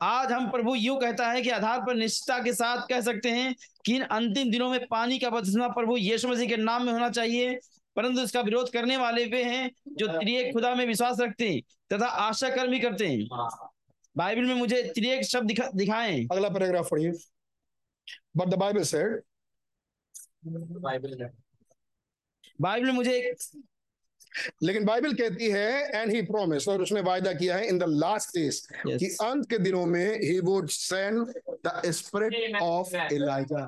आज 0.00 0.32
हम 0.32 0.50
प्रभु 0.50 0.74
यूँ 0.74 0.96
कहता 1.00 1.30
है 1.30 1.42
कि 1.42 1.50
आधार 1.50 1.80
पर 1.80 1.94
निश्चितता 1.94 2.38
के 2.42 2.52
साथ 2.52 2.86
कह 2.88 3.00
सकते 3.00 3.30
हैं 3.30 3.54
कि 3.84 3.94
इन 3.96 4.02
अंतिम 4.02 4.50
दिनों 4.50 4.70
में 4.70 4.86
पानी 4.90 5.18
का 5.18 5.30
बपतिस्मा 5.30 5.68
प्रभु 5.68 5.96
यीशु 5.96 6.28
मसीह 6.28 6.48
के 6.48 6.56
नाम 6.56 6.84
में 6.86 6.92
होना 6.92 7.08
चाहिए 7.10 7.58
परंतु 7.96 8.22
इसका 8.22 8.40
विरोध 8.40 8.70
करने 8.72 8.96
वाले 8.96 9.24
वे 9.24 9.42
हैं 9.44 9.70
जो 9.98 10.06
त्रिएक 10.08 10.52
खुदा 10.52 10.74
में 10.74 10.86
विश्वास 10.86 11.20
रखते 11.20 11.48
हैं 11.48 11.60
तथा 11.92 12.06
आशा 12.06 12.48
कर्मी 12.48 12.78
करते 12.80 13.06
हैं। 13.06 13.26
बाइबल 14.18 14.44
में 14.44 14.54
मुझे 14.54 14.82
त्रिएक 14.82 15.24
शब्द 15.24 15.46
दिखा, 15.46 15.70
दिखाएँ। 15.74 16.26
अगला 16.32 16.48
पैराग्राफ 16.48 16.90
पढ़िए। 16.90 17.12
But 18.36 18.48
the 18.48 18.54
Bible 18.54 18.82
said 18.82 19.22
Bible 22.60 22.86
में 22.86 22.92
मुझे 22.92 23.12
एक 23.12 23.36
लेकिन 24.62 24.84
बाइबल 24.84 25.12
कहती 25.14 25.50
है 25.50 25.70
एंड 25.94 26.12
ही 26.12 26.22
प्रॉमिस 26.24 26.68
और 26.68 26.82
उसने 26.82 27.00
वायदा 27.02 27.32
किया 27.34 27.56
है 27.56 27.68
इन 27.68 27.78
द 27.78 27.84
लास्ट 27.96 28.34
डेज़ 28.36 28.60
कि 28.88 29.06
अंत 29.22 29.48
के 29.50 29.58
दिनों 29.60 29.84
में 29.86 30.18
he 30.20 30.38
would 30.40 30.68
send 30.70 31.26
the 31.66 31.80
spirit 31.92 32.60
of 32.62 32.94
Elijah 32.96 33.64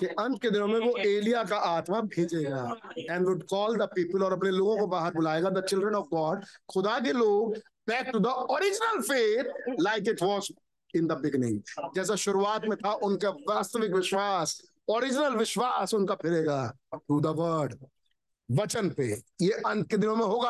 कि 0.00 0.06
अंत 0.06 0.40
के 0.42 0.50
दिनों 0.50 0.66
में 0.68 0.78
वो 0.80 0.96
एलिया 1.06 1.44
का 1.44 1.56
आत्मा 1.68 2.00
भेजेगा 2.10 2.64
and 3.00 3.26
would 3.26 3.42
call 3.48 3.76
the 3.76 3.88
people 3.94 4.24
और 4.24 4.32
अपने 4.32 4.50
लोगों 4.52 4.76
को 4.78 4.86
बाहर 4.88 5.14
बुलाएगा 5.14 5.50
द 5.50 5.64
चिल्ड्रन 5.66 5.94
ऑफ़ 5.94 6.06
गॉड 6.10 6.44
खुदा 6.72 6.98
के 7.00 7.12
लोग 7.14 7.56
back 7.88 8.10
to 8.12 8.18
the 8.20 8.36
original 8.50 9.00
faith 9.04 9.74
like 9.80 10.08
it 10.08 10.22
was 10.22 10.52
in 10.94 11.06
the 11.06 11.12
beginning 11.20 11.90
जैसा 11.96 12.16
शुरुआत 12.18 12.64
में 12.68 12.76
था 12.78 12.92
उनका 13.04 13.30
वास्तविक 13.48 13.94
विश्वास 13.94 14.60
ओरिजिनल 14.88 15.36
विश्वास 15.36 15.94
उनका 15.94 16.14
फिरेगा 16.16 16.60
टू 16.94 17.20
द 17.20 17.34
वर्ड 17.38 17.74
वचन 18.48 18.88
पे। 18.90 19.04
ये 19.42 19.50
अंत 19.66 19.88
के 19.90 19.96
दिनों 19.96 20.16
में 20.16 20.24
होगा? 20.24 20.48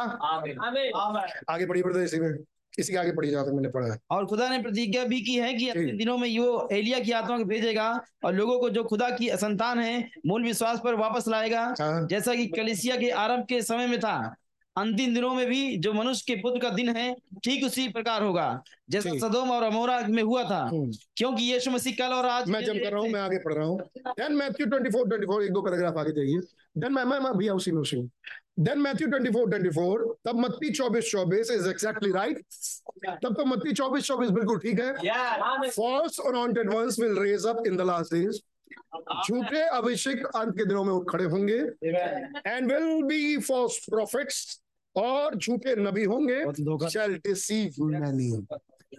आगे 1.49 1.67
पढ़िए 1.67 1.83
पढ़ते 1.83 2.05
इसी 2.05 2.21
में 2.21 2.37
इसी 2.79 2.93
के 2.93 2.99
आगे 2.99 3.13
पढ़ी 3.13 3.31
जहाँ 3.31 3.45
तक 3.45 3.53
मैंने 3.53 3.69
पढ़ा 3.69 3.87
है। 3.87 3.99
और 4.11 4.27
खुदा 4.27 4.49
ने 4.49 4.59
प्रतिज्ञा 4.63 5.05
भी 5.05 5.21
की 5.21 5.35
है 5.35 5.53
कि 5.55 5.69
अंतिम 5.69 5.97
दिनों 5.99 6.17
में 6.19 6.29
यो 6.29 6.69
एलिया 6.73 6.99
की 7.01 7.13
आत्मा 7.13 7.37
को 7.39 7.45
भेजेगा 7.45 7.89
और 8.25 8.35
लोगों 8.35 8.59
को 8.61 8.71
जो 8.71 8.85
खुदा 8.85 9.11
की 9.11 9.29
संतान 9.37 9.79
है 9.79 10.11
मूल 10.27 10.45
विश्वास 10.45 10.81
पर 10.85 10.95
वापस 10.95 11.29
लाएगा। 11.29 11.63
हाँ, 11.81 12.07
जैसा 12.07 12.35
कि 12.35 12.47
कलिसिया 12.47 12.97
के 12.97 13.11
आरंभ 13.11 13.45
के 13.49 13.61
समय 13.63 13.87
में 13.87 13.99
था 14.01 14.35
अंतिम 14.77 15.15
दिनों 15.15 15.33
में 15.35 15.47
भी 15.47 15.77
जो 15.77 15.93
मनुष्य 15.93 16.25
के 16.27 16.41
पुत्र 16.41 16.61
का 16.61 16.71
दिन 16.71 16.89
है 16.97 17.15
ठीक 17.45 17.65
उसी 17.65 17.87
प्रकार 17.89 18.23
होगा। 18.23 18.63
जैसा 18.91 19.11
सदोम 19.19 19.51
और 19.51 19.63
अमोरा 19.63 20.01
में 20.09 20.23
हुआ 20.23 20.43
था 20.45 20.63
हम्म। 20.63 20.91
क्योंकि 21.17 21.43
यीशु 21.43 21.71
मसीह 21.71 21.95
कल 21.99 22.15
और 22.15 22.27
आज 22.27 22.49
मैं 22.51 22.65
जम 22.65 22.79
कर 22.79 22.93
रहा 22.93 23.01
हूँ 23.01 23.09
मैं 23.11 23.21
आगे 23.21 23.39
पढ़ 23.39 23.55
रहा 23.55 23.67
हूँ। 23.67 23.79
देन 24.09 24.33
मैथ्यू 24.33 24.67
24 24.67 25.05
24 25.11 25.43
एक 25.45 25.53
दो 25.53 25.63
पैराग्राफ 25.63 25.99
आगे 25.99 26.13
जाइए। 26.13 26.41
देन 26.79 26.93
मैं 26.93 27.05
मैं 27.05 27.19
मैं 27.21 27.33
भैया 27.39 27.55
उसी 27.55 27.73
में 27.73 27.81
उसी 27.81 27.97
में। 27.97 28.09
देन 28.61 28.79
मैथ्यू 28.79 29.09
24 29.09 29.47
24 29.53 30.17
तब 30.25 30.41
मत्ती 30.41 30.71
24 30.71 31.11
24 31.11 31.51
इज़ 31.51 31.69
एग्जैक्टली 31.69 32.11
राइट 32.13 32.43
तब 33.23 33.35
तो 33.35 33.45
मत्ती 33.45 33.73
24 33.73 34.07
24 34.07 34.31
बिल्कुल 34.31 34.59
ठीक 34.59 34.81
है। 34.81 34.93
False 35.71 36.19
anointed 36.33 36.75
ones 36.75 36.99
will 36.99 37.17
raise 37.27 37.47
up 37.53 37.65
in 37.67 37.77
the 37.77 37.89
last 37.93 38.13
days 38.13 38.43
झूठे 39.27 39.61
अभिषेक 39.77 40.25
अंत 40.27 40.53
के 40.59 40.65
दिनों 40.65 40.83
में 40.85 40.93
उठ 40.93 41.09
खड़े 41.11 41.25
होंगे। 41.25 41.57
And 42.47 42.73
will 42.73 43.03
be 43.03 43.37
false 43.39 43.79
prophets 43.95 44.39
और 44.97 45.37
झूठे 45.37 45.77
नबी 45.77 46.05
होंगे 46.05 46.45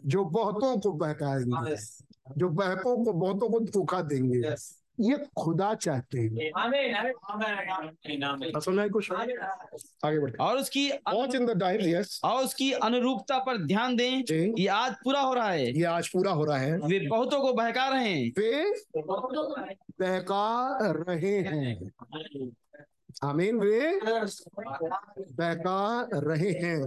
जो 0.06 0.26
बहुतों 0.26 0.78
को 0.78 0.92
बहकाएँगे 0.92 1.76
जो 2.38 2.50
बहकों 2.50 3.06
को 3.06 3.14
बहुतों 3.14 3.50
को 3.50 3.60
धोखा 3.60 4.02
देंगे 4.02 4.56
ये 5.00 5.18
खुदा 5.38 5.74
चाहते 5.74 6.20
हैं। 6.20 6.52
हाँ, 6.56 6.70
है 8.84 8.90
कुछ? 8.90 9.12
आगे 9.12 10.20
बढ़ते 10.20 10.38
और 10.38 10.58
उसकी 10.58 10.92
watch 10.92 11.36
in 11.36 11.46
the 11.46 11.52
dial 11.52 11.96
yes 11.96 12.22
और 12.24 12.44
उसकी 12.44 12.72
अनुरूपता 12.72 13.38
पर 13.38 13.58
ध्यान 13.58 13.96
दें 13.96 14.24
ये 14.60 14.68
आज 14.68 14.94
पूरा 14.94 15.22
हो 15.22 15.34
रहा 15.34 15.50
है। 15.50 15.78
ये 15.78 15.84
आज 15.84 16.08
पूरा 16.08 16.32
हो 16.32 16.46
रहा 16.46 16.58
है। 16.58 16.78
वे 16.78 17.08
बहुतों 17.08 17.42
को 17.42 17.54
बहका 17.54 17.88
रहे 17.88 18.10
हैं। 18.10 18.32
वे 18.38 18.72
बहका 20.00 20.78
रहे 20.82 21.40
हैं। 21.40 21.92
आमीन 23.24 23.60
वे 23.60 24.00
बहका 25.20 26.10
रहे 26.14 26.52
हैं। 26.52 26.82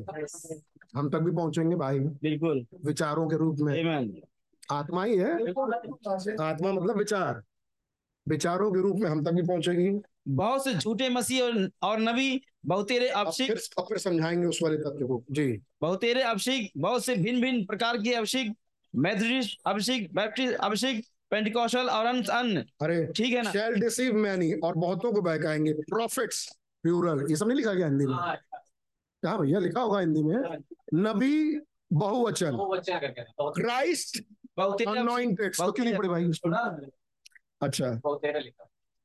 हम 0.95 1.11
तक 1.11 1.19
भी 1.19 1.31
पहुँचेंगे 1.31 1.77
भाई। 1.77 1.99
बिल्कुल। 1.99 2.67
विचारों 2.85 3.29
के 3.29 3.37
रूप 3.37 3.57
में। 3.59 3.75
Amen. 3.85 4.29
आत्मा 4.73 5.05
ही 5.05 5.17
है। 5.17 5.33
आत्मा 6.41 6.73
मतलब 6.73 6.99
विचार। 6.99 7.43
विचारों 8.29 8.73
के 8.73 8.81
रूप 8.81 8.97
में 8.97 9.11
हम 9.11 9.25
तक 9.25 9.31
भी 9.31 9.43
पहुंचेगी। 9.43 10.01
बहुत 10.29 10.65
से 10.65 10.75
झूठे 10.75 11.09
मसीह 11.09 11.43
और, 11.43 11.71
और 11.83 11.99
नबी 11.99 12.41
बहुतेरे 12.67 13.09
अभिषेक 13.09 13.49
फिर 13.49 13.61
अब 13.79 13.85
फिर 13.85 13.99
समझाएँगे 13.99 14.47
उस 14.47 14.61
वाले 14.63 14.77
तथ्य 14.77 15.05
को। 15.05 15.25
जी। 15.31 15.63
बहुतेरे 15.81 16.23
अभिषेक 16.23 16.71
बहुत 16.77 17.05
से 17.05 17.17
भिन्न 17.17 17.41
भिन्न 17.41 17.65
प्रकार 17.65 17.99
के 17.99 18.15
अभिषेक 18.15 18.53
मेथडिस्ट 18.97 19.59
अभिषेक 19.67 20.15
बैप्टिस्ट 20.15 20.55
अभिषेक 20.55 21.05
पेंटिकॉस्टल 21.31 21.89
और 21.91 22.07
अन्य 22.07 22.33
अन्य 22.33 22.65
अरे 22.83 23.05
ठीक 23.17 23.35
है 23.35 23.43
ना? 23.43 23.51
शैल 23.51 23.75
डिसीव 23.81 24.15
मैनी 24.15 24.53
और 24.53 24.75
बहुतों 24.75 25.13
को 25.13 25.23
बहकाएँगे। 25.23 25.73
प्रॉफिट्स 25.73 26.47
प्यूरल 26.83 27.27
ये 27.31 27.37
सब 27.37 27.47
नहीं 27.49 27.57
लिखा 27.57 27.73
गया 27.73 27.87
हिंदी 27.87 28.07
में? 28.07 28.17
क्या 29.23 29.37
भैया 29.37 29.59
लिखा 29.59 29.81
होगा 29.81 30.01
हिंदी 30.01 30.23
में? 30.23 30.59
नबी 30.95 31.61
बहुवचन। 31.93 32.57
क्राइस्ट 33.41 34.23
अनॉइंटेड 34.59 35.55
तो 35.57 35.73
क्यों 35.73 35.85
नहीं 35.85 35.97
पढ़े 35.97 36.09
भाई? 36.09 36.25
अच्छा। 37.63 37.89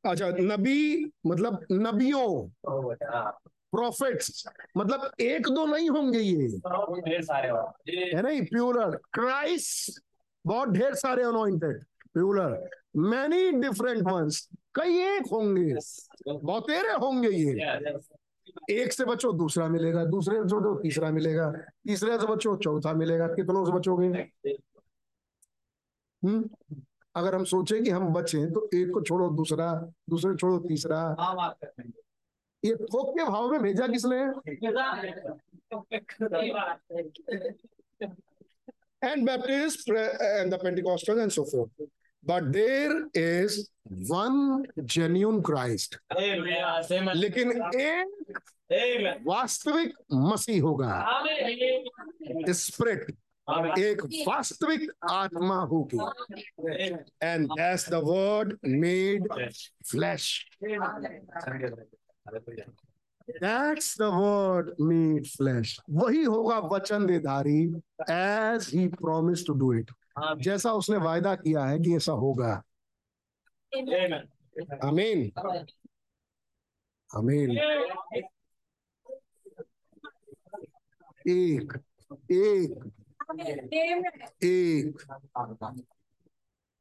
अच्छा 0.04 0.30
नबी 0.40 1.12
मतलब 1.26 1.66
नबियों। 1.72 2.50
प्रॉफिट्स 3.72 4.48
मतलब 4.78 5.12
एक 5.20 5.48
दो 5.48 5.66
नहीं 5.66 5.90
होंगे 5.90 6.20
ये। 6.20 6.48
है 8.16 8.22
नहीं 8.22 8.41
प्यूरल 8.45 8.91
क्राइस्ट 9.14 10.02
बहुत 10.45 10.70
ढेर 10.70 10.94
सारे 10.95 11.24
anointed 11.24 11.84
plural 12.14 12.68
many 12.95 13.52
different 13.52 14.07
ones 14.07 14.49
कई 14.76 14.98
एक 14.98 15.23
होंगे। 15.31 15.76
बहुतेरे 16.34 16.94
होंगे 16.94 17.30
ये। 17.30 17.61
एक 18.81 18.94
से 18.94 19.06
बचो 19.06 19.34
दूसरा 19.34 19.68
मिलेगा। 19.68 20.06
दूसरे 20.06 20.35
से 20.35 20.41
बचो 20.41 20.76
तीसरा 20.76 21.11
मिलेगा। 21.11 21.52
तीसरे 21.88 22.19
से 22.19 22.27
बचो 22.27 22.56
चौथा 22.56 22.94
मिलेगा। 22.94 23.27
कितनों 23.27 23.65
से 23.65 23.72
बचोगे? 23.72 24.07
हम्म? 26.27 26.49
अगर 27.15 27.35
हम 27.35 27.44
सोचे 27.44 27.81
कि 27.81 27.90
हम 27.90 28.14
बचे 28.14 28.52
तो 28.52 28.69
एक 28.73 28.91
को 28.94 29.02
छोड़ो 29.02 29.30
दूसरा 29.30 29.91
दूसरे 30.10 30.35
छोड़ो 30.35 30.60
तीसरा। 30.60 31.15
ये 32.65 32.76
थोक 32.76 33.18
के 33.18 33.23
भाव 33.23 33.52
में 33.52 33.61
भेजा 33.61 33.88
किसने? 33.88 34.26
and 39.03 39.27
Baptist 39.27 39.91
and 40.22 40.52
the 40.53 40.60
Pentecostals 40.64 41.19
and 41.19 41.31
so 41.40 41.44
forth. 41.44 41.90
But 42.30 42.44
there 42.52 42.91
is 43.20 43.60
one 44.10 44.64
genuine 44.80 45.41
Christ 45.41 45.95
लेकिन 47.16 47.52
एक 47.76 49.24
वास्तविक 49.28 49.94
मसीह 50.14 50.62
होगा। 50.64 50.91
स्प्रिट 52.60 53.12
एक 53.80 54.04
वास्तविक 54.28 54.91
आत्मा 55.12 55.56
होगी। 55.72 55.98
And 57.24 57.48
that's 57.48 57.90
the 57.90 57.94
word 58.04 58.58
made 58.66 59.28
flesh 59.90 60.28
that's 63.28 63.98
the 64.00 64.10
word 64.14 64.70
made 64.82 65.26
flesh 65.28 65.80
वही 65.90 66.24
होगा 66.24 66.60
वचन 66.74 67.06
देधारी 67.08 67.62
as 68.12 68.70
he 68.74 68.88
promise 68.95 69.45
to 69.48 69.54
do 69.54 69.74
it 69.74 69.91
जैसा 70.18 70.73
उसने 70.73 70.98
वायदा 70.98 71.35
किया 71.35 71.65
है 71.65 71.80
कि 71.80 71.95
ऐसा 71.95 72.11
होगा। 72.11 72.64
अमीन 74.84 75.31
अमीन 77.15 77.52
एक 81.27 81.73
एक 82.31 82.73
एक। 84.44 85.03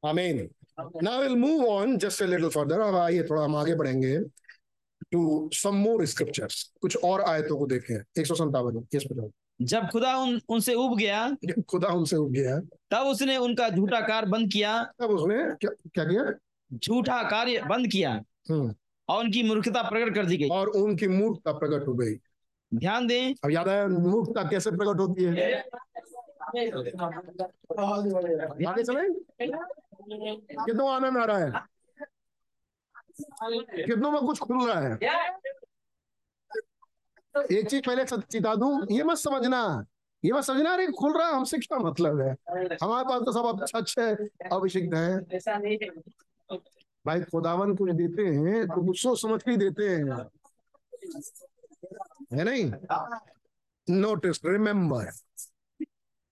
आमीन। 0.05 0.49
Now 1.03 1.21
will 1.21 1.35
move 1.35 1.65
on 1.65 1.97
just 1.97 2.21
a 2.23 2.25
little 2.25 2.49
further 2.49 2.79
अब 2.79 2.95
आइए, 2.95 3.23
थोड़ा 3.23 3.43
हम 3.43 3.55
आगे 3.55 3.75
बढ़ेंगे 3.75 4.19
टू 5.11 5.49
सम 5.53 5.75
मोर 5.75 6.05
स्क्रिप्चर्स 6.05 6.63
कुछ 6.81 6.97
और 7.03 7.21
आयतों 7.21 7.57
को 7.57 7.65
देखें। 7.67 7.95
एक 7.95 8.27
सौ 8.27 8.35
संतावन 8.35 8.87
इस 8.93 9.03
पर 9.03 9.29
जब 9.61 9.89
खुदा 9.89 10.17
उन 10.17 10.41
उनसे 10.49 10.73
उब 10.73 10.97
गया 10.97 11.35
खुदा 11.69 11.87
उनसे 11.87 12.15
उठ 12.15 12.31
गया 12.31 12.59
तब 12.91 13.07
उसने 13.07 13.37
उनका 13.37 13.69
झूठा 13.69 13.99
कार्य 13.99 14.27
बंद 14.27 14.51
किया। 14.51 14.83
तब 14.83 15.05
उसने 15.05 15.55
क्या 15.55 15.71
क्या 15.93 16.03
किया? 16.05 16.33
झूठा 16.73 17.23
कार्य 17.23 17.61
बंद 17.61 17.87
किया। 17.87 18.11
हम्म, 18.49 18.75
और 19.09 19.23
उनकी 19.23 19.43
मूर्खता 19.43 19.81
प्रकट 19.89 20.15
कर 20.15 20.25
दी 20.25 20.37
गई। 20.37 20.49
और 20.49 20.67
उनकी 20.67 21.07
मूर्खता 21.07 21.51
प्रकट 21.51 21.87
हो 21.87 21.93
गई। 21.93 22.15
ध्यान 22.73 23.07
दें। 23.07 23.35
अब 23.43 23.51
याद 23.51 23.67
आया 23.67 23.87
मूर्खता 23.87 24.43
कैसे 24.43 24.71
प्रकट 24.71 24.99
होती 24.99 25.23
है? 25.23 25.63
कितनों 30.65 30.91
आनंद 30.91 31.17
आ 31.17 31.25
रहा 31.25 31.37
है? 31.37 31.51
कितनों 33.85 34.11
में 34.11 34.21
कुछ 34.21 34.39
खुल 34.39 34.69
रहा 34.69 34.79
है? 34.79 34.97
एक 37.35 37.67
चीज़ 37.69 37.81
पहले 37.85 38.05
चिता 38.05 38.55
दूँ 38.55 38.87
ये 38.91 39.03
मत 39.03 39.17
समझना। 39.17 39.85
ये 40.23 40.31
मत 40.31 40.43
समझना 40.43 40.73
अरे 40.73 40.87
खुल 40.87 41.17
रहा 41.17 41.27
है 41.27 41.33
हमसे 41.35 41.57
क्या 41.57 41.77
मतलब 41.77 42.19
है? 42.21 42.31
हमारे 42.83 43.05
पास 43.09 43.21
तो 43.25 43.31
सब 43.31 43.61
अच्छा 43.61 43.79
अच्छा 43.79 44.55
अभिषिक्त 44.55 44.93
है। 44.93 45.39
भाई 47.05 47.21
खुदावन 47.21 47.75
कुछ 47.75 47.91
देते 47.91 48.25
हैं 48.25 48.67
तो 48.67 48.85
कुछ 48.85 49.01
सोच 49.01 49.21
समझ 49.21 49.41
के 49.43 49.57
देते 49.57 49.89
हैं। 49.89 50.03
है 52.33 52.43
नहीं? 52.43 52.71
नोटिस 53.87 54.39
रिमेम्बर 54.45 55.11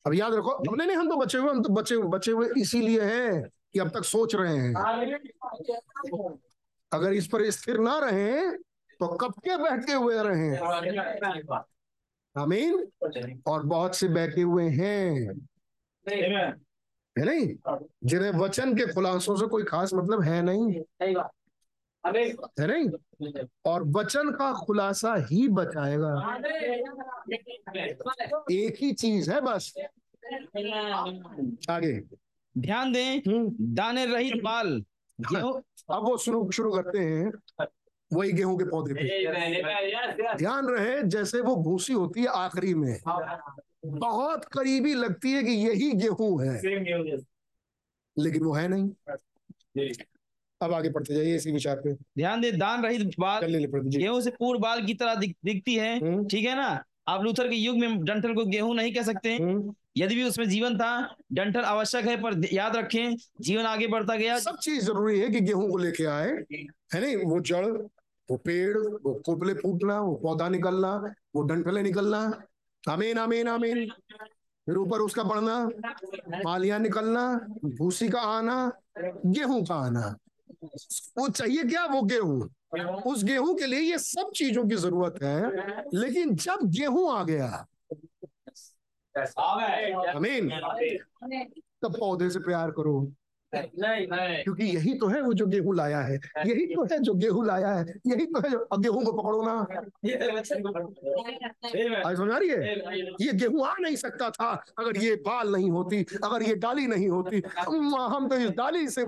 अब 0.06 0.14
याद 0.14 0.34
रखो 0.34 0.58
नहीं 0.76 0.88
नहीं 0.88 0.98
हम 0.98 1.10
तो 1.10 1.16
बचे 1.16 1.38
हुए 1.38 1.50
हम 1.50 1.62
तो 1.64 1.70
बचे 1.70 1.96
हुए 1.96 2.08
बचे 2.10 2.32
हुए 2.32 2.48
इसीलिए 2.58 3.02
हैं 3.02 3.44
कि 3.74 3.80
अब 3.80 3.90
तक 3.90 4.04
सोच 4.04 4.36
रहे 4.36 4.56
हैं। 4.58 4.74
अगर 6.92 7.14
इस 7.14 7.28
पर 7.28 7.50
स्थिर 7.52 7.80
ना 7.80 7.98
रहे 8.00 8.32
तो 9.02 9.08
कब 9.08 9.32
के 9.32 9.58
बहके 9.58 9.94
हुए 9.94 10.16
रहे 10.24 10.58
आमीन। 12.38 12.88
और 13.48 13.64
बहुत 13.64 13.96
से 13.96 14.08
बहके 14.08 14.42
हुए 14.42 14.70
हैं। 14.70 15.34
है 16.10 17.26
नहीं? 17.26 17.56
जिन्हें 18.04 18.32
वचन 18.32 18.74
के 18.74 18.94
खुलासों 18.94 19.36
से 19.36 19.48
कोई 19.48 19.64
खास 19.64 19.94
मतलब 19.94 20.22
है 20.22 20.42
नहीं। 20.42 20.74
है 22.60 22.68
नहीं? 22.68 22.90
और 23.66 23.84
वचन 23.84 24.32
का 24.32 24.54
खुलासा 24.54 25.16
ही 25.16 25.48
बचाएगा। 25.48 26.38
एक 28.52 28.76
ही 28.82 28.94
चीज़ 28.94 29.32
है 29.32 29.42
बस। 29.42 29.74
आगे। 31.70 32.04
ध्यान 32.58 32.94
दें 32.94 33.18
हम्म, 33.18 33.56
दाने 33.62 34.06
रहित 34.06 34.44
बाल। 34.44 34.84
अब 35.90 36.04
वो 36.04 36.18
शुरू 36.18 36.52
शुरू 36.52 36.72
करते 36.72 37.00
हैं। 37.00 37.32
वही 38.14 38.32
गेहूँ 38.32 38.58
के 38.60 38.64
पौधे 38.64 38.94
पे। 38.94 40.38
ध्यान 40.38 40.68
रहे 40.68 41.04
जैसे 41.04 41.42
वो 41.42 41.56
भूसी 41.56 41.94
होती 41.94 42.22
है 42.22 42.28
आखिरी 42.28 42.74
में 42.74 43.00
बहुत 43.86 44.46
करीबी 44.46 44.94
लगती 44.94 45.32
है 45.32 45.44
कि 45.44 45.52
यही 45.52 45.92
गेहूँ 45.92 46.46
है। 46.46 46.62
लेकिन 48.18 48.44
वो 48.44 48.54
है 48.54 48.68
नहीं। 48.68 48.90
अब 50.62 50.74
आगे 50.74 50.90
पढ़ते 50.90 51.14
जाइए 51.14 51.36
इसी 51.36 51.52
विचार 51.52 51.76
पे। 51.76 51.94
ध्यान 51.94 52.42
दें 52.42 52.58
दान 52.60 52.84
रहित 52.84 53.16
बाल 53.20 53.66
गेहूँ 53.78 54.22
से 54.22 54.30
पूर्व 54.30 54.60
बाल 54.60 54.86
की 54.86 54.94
तरह 54.94 55.16
दिख, 55.16 55.36
दिखती 55.46 55.76
है। 55.76 56.00
हम्म, 56.00 56.28
ठीक 56.28 56.46
है 56.46 56.56
ना? 56.56 56.84
आप 57.08 57.24
लूथर 57.24 57.48
के 57.48 57.56
युग 57.56 57.78
में 57.78 58.04
डंठल 58.04 58.34
को 58.34 58.46
गेहूँ 58.46 58.76
नहीं 58.76 58.94
कह 58.94 59.04
सकते। 59.04 59.34
हम्म, 59.34 59.74
यदि 59.98 60.16
भी 60.16 60.24
उसमें 60.24 60.50
जीवन 60.50 60.78
था 60.78 61.16
डंठल 61.32 61.62
आवश्यक 61.62 62.06
है 62.06 62.22
पर 62.22 62.54
याद 62.54 62.76
रखें 62.76 63.16
जीवन 63.42 63.64
आगे 63.64 63.88
बढ़ता 63.88 64.16
गया। 64.16 64.40
सब 64.40 64.58
चीज़ 64.58 64.86
ज़रूरी 64.86 65.20
है 65.20 65.30
कि 65.30 65.40
गेहूँ 65.40 65.72
को 65.72 65.78
लेके 65.78 66.06
आए। 66.06 66.30
है 66.94 67.02
नहीं? 67.02 67.16
वो 67.16 67.40
जड़ 67.40 67.66
वो 68.32 68.38
पेड़ 68.46 68.78
वो 68.78 69.14
कोपले 69.26 69.54
फूटना 69.54 70.00
वो 70.02 70.14
पौधा 70.24 70.48
निकलना 70.50 70.92
वो 71.36 71.42
डंठले 71.44 71.82
निकलना 71.84 72.20
आमीन 72.84 73.18
आमीन 73.20 73.48
आमीन। 73.48 73.86
फिर 74.68 74.78
ऊपर 74.78 75.00
उसका 75.02 75.24
बढ़ना 75.24 75.56
मालियाँ 76.46 76.80
निकलना 76.80 77.24
भूसी 77.78 78.08
का 78.10 78.20
आना 78.20 78.56
गेहूँ 78.98 79.64
का 79.66 79.76
आना। 79.76 80.16
वो 81.18 81.28
चाहिए 81.30 81.64
क्या 81.64 81.86
वो 81.86 82.02
गेहूँ? 82.02 82.50
उस 83.06 83.24
गेहूँ 83.24 83.56
के 83.58 83.66
लिए 83.66 83.80
ये 83.82 83.98
सब 84.00 84.32
चीज़ों 84.36 84.64
की 84.68 84.76
ज़रूरत 84.76 85.22
है 85.24 85.88
लेकिन 85.94 86.36
जब 86.38 86.60
गेहूँ 86.78 87.12
आ 87.12 87.24
गया 87.24 87.66
अमीन 90.16 90.50
तब 91.84 91.98
पौधे 92.00 92.30
से 92.30 92.40
प्यार 92.40 92.72
करो। 92.72 92.94
नहीं 93.54 94.08
नहीं। 94.08 94.44
क्योंकि 94.44 94.64
यही 94.66 94.94
तो 94.98 95.08
है 95.08 95.22
वो 95.22 95.34
जो 95.34 95.46
गेहूँ 95.46 95.76
लाया 95.76 96.00
है। 96.02 96.16
यही 96.48 96.66
तो 96.66 96.84
है 96.92 97.00
जो 97.00 97.14
गेहूँ 97.14 97.46
लाया 97.46 97.70
है। 97.70 97.94
यही 98.08 98.26
तो 98.26 98.40
है 98.40 98.56
अब 98.72 98.82
गेहूँ 98.82 99.04
को 99.06 99.12
पकड़ो 99.12 99.42
ना। 99.46 99.56
आज 102.06 102.18
समझ 102.18 102.32
आ 102.32 102.38
रही 102.38 102.50
है? 102.50 102.76
ये 103.22 103.34
गेहूँ 103.34 103.66
आ 103.68 103.74
नहीं 103.80 103.96
सकता 103.96 104.30
था 104.30 104.52
अगर 104.80 104.98
ये 104.98 105.16
बाल 105.26 105.52
नहीं 105.52 105.70
होती 105.72 106.04
अगर 106.24 106.44
ये 106.44 106.56
डाली 106.56 106.88
नहीं 106.88 107.10
होती। 107.10 107.42
हम 107.60 107.96
हम 107.96 108.28
तो 108.30 108.36
इस 108.36 108.50
डाली 108.52 108.88
से 108.88 109.02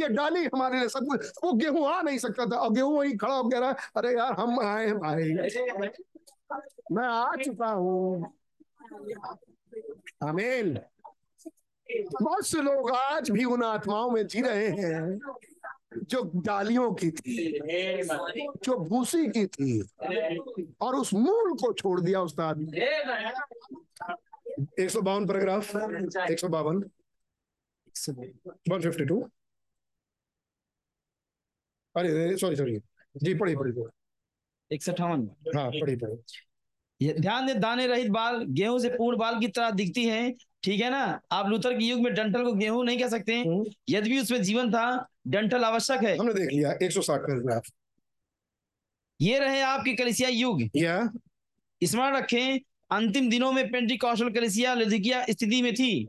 ये 0.00 0.08
डाली 0.08 0.44
हमारे 0.44 0.78
लिए 0.78 0.88
सब 0.88 1.06
कुछ 1.10 1.30
वो 1.44 1.52
गेहूँ 1.52 1.86
आ 1.88 2.00
नहीं 2.02 2.18
सकता 2.18 2.46
था। 2.46 2.56
और 2.56 2.72
गेहूँ 2.72 2.96
वहीं 2.98 3.16
खड़ा 3.16 3.34
हो 3.34 3.48
कह 3.48 3.58
रहा 3.58 3.68
है। 3.68 3.76
अरे 3.96 4.12
यार 4.16 4.32
हम 4.32 4.60
आए 4.60 4.86
हैं 4.86 4.98
भाई। 4.98 5.32
मैं 6.92 7.06
आ 7.06 7.34
चुका 7.36 7.70
हूँ। 7.70 8.32
आमीन। 10.24 10.78
बहुत 11.90 12.46
से 12.46 12.62
लोग 12.62 12.90
आज 12.90 13.30
भी 13.30 13.44
उन 13.44 13.62
आत्माओं 13.64 14.10
में 14.10 14.26
जी 14.26 14.40
रहे 14.40 14.68
हैं 14.68 15.18
जो 15.96 16.22
डालियों 16.36 16.90
की 16.94 17.10
थी 17.10 17.52
जो 18.64 18.78
भूसी 18.78 19.26
की 19.26 19.46
थी 19.46 19.80
और 20.80 20.96
उस 20.96 21.12
मूल 21.14 21.54
को 21.54 21.72
छोड़ 21.72 22.00
दिया 22.00 22.20
उस्ताद 22.22 22.74
एक 24.80 24.90
सौ 24.90 25.00
बावन 25.00 25.26
पैराग्राफ 25.26 25.76
एक 26.30 26.38
सौ 26.38 26.48
बावन। 26.48 26.82
वन 28.70 28.80
फिफ्टी 28.80 29.04
टू 29.04 29.20
अरे 31.96 32.36
सॉरी 32.36 32.56
सॉरी। 32.56 32.78
जी 33.16 33.34
पढ़ी 33.34 33.56
पढ़ी 33.56 33.84
एक 34.74 34.82
सौ 34.82 34.92
अठावन 34.92 35.28
हाँ 35.56 35.70
पढ़ी 35.70 35.96
पढ़ी 35.96 36.16
ध्यान 37.02 37.46
दे 37.46 37.54
दाने 37.54 37.86
रहित 37.86 38.08
बाल 38.08 38.44
गेहूँ 38.48 38.78
से 38.80 38.88
पूर्ण 38.88 39.18
बाल 39.18 39.38
की 39.40 39.48
तरह 39.48 39.70
दिखती 39.70 40.04
है 40.04 40.34
ठीक 40.62 40.80
है 40.80 40.90
ना? 40.90 41.20
आप 41.32 41.48
लूथर 41.48 41.78
के 41.78 41.84
युग 41.84 42.00
में 42.00 42.14
डंटल 42.14 42.44
को 42.44 42.52
गेहूँ 42.52 42.84
नहीं 42.84 42.98
कह 42.98 43.08
सकते। 43.08 43.34
हम्म। 43.34 43.64
यद्यपि 43.88 44.18
उसमें 44.18 44.42
जीवन 44.42 44.70
था 44.70 45.08
डंठल 45.28 45.64
आवश्यक 45.64 46.02
है। 46.02 46.16
हमने 46.16 46.34
देख 46.34 46.48
लिया 46.52 46.72
एक 46.82 46.92
सौ 46.92 47.00
साठ 47.00 47.20
पैराग्राफ 47.20 47.62
ये 49.20 49.38
रहे 49.38 49.60
आपके 49.60 49.94
कलिसिया 49.94 50.28
युग। 50.28 50.62
या। 50.76 51.12
स्मरण 51.84 52.16
रखें 52.16 52.58
अंतिम 52.90 53.30
दिनों 53.30 53.52
में 53.52 53.70
पेंटी 53.70 53.96
कौशल 53.96 54.30
कलिसिया 54.30 54.74
लुधिकिया 54.74 55.24
स्थिति 55.30 55.62
में 55.62 55.74
थी। 55.74 56.08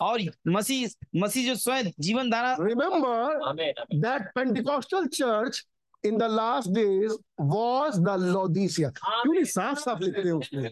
और 0.00 0.22
मसीह 0.48 0.88
मसीह 1.16 1.46
जो 1.46 1.54
स्वयं 1.54 1.90
जीवन 2.00 2.30
धारा 2.30 2.56
remember 2.60 3.72
that 4.00 4.24
Pentecostal 4.38 5.06
church 5.08 5.60
in 6.06 6.18
the 6.18 6.28
last 6.28 6.72
days 6.74 7.12
was 7.52 7.98
the 8.06 8.16
Laodicea. 8.34 8.90
क्यों 8.90 9.34
नहीं 9.34 9.44
साफ़ 9.44 9.78
साफ़ 9.78 10.00
लिखते 10.00 10.20
हैं 10.20 10.32
उसमें? 10.32 10.70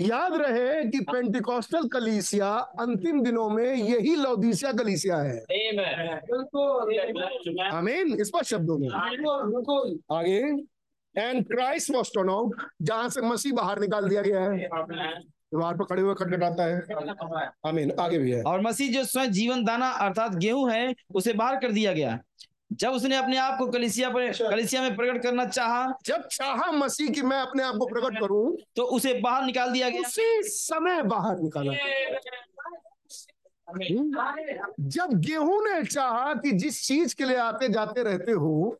याद 0.00 0.34
रहे 0.34 0.84
कि 0.84 1.00
पेंटिकॉस्टल 1.00 1.88
कलीसिया 1.88 2.48
अंतिम 2.80 3.22
दिनों 3.22 3.50
में 3.50 3.74
यही 3.74 4.16
लौदीसिया 4.16 4.72
कलीसिया 4.72 5.16
है। 5.16 5.38
आमीन 7.72 8.24
स्पष्ट 8.24 8.44
शब्दों 8.44 8.78
में। 8.78 8.88
आगे। 10.12 10.62
And 11.16 11.46
Christ 11.46 11.90
was 11.90 12.08
turn 12.08 12.30
out 12.30 12.62
जहाँ 12.82 13.08
से 13.08 13.20
मसीह 13.20 13.52
बाहर 13.52 13.78
निकाल 13.78 14.08
दिया 14.08 14.22
गया 14.22 14.40
है। 14.40 14.68
द्वार 15.54 15.74
पर 15.74 15.84
खड़े 15.84 16.02
हुए 16.02 16.14
खटखटाता 16.14 16.64
है। 16.64 16.80
आमीन 17.66 17.92
आगे 18.00 18.18
भी 18.18 18.30
है। 18.30 18.42
और 18.42 18.60
मसीह 18.60 18.92
जो 18.92 19.04
स्वयं 19.04 19.32
जीवन 19.32 19.64
दाना 19.64 19.90
अर्थात 19.90 20.34
गेहूँ 20.34 20.70
है 20.70 20.94
उसे 21.14 21.32
बाहर 21.32 21.56
कर 21.56 21.72
दिया 21.72 21.92
गया। 21.92 22.18
जब 22.72 22.92
उसने 22.92 23.16
अपने 23.16 23.36
आप 23.36 23.58
को 23.58 23.66
कलिसिया 23.66 24.08
पर 24.10 24.32
कलिसिया 24.32 24.82
में 24.82 24.96
प्रकट 24.96 25.22
करना 25.22 25.44
चाहा 25.44 25.94
जब 26.04 26.26
चाहा 26.26 26.70
मसीह 26.72 27.10
की 27.10 27.22
मैं 27.22 27.38
अपने 27.38 27.62
आप 27.62 27.74
को 27.74 27.86
प्रकट 27.86 28.20
करूँ 28.20 28.56
तो 28.76 28.82
उसे 28.82 29.14
बाहर 29.14 29.44
निकाल 29.44 29.72
दिया 29.72 29.88
गया। 29.88 30.00
उसी 30.00 30.42
समय 30.42 31.02
बाहर 31.02 31.38
निकाला। 31.38 31.72
जब 34.80 35.08
गेहूँ 35.14 35.62
ने 35.64 35.84
चाहा 35.84 36.34
कि 36.34 36.50
जिस 36.50 36.86
चीज़ 36.86 37.14
के 37.16 37.24
लिए 37.24 37.36
आते 37.36 37.68
जाते 37.68 38.02
रहते 38.02 38.32
हो 38.32 38.78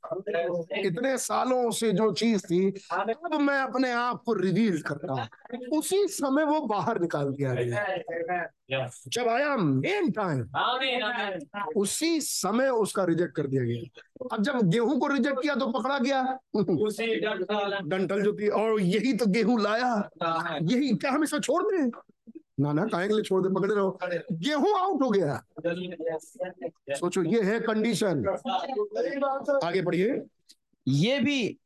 इतने 0.77 1.19
सालों 1.19 1.71
से 1.71 1.93
जो 1.93 2.13
चीज़ 2.13 2.47
थी 2.47 2.73
अब 2.93 3.35
मैं 3.41 3.59
अपने 3.59 3.93
आप 3.93 4.23
को 4.27 4.33
रिवील 4.33 4.81
करता 4.83 5.13
हूँ। 5.13 5.79
उसी 5.79 6.07
समय 6.09 6.45
वो 6.45 6.61
बाहर 6.61 7.01
निकाल 7.01 7.29
दिया 7.29 7.55
गया। 7.55 7.85
जब 9.09 9.29
आया 9.29 9.57
मेन 9.57 10.11
टाइम 10.11 10.43
उसी 11.77 12.21
समय 12.21 12.69
उसका 12.69 13.05
रिजेक्ट 13.05 13.35
कर 13.35 13.47
दिया 13.47 13.63
गया। 13.63 14.03
अब 14.33 14.43
जब 14.43 14.71
गेहूँ 14.71 14.99
को 15.01 15.07
रिजेक्ट 15.07 15.43
किया 15.43 15.55
तो 15.55 15.67
पकड़ा 15.67 15.99
गया। 15.99 16.23
डंटल 17.87 18.23
जो 18.23 18.33
थी 18.33 18.49
और 18.49 18.81
यही 18.81 19.13
तो 19.13 19.27
गेहूँ 19.27 19.61
लाया। 19.63 20.09
यही 20.63 20.95
क्या 20.97 21.11
हम 21.11 21.25
इसे 21.25 21.41
छोड़ 21.41 21.63
दें? 21.63 21.91
ना 22.61 22.73
ना 22.73 22.85
काहे 22.87 23.09
के 23.09 23.15
लिए 23.15 23.23
छोड़ 23.23 23.43
दे? 23.43 23.55
पकड़े 23.55 23.75
रहो। 23.75 23.99
गेहूँ 24.33 24.73
आउट 24.79 25.03
हो 25.03 25.11
गया। 25.11 25.43
सोचो 26.97 27.23
ये 27.23 27.43
है 27.43 27.59
कंडीशन 27.61 28.25
आगे 29.65 29.83
बढ़िए 29.83 30.23
ये 30.87 31.19
भी 31.21 31.59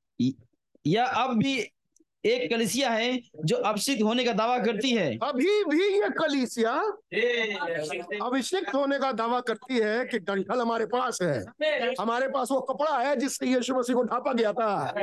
यह 0.86 1.04
अब 1.04 1.36
भी 1.38 1.58
एक 2.24 2.50
कलिसिया 2.50 2.90
है 2.90 3.18
जो 3.44 3.56
अभिषिक्त 3.56 4.02
होने 4.02 4.24
का 4.24 4.32
दावा 4.32 4.58
करती 4.58 4.90
है। 4.90 5.06
अभी 5.22 5.64
भी 5.64 5.86
ये 5.94 6.08
कलीसिया 6.18 6.72
अभिषेक 8.26 8.68
होने 8.74 8.98
का 8.98 9.10
दावा 9.12 9.40
करती 9.40 9.78
है 9.78 10.04
कि 10.04 10.18
डंठल 10.18 10.60
हमारे 10.60 10.86
पास 10.86 11.18
है। 11.22 11.38
हमारे 12.00 12.28
पास 12.28 12.50
वो 12.50 12.60
कपड़ा 12.60 12.98
है 12.98 13.16
जिससे 13.16 13.46
यीशु 13.46 13.74
मसीह 13.74 13.96
को 13.96 14.02
ढापा 14.02 14.32
गया 14.32 14.52
था। 14.52 14.94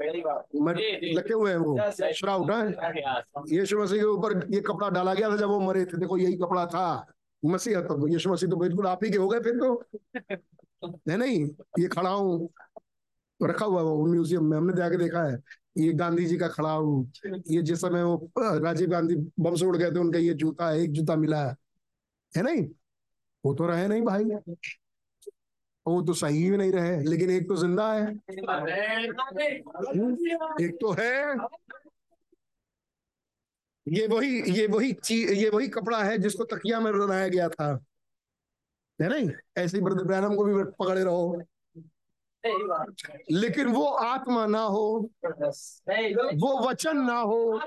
लगे 0.00 1.34
हुए 1.34 1.50
हैं 1.50 1.58
वो। 1.58 1.90
श्राउट 2.12 2.50
है? 2.50 2.66
यीशु 3.52 3.78
मसीह 3.78 3.98
के 3.98 4.04
ऊपर 4.04 4.46
ये 4.54 4.60
कपड़ा 4.60 4.88
डाला 4.90 5.14
गया 5.14 5.30
था 5.30 5.36
जब 5.36 5.48
वो 5.48 5.60
मरे 5.60 5.84
थे। 5.84 5.98
देखो 5.98 6.18
यही 6.18 6.36
कपड़ा 6.36 6.66
था। 6.66 7.06
मसीह 7.42 7.80
तो 7.80 8.06
यीशु 8.08 8.30
मसीह 8.30 8.50
तो 8.50 8.56
बिल्कुल 8.56 8.86
आप 8.86 9.04
ही 9.04 9.10
के 9.10 9.18
हो 9.18 9.28
गए 9.28 9.40
फिर 9.40 9.56
तो। 9.56 9.84
है 11.08 11.16
नहीं? 11.16 11.44
ये 11.78 11.88
खड़ा 11.88 12.10
हूँ। 12.10 12.48
रखा 13.40 13.66
हुआ 13.66 13.82
वो 13.82 14.06
म्यूज़ियम 14.06 14.44
में। 14.44 14.56
हमने 14.56 14.72
जाके 14.76 14.96
देखा 14.96 15.22
है। 15.22 15.38
ये 15.78 15.92
गांधी 15.92 16.24
जी 16.26 16.36
का 16.36 16.48
खड़ा 16.48 16.70
हूँ। 16.70 17.12
ये 17.26 17.62
जिस 17.62 17.80
समय 17.80 18.02
वो 18.02 18.30
राजीव 18.38 18.88
गांधी 18.90 19.16
बम 19.40 19.54
से 19.54 19.66
उड़ 19.66 19.76
गए 19.76 19.90
थे 19.90 19.98
उनका 19.98 20.18
ये 20.18 20.34
जूता 20.34 20.68
है 20.68 20.82
एक 20.82 20.92
जूता 20.92 21.16
मिला 21.16 21.44
है। 21.44 21.54
है 22.32 22.42
नहीं? 22.42 22.68
वो 23.44 23.54
तो 23.54 23.66
रहे 23.66 23.86
नहीं 23.88 24.02
भाई। 24.02 24.24
वो 25.86 26.02
तो 26.02 26.12
सही 26.12 26.50
भी 26.50 26.56
नहीं 26.56 26.72
रहे, 26.72 27.02
लेकिन 27.02 27.30
एक 27.30 27.48
तो 27.48 27.56
ज़िंदा 27.56 27.92
है। 27.92 28.12
एक 30.64 30.78
तो 30.80 30.92
है। 30.92 31.36
ये 33.88 34.06
वही 34.06 34.42
ये 34.52 34.66
वही 34.66 34.92
चीज़ 34.92 35.32
ये 35.32 35.48
वही 35.48 35.68
कपड़ा 35.68 36.02
है 36.04 36.18
जिसको 36.18 36.44
तकिया 36.44 36.80
में 36.80 36.92
बनाया 36.92 37.28
गया 37.28 37.48
था। 37.48 37.84
है 39.02 39.08
नहीं? 39.08 39.30
ऐसे 39.58 39.76
ही 39.76 39.84
ब्रदर 39.84 40.04
ब्रैनम 40.04 40.34
को 40.34 40.44
भी 40.44 40.64
पकड़े 40.64 41.04
रहो। 41.04 41.42
लेकिन 42.44 43.66
वो 43.68 43.84
आत्मा 43.84 44.46
ना 44.46 44.62
हो, 44.64 45.10
वो 46.36 46.50
वचन 46.60 46.96
ना 46.98 47.18
हो। 47.20 47.60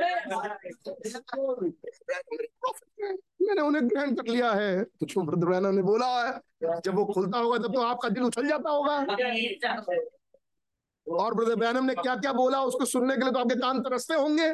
मैंने 3.41 3.61
उन्हें 3.61 3.89
ग्रहण 3.89 4.15
कर 4.15 4.27
लिया 4.27 4.51
है। 4.51 4.83
तो 4.83 5.05
जो 5.05 5.21
ब्रदर 5.21 5.71
ने 5.71 5.81
बोला 5.83 6.07
है 6.19 6.79
जब 6.79 6.95
वो 6.95 7.05
खुलता 7.05 7.37
होगा, 7.37 7.57
तब 7.57 7.73
तो 7.73 7.81
आपका 7.81 8.09
दिल 8.09 8.23
उछल 8.23 8.47
जाता 8.47 8.69
होगा। 8.69 8.97
और 11.07 11.33
ब्रदर 11.33 11.55
ब्रैनम 11.55 11.85
ने 11.85 11.93
क्या 11.95 12.15
क्या 12.15 12.33
बोला, 12.33 12.61
उसको 12.63 12.85
सुनने 12.85 13.15
के 13.15 13.21
लिए 13.21 13.31
तो 13.31 13.39
आपके 13.39 13.55
कान 13.55 13.81
तरसते 13.81 14.13
होंगे। 14.15 14.49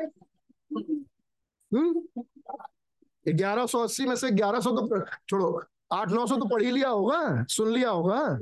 ग्यारह 3.25 3.65
सौ 3.65 3.79
अस्सी 3.79 4.05
में 4.05 4.15
से 4.15 4.29
ग्यारह 4.31 4.59
सौ 4.59 4.71
तो 4.71 4.99
छोड़ो, 5.29 5.61
आठ 5.93 6.09
नौ 6.09 6.25
सौ 6.27 6.35
तो 6.37 6.45
पढ़ 6.45 6.61
ही 6.61 6.71
लिया 6.71 6.89
होगा, 6.89 7.45
सुन 7.49 7.69
लिया 7.71 7.89
होगा। 7.89 8.37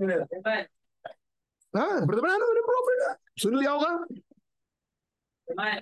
हाँ 1.73 2.05
ब्रदर 2.05 2.21
ब्रैनम 2.21 2.53
ने 2.53 3.13
सुन 3.41 3.57
लिया 3.59 3.71
होगा। 3.71 4.05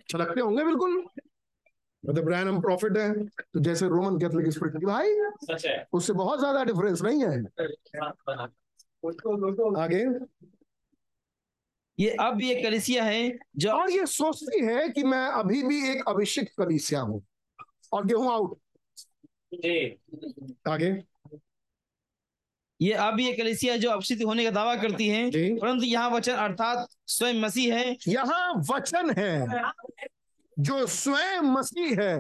छलकते 0.10 0.42
होंगे 0.42 0.64
बिल्कुल। 0.64 1.06
ब्रैनम 2.04 2.62
प्रॉफिट 2.62 2.98
है। 2.98 3.14
तो 3.26 3.60
जैसे 3.60 3.88
रोमन 3.88 4.20
कैथोलिक 4.20 4.54
स्पिरिट 4.54 4.80
की 4.80 4.86
भाई 4.86 5.14
उससे 5.94 6.14
बहुत 6.14 6.40
ज़्यादा 6.40 6.64
डिफरेंस 6.64 7.02
नहीं 7.02 7.24
है। 7.24 7.44
आगे। 9.78 10.04
ये 12.00 12.10
अब 12.10 12.34
भी 12.34 12.52
एक 12.52 12.64
कलिसिया 12.66 13.04
है 13.04 13.40
जो 13.58 13.72
और 13.72 13.92
ये 13.92 14.06
सोचती 14.06 14.66
है 14.66 14.90
कि 14.90 15.04
मैं 15.04 15.28
अभी 15.28 15.64
भी 15.64 15.92
एक 15.92 16.04
अभिषिक्त 16.08 16.54
कलीसिया 16.58 17.02
हूँ। 17.02 17.22
और 17.94 18.06
गेहूँ 18.06 18.32
आउट 18.34 18.58
आगे। 20.68 20.92
ये 22.80 22.94
अब 22.94 23.20
एक 23.20 23.38
कलिसिया 23.38 23.76
जो 23.78 23.90
अभिषिक्त 23.90 24.24
होने 24.24 24.44
का 24.44 24.52
दावा 24.52 24.76
करती 24.76 25.08
है 25.08 25.30
परंतु 25.58 25.86
यहाँ 25.86 26.10
वचन 26.10 26.34
अर्थात 26.36 26.88
स्वयं 27.08 27.40
मसीह 27.42 27.76
है। 27.76 27.96
यहाँ 28.08 28.54
वचन 28.72 29.14
है 29.18 29.72
जो 30.58 30.86
स्वयं 30.88 31.42
मसीह 31.52 32.02
है। 32.02 32.16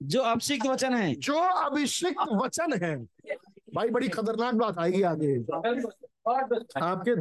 जो 0.00 0.20
अभिषिक्त 0.22 0.66
वचन 0.66 0.94
है। 0.94 1.14
जो 1.14 1.38
अभिषिक्त 1.38 2.28
वचन 2.42 2.72
है। 2.82 2.96
भाई 3.74 3.88
बड़ी 3.88 4.08
खतरनाक 4.08 4.54
बात 4.54 4.78
आएगी 4.78 5.02
आगे। 5.02 5.34
आपके 6.80 7.14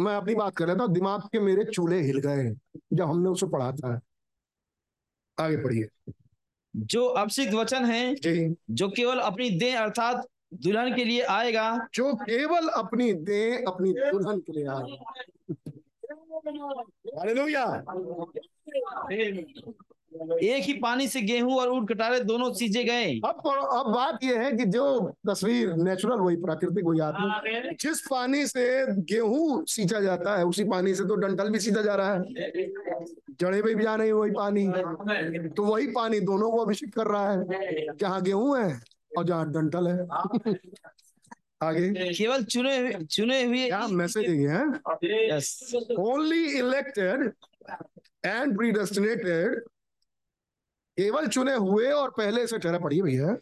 मैं 0.00 0.14
अपनी 0.16 0.34
बात 0.34 0.56
कर 0.56 0.66
रहा 0.66 0.74
था 0.76 0.86
दिमाग 0.92 1.22
के 1.32 1.40
मेरे 1.40 1.64
चूल्हे 1.64 2.00
हिल 2.02 2.18
गए 2.20 2.50
जब 2.92 3.02
हमने 3.02 3.28
उसे 3.30 3.46
पढ़ा 3.46 3.70
था। 3.72 4.00
आगे 5.38 5.56
पढ़िए। 5.56 6.12
जो 6.74 7.04
अभिषिक्त 7.06 7.54
वचन 7.54 7.84
है 7.84 8.14
जो 8.70 8.88
केवल 8.88 9.18
अपनी 9.20 9.50
देह 9.50 9.80
अर्थात 9.80 10.26
दुल्हन 10.52 10.94
के 10.96 11.04
लिए 11.04 11.22
आएगा। 11.30 11.70
जो 11.94 12.14
केवल 12.16 12.68
अपनी 12.76 13.12
दे 13.12 13.42
अपनी 13.64 13.92
दुल्हन 13.92 14.38
के 14.40 14.52
लिए 14.52 14.66
आएगा। 14.68 14.96
हालेलुया। 17.18 17.64
एक 20.42 20.64
ही 20.64 20.72
पानी 20.74 21.06
से 21.08 21.20
गेहूँ 21.20 21.54
और 21.54 21.68
ऊट 21.68 21.88
कटारे 21.88 22.18
दोनों 22.20 22.52
सींचे 22.52 22.82
गए। 22.84 23.12
अब 23.24 23.42
अब 23.46 23.92
बात 23.94 24.24
यह 24.24 24.40
है 24.40 24.52
कि 24.52 24.64
जो 24.66 24.84
तस्वीर 25.28 25.74
नेचुरल 25.76 26.18
वही 26.18 26.36
प्राकृतिक 26.36 26.84
वही 26.84 27.00
आत्मिक 27.00 27.76
जिस 27.80 28.00
पानी 28.10 28.46
से 28.46 28.64
गेहूँ 29.04 29.64
सींचा 29.66 30.00
जाता 30.00 30.36
है 30.38 30.44
उसी 30.44 30.64
पानी 30.64 30.94
से 30.94 31.04
तो 31.04 31.14
डंठल 31.16 31.50
भी 31.50 31.58
सींचा 31.58 31.82
जा 31.82 31.94
रहा 31.94 32.14
है। 32.14 32.20
जड़े 33.40 33.62
पे 33.62 33.74
भी 33.74 33.82
जा 33.82 33.94
रही 33.94 34.12
वही 34.12 34.30
पानी। 34.30 34.66
तो 35.48 35.64
वही 35.64 35.86
पानी 35.92 36.20
दोनों 36.20 36.50
को 36.50 36.58
अभिषेक 36.58 36.94
कर 36.94 37.06
रहा 37.06 37.32
है। 37.32 37.96
जहाँ 37.96 38.22
गेहूँ 38.22 38.58
है 38.58 38.68
और 39.16 39.24
जहाँ 39.24 39.52
डंठल 39.52 39.88
है। 39.88 39.98
आगे। 41.62 42.14
केवल 42.18 42.44
चुने 42.44 43.04
चुने 43.04 43.44
हुए 43.44 43.66
क्या 43.66 43.86
मैसेज 43.88 44.28
है 44.28 45.36
yes 45.36 45.74
only 45.98 46.58
elected 46.58 47.32
and 48.26 48.56
predestinated 48.56 49.60
केवल 50.98 51.26
चुने 51.26 51.54
हुए 51.54 51.90
और 51.90 52.10
पहले 52.10 52.46
से 52.46 52.58
ठहरा 52.58 52.78
पड़ी 52.78 53.02
भैया। 53.02 53.36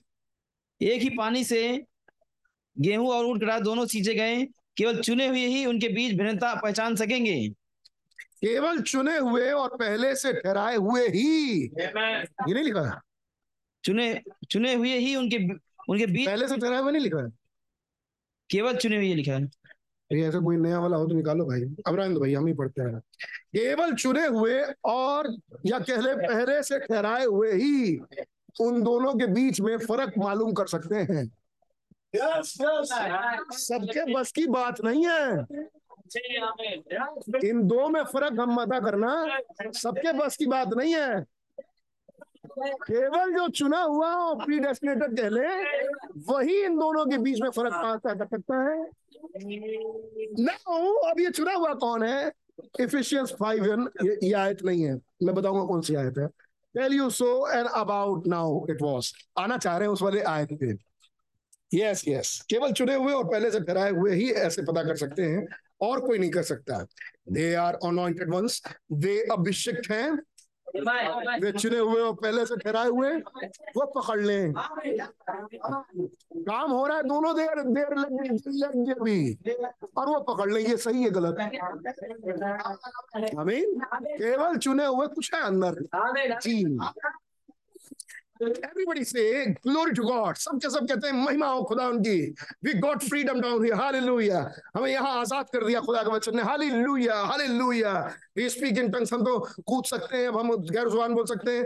एक 0.83 1.03
ही 1.03 1.09
पानी 1.09 1.45
से 1.45 1.85
गेहूँ 2.79 3.09
और 3.09 3.25
ऊट 3.25 3.45
कटारे 3.45 3.61
दोनों 3.61 3.87
सींचे 3.87 4.15
गए 4.15 4.45
केवल 4.77 5.01
चुने 5.01 5.27
हुए 5.27 5.47
ही 5.47 5.67
उनके 5.67 5.89
बीच 5.89 6.15
भिन्नता 6.19 6.55
पहचान 6.55 6.97
सकेंगे। 6.97 7.49
केवल 8.41 8.81
चुने 8.81 9.19
हुए 9.19 9.51
और 9.51 9.77
पहले 9.77 10.15
से 10.15 10.33
ठहराए 10.33 10.77
हुए 10.77 11.09
ही। 11.09 11.63
ये 11.63 12.55
नहीं 12.55 12.65
लिखा? 12.65 12.81
है 12.81 13.06
चुने 13.87 14.23
चुने 14.51 14.75
हुए 14.75 14.99
ही 14.99 15.17
उनके 15.17 15.39
उनके 15.89 16.07
बीच 16.07 16.27
पहले 16.29 16.49
से 16.49 16.57
ठहराए 16.57 16.81
हुए 16.81 16.93
नहीं 16.93 17.03
लिखा 17.03 17.23
है? 17.25 17.31
केवल 18.51 18.77
चुने 18.77 18.97
हुए 18.97 19.15
लिखा 19.15 19.33
है। 19.33 19.43
ये 20.13 20.29
ऐसा 20.29 20.41
कोई 20.41 20.57
नया 20.57 20.79
वाला 20.81 20.97
हो 20.97 21.07
तो 21.07 21.15
निकालो 21.15 21.45
भाई। 21.45 21.61
अब 21.87 22.19
भाई 22.19 22.35
हम 22.35 22.47
ही 22.47 22.53
पढ़ते 22.55 22.83
हैं। 22.83 23.01
केवल 23.57 23.95
चुने 23.95 24.27
हुए 24.27 24.63
और 24.85 25.37
या 25.67 25.79
कहले 25.79 26.15
पहले 26.15 26.63
से 26.63 26.79
ठहराए 26.79 27.25
हुए 27.25 27.53
ही 27.53 27.97
उन 28.61 28.83
दोनों 28.83 29.15
के 29.15 29.27
बीच 29.27 29.61
में 29.61 29.79
फ़र्क 29.79 30.13
मालूम 30.19 30.53
कर 30.53 30.67
सकते 30.67 30.95
हैं। 30.95 31.27
सबके 33.53 34.15
बस 34.15 34.33
की 34.33 34.47
बात 34.47 34.81
नहीं 34.81 35.07
है। 35.07 35.31
इन 37.49 37.63
दो 37.63 37.89
में 37.89 38.03
फ़र्क 38.05 38.41
हम 38.41 38.55
मता 38.61 38.81
करना 38.81 39.39
सबके 39.73 40.13
बस 40.13 40.37
की 40.37 40.47
बात 40.47 40.69
नहीं 40.77 40.95
है। 40.95 41.36
केवल 42.59 43.33
जो 43.33 43.49
चुना 43.49 43.81
हुआ 43.83 44.13
और 44.15 44.45
प्री 44.45 44.59
डेस्टिनेटेड 44.59 45.21
कह 45.21 45.29
ले 45.29 45.49
वही 46.33 46.65
इन 46.65 46.79
दोनों 46.79 47.07
के 47.07 47.19
बीच 47.19 47.41
में 47.41 47.51
फ़र्क 47.51 47.73
पाता 47.73 48.15
कर 48.15 48.27
सकता 48.27 48.63
है? 48.63 48.87
ना 50.45 50.53
अब 51.11 51.21
ये 51.21 51.31
चुना 51.31 51.53
हुआ 51.53 51.73
कौन 51.75 52.03
है? 52.03 52.33
इफिशियंस 52.81 53.33
फाइव 53.33 53.89
ये, 54.05 54.19
ये 54.23 54.33
आयत 54.33 54.63
नहीं 54.65 54.83
है। 54.83 54.95
मैं 54.95 55.35
बताऊँगा 55.35 55.65
कौन 55.65 55.81
सी 55.81 55.95
आयत 55.95 56.19
है। 56.19 56.27
Tell 56.27 56.93
you 56.93 57.11
so 57.11 57.51
and 57.51 57.67
about 57.67 58.27
now 58.27 58.67
it 58.71 58.83
was 58.83 59.13
आना 59.39 59.59
चाह 59.59 59.77
रहे 59.77 59.89
हैं 59.89 59.93
उस 59.93 60.03
वाले 60.03 60.21
आयत 60.21 60.49
पे। 60.53 60.75
यस 61.75 62.05
यस 62.09 62.41
केवल 62.51 62.73
चुने 62.73 62.95
हुए 62.95 63.13
और 63.13 63.25
पहले 63.25 63.51
से 63.51 63.61
ठहराए 63.61 63.91
हुए 63.91 64.15
ही 64.15 64.31
ऐसे 64.31 64.63
पता 64.63 64.83
कर 64.83 64.97
सकते 64.97 65.23
हैं। 65.23 65.47
और 65.81 66.01
कोई 66.01 66.19
नहीं 66.19 66.31
कर 66.31 66.43
सकता। 66.43 66.87
दे 67.33 67.55
आर 67.55 67.75
अनॉइंटेड 67.75 68.35
वंस 68.35 68.63
वे 68.93 69.19
अभिषिक्त 69.33 69.91
हैं। 69.91 70.19
वे 70.81 71.53
चुने 71.53 71.79
हुए 71.79 72.01
और 72.03 72.13
पहले 72.15 72.45
से 72.47 72.57
ठहराए 72.57 72.89
हुए 72.89 73.11
वो 73.77 73.87
पकड़ 73.97 74.21
लें। 74.21 74.53
काम 76.47 76.71
हो 76.71 76.87
रहा 76.87 76.97
है 76.97 77.03
दोनों 77.03 77.35
देर 77.37 77.63
देर 77.69 77.95
लग 77.99 78.13
भी 79.03 79.19
और 79.97 80.09
वो 80.09 80.19
पकड़ 80.29 80.51
लें 80.53 80.61
ये 80.61 80.77
सही 80.77 81.03
है 81.03 81.11
गलत 81.11 81.37
हमीन 83.39 83.81
केवल 84.07 84.57
चुने 84.59 84.87
हुए 84.87 85.07
कुछ 85.07 85.35
है 85.35 85.41
अंदर। 85.43 85.83
चीन 86.41 86.79
Everybody 88.41 89.05
say 89.05 89.55
glory 89.63 89.95
to 89.95 90.03
God. 90.03 90.37
सब 90.37 90.61
के 90.63 90.71
सब 90.71 90.87
कहते 90.89 91.07
हैं 91.07 91.15
महिमा 91.25 91.47
हो 91.47 91.63
खुदा 91.69 91.87
उनकी. 91.89 92.35
We 92.65 92.75
got 92.81 93.03
freedom 93.03 93.41
down 93.41 93.65
here. 93.65 93.77
Hallelujah. 93.77 94.43
हमें 94.77 94.91
यहाँ 94.91 95.13
आज़ाद 95.21 95.47
कर 95.53 95.65
दिया 95.67 95.81
खुदा 95.81 96.03
के 96.03 96.11
वचन 96.11 96.37
ने. 96.37 96.43
Hallelujah. 96.43 97.19
Hallelujah. 97.33 98.15
We 98.37 98.49
speak 98.51 98.77
in 98.77 98.93
tongues. 98.93 99.13
हम 99.13 99.25
तो 99.25 99.39
कूद 99.67 99.85
सकते 99.85 100.17
हैं. 100.17 100.29
हम 100.29 100.57
गैर 100.71 100.89
ज़ुबान 100.89 101.15
बोल 101.15 101.27
सकते 101.27 101.51
हैं. 101.51 101.65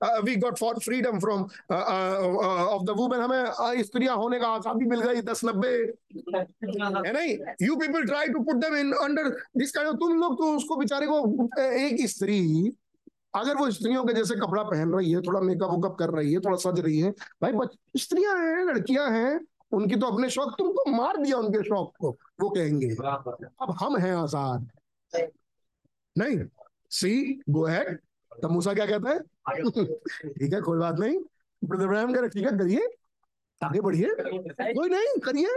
Uh, 0.00 0.20
we 0.22 0.36
got 0.36 0.58
for 0.58 0.74
freedom 0.80 1.20
from 1.20 1.50
uh, 1.70 1.74
uh, 1.74 2.74
of 2.74 2.86
the 2.86 2.94
woman. 2.94 3.20
हमें 3.20 3.82
स्त्रियाँ 3.84 4.16
होने 4.16 4.38
का 4.38 4.48
आज़ादी 4.48 4.86
मिल 4.86 5.00
गई 5.00 5.20
दस 5.22 5.44
नब्बे 5.44 5.72
है 6.34 7.12
नहीं 7.12 7.36
you 7.62 7.76
people 7.76 8.04
try 8.06 8.28
to 8.28 8.40
put 8.44 8.56
them 8.64 8.76
in 8.76 8.92
under 8.92 9.28
this 9.58 9.72
kind 9.72 9.98
तुम 10.00 10.20
लोग 10.20 10.38
तो 10.38 10.56
उसको 10.56 10.76
बेचारे 10.76 11.06
को 11.06 11.48
एक 11.60 12.06
स्त्री 12.10 12.40
अगर 13.34 13.56
वो 13.56 13.70
स्त्रियों 13.70 14.04
के 14.04 14.12
जैसे 14.12 14.34
कपड़ा 14.36 14.62
पहन 14.62 14.92
रही 14.94 15.10
है, 15.12 15.20
थोड़ा 15.20 15.40
मेकअप 15.40 15.70
वेकअप 15.70 15.96
कर 15.98 16.10
रही 16.10 16.32
है, 16.32 16.40
थोड़ा 16.40 16.56
सज 16.56 16.80
रही 16.80 16.98
है, 17.00 17.10
भाई 17.42 17.52
स्त्रियाँ 17.96 18.36
हैं, 18.38 18.64
लड़कियाँ 18.64 19.10
हैं, 19.10 19.40
उनकी 19.72 19.96
तो 19.96 20.06
अपने 20.06 20.30
शौक, 20.30 20.54
तुमको 20.58 20.90
मार 20.90 21.16
दिया 21.16 21.36
उनके 21.36 21.62
शौक 21.62 21.92
को, 22.00 22.10
वो 22.40 22.50
कहेंगे। 22.50 22.88
अब 22.88 23.76
हम 23.80 23.96
हैं 23.96 24.14
आज़ाद। 24.14 24.70
नहीं 26.16 26.38
सी 26.90 27.40
गो 27.50 27.64
हैड 27.64 27.98
तब 28.42 28.50
मूसा 28.50 28.74
क्या 28.74 28.86
कहता 28.86 29.10
है? 29.10 29.18
ठीक 29.18 30.52
है, 30.52 30.60
कोई 30.60 30.78
बात 30.78 30.98
नहीं। 30.98 31.18
ब्रदर 31.62 31.84
इब्राहिम 31.84 32.12
कह 32.14 32.20
रहे, 32.20 32.28
ठीक 32.28 32.44
है, 32.44 32.58
करिए, 32.58 32.88
आगे 33.60 33.80
बढ़िए। 33.80 34.08
कोई 34.10 34.88
नहीं, 34.88 35.18
करिए। 35.24 35.48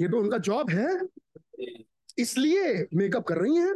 ये 0.00 0.08
तो 0.08 0.18
उनका 0.18 0.38
जॉब 0.38 0.70
है। 0.70 0.96
इसलिए 2.18 2.86
मेकअप 2.94 3.24
कर 3.24 3.36
रही 3.36 3.56
हैं। 3.56 3.74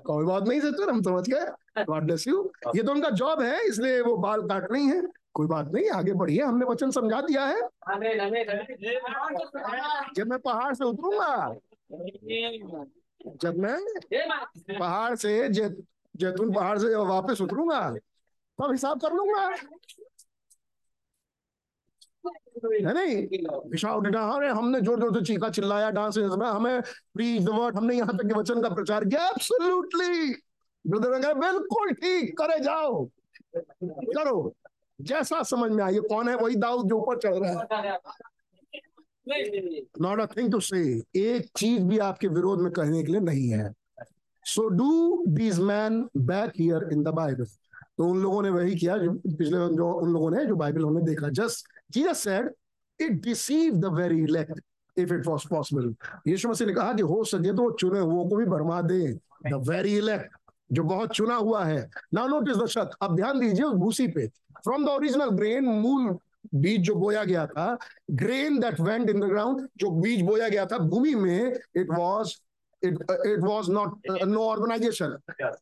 कोई 0.00 0.24
बात 0.26 0.42
नहीं 0.42 0.60
सर 0.60 0.90
हम 0.90 1.02
समझ 1.02 1.28
गए। 1.28 1.84
गॉड 1.84 2.04
ब्लेस 2.04 2.26
यू 2.28 2.50
ये 2.76 2.82
तो 2.82 2.92
उनका 2.92 3.10
जॉब 3.10 3.40
है, 3.42 3.60
इसलिए 3.66 4.00
वो 4.00 4.16
बाल 4.16 4.42
काट 4.42 4.70
रही 4.72 4.86
हैं। 4.86 5.02
कोई 5.34 5.46
बात 5.46 5.70
नहीं, 5.74 5.90
आगे 5.90 6.12
बढ़िए। 6.12 6.42
हमने 6.42 6.64
वचन 6.66 6.90
समझा 6.90 7.20
दिया 7.20 7.44
है। 7.46 7.60
जब 10.16 10.26
मैं 10.26 10.38
पहाड़ 10.38 10.74
से 10.74 10.84
उतरूँगा, 10.84 11.54
जब 13.42 13.56
मैं 13.58 13.78
पहाड़ 14.78 15.14
से 15.14 15.48
जैतून 15.48 16.52
पहाड़ 16.52 16.78
से 16.78 16.94
वापस 16.94 17.40
उतरूँगा, 17.40 17.80
तब 18.58 18.70
हिसाब 18.70 19.00
कर 19.00 19.12
लूँगा। 19.12 19.48
है 22.24 22.92
नहीं? 22.94 23.16
विशाल 23.70 24.12
अरे, 24.14 24.48
हमने 24.48 24.80
ज़ोर 24.80 25.00
ज़ोर 25.00 25.14
से 25.14 25.24
चीखा, 25.24 25.48
चिल्लाया, 25.50 25.90
डांस 25.90 26.18
हमें 26.18 26.80
प्लीज़ 27.14 27.44
द 27.44 27.48
वर्ड 27.50 27.76
हमने 27.76 27.94
यहाँ 27.96 28.16
तक 28.16 28.26
के 28.26 28.38
वचन 28.38 28.62
का 28.62 28.68
प्रचार 28.70 29.04
किया। 29.04 29.26
एब्सोल्युटली 29.28 30.34
ब्रदर 30.84 31.18
ने 31.18 31.32
बिल्कुल 31.40 31.92
ठीक, 31.94 32.36
करे 32.40 32.58
जाओ। 32.60 33.04
करो। 33.54 34.52
जैसा 34.98 35.42
समझ 35.42 35.70
में 35.70 35.82
आइए 35.84 36.00
कौन 36.08 36.28
है? 36.28 36.34
वही 36.36 36.56
दाऊद 36.56 36.88
जो 36.88 36.96
ऊपर 36.96 37.18
चढ़ 37.18 37.34
रहा 37.36 37.50
है। 37.50 37.98
नॉट 40.00 40.20
अ 40.20 40.26
थिंग 40.36 40.50
टू 40.52 40.60
से 40.60 40.78
एक 41.16 41.46
चीज़ 41.56 41.82
भी 41.82 41.98
आपके 42.00 42.28
विरोध 42.28 42.60
में 42.60 42.70
कहने 42.72 43.02
के 43.02 43.12
लिए 43.12 43.20
नहीं 43.20 43.48
है। 43.48 43.72
So 44.44 44.68
do 44.68 45.24
these 45.28 45.58
man 45.60 46.02
back 46.16 46.52
here 46.56 46.88
in 46.92 47.02
the 47.02 47.08
Bible 47.16 47.44
तो 47.98 48.06
उन 48.08 48.22
लोगों 48.22 48.42
ने 48.42 48.50
वही 48.50 48.74
किया 48.74 48.96
जो 48.98 49.12
पिछले 49.12 49.58
जो 49.76 49.92
उन 49.92 50.12
लोगों 50.12 50.30
ने 50.30 50.44
जो 50.46 50.56
बाइबल 50.56 50.84
हमने 50.84 51.02
देखा। 51.06 51.28
Just 51.30 51.66
Jesus 51.92 52.20
said, 52.20 52.48
it 52.98 53.20
deceived 53.20 53.80
the 53.80 53.90
very 53.90 54.24
elect 54.24 54.60
if 54.96 55.10
it 55.10 55.26
was 55.26 55.44
possible. 55.44 55.94
यीशु 56.26 56.48
मसीह 56.48 56.66
ने 56.66 56.74
कहा 56.74 56.92
कि 56.92 57.02
हो 57.02 57.22
सके 57.24 57.52
तो 57.56 57.70
चुने 57.80 58.00
हुओं 58.00 58.28
को 58.28 58.36
भी 58.36 58.44
भरमा 58.44 58.80
दे 58.82 59.00
the 59.50 59.58
very 59.70 59.94
elect 60.00 60.30
जो 60.72 60.82
बहुत 60.84 61.12
चुना 61.14 61.34
हुआ 61.36 61.64
है 61.64 61.88
now 62.14 62.26
notice 62.26 62.58
the 62.58 62.66
शत 62.66 62.90
अब 63.02 63.16
ध्यान 63.16 63.40
दीजिए 63.40 63.64
उस 63.64 63.74
भूसी 63.78 64.06
पे 64.14 64.28
from 64.66 64.84
the 64.86 64.92
original 64.92 65.34
grain 65.40 65.64
मूल 65.82 66.16
बीज 66.54 66.80
जो 66.86 66.94
बोया 66.94 67.24
गया 67.24 67.46
था 67.46 67.66
grain 68.14 68.60
that 68.60 68.80
went 68.80 69.10
in 69.10 69.20
the 69.20 69.28
ground 69.28 69.66
जो 69.78 69.90
बीज 70.00 70.22
बोया 70.22 70.48
गया 70.48 70.66
था 70.66 70.78
भूमि 70.78 71.14
में 71.14 71.54
was 71.98 72.38
it 72.82 72.96
it 73.24 73.40
was 73.40 73.68
not 73.68 73.92
uh, 74.10 74.24
no 74.26 74.48
organization 74.54 75.16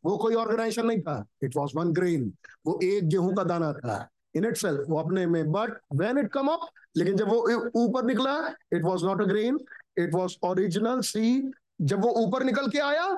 वो 0.04 0.16
कोई 0.16 0.34
ऑर्गेनाइजेशन 0.34 0.86
नहीं 0.86 1.00
था 1.00 1.24
it 1.44 1.60
was 1.60 1.76
one 1.82 1.92
grain 1.98 2.30
वो 2.66 2.78
एक 2.82 3.08
गेहूँ 3.08 3.34
का 3.36 3.44
दाना 3.44 3.72
था 3.72 4.08
इन 4.34 4.44
इट 4.44 4.56
सेल्फ 4.56 4.84
वो 4.88 4.98
अपने 4.98 5.26
में 5.26 5.52
but 5.52 5.78
when 5.94 6.18
it 6.18 6.30
come 6.32 6.48
up 6.48 6.68
लेकिन 6.96 7.16
जब 7.16 7.28
वो 7.28 7.70
ऊपर 7.76 8.04
निकला 8.04 8.36
it 8.72 8.82
was 8.82 9.04
not 9.04 9.22
a 9.22 9.24
grain 9.24 9.58
it 9.98 10.14
was 10.14 10.36
original 10.44 11.00
seed 11.06 11.52
जब 11.82 12.04
वो 12.04 12.10
ऊपर 12.24 12.44
निकल 12.44 12.68
के 12.68 12.78
आया 12.80 13.08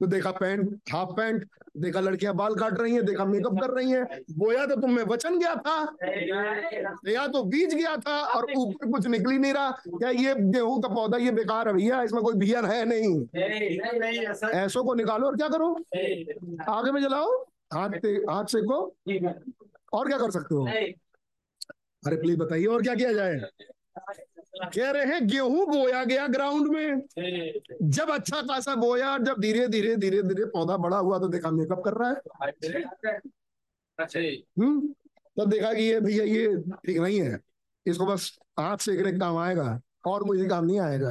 तो 0.00 0.06
देखा 0.06 0.30
पैंट 0.32 0.78
हाफ़ 0.92 1.10
पैंट 1.16 1.44
देखा 1.80 2.00
लड़कियाँ 2.00 2.34
बाल 2.36 2.54
काट 2.54 2.80
रही 2.80 2.94
हैं, 2.94 3.04
देखा 3.06 3.24
मेकअप 3.24 3.58
कर 3.60 3.70
रही 3.70 3.90
हैं 3.90 4.04
बोया 4.38 4.64
तो 4.66 4.76
तुम 4.80 4.90
में 4.92 5.02
वचन 5.04 5.38
गया 5.38 5.54
था, 5.56 5.76
या 7.08 7.26
तो 7.26 7.42
बीज 7.44 7.74
गया 7.74 7.96
था, 7.96 8.18
और 8.24 8.46
ऊपर 8.56 8.90
कुछ 8.90 9.06
निकल 9.06 9.32
नहीं 9.32 9.52
रहा, 9.52 9.70
क्या 9.86 10.10
ये 10.10 10.34
गेहूँ 10.38 10.80
का 10.82 10.88
पौधा 10.88 11.18
ये 11.18 11.30
बेकार 11.32 11.68
है 11.68 11.74
भैया, 11.74 12.02
इसमें 12.02 12.22
कोई 12.22 12.34
बिया 12.34 12.60
है 12.62 12.84
नहीं। 12.84 14.50
ऐसों 14.54 14.84
को 14.84 14.94
निकालो 14.94 15.26
और 15.26 15.36
क्या 15.36 15.48
करो? 15.48 15.70
आगे 16.68 16.90
में 16.92 17.00
जलाओ, 17.02 17.32
हाथ 17.72 17.90
हाथ 18.30 18.44
से 18.46 18.62
को। 18.62 18.84
और 19.92 20.08
क्या 20.08 20.18
कर 20.18 20.30
सकते 20.30 20.54
हो? 20.54 20.66
अरे 22.02 22.16
प्लीज़ 22.16 22.38
बताइए 22.38 22.66
और 22.66 22.82
क्या 22.82 22.94
किया 22.94 23.12
जाए? 23.12 23.40
कह 24.74 24.90
रहे 24.90 25.04
हैं 25.04 25.26
गेहूँ 25.26 25.66
बोया 25.66 26.04
गया 26.04 26.26
ग्राउंड 26.26 26.68
में। 26.68 27.02
जब 27.82 28.10
अच्छा 28.10 28.40
खासा 28.42 28.74
बोया 28.74 29.16
जब 29.18 29.40
धीरे 29.40 29.66
धीरे 29.68 29.96
धीरे 29.96 30.22
धीरे 30.22 30.44
पौधा 30.44 30.76
बड़ा 30.76 30.96
हुआ 30.96 31.18
तो 31.18 31.28
देखा 31.28 31.50
मेकअप 31.50 31.82
कर 31.84 31.92
रहा 31.92 32.08
है। 32.08 32.14
हम्म 34.58 34.94
तब 35.36 35.50
देखा 35.50 35.72
कि 35.74 35.82
ये 35.82 36.00
भैया 36.00 36.24
ये 36.24 36.56
ठीक 36.86 36.98
नहीं 36.98 37.20
है। 37.20 37.38
इसको 37.86 38.06
बस 38.06 38.38
हाथ 38.60 38.76
सेकने 38.76 39.12
काम 39.18 39.36
आएगा 39.36 39.80
और 40.06 40.24
कोई 40.24 40.48
काम 40.48 40.64
नहीं 40.64 40.80
आएगा। 40.80 41.10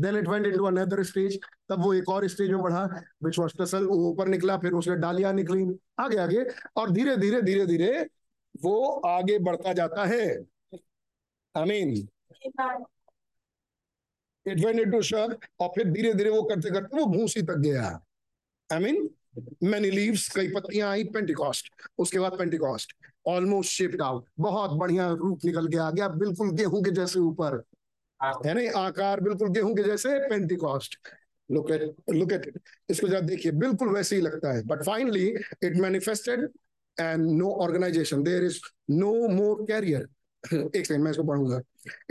Then 0.00 0.16
it 0.16 0.28
went 0.28 0.46
into 0.46 0.64
another 0.64 1.02
stage 1.02 1.38
तब 1.68 1.82
वो 1.82 1.92
एक 1.94 2.08
और 2.08 2.26
स्टेज 2.28 2.50
में 2.50 2.62
बढ़ा। 2.62 2.84
विच 3.24 3.38
वाज 3.38 3.52
टसल 3.60 3.84
वो 3.84 3.96
ऊपर 4.10 4.28
निकला 4.28 4.56
फिर 4.58 4.72
उसके 4.72 4.96
डालियाँ 4.96 5.32
निकली 5.32 5.66
आगे 5.98 6.16
आगे 6.16 6.44
और 6.76 6.90
धीरे 6.90 7.16
धीरे 7.16 7.42
धीरे 7.42 7.66
धीरे 7.66 8.06
वो 8.62 8.88
आगे 9.06 9.38
बढ़ता 9.40 9.72
जाता 9.72 10.04
है। 10.06 10.26
I 11.54 11.64
mean 11.64 11.92
it 14.46 14.64
went 14.64 14.80
into 14.80 15.00
shuck 15.02 15.38
और 15.60 15.68
फिर 15.68 15.90
धीरे 15.92 16.12
धीरे 16.14 16.30
वो 16.30 16.42
करते 16.42 16.70
करते 16.70 16.96
वो 16.96 17.06
भूसी 17.06 17.42
तक 17.42 17.56
गया। 17.58 17.88
आई 18.70 18.78
मीन 18.78 19.08
मैनी 19.62 19.90
लीव्स 19.90 20.28
कई 20.34 20.48
पत्तियाँ 20.54 20.90
आई 20.90 21.04
पेंटिकॉस्ट 21.14 21.72
उसके 21.98 22.18
बाद 22.18 22.38
पेंटिकॉस्ट 22.38 22.96
ऑलमोस्ट 23.26 23.70
शिफ्ट 23.70 24.00
आउट 24.02 24.24
बहुत 24.40 24.70
बढ़िया 24.78 25.08
रूप 25.10 25.44
निकल 25.44 25.68
के 25.68 25.76
आ 25.76 25.90
गया, 25.90 26.08
बिल्कुल 26.08 26.50
गेहूँ 26.56 26.82
के 26.84 26.90
जैसे 26.90 27.18
ऊपर। 27.20 27.62
है 28.46 28.54
नहीं? 28.54 28.68
आकार 28.68 29.20
बिल्कुल 29.20 29.48
गेहूँ 29.48 29.74
के 29.76 29.82
जैसे 29.82 30.18
Pentecost 30.28 30.98
look 31.50 31.70
at 31.70 32.10
look 32.10 32.32
at 32.32 32.58
इसको 32.90 33.08
जरा 33.08 33.20
देखिए, 33.20 33.52
बिल्कुल 33.52 33.88
वैसे 33.88 34.16
ही 34.16 34.22
लगता 34.22 34.52
है। 34.52 34.62
But 34.66 34.82
finally 34.84 35.26
it 35.62 35.76
manifested 35.76 36.48
and 37.00 37.26
no 37.30 37.50
organization 37.62 38.22
there 38.22 38.44
is 38.44 38.60
no 38.90 39.12
more 39.28 39.64
carrier 39.68 40.08
एक 40.76 40.86
सेकंड 40.86 41.04
मैं 41.04 41.10
इसको 41.10 41.22
पढ़ूँगा। 41.24 41.60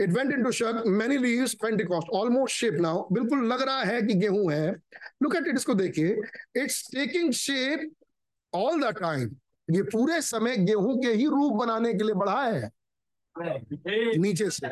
It 0.00 0.10
went 0.12 0.32
into 0.32 0.50
shuck 0.52 0.82
many 0.86 1.16
leaves 1.18 1.54
Pentecost 1.62 2.08
almost 2.14 2.56
shape 2.56 2.74
now 2.80 3.06
बिल्कुल 3.12 3.46
लग 3.52 3.62
रहा 3.62 3.82
है 3.82 4.00
कि 4.02 4.14
गेहूँ 4.14 4.50
है। 4.52 4.70
लुक 5.22 5.36
एट 5.36 5.46
इट 5.48 5.56
इसको 5.56 5.74
देखिए। 5.74 6.16
It's 6.62 6.82
taking 6.92 7.32
shape 7.34 7.90
all 8.52 8.82
the 8.82 8.94
time 8.98 9.30
ये 9.68 9.82
पूरे 9.82 10.20
समय 10.22 10.56
गेहूँ 10.56 10.96
के 11.02 11.12
ही 11.12 11.26
रूप 11.26 11.52
बनाने 11.54 11.92
के 11.94 12.04
लिए 12.04 12.14
बढ़ा 12.14 12.42
है। 12.42 12.70
नीचे 14.18 14.50
से। 14.50 14.68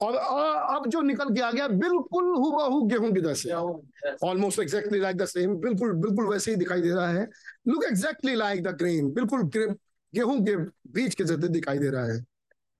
और 0.00 0.14
अब 0.14 0.86
जो 0.90 1.00
निकल 1.02 1.34
के 1.34 1.40
आ 1.40 1.50
गया 1.50 1.66
बिल्कुल 1.68 2.24
हुबहू 2.36 2.80
गेहूँ 2.86 3.12
की 3.12 3.20
जैसे 3.20 3.52
almost 3.52 4.60
exactly 4.60 4.98
like 5.00 5.16
the 5.16 5.24
same 5.26 5.54
बिल्कुल 5.60 5.92
बिल्कुल 6.02 6.26
वैसे 6.28 6.50
ही 6.50 6.56
दिखाई 6.56 6.80
दे 6.80 6.90
रहा 6.90 7.08
है। 7.08 7.26
Look 7.68 7.84
exactly 7.84 8.34
like 8.34 8.62
the 8.62 8.76
grain 8.78 9.10
बिल्कुल 9.12 9.42
गेहूँ 9.52 10.38
के 10.46 10.56
बीज 10.92 11.14
के 11.14 11.24
जैसे 11.24 11.48
दिखाई 11.48 11.78
दे 11.78 11.90
रहा 11.90 12.12
है। 12.12 12.20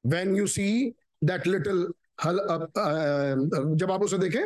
When 0.04 0.36
you 0.36 0.46
see 0.46 0.94
that 1.24 1.48
little 1.48 1.84
hull 2.24 2.38
जब 3.76 3.90
आप 3.92 4.02
उसे 4.02 4.18
देखें 4.18 4.40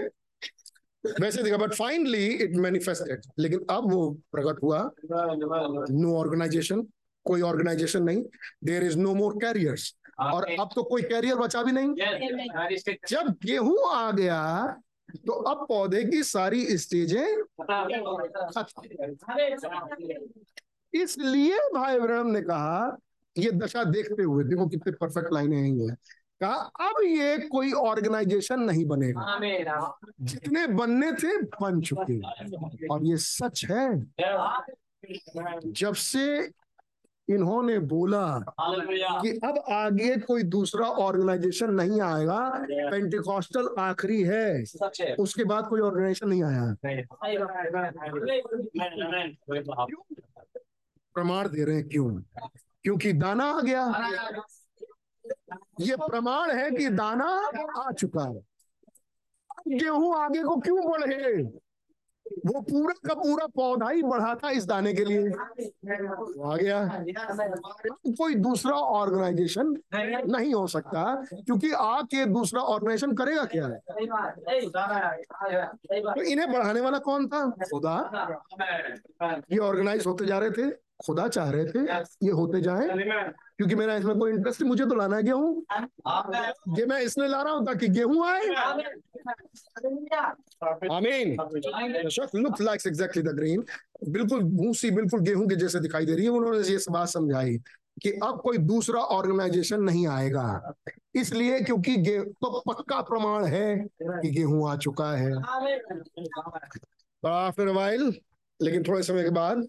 वैसे 1.21 1.43
देखा 1.43 1.57
बट 1.57 1.75
फाइनली 1.75 2.27
इट 2.27 2.57
मैनिफेस्टेड 2.59 3.23
लेकिन 3.39 3.67
अब 3.71 3.91
वो 3.93 4.11
प्रकट 4.33 4.63
हुआ। 4.63 4.81
नो 5.05 6.17
ऑर्गेनाइजेशन 6.17 6.83
कोई 7.27 7.41
ऑर्गेनाइजेशन 7.43 8.03
नहीं। 8.03 8.23
There 8.65 8.85
is 8.85 8.99
no 8.99 9.15
more 9.15 9.35
carriers 9.43 9.95
और 10.21 10.47
अब 10.61 10.71
तो 10.75 10.83
कोई 10.83 11.03
कैरियर 11.03 11.35
बचा 11.35 11.63
भी 11.63 11.73
नहीं। 11.73 11.95
जब 13.09 13.35
गेहूँ 13.45 13.79
आ 13.93 14.11
गया 14.11 14.41
तो 15.27 15.33
अब 15.33 15.67
पौधे 15.69 16.05
की 16.05 16.23
सारी 16.23 16.79
स्टेजें 16.79 17.27
इसलिए 20.95 21.59
भाई 21.75 21.99
ब्रह्म 22.01 22.31
ने 22.31 22.41
कहा 22.43 22.97
ये 23.37 23.51
दशा 23.51 23.85
देखते 23.85 24.23
हुए 24.23 24.45
देखो 24.45 24.67
कितने 24.67 24.93
परफेक्ट 24.93 25.33
लाइनें 25.33 25.57
हैं 25.57 25.75
ये। 25.77 25.95
कहा 26.41 26.55
अब 26.89 27.03
ये 27.05 27.37
कोई 27.49 27.73
ऑर्गेनाइजेशन 27.73 28.61
नहीं 28.61 28.85
बनेगा। 28.85 29.21
जितने 30.21 30.67
बनने 30.67 31.13
थे 31.13 31.37
बन 31.61 31.81
चुके। 31.81 32.19
और 32.89 33.05
ये 33.05 33.17
सच 33.17 33.65
है। 33.71 33.89
जब 35.73 35.95
से 35.95 36.51
इन्होंने 37.31 37.79
बोला 37.91 38.23
कि 39.23 39.31
अब 39.45 39.59
आगे 39.73 40.17
कोई 40.21 40.43
दूसरा 40.55 40.87
ऑर्गेनाइजेशन 41.05 41.73
नहीं 41.75 42.01
आएगा 42.01 42.39
पेंटिकॉस्टल 42.91 43.69
आखिरी 43.79 44.23
है 44.23 45.15
उसके 45.19 45.45
बाद 45.45 45.69
कोई 45.69 45.81
ऑर्गेनाइजेशन 45.81 46.29
नहीं 46.29 46.43
आया 46.43 46.75
प्रमाण 51.17 51.49
दे 51.49 51.65
रहे 51.65 51.77
हैं 51.77 51.89
क्यों 51.89 52.11
क्योंकि 52.85 53.13
दाना 53.13 53.45
आ 53.45 53.61
गया 53.61 53.85
ये 55.81 55.97
प्रमाण 55.99 56.51
है 56.51 56.71
कि 56.71 56.89
दाना 56.91 57.27
आ 57.79 57.91
चुका 57.93 58.25
है 58.25 58.43
गेहूँ 59.71 60.15
आगे 60.19 60.43
को 60.43 60.57
क्यों 60.61 60.85
बढ़े 60.91 61.43
वो 62.47 62.61
पूरा 62.61 62.95
का 63.07 63.15
पूरा 63.15 63.47
पौधा 63.47 63.89
ही 63.91 64.03
बढ़ा 64.03 64.35
था 64.35 64.51
इस 64.51 64.67
दाने 64.67 64.93
के 64.95 65.05
लिए। 65.05 65.21
आ 65.21 66.57
गया। 66.57 67.05
कोई 68.09 68.35
दूसरा 68.37 68.73
ऑर्गेनाइजेशन 68.73 69.75
नहीं 69.95 70.53
हो 70.55 70.67
सकता, 70.67 71.03
क्योंकि 71.35 71.71
आके 71.73 72.25
दूसरा 72.27 72.61
ऑर्गेनाइजेशन 72.65 73.13
करेगा 73.15 73.45
क्या? 73.47 73.67
है 73.67 73.79
तो 76.05 76.23
इन्हें 76.23 76.53
बढ़ाने 76.53 76.81
वाला 76.81 76.99
कौन 77.01 77.27
था? 77.29 77.41
खुदा 77.65 77.97
ये 79.53 79.59
ऑर्गेनाइज 79.61 80.07
होते 80.07 80.27
जा 80.27 80.39
रहे 80.39 80.51
थे। 80.51 80.71
खुदा 81.01 81.27
चाह 81.29 81.51
रहे 81.51 81.65
थे 81.65 81.81
ये 82.27 82.31
होते 82.33 82.61
जाए। 82.61 82.89
क्योंकि 83.57 83.75
मेरा 83.75 83.95
इसमें 83.97 84.19
कोई 84.19 84.31
इंटरेस्ट 84.33 84.63
मुझे 84.63 84.85
तो 84.87 84.95
लाना 84.95 85.17
है 85.17 85.23
गेहूँ। 85.23 85.65
ये 86.79 86.85
मैं 86.87 87.01
इसलिए 87.03 87.29
ला 87.29 87.43
रहा 87.43 87.53
हूँ 87.53 87.67
ताकि 87.67 87.89
गेहूँ 87.89 88.27
आए। 88.27 88.47
आमीन 90.93 91.37
look 92.37 92.61
likes 92.61 92.87
exactly 92.87 93.23
the 93.23 93.35
grain 93.37 93.65
बिल्कुल 94.09 94.43
भूसी 94.43 94.91
बिल्कुल 94.91 95.21
गेहूँ 95.21 95.49
के 95.49 95.57
जैसे 95.57 95.81
दिखाई 95.81 96.07
दे 96.07 96.15
रही 96.15 96.25
है। 96.25 96.31
उन्होंने 96.31 96.69
ये 96.69 96.79
बात 96.91 97.09
समझाई 97.09 97.57
कि 98.03 98.11
अब 98.25 98.41
कोई 98.41 98.59
दूसरा 98.59 99.01
ऑर्गेनाइजेशन 99.15 99.83
नहीं 99.83 100.07
आएगा। 100.09 100.75
इसलिए 101.15 101.61
क्योंकि 101.61 101.97
तो 101.97 102.61
पक्का 102.69 103.01
प्रमाण 103.03 103.45
है 103.47 103.77
कि 104.03 104.31
गेहूँ 104.31 104.71
आ 104.71 104.77
चुका 104.77 105.11
है। 105.13 105.33
आफ्टर 107.25 107.69
वाइल 107.69 108.13
लेकिन 108.61 108.83
थोड़े 108.83 109.03
समय 109.03 109.23
के 109.23 109.31
बाद 109.31 109.67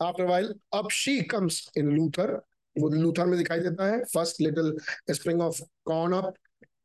आफ्टर 0.00 0.24
वाइल 0.24 0.54
अब 0.74 0.88
शी 0.92 1.20
कम्स 1.24 1.68
इन 1.76 1.90
लूथर 1.90 2.32
वो 2.76 2.88
लूथर 2.90 3.26
में 3.26 3.38
दिखाई 3.38 3.60
देता 3.60 3.86
है। 3.86 4.02
First 4.04 4.40
little 4.40 4.76
spring 5.10 5.40
of 5.42 5.60
corn 5.84 6.12
up 6.12 6.34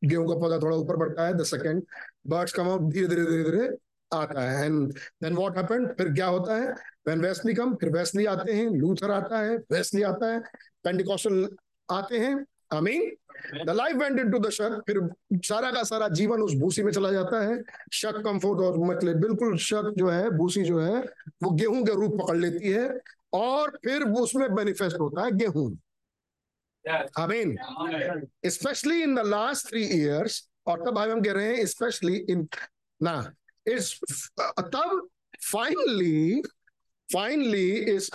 गेहूँ 0.04 0.28
का 0.28 0.36
पौधा 0.40 0.58
थोड़ा 0.60 0.78
ऊपर 0.78 0.96
बढ़ता 0.98 1.26
है 1.28 1.34
the 1.34 1.44
second 1.44 1.84
birds 2.28 2.54
come 2.54 2.70
up 2.70 2.90
धीरे 2.92 3.08
धीरे 3.08 3.26
धीरे 3.26 3.44
धीरे 3.44 3.68
आता 4.12 4.42
है। 4.42 4.66
एंड 4.66 4.94
देन 5.24 5.36
व्हाट 5.36 5.58
हैपेंड 5.58 5.88
फिर 5.98 6.14
क्या 6.14 6.28
होता 6.28 6.56
है? 6.56 6.72
व्हेन 7.08 7.22
वेस्ली 7.22 7.54
कम 7.54 7.74
फिर 7.76 7.90
वेस्ली 7.90 8.26
आते 8.26 8.54
हैं 8.54 8.70
लूथर 8.72 9.12
आता 9.12 9.40
है 9.40 9.58
वेस्ली 9.72 10.02
आता 10.04 10.32
है 10.34 10.40
पेंटिकॉस्टल 10.84 11.48
आते 11.90 12.20
हैं। 12.20 12.36
आमीन 12.74 13.10
the 13.66 13.70
life 13.70 13.96
went 13.98 14.20
into 14.20 14.40
the 14.40 14.50
shuck 14.52 14.82
फिर 14.88 15.00
सारा 15.46 15.72
का 15.72 15.84
सारा 15.84 16.08
जीवन 16.10 16.42
उस 16.42 16.54
भूसी 16.60 16.84
में 16.84 16.92
चला 16.92 17.12
जाता 17.12 17.42
है। 17.42 17.62
शक 17.94 18.22
कंफर्ट 18.26 18.62
और 18.66 18.78
मतलब 18.88 19.22
बिल्कुल 19.22 19.58
शक 19.68 19.94
जो 19.98 20.10
है 20.10 20.30
भूसी 20.38 20.64
जो 20.64 20.80
है 20.80 21.00
वो 21.44 21.52
गेहूँ 21.52 21.86
का 21.86 21.94
रूप 21.94 22.20
पकड़ 22.22 22.38
लेती 22.38 22.72
है 22.72 22.90
और 23.34 23.78
फिर 23.84 24.04
वो 24.04 24.20
उसमें 24.20 24.54
बेनिफेस्ट 24.56 25.00
होता 25.00 25.26
है 25.26 25.32
गेहूँ। 25.38 25.70
आमीन 27.20 27.56
especially 28.50 29.02
in 29.04 29.16
the 29.16 29.26
last 29.26 29.68
three 29.68 29.84
years 30.00 30.48
और 30.68 30.86
तब 30.86 30.96
भाई 30.96 31.10
हम 31.10 31.22
कह 31.22 31.34
रहे 31.34 31.56
हैं 31.56 31.66
स्पेशली 31.66 32.16
इन 32.30 32.48
ना 33.02 33.14
इस 33.66 33.94
तब 34.40 35.08
फाइनली 35.44 36.42
फाइनली 37.10 37.70
इस 37.94 38.10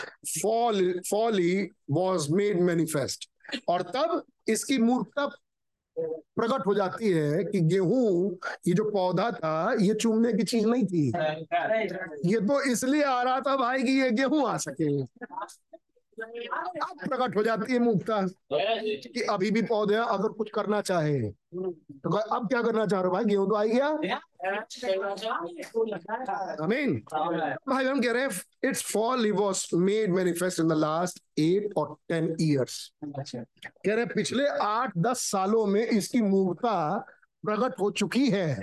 फॉली 1.10 1.62
वॉज़ 1.90 2.30
मेड 2.32 2.60
मैनिफेस्ट 2.60 3.28
और 3.68 3.82
तब 3.94 4.22
इसकी 4.48 4.78
मूर्खता 4.78 5.26
प्रकट 5.96 6.66
हो 6.66 6.74
जाती 6.74 7.10
है 7.12 7.44
कि 7.44 7.60
गेहूँ 7.60 8.38
ये 8.68 8.74
जो 8.74 8.84
पौधा 8.90 9.30
था 9.30 9.76
ये 9.80 9.94
चूमने 9.94 10.32
की 10.32 10.42
चीज़ 10.42 10.66
नहीं 10.66 10.86
थी। 10.86 11.06
ये 12.30 12.40
तो 12.40 12.60
इसलिए 12.70 13.02
आ 13.02 13.22
रहा 13.22 13.40
था 13.40 13.56
भाई 13.56 13.82
कि 13.82 13.92
ये 13.92 14.10
गेहूँ 14.10 14.46
आ 14.48 14.56
सके। 14.56 14.90
अब 16.20 17.08
प्रकट 17.08 17.36
हो 17.36 17.42
जाती 17.42 17.72
है 17.72 17.78
मूर्खता 17.78 18.20
कि 18.52 19.22
अभी 19.30 19.50
भी 19.50 19.62
पौधे 19.62 19.94
अगर 19.94 20.28
कुछ 20.28 20.50
करना 20.50 20.80
चाहे। 20.80 21.18
तो 21.30 22.16
अब 22.16 22.48
क्या 22.48 22.62
करना 22.62 22.86
चाह 22.86 23.00
रहे 23.00 23.08
हो 23.08 23.14
भाई? 23.14 23.24
गेहूँ 23.24 23.48
तो 23.48 23.54
आई 23.54 23.68
गया? 23.68 23.88
आमीन 26.62 26.96
भाई 27.68 27.84
हम 27.84 28.00
कह 28.02 28.12
रहे 28.12 28.22
हैं 28.22 28.30
it's 28.64 28.82
fall 28.92 29.30
was 29.32 29.66
made 29.74 30.10
manifest 30.10 30.60
in 30.60 30.68
the 30.68 30.72
last 30.72 31.22
eight 31.38 31.72
और 31.76 31.96
टेन 32.08 32.36
ईयर्स 32.40 32.92
कह 33.04 33.94
रहे 33.94 34.04
पिछले 34.06 34.46
आठ 34.46 34.92
दस 34.98 35.30
सालों 35.30 35.66
में 35.66 35.86
इसकी 35.86 36.22
मूर्खता 36.22 37.06
प्रकट 37.44 37.80
हो 37.80 37.90
चुकी 37.90 38.28
है। 38.30 38.54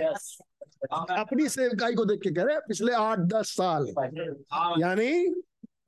अपनी 0.92 1.48
सेवकाई 1.48 1.94
को 1.94 2.04
देख 2.04 2.20
के 2.20 2.30
कह 2.30 2.42
रहे 2.42 2.58
पिछले 2.58 2.92
आठ 2.92 3.18
दस 3.18 3.50
साल। 3.50 3.86
यानी 4.80 5.10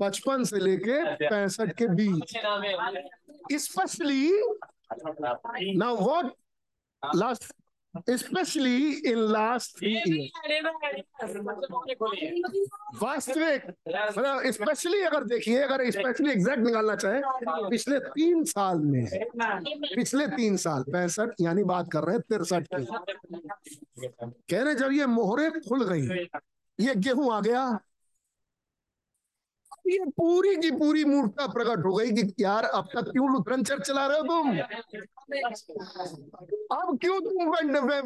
पचपन 0.01 0.45
से 0.45 0.59
लेके 0.61 1.03
पैंसठ 1.29 1.73
के 1.79 1.87
बीच। 2.01 2.37
Especially 3.63 4.31
now 5.83 5.95
what 5.97 6.27
last 7.03 7.53
especially 8.13 8.81
in 9.11 9.19
last 9.35 9.79
three 9.79 9.93
years 10.07 10.31
वास्तविक 13.03 13.63
मतलब 13.89 14.51
स्पेशली 14.57 15.01
अगर 15.03 15.25
देखिए 15.25 15.63
अगर 15.63 15.91
स्पेशली 15.91 16.31
एग्जैक्ट 16.33 16.63
निकालना 16.63 16.97
चाहे 16.97 17.21
पिछले 17.71 17.99
तीन 18.09 18.45
साल 18.53 18.79
में 18.93 19.07
पिछले 19.95 20.27
तीन 20.37 20.57
साल 20.67 20.83
पैंसठ 20.93 21.41
यानी 21.41 21.65
बात 21.73 21.91
कर 21.93 22.05
रहे 22.05 22.15
हैं 22.17 22.23
तिरसठ 22.31 22.67
की। 22.75 22.85
कह 24.51 24.63
रहे 24.63 24.75
जब 24.75 24.93
ये 24.93 25.07
मोहरे 25.17 25.51
खुल 25.69 25.85
गई 25.93 26.07
ये 26.79 26.95
गेहूँ 26.95 27.33
आ 27.35 27.41
गया 27.41 27.67
ये 29.89 29.99
पूरी 30.17 30.57
की 30.57 30.71
पूरी 30.71 31.05
मूर्खता 31.05 31.47
प्रकट 31.47 31.85
हो 31.87 31.93
गई 31.95 32.11
कि 32.13 32.33
यार 32.41 32.65
अब 32.65 32.89
तक 32.95 33.11
क्यों 33.11 33.33
लुथरन 33.33 33.63
चर्च 33.63 33.87
चला 33.87 34.07
रहे 34.07 34.19
हो 34.19 34.25
तुम? 34.25 34.51
अब 36.79 36.99
क्यों 37.01 37.21
तुम 37.21 37.51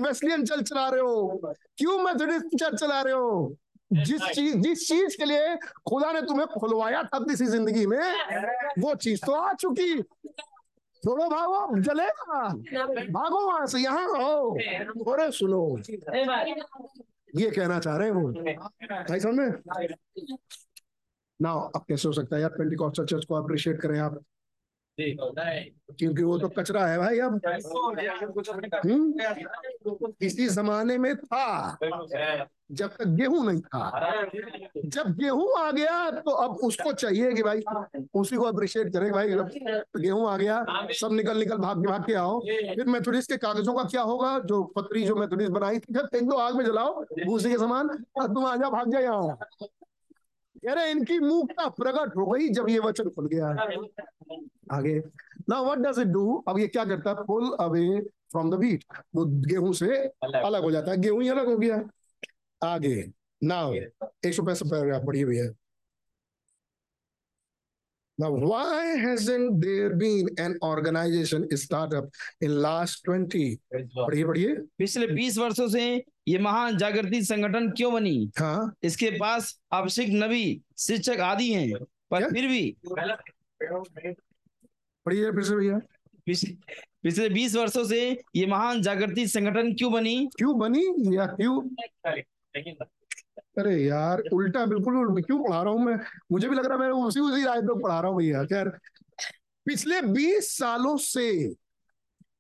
वेस्लियन 0.07 0.45
चर्च 0.45 0.69
चला 0.69 0.89
रहे 0.89 1.01
हो? 1.01 1.53
क्यों 1.79 1.99
मेथोडिस्ट 1.99 2.57
चर्च 2.61 2.81
चला 2.81 3.01
रहे 3.01 3.15
हो? 3.15 3.57
जिस 3.93 4.23
चीज़ 4.23 4.57
जिस 4.57 4.89
चीज़ 4.89 5.17
के 5.19 5.25
लिए 5.25 5.57
खुदा 5.89 6.13
ने 6.13 6.21
तुम्हें 6.23 6.47
खुलवाया 6.61 7.03
था 7.03 7.19
किसी 7.19 7.47
ज़िंदगी 7.47 7.87
में, 7.87 7.99
वो 8.79 8.95
चीज़ 8.95 9.21
तो 9.27 9.33
आ 9.33 9.53
चुकी। 9.53 10.03
छोड़ो, 10.03 11.29
भागो 11.29 11.81
जलेगा 11.81 12.43
भागो 13.13 13.47
वहाँ 13.47 13.67
से, 13.67 13.79
यहाँ 13.79 14.07
रहो 14.07 14.51
अरे, 15.13 15.31
सुनो। 15.33 15.79
ये 17.37 17.51
कहना 17.51 17.79
चाह 17.81 17.97
रहे 17.97 18.11
हो? 18.11 18.21
भाई, 18.21 19.21
समझ 19.21 19.35
में? 19.35 19.51
ना 21.43 21.53
अब 21.77 21.85
कैसे 21.89 22.09
हो 22.09 22.13
सकता 22.15 22.37
है 22.37 22.43
यार? 22.43 22.51
पेंटिकॉस्टल 22.51 23.05
चर्च 23.05 23.25
को 23.25 23.35
अप्रिशिएट 23.35 23.81
करें 23.81 23.99
आप। 24.01 24.21
क्योंकि 25.99 26.23
वो 26.23 26.39
तो 26.39 26.49
कचरा 26.49 26.87
है 26.87 26.99
भाई 26.99 27.19
अब। 27.19 27.41
हम्म? 28.87 30.13
इसी 30.23 30.49
जमाने 30.49 30.97
में 30.99 31.15
था। 31.17 31.77
जब 32.73 32.91
तक 32.97 33.07
गेहूँ 33.09 33.45
नहीं 33.47 33.61
था। 33.61 33.81
जब 34.87 35.15
गेहूँ 35.19 35.49
आ 35.59 35.71
गया 35.71 36.11
तो 36.11 36.31
अब 36.31 36.57
उसको 36.65 36.93
चाहिए 36.93 37.33
कि 37.33 37.43
भाई 37.43 37.63
उसी 38.15 38.37
को 38.37 38.45
अप्रिशिएट 38.45 38.93
करें 38.93 39.11
भाई 39.13 39.29
गेहूँ 40.03 40.29
आ 40.31 40.37
गया, 40.37 40.65
सब 41.01 41.13
निकल 41.13 41.39
निकल 41.39 41.57
भाग 41.57 41.81
के 41.83 41.89
भाग 41.89 42.05
के 42.07 42.15
आओ। 42.15 42.39
फिर 42.41 42.87
मेथोडिस्ट 42.87 43.31
के 43.31 43.37
कागजों 43.37 43.75
का 43.75 43.85
क्या 43.85 44.03
होगा? 44.03 44.39
जो 44.39 44.63
पत्री 44.77 45.05
जो 45.05 45.17
मेथोडिस्ट 45.17 45.53
बनाई 45.53 45.79
थी 45.79 45.95
फेंक 45.99 46.31
दो 46.31 46.37
आग 46.37 46.57
में 46.57 46.65
जलाओ, 46.65 47.03
भूसी 47.27 47.51
के 47.51 47.59
समान 47.59 47.89
तुम 47.89 48.45
आ 48.47 48.57
जाओ, 48.57 48.71
भाग 48.71 48.93
जाओ 48.93 49.03
यहाँ। 49.03 49.39
कह 50.63 50.73
रहे 50.73 50.91
इनकी 50.91 51.19
मूकता 51.19 51.69
प्रकट 51.77 52.17
हो 52.17 52.27
गई 52.27 52.49
जब 52.49 52.69
ये 52.69 52.79
वचन 52.79 53.09
खुल 53.11 53.29
गया 53.29 53.49
आगे। 54.77 54.99
ना 55.49 55.61
व्हाट 55.61 55.79
डज 55.79 55.99
इट 55.99 56.07
डू 56.07 56.45
अब 56.49 56.59
ये 56.59 56.67
क्या 56.67 56.85
करता 56.85 57.11
है? 57.11 57.25
Pull 57.27 57.51
away 57.61 58.01
from 58.33 58.51
the 58.51 58.55
wheat 58.55 58.85
वो 59.15 59.25
गेहूँ 59.47 59.73
से 59.75 59.97
अलग। 59.97 60.63
हो 60.63 60.71
जाता 60.71 60.91
है। 60.91 60.97
गेहूँ 60.97 61.23
ही 61.23 61.29
अलग 61.29 61.47
हो 61.47 61.57
गया। 61.57 61.83
आगे। 62.63 63.11
नाउ 63.43 63.73
एक 63.73 64.35
सौ 64.35 64.43
पैसा 64.43 64.69
पैराग्राफ 64.71 65.07
पढ़िए 65.07 65.25
भैया 65.25 65.45
Now, 68.21 68.29
why 68.33 68.97
hasn't 69.03 69.63
there 69.63 69.97
been 69.97 70.27
an 70.37 70.57
organization 70.63 71.45
startup 71.57 72.09
in 72.43 72.51
last 72.61 73.03
20? 73.05 73.57
पढ़िए 73.75 74.25
पढ़िए। 74.25 74.55
पिछले 74.79 75.07
20 75.09 75.39
वर्षों 75.39 75.69
से 75.69 75.85
ये 76.29 76.39
महान 76.39 76.77
जागृति 76.77 77.23
संगठन 77.25 77.71
क्यों 77.71 77.93
बनी? 77.93 78.31
हाँ। 78.39 78.75
इसके 78.83 79.11
पास 79.11 79.59
आवश्यक 79.73 80.09
नबी 80.13 80.61
शिक्षक 80.79 81.21
आदि 81.31 81.49
हैं 81.53 81.73
पर 82.11 82.19
क्या? 82.19 82.29
फिर 82.29 82.49
भी 82.49 82.77
पढ़िए 85.07 85.31
फिर 85.33 85.43
से 85.43 85.57
भैया। 85.57 85.81
पिछले 86.27 87.29
20 87.31 87.57
वर्षों 87.57 87.85
से 87.85 88.01
ये 88.37 88.47
महान 88.47 88.83
जागृति 88.83 89.27
संगठन 89.29 89.73
क्यों 89.75 89.93
बनी? 89.93 90.29
क्यों 90.37 90.59
बनी 90.59 91.17
या 91.17 91.27
क्यों? 91.41 91.61
अरे 93.59 93.77
यार 93.77 94.23
उल्टा 94.33 94.67
बिल्कुल 94.67 94.97
उल्टा 94.97 95.21
क्यों 95.21 95.45
पढ़ा 95.45 95.63
रहा 95.63 95.73
हूँ 95.73 95.85
मैं? 95.85 95.97
मुझे 96.33 96.49
भी 96.49 96.57
लग 96.57 96.67
रहा 96.67 96.75
है 96.75 96.81
मैं 96.81 96.91
उसी 96.91 97.21
उसी 97.21 97.45
राय 97.45 97.61
पे 97.61 97.83
पढ़ा 97.83 98.01
रहा 98.01 98.11
हूँ 98.11 98.19
भैया 98.19 98.45
खैर। 98.45 98.69
पिछले 99.67 100.03
20 100.03 100.59
सालों 100.59 100.97
से 100.97 101.55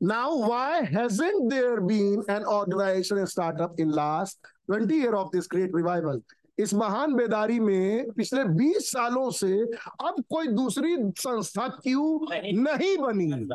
now 0.03 0.43
why 0.43 0.81
hasn't 0.81 1.51
there 1.53 1.81
been 1.81 2.23
an 2.29 2.45
organization 2.45 3.27
startup 3.27 3.81
in 3.81 3.91
last 3.91 4.39
20 4.71 5.01
year 5.03 5.15
of 5.15 5.31
this 5.35 5.49
great 5.55 5.75
revival? 5.83 6.21
इस 6.59 6.75
महान 6.75 7.15
बेदारी 7.15 7.61
में 7.61 8.11
पिछले 8.11 8.45
20 8.45 8.91
सालों 8.93 9.31
से 9.31 9.63
अब 10.05 10.25
कोई 10.31 10.47
दूसरी 10.47 10.97
संस्था 10.99 11.69
क्यों 11.69 12.27
नहीं। 12.31 12.99
बनी? 12.99 13.49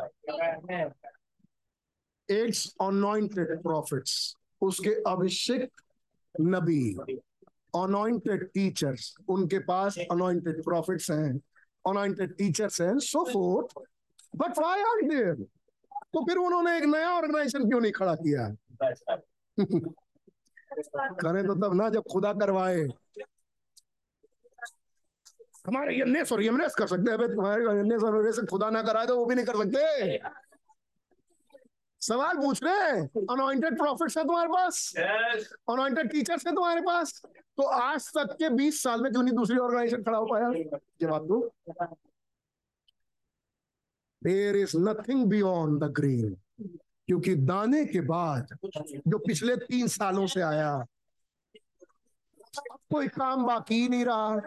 इट्स 2.29 2.75
अनॉइंटेड 2.81 3.61
प्रॉफिट्स 3.61 4.35
उसके 4.61 4.89
अभिषेक 4.89 5.71
नबी। 6.41 6.97
अनॉइंटेड 7.83 8.47
टीचर्स 8.47 9.15
उनके 9.29 9.59
पास 9.59 9.97
अनॉइंटेड 10.11 10.63
प्रॉफिट्स 10.63 11.11
हैं 11.11 11.37
अनॉइंटेड 11.87 12.37
टीचर्स 12.37 12.81
हैं 12.81 12.99
so 12.99 13.23
forth 13.33 13.79
but 14.35 14.59
why 14.59 14.81
are 14.81 15.07
there 15.07 15.45
तो 16.13 16.25
फिर 16.25 16.37
उन्होंने 16.37 16.77
एक 16.77 16.83
नया 16.83 17.09
ऑर्गेनाइजेशन 17.11 17.69
क्यों 17.69 17.81
नहीं 17.81 17.91
खड़ा 17.91 18.15
किया? 18.15 18.55
करें 21.21 21.47
तो 21.47 21.55
तब 21.55 21.73
ना 21.73 21.89
जब 21.89 22.03
खुदा 22.11 22.33
करवाए। 22.33 22.81
हमारे 25.67 25.99
यन्नेस 25.99 26.31
और 26.31 26.43
यमनेस 26.43 26.75
कर 26.75 26.87
सकते 26.87 27.11
हैं। 27.11 27.19
तुम्हारे 27.19 27.79
यन्नेस 27.79 28.03
और 28.03 28.31
से 28.31 28.45
खुदा 28.45 28.69
ना 28.69 28.81
कराए 28.83 29.07
तो 29.07 29.17
वो 29.17 29.25
भी 29.25 29.35
नहीं 29.35 29.45
कर 29.45 29.55
सकते। 29.55 30.17
सवाल 32.07 32.37
पूछ 32.37 32.63
रहे 32.63 32.79
हैं। 32.79 33.01
अनॉइंटेड 33.31 33.77
प्रॉफिट्स 33.77 34.17
है 34.17 34.23
तुम्हारे 34.23 34.49
पास? 34.49 34.93
अनॉइंटेड 35.69 36.11
टीचर्स 36.11 36.47
है 36.47 36.53
तुम्हारे 36.55 36.81
पास? 36.81 37.21
तो 37.57 37.63
आज 37.63 38.07
तक 38.09 38.35
के 38.39 38.49
20 38.49 38.81
साल 38.83 39.01
में 39.01 39.11
क्यों 39.11 39.23
नहीं 39.23 39.35
दूसरी 39.35 39.57
ऑर्गेनाइजेशन 39.57 40.03
खड़ा 40.03 40.17
हो 40.17 40.25
पाया? 40.25 40.51
जवाब 41.01 41.27
दो। 41.27 41.39
There 44.21 44.55
is 44.55 44.77
nothing 44.77 45.25
beyond 45.25 45.83
the 45.83 45.87
grain 45.91 46.35
क्योंकि 47.07 47.35
दाने 47.35 47.85
के 47.85 48.01
बाद 48.01 48.57
जो 49.07 49.17
पिछले 49.17 49.55
तीन 49.55 49.87
सालों 49.87 50.25
से 50.27 50.41
आया 50.41 50.71
अब 52.71 52.79
कोई 52.91 53.07
काम 53.07 53.45
बाकी 53.45 53.87
नहीं 53.89 54.05
रहा। 54.05 54.39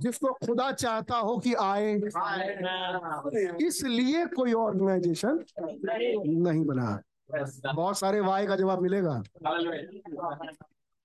जिसको 0.00 0.32
खुदा 0.46 0.72
चाहता 0.72 1.16
हो 1.16 1.38
कि 1.38 1.54
आए। 1.54 1.94
इसलिए 3.66 4.26
कोई 4.26 4.52
ऑर्गेनाइजेशन 4.52 5.44
नहीं। 5.60 6.64
बना। 6.64 7.02
बहुत 7.74 7.98
सारे 7.98 8.20
वाई 8.20 8.46
का 8.46 8.56
जवाब 8.56 8.82
मिलेगा। 8.82 9.22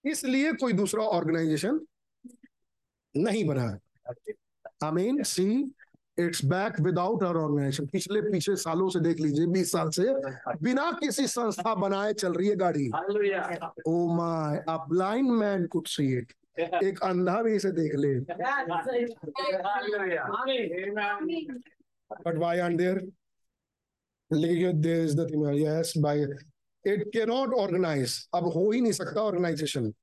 इसलिए 0.06 0.54
कोई 0.54 0.74
दूसरा 0.74 1.04
ऑर्गेनाइजेशन 1.04 1.80
नहीं 3.18 3.48
बना। 3.48 3.78
I 4.84 4.92
mean 4.92 5.24
see 5.24 5.72
it's 6.20 6.46
back 6.46 6.80
without 6.82 7.24
our 7.24 7.38
organization 7.38 7.86
पिछले 7.86 8.22
पीछे 8.22 8.56
सालों 8.56 8.90
से 8.90 9.00
देख 9.00 9.20
लीजिए 9.20 9.46
बीस 9.46 9.72
साल 9.72 9.90
से 9.90 10.04
बिना 10.64 10.92
किसी 10.92 11.28
संस्था 11.28 11.76
बनाए 11.76 12.14
चल 12.14 12.34
रही 12.34 12.48
है 12.48 12.56
गाड़ी। 12.56 12.90
ओ 13.88 14.08
my 14.14 14.58
a 14.70 14.86
blind 14.90 15.30
man 15.32 15.66
could 15.68 15.88
see 15.88 16.18
it 16.18 16.34
एक 16.84 17.00
अंधा 17.04 17.42
भी 17.42 17.56
इसे 17.56 17.72
देख 17.72 17.96
ले। 17.96 18.14
But 22.26 22.38
why 22.38 22.60
are 22.60 22.74
there 22.74 22.98
yes 25.56 25.94
by 25.98 26.22
it 26.86 27.04
can 27.08 27.26
not 27.26 27.54
organize 27.54 28.28
अब 28.34 28.48
हो 28.48 28.72
ही 28.72 28.82
नहीं 28.82 28.92
सकता 28.92 29.22
organization 29.22 29.94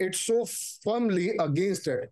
it's 0.00 0.18
so 0.18 0.44
firmly 0.84 1.28
against 1.40 1.88
it 1.88 2.10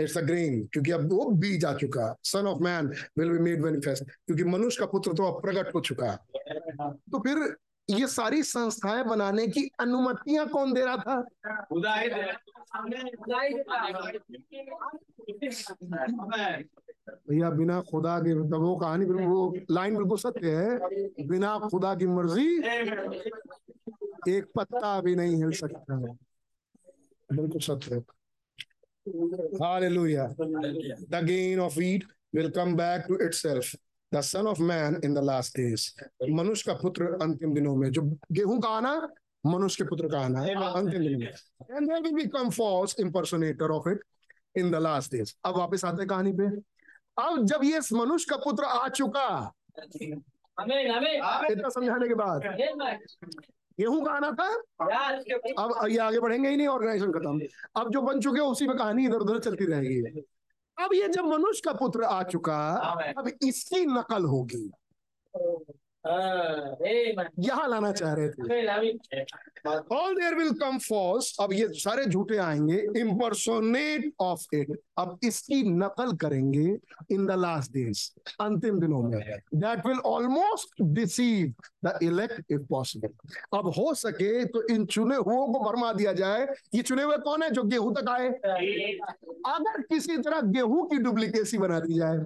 it's 0.00 0.18
a 0.18 0.20
grain 0.20 0.66
क्योंकि 0.66 0.90
अब 0.90 1.12
वो 1.12 1.30
बी 1.30 1.56
जा 1.58 1.72
चुका। 1.74 2.14
Son 2.22 2.46
of 2.46 2.62
man 2.62 2.86
will 3.18 3.30
be 3.30 3.38
made 3.38 3.60
manifest 3.60 4.04
क्योंकि 4.04 4.44
मनुष्य 4.44 4.80
का 4.80 4.86
पुत्र 4.86 5.12
तो 5.12 5.24
अब 5.24 5.42
प्रकट 5.42 5.74
हो 5.74 5.80
चुका। 5.80 6.10
है 6.10 6.90
तो 6.90 7.18
फिर 7.18 7.56
ये 7.90 8.06
सारी 8.06 8.42
संस्थाएँ 8.42 9.04
बनाने 9.04 9.46
की 9.46 9.70
अनुमतियाँ 9.80 10.48
कौन 10.48 10.72
दे 10.72 10.84
रहा 10.84 10.96
था? 10.96 11.20
भैया 17.30 17.50
बिना 17.50 17.80
खुदा 17.80 18.18
के 18.18 18.34
मतलब 18.34 18.60
वो 18.60 18.76
कहानी 18.76 19.04
वो 19.04 19.56
लाइन 19.70 19.96
बिल्कुल 19.96 20.18
सत्य 20.18 20.50
है। 20.50 20.78
बिना 21.26 21.58
खुदा 21.58 21.94
की 21.94 22.06
मर्ज़ी 22.06 22.56
एक 24.36 24.44
पत्ता 24.54 25.00
भी 25.00 25.16
नहीं 25.16 25.36
हिल 25.36 25.52
सकता 25.52 25.94
है। 25.94 26.18
बिल्कुल 27.32 27.60
सत्य 27.60 27.94
है। 27.94 28.00
Hallelujah. 29.60 30.28
The 31.08 31.22
gain 31.22 31.58
of 31.58 31.76
wheat 31.76 32.04
will 32.34 32.50
come 32.50 32.76
back 32.76 33.06
to 33.08 33.14
itself. 33.14 33.74
The 34.12 34.22
son 34.22 34.46
of 34.46 34.58
man 34.58 34.94
in 35.02 35.12
the 35.14 35.22
last 35.22 35.54
days. 35.54 35.82
मनुष्य 36.30 36.64
का 36.66 36.74
पुत्र 36.82 37.06
अंतिम 37.22 37.54
दिनों 37.54 37.74
में। 37.76 37.90
जो 37.90 38.02
गेहूँ 38.32 38.58
का 38.60 38.68
आना 38.68 38.92
मनुष्य 39.44 39.84
के 39.84 39.88
पुत्र 39.88 40.08
का 40.08 40.20
आना 40.20 40.40
है 40.42 40.54
अंतिम 40.54 41.02
दिनों 41.02 41.18
में। 41.18 41.32
And 41.76 41.88
there 41.88 42.00
will 42.02 42.16
become 42.16 42.50
false 42.50 42.94
impersonator 43.04 43.68
of 43.74 43.86
it 43.86 43.98
in 44.54 44.70
the 44.70 44.80
last 44.80 45.12
days. 45.12 45.34
अब 45.44 45.56
वापस 45.58 45.84
आते 45.84 46.02
हैं 46.02 46.08
कहानी 46.08 46.32
पे। 46.40 46.46
अब 47.22 47.44
जब 47.46 47.64
ये 47.64 47.80
मनुष्य 47.92 48.26
का 48.30 48.36
पुत्र 48.44 48.64
आ 48.64 48.88
चुका 48.88 49.52
इतना 51.50 51.68
समझाने 51.68 52.08
के 52.08 52.14
बाद। 52.14 52.42
गेहूँ 53.78 54.04
का 54.04 54.12
आना 54.12 54.30
था 54.38 54.48
अब 55.58 55.88
ये 55.90 55.98
आगे 55.98 56.20
बढ़ेंगे 56.20 56.48
ही 56.48 56.56
नहीं 56.56 56.66
ऑर्गेनाइजेशन 56.68 57.12
खत्म। 57.12 57.40
अब 57.80 57.90
जो 57.92 58.02
बन 58.02 58.20
चुके 58.20 58.40
हैं 58.40 58.46
उसी 58.46 58.66
में 58.66 58.76
कहानी 58.76 59.04
इधर 59.06 59.18
उधर 59.26 59.38
चलती 59.40 59.64
रहेगी। 59.64 60.22
अब 60.78 60.94
ये 60.94 61.08
जब 61.08 61.24
मनुष्य 61.24 61.62
का 61.64 61.72
पुत्र 61.78 62.04
आ 62.04 62.22
चुका 62.22 62.58
अब 63.18 63.28
इसकी 63.42 63.84
नकल 63.86 64.24
होगी। 64.24 64.70
यहाँ 67.38 67.68
लाना 67.68 67.90
चाह 67.92 68.12
रहे 68.18 68.28
थे। 68.28 69.22
All 69.94 70.14
there 70.14 70.34
will 70.34 70.52
come 70.60 70.78
false 70.78 71.36
अब 71.40 71.52
ये 71.52 71.68
सारे 71.74 72.04
झूठे 72.04 72.36
आएँगे। 72.38 72.78
इम्पर्सोनेट 73.00 74.12
ऑफ़ 74.20 74.54
इट 74.54 74.70
अब 74.98 75.18
इसकी 75.24 75.62
नकल 75.70 76.12
करेंगे 76.16 76.66
इन 77.14 77.26
द 77.26 77.38
लास्ट 77.38 77.72
डेज़ 77.72 78.08
अंतिम 78.40 78.78
दिनों 78.80 79.02
में। 79.02 79.18
That 79.54 79.86
will 79.86 79.98
almost 80.06 80.82
deceive 80.94 81.52
the 81.82 81.98
elect 82.02 82.52
if 82.52 82.62
possible 82.70 83.58
अब 83.58 83.66
हो 83.68 83.92
सके 83.94 84.44
तो 84.44 84.62
इन 84.68 84.84
चुने 84.86 85.16
हुओं 85.16 85.46
को 85.52 85.58
भरमा 85.64 85.92
दिया 85.92 86.12
जाए। 86.12 86.46
ये 86.74 86.82
चुने 86.82 87.02
हुए 87.02 87.16
कौन 87.18 87.42
है 87.42 87.50
जो 87.50 87.62
गेहूँ 87.64 87.94
तक 87.94 88.08
आए? 88.08 88.28
अगर 89.46 89.80
किसी 89.82 90.16
तरह 90.18 90.40
गेहूँ 90.50 90.88
की 90.88 90.98
डुप्लीकेसी 90.98 91.58
बना 91.58 91.78
दी 91.80 91.94
जाए। 91.94 92.18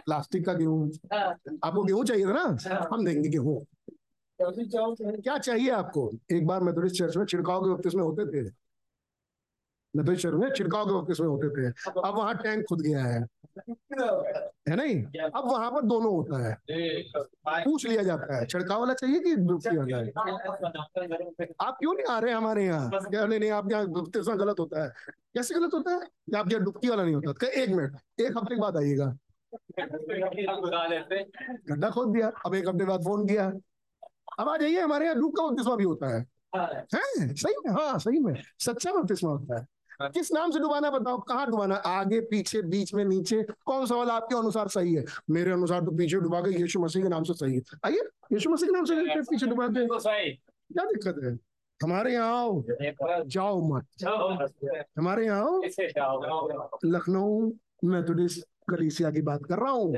प्लास्टिक 0.00 0.44
का 0.46 0.52
गेहूँ। 0.54 0.90
आपको 1.14 1.82
गेहूँ 1.82 2.04
चाहिए 2.04 2.26
था 2.26 2.32
ना? 2.32 2.86
हम 2.92 3.04
देंगे 3.04 3.28
गेहूँ। 3.28 3.64
क्या 4.38 5.38
चाहिए 5.38 5.70
आपको? 5.70 6.10
एक 6.32 6.46
बार 6.46 6.60
मेथोडिस्ट 6.60 6.96
चर्च 6.96 7.16
में 7.16 7.24
छिड़काव 7.24 7.64
के 7.64 7.70
वक्त 7.70 7.86
इसमें 7.86 8.02
होते 8.02 8.26
थे। 8.26 8.48
चर्च 9.94 10.34
में 10.34 10.50
छिड़काव 10.50 10.86
के 10.86 10.92
वक्त 10.92 11.10
इसमें 11.10 11.28
होते 11.28 11.48
थे। 11.50 11.66
अब 11.90 12.16
वहाँ 12.16 12.34
टैंक 12.36 12.64
खुद 12.68 12.80
गया 12.80 13.04
है। 13.04 13.24
है 14.68 14.76
नहीं? 14.76 15.20
अब 15.24 15.50
वहाँ 15.50 15.70
पर 15.70 15.82
दोनों 15.82 16.12
होता 16.12 16.48
है। 16.48 16.56
पूछ 17.64 17.86
लिया 17.86 18.02
जाता 18.02 18.36
है। 18.36 18.46
छिड़काव 18.46 18.80
वाला 18.80 18.94
चाहिए 18.94 19.20
कि 19.20 19.36
वाला 19.36 19.96
है? 19.96 20.08
आप 21.60 21.76
क्यों 21.78 21.94
नहीं 21.94 22.14
आ 22.14 22.18
रहे 22.18 22.32
हमारे 22.32 22.64
यहाँ? 22.64 22.90
नहीं 23.26 23.40
नहीं, 23.40 23.50
आपके 23.50 23.74
यहाँ 23.74 23.88
गलत 24.36 24.60
होता 24.60 24.84
है। 24.84 24.88
कैसे 25.08 25.54
गलत 25.54 25.70
होता 25.74 25.90
है? 25.90 26.00
कि 26.00 26.36
आपके 26.36 26.54
यहाँ 26.54 26.64
डुबकी 26.64 26.88
वाला 26.88 27.04
नहीं 27.04 27.14
होता? 27.14 27.46
एक 27.46 27.68
मिनट, 27.68 27.96
एक 28.20 28.36
हफ़्ते 28.36 28.54
के 28.54 28.60
बाद 28.60 28.76
आइएगा। 28.76 29.16
गड्ढा 31.70 31.90
खोद 31.90 32.12
दिया, 32.12 32.32
अब 32.46 32.54
एक 32.54 32.68
हफ़्ते 32.68 32.84
बाद 32.84 33.00
फ़ोन 33.00 33.26
किया। 33.28 33.52
अब 34.38 34.48
आ 34.48 34.56
जाइए, 34.56 34.80
हमारे 34.80 35.04
यहाँ 35.04 35.20
डूब 35.20 35.36
का 35.36 35.46
बपतिस्मा 35.46 35.76
भी 35.76 35.84
होता 35.84 36.16
है। 36.16 36.26
हैं? 36.56 37.34
सही 37.34 37.54
में 37.66 37.74
हाँ 37.74 37.98
सही 37.98 38.18
में। 38.18 38.42
सच्चा 38.58 38.92
बपतिस्मा 38.92 39.30
होता 39.30 39.58
है। 39.58 39.66
किस 40.02 40.32
नाम 40.32 40.50
से 40.50 40.58
डुबाना 40.58 40.90
बताओ? 40.90 41.18
कहाँ 41.18 41.46
डुबाना 41.50 41.74
आगे 41.74 42.20
पीछे 42.20 42.62
बीच 42.62 42.94
में 42.94 43.04
नीचे? 43.04 43.42
कौन 43.66 43.86
सा 43.86 43.94
वाला 43.94 44.14
आपके 44.14 44.36
अनुसार 44.36 44.68
सही 44.68 44.94
है? 44.94 45.04
मेरे 45.30 45.52
अनुसार 45.52 45.80
तो 45.80 45.96
पीछे 45.96 46.20
डुबा 46.20 46.40
के 46.40 46.50
यीशु 46.60 46.80
मसीह 46.80 47.02
के 47.02 47.08
नाम 47.08 47.22
से 47.22 47.34
सही 47.34 47.54
है। 47.54 47.60
आइए 47.84 48.00
यीशु 48.32 48.50
मसीह 48.50 48.68
के 48.68 48.72
नाम 48.72 48.84
से 48.84 48.94
पीछे 49.30 49.46
डुबा 49.46 49.66
के। 49.68 49.86
क्या 50.30 50.84
दिक्कत 50.84 51.20
है? 51.24 51.38
हमारे 51.80 52.12
यहाँ 52.12 52.36
आओ। 52.38 52.62
जाओ 53.26 53.60
मत। 53.68 53.86
हमारे 54.98 55.24
यहाँ 55.26 55.44
आओ। 55.44 55.60
लखनऊ 56.84 57.50
मेथोडिस्ट 57.84 58.46
कलीसिया 58.70 59.10
की 59.10 59.22
बात 59.22 59.44
कर 59.44 59.58
रहा 59.58 59.70
हूँ। 59.70 59.94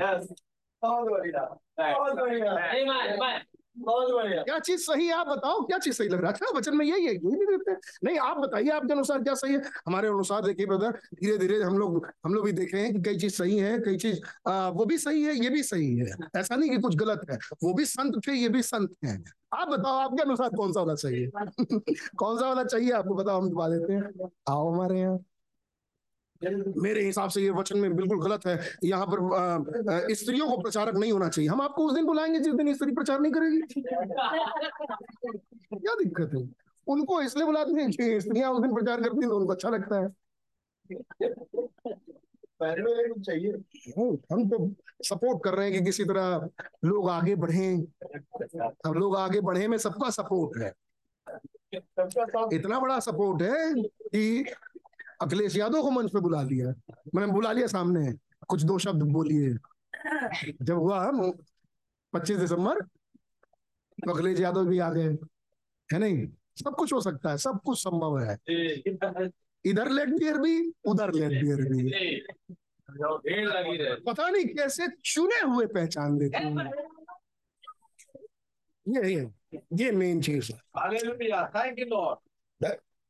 क्या 4.43 4.57
चीज़ 4.59 4.81
सही 4.81 5.05
है, 5.07 5.13
आप 5.13 5.27
बताओ, 5.27 5.61
क्या 5.61 5.77
चीज़ 5.77 5.95
सही 5.95 6.07
लग 6.07 6.21
रहा 6.21 6.27
है? 6.27 6.33
अच्छा 6.33 6.57
वचन 6.57 6.77
में 6.77 6.85
यही 6.85 7.05
है, 7.05 7.13
यही 7.13 7.35
नहीं 7.35 7.45
देते 7.47 7.71
नहीं, 8.03 8.17
आप 8.19 8.37
बताइए 8.37 8.69
आपके 8.69 8.93
अनुसार 8.93 9.21
क्या 9.23 9.33
सही 9.33 9.53
है। 9.53 9.61
हमारे 9.87 10.07
अनुसार 10.07 10.41
देखिए 10.41 10.65
ब्रदर 10.65 10.91
धीरे 11.15 11.37
धीरे 11.37 11.61
हम 11.63 11.77
लोग 11.77 12.05
हम 12.25 12.33
लोग 12.33 12.45
भी 12.45 12.51
देख 12.51 12.73
रहे 12.73 12.83
हैं 12.83 12.93
कि 12.93 13.01
कई 13.01 13.17
चीज़ 13.17 13.33
सही 13.33 13.57
है, 13.57 13.77
कई 13.79 13.97
चीज़ 13.97 14.19
वो 14.47 14.85
भी 14.85 14.97
सही 14.97 15.23
है, 15.23 15.35
ये 15.43 15.49
भी 15.49 15.63
सही 15.63 15.95
है। 15.97 16.15
ऐसा 16.37 16.55
नहीं 16.55 16.69
कि 16.69 16.77
कुछ 16.77 16.95
गलत 16.95 17.21
है, 17.31 17.37
वो 17.63 17.73
भी 17.73 17.85
संत 17.85 18.21
थे, 18.27 18.33
ये 18.33 18.49
भी 18.49 18.61
संत 18.63 18.95
है। 19.05 19.17
आप 19.53 19.67
बताओ, 19.67 19.93
आपके 19.93 20.21
अनुसार 20.23 20.49
कौन 20.49 20.71
सा 20.73 20.79
वाला 20.79 20.95
चाहिए 20.95 21.27
कौन 22.17 22.37
सा 22.39 22.47
वाला 22.47 22.63
चाहिए 22.63 22.91
आपको? 22.91 23.15
बताओ, 23.15 23.41
हम 23.41 23.49
दबा 23.49 23.67
देते 23.69 23.93
हैं। 23.93 24.29
आओ 24.49 24.71
हमारे 24.73 24.99
यहाँ। 24.99 25.17
मेरे 26.43 27.01
हिसाब 27.01 27.29
से 27.29 27.41
ये 27.41 27.49
वचन 27.49 27.77
में 27.77 27.95
बिल्कुल 27.95 28.19
गलत 28.21 28.45
है। 28.47 28.59
यहाँ 28.83 29.05
पर 29.09 30.13
स्त्रियों 30.13 30.47
को 30.49 30.57
प्रचारक 30.57 30.95
नहीं 30.95 31.11
होना 31.11 31.29
चाहिए। 31.29 31.49
हम 31.49 31.61
आपको 31.61 31.85
उस 31.87 31.93
दिन 31.93 32.05
बुलाएँगे 32.05 32.39
जिस 32.39 32.53
दिन 32.53 32.73
स्त्री 32.73 32.91
प्रचार 32.91 33.19
नहीं 33.19 33.31
करेगी। 33.31 33.81
क्या 35.75 35.95
दिक्कत 35.95 36.31
है? 36.33 36.49
उनको 36.87 37.21
इसलिए 37.21 37.45
बुलाते 37.45 37.71
हैं 37.71 37.91
कि 37.91 38.21
स्त्रियाँ 38.21 38.51
उस 38.51 38.61
दिन 38.61 38.73
प्रचार 38.75 39.01
करती 39.01 39.19
हैं 39.19 39.29
तो 39.29 39.37
उनको 39.37 39.53
अच्छा 39.53 39.69
लगता 39.69 40.01
है। 40.01 40.07
चाहिए। 43.23 43.51
हम 44.31 44.49
तो 44.49 44.71
सपोर्ट 45.03 45.43
कर 45.43 45.53
रहे 45.53 45.69
हैं 45.69 45.79
कि 45.79 45.85
किसी 45.85 46.03
तरह 46.03 46.49
लोग 46.85 47.09
आगे 47.09 47.35
बढ़े। 47.35 47.67
अब 48.85 48.93
लोग 48.95 49.17
आगे 49.17 49.41
बढ़े 49.41 49.67
में 49.67 49.77
सबका 49.77 50.09
सपोर्ट 50.09 50.57
है। 50.61 50.73
इतना 52.53 52.79
बड़ा 52.79 52.99
सपोर्ट 52.99 53.41
है 53.41 53.73
कि 53.83 54.45
अखिलेश 55.21 55.57
यादव 55.57 55.81
को 55.81 55.91
मंच 55.91 56.09
पे 56.09 56.19
बुला 56.19 56.41
लिया। 56.41 56.93
मैंने 57.15 57.33
बुला 57.33 57.51
लिया 57.51 57.67
सामने। 57.67 58.13
कुछ 58.47 58.63
दो 58.63 58.77
शब्द 58.79 59.03
बोलिए। 59.03 59.53
जब 60.61 60.75
हुआ 60.75 61.11
पच्चीस 62.13 62.37
दिसंबर 62.37 62.81
तो 64.05 64.13
अखिलेश 64.13 64.39
यादव 64.39 64.65
भी 64.65 64.79
आ 64.79 64.89
गए। 64.89 65.09
है 65.93 65.99
नहीं? 65.99 66.27
सब 66.55 66.75
कुछ 66.75 66.93
हो 66.93 67.01
सकता 67.01 67.29
है। 67.29 67.37
सब 67.37 67.59
कुछ 67.65 67.79
संभव 67.79 68.19
है। 68.19 68.37
इधर 69.65 69.89
लेट 69.89 70.09
बियर 70.09 70.37
भी 70.37 70.73
उधर 70.85 71.13
लेट 71.13 71.43
बियर 71.43 71.55
भी। 71.55 71.91
पता 73.95 74.29
नहीं 74.29 74.45
कैसे 74.45 74.87
चुने 75.05 75.39
हुए 75.41 75.65
पहचान 75.65 76.19
लेते 76.19 76.37
हैं। 76.37 76.71
ये 78.87 79.15
ये 79.15 79.31
ये 79.73 79.91
मेन 79.91 80.21
चीज़ 80.21 80.51
है। 80.51 80.59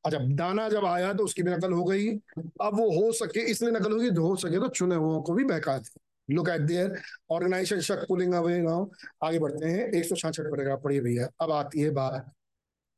अच्छा 0.08 0.20
दाना 0.36 0.68
जब 0.70 0.86
आया 0.86 1.14
तो 1.14 1.24
उसकी 1.24 1.44
भी 1.44 1.52
नकल 1.52 1.72
हो 1.74 1.84
गई। 1.84 2.08
अब 2.10 2.78
वो 2.78 2.90
हो 2.92 3.12
सके 3.14 3.40
इसलिए 3.52 3.72
नकल 3.72 3.92
होगी 3.92 4.10
हो 4.18 4.36
सके 4.36 4.60
तो 4.60 4.68
चुने 4.70 4.96
हुओं 4.96 5.22
को 5.22 5.34
भी 5.34 5.44
बहका 5.44 5.78
they 5.78 6.34
look 6.34 6.50
at 6.50 6.62
their 6.62 6.96
organisation 7.32 7.82
shook 7.82 8.06
pulling 8.08 8.34
away 8.34 8.58
now 8.62 8.88
आगे 9.24 9.40
बढ़ते 9.40 9.68
हैं 9.68 9.92
एक 9.92 10.06
सौ 10.06 10.16
छाछठ 10.16 10.50
पड़ेगा 10.52 10.76
पढ़िए 10.76 11.02
भैया। 11.02 11.28
अब 11.42 11.52
आती 11.52 11.82
है 11.82 11.90
बात। 11.92 12.32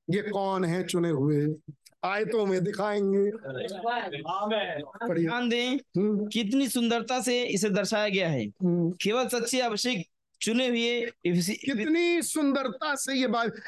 ये 0.07 0.21
कौन 0.21 0.65
है 0.65 0.83
चुने 0.83 1.09
हुए? 1.09 1.45
आयतों 2.05 2.45
में 2.45 2.63
दिखाएँगे। 2.63 3.31
ध्यान 5.13 5.49
दें 5.49 6.27
कितनी 6.27 6.67
सुंदरता 6.69 7.19
से 7.21 7.43
इसे 7.45 7.69
दर्शाया 7.69 8.09
गया 8.09 8.29
है। 8.29 8.45
केवल 8.63 9.27
सच्चे 9.27 9.59
अभिषेक 9.61 10.05
चुने 10.41 10.67
हुए 10.67 11.01
कितनी 11.25 12.21
सुंदरता 12.21 12.95
से 12.95 13.13
ये 13.13 13.27
बात 13.27 13.59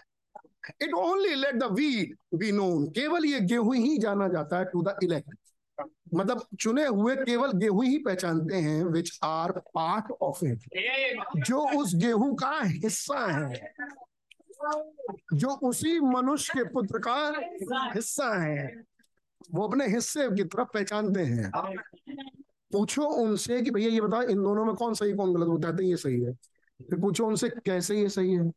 it 0.81 0.93
only 0.93 1.35
let 1.35 1.55
the 1.55 1.63
weed 1.63 2.17
be 2.35 2.51
known 2.51 2.87
केवल 2.87 3.25
ये 3.25 3.39
गेहूँ 3.39 3.75
ही 3.75 3.97
जाना 3.97 4.27
जाता 4.27 4.59
है 4.59 4.65
टू 4.65 4.81
द 4.81 4.97
इलेक्ट 5.03 5.35
मतलब 6.13 6.45
चुने 6.59 6.85
हुए 6.85 7.15
केवल 7.15 7.51
गेहूँ 7.51 7.85
ही 7.85 7.97
पहचानते 7.97 8.55
हैं 8.55 8.83
which 8.83 9.19
are 9.23 9.51
part 9.51 10.11
of 10.11 10.45
it 10.45 10.59
जो 11.37 11.67
उस 11.67 11.95
गेहूँ 11.95 12.35
का 12.35 12.61
हिस्सा 12.63 13.47
है, 13.47 13.73
जो 15.33 15.49
उसी 15.49 15.99
मनुष्य 15.99 16.53
के 16.57 16.63
पुत्र 16.63 16.99
का 16.99 17.33
हिस्सा 17.95 18.43
है, 18.43 18.83
वो 19.53 19.67
अपने 19.67 19.87
हिस्से 19.87 20.27
की 20.35 20.43
तरफ़ 20.43 20.67
पहचानते 20.73 21.21
हैं। 21.21 21.51
पूछो 22.71 23.03
उनसे 23.03 23.61
कि 23.61 23.71
भैया 23.71 23.89
ये 23.89 24.01
बताओ, 24.01 24.21
इन 24.21 24.43
दोनों 24.43 24.65
में 24.65 24.75
कौन 24.75 24.93
सही, 24.93 25.13
कौन 25.13 25.33
गलत 25.33 25.47
बताते 25.47 25.83
हैं 25.83 25.89
ये 25.89 25.97
सही 25.97 26.21
है। 26.21 26.33
फिर 26.79 26.99
पूछो 26.99 27.27
उनसे, 27.27 27.49
कैसे 27.49 28.01
ये 28.01 28.09
सही 28.09 28.33
है? 28.33 28.51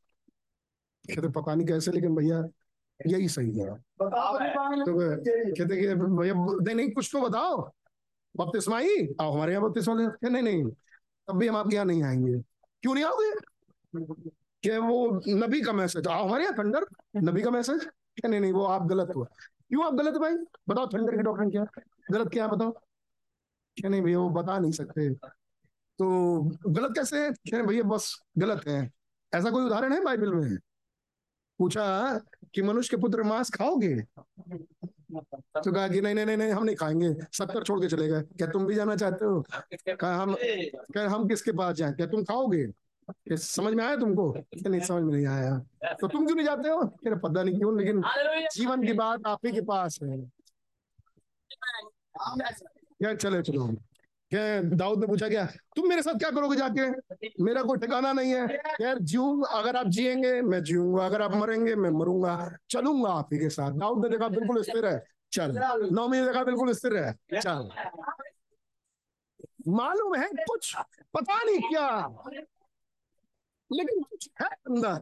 कहते 1.05 1.29
पता 1.29 1.55
नहीं 1.55 1.67
कैसे, 1.67 1.91
लेकिन 1.91 2.15
भैया 2.15 2.45
यही 3.07 3.29
सही 3.29 3.59
है। 3.59 3.75
तो 3.75 4.11
कहते 4.11 5.77
कि 5.77 5.95
भैया, 5.95 6.35
नहीं 6.35 6.75
नहीं, 6.75 6.91
कुछ 6.91 7.11
तो 7.13 7.21
बताओ। 7.21 7.71
बपतिस्मा 8.35 8.79
ही 8.79 8.97
आओ 9.21 9.33
हमारे 9.33 9.53
यहाँ 9.53 9.69
बपतिस्मा 9.69 9.95
ले 9.95 10.29
नहीं 10.31 10.43
नहीं, 10.43 10.65
तब 11.29 11.37
भी 11.37 11.49
हम 11.49 11.57
आपके 11.57 11.75
यहाँ 11.75 11.87
नहीं 11.87 12.03
आएँगे। 12.03 12.39
क्यों 12.83 12.95
नहीं 12.95 13.05
आओगे? 13.05 13.31
कि 14.63 14.79
वो 14.79 15.21
नबी 15.29 15.61
का 15.61 15.73
मैसेज, 15.73 16.07
आओ 16.07 16.27
हमारे 16.27 16.45
यहाँ 16.45 16.55
थंडर 16.59 16.87
नबी 17.17 17.43
का 17.43 17.51
मैसेज? 17.51 17.85
क्या 17.85 18.29
नहीं 18.29 18.41
नहीं, 18.41 18.53
वो 18.53 18.65
आप 18.65 18.87
गलत 18.87 19.13
हुआ। 19.17 19.27
क्यों 19.69 19.85
आप 19.85 19.95
गलत 19.95 20.15
भाई? 20.15 20.35
बताओ 20.69 20.87
थंडर 20.87 21.17
के 21.17 21.23
डॉक्टर 21.23 21.51
क्या 21.51 21.65
गलत 22.13 22.29
क्या 22.29 22.47
बताओ। 22.49 22.71
क्या 23.77 23.89
नहीं, 23.91 24.03
भैया, 24.03 24.19
वो 24.19 24.29
बता 24.31 24.59
नहीं 24.59 24.73
सकते। 24.73 25.09
तो 25.15 26.07
गलत 26.67 26.93
कैसे 26.95 27.25
है? 27.25 27.31
क्या 27.33 27.63
भैया, 27.63 27.83
बस 27.83 28.23
गलत 28.39 28.67
है। 28.69 28.91
ऐसा 29.33 29.51
कोई 29.51 29.65
उदाहरण 29.65 29.93
है 29.93 30.01
बाइबल 30.05 30.35
में? 30.35 30.57
पूछा 31.59 32.19
कि 32.55 32.63
मनुष्य 32.63 32.97
के 32.97 33.01
पुत्र 33.03 33.23
मांस 33.23 33.51
खाओगे? 33.51 33.95
तो 34.01 35.73
कहा 35.73 35.89
कि 35.89 36.01
नहीं 36.01 36.15
नहीं 36.15 36.37
नहीं 36.37 36.53
हम 36.53 36.65
नहीं 36.65 36.77
खाएँगे। 36.77 37.15
सत्तर 37.33 37.63
छोड़ 37.63 37.81
के 37.81 37.89
चले 37.89 38.09
गए। 38.09 38.23
क्या 38.23 38.49
तुम 38.49 38.67
भी 38.67 38.75
जाना 38.75 38.97
चाहते 38.97 39.25
हो? 39.25 39.45
कहा 39.89 40.15
हम 40.17 40.35
कहा 40.95 41.09
हम 41.09 41.29
किसके 41.29 41.53
पास 41.53 41.77
जाए? 41.77 41.93
क्या 41.93 42.07
तुम 42.07 42.25
खाओगे? 42.25 42.67
समझ 43.37 43.75
में 43.75 43.85
आया 43.85 43.97
तुमको? 43.97 44.31
क्या 44.33 44.69
नहीं 44.69 44.81
समझ 44.81 45.03
में 45.03 45.13
नहीं 45.15 45.27
आया। 45.27 45.59
तो 46.01 46.09
तुम 46.09 46.27
क्यों 46.27 46.37
नहीं 46.37 46.47
जाते 46.47 46.69
हो? 46.69 46.85
क्या 46.85 47.15
पता 47.15 47.43
नहीं 47.43 47.59
क्यों 47.59 47.79
लेकिन 47.79 48.03
जीवन 48.55 48.87
की 48.87 48.93
बात 48.93 49.27
आप 49.27 49.47
ही 49.47 49.53
के 49.53 49.61
पास 49.61 49.99
है। 50.03 50.19
क्या 52.19 53.15
चले 53.15 53.43
चलो। 53.43 53.69
दाऊद 54.65 55.01
ने 55.01 55.07
पूछा, 55.07 55.29
क्या 55.29 55.47
तुम 55.47 55.89
मेरे 55.89 56.03
साथ 56.03 56.19
क्या 56.19 56.31
करोगे 56.31 56.57
जाके? 56.57 56.91
मेरा 57.45 57.63
कोई 57.63 57.79
ठिकाना 57.79 58.13
नहीं 58.13 58.35
है। 58.35 58.63
यार 58.81 58.99
जीव 58.99 59.43
अगर 59.43 59.77
आप 59.77 59.87
जिएँगे, 59.87 60.43
मैं 60.43 60.63
जीऊँगा। 60.63 61.07
अगर 61.07 61.23
आप 61.23 61.35
मरेंगे, 61.35 61.75
मैं 61.75 61.91
मरूँगा। 61.91 62.57
चलूँगा 62.71 63.11
आप 63.11 63.29
ही 63.33 63.39
के 63.39 63.49
साथ। 63.49 63.73
दाऊद 63.73 64.05
ने 64.05 64.11
देखा, 64.11 64.29
बिल्कुल 64.29 64.63
स्थिर 64.63 64.87
है। 64.87 65.05
चल। 65.33 65.59
नौमी 65.93 66.19
ने 66.19 66.27
देखा, 66.27 66.45
बिल्कुल 66.45 66.73
स्थिर 66.73 66.97
है। 66.97 67.13
चल। 67.41 67.71
मालूम 69.69 70.15
है 70.15 70.29
कुछ? 70.29 70.77
पता 71.15 71.43
नहीं 71.43 71.59
क्या। 71.59 72.07
लेकिन 73.73 74.03
कुछ 74.03 74.29
है 74.41 74.47
अंदर। 74.47 75.01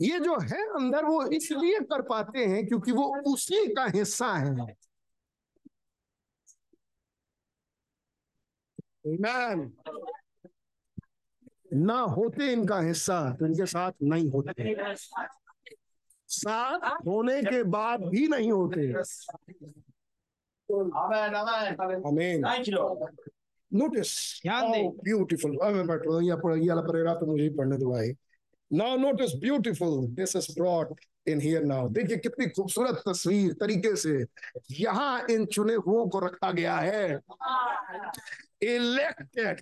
ये 0.00 0.20
जो 0.20 0.38
है 0.38 0.62
अंदर, 0.64 1.04
वो 1.04 1.26
इसलिए 1.26 1.78
कर 1.80 2.02
पाते 2.02 2.44
हैं 2.44 2.66
क्योंकि 2.66 2.92
वो 2.92 3.32
उसी 3.32 3.74
का 3.74 3.84
हिस्सा 3.84 4.32
है। 4.32 4.76
Amen. 9.04 9.70
ना 11.72 11.98
होते 12.16 12.52
इनका 12.52 12.78
हिस्सा 12.80 13.18
तो 13.38 13.46
इनके 13.46 13.66
साथ 13.66 13.92
नहीं 14.02 14.30
होते। 14.30 14.74
साथ 16.28 16.78
होने 17.06 17.42
के 17.42 17.62
बाद 17.62 18.00
भी 18.00 18.26
नहीं 18.28 18.52
होते। 18.52 18.92
आमीन 22.08 22.44
नोटिस 23.72 24.10
ब्यूटीफुल 24.44 25.56
पैराग्राफ 25.56 27.20
तो 27.20 27.26
मुझे 27.26 27.42
ही 27.42 27.48
पढ़ने 27.48 27.76
दो 27.78 27.90
भाई। 27.90 28.12
Now 28.70 28.96
notice 28.96 29.34
beautiful 29.40 30.06
this 30.14 30.36
is 30.36 30.52
brought 30.58 31.00
in 31.28 31.40
here 31.40 31.64
now 31.64 31.88
देखिए 31.88 32.16
कितनी 32.16 32.46
खूबसूरत 32.46 33.02
तस्वीर 33.08 33.52
तरीके 33.52 33.94
से 33.96 34.24
यहाँ 34.70 35.26
इन 35.30 35.46
चुने 35.46 35.74
हुओं 35.74 36.08
को 36.08 36.18
रखा 36.26 36.50
गया 36.52 36.76
है। 36.76 37.20
इलेक्टेड 38.64 39.60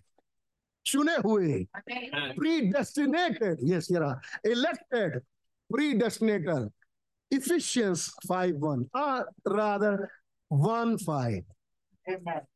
चुने 0.86 1.16
हुए 1.16 1.66
predestinated 2.38 3.56
yes 3.62 3.88
here 3.88 4.02
are 4.02 4.20
elected 4.44 5.20
predestinated 5.70 6.70
Ephesians 7.30 8.10
5 8.28 8.56
1 8.60 8.86
or 8.94 9.28
rather 9.46 10.08
1 10.50 10.96
5 11.06 11.44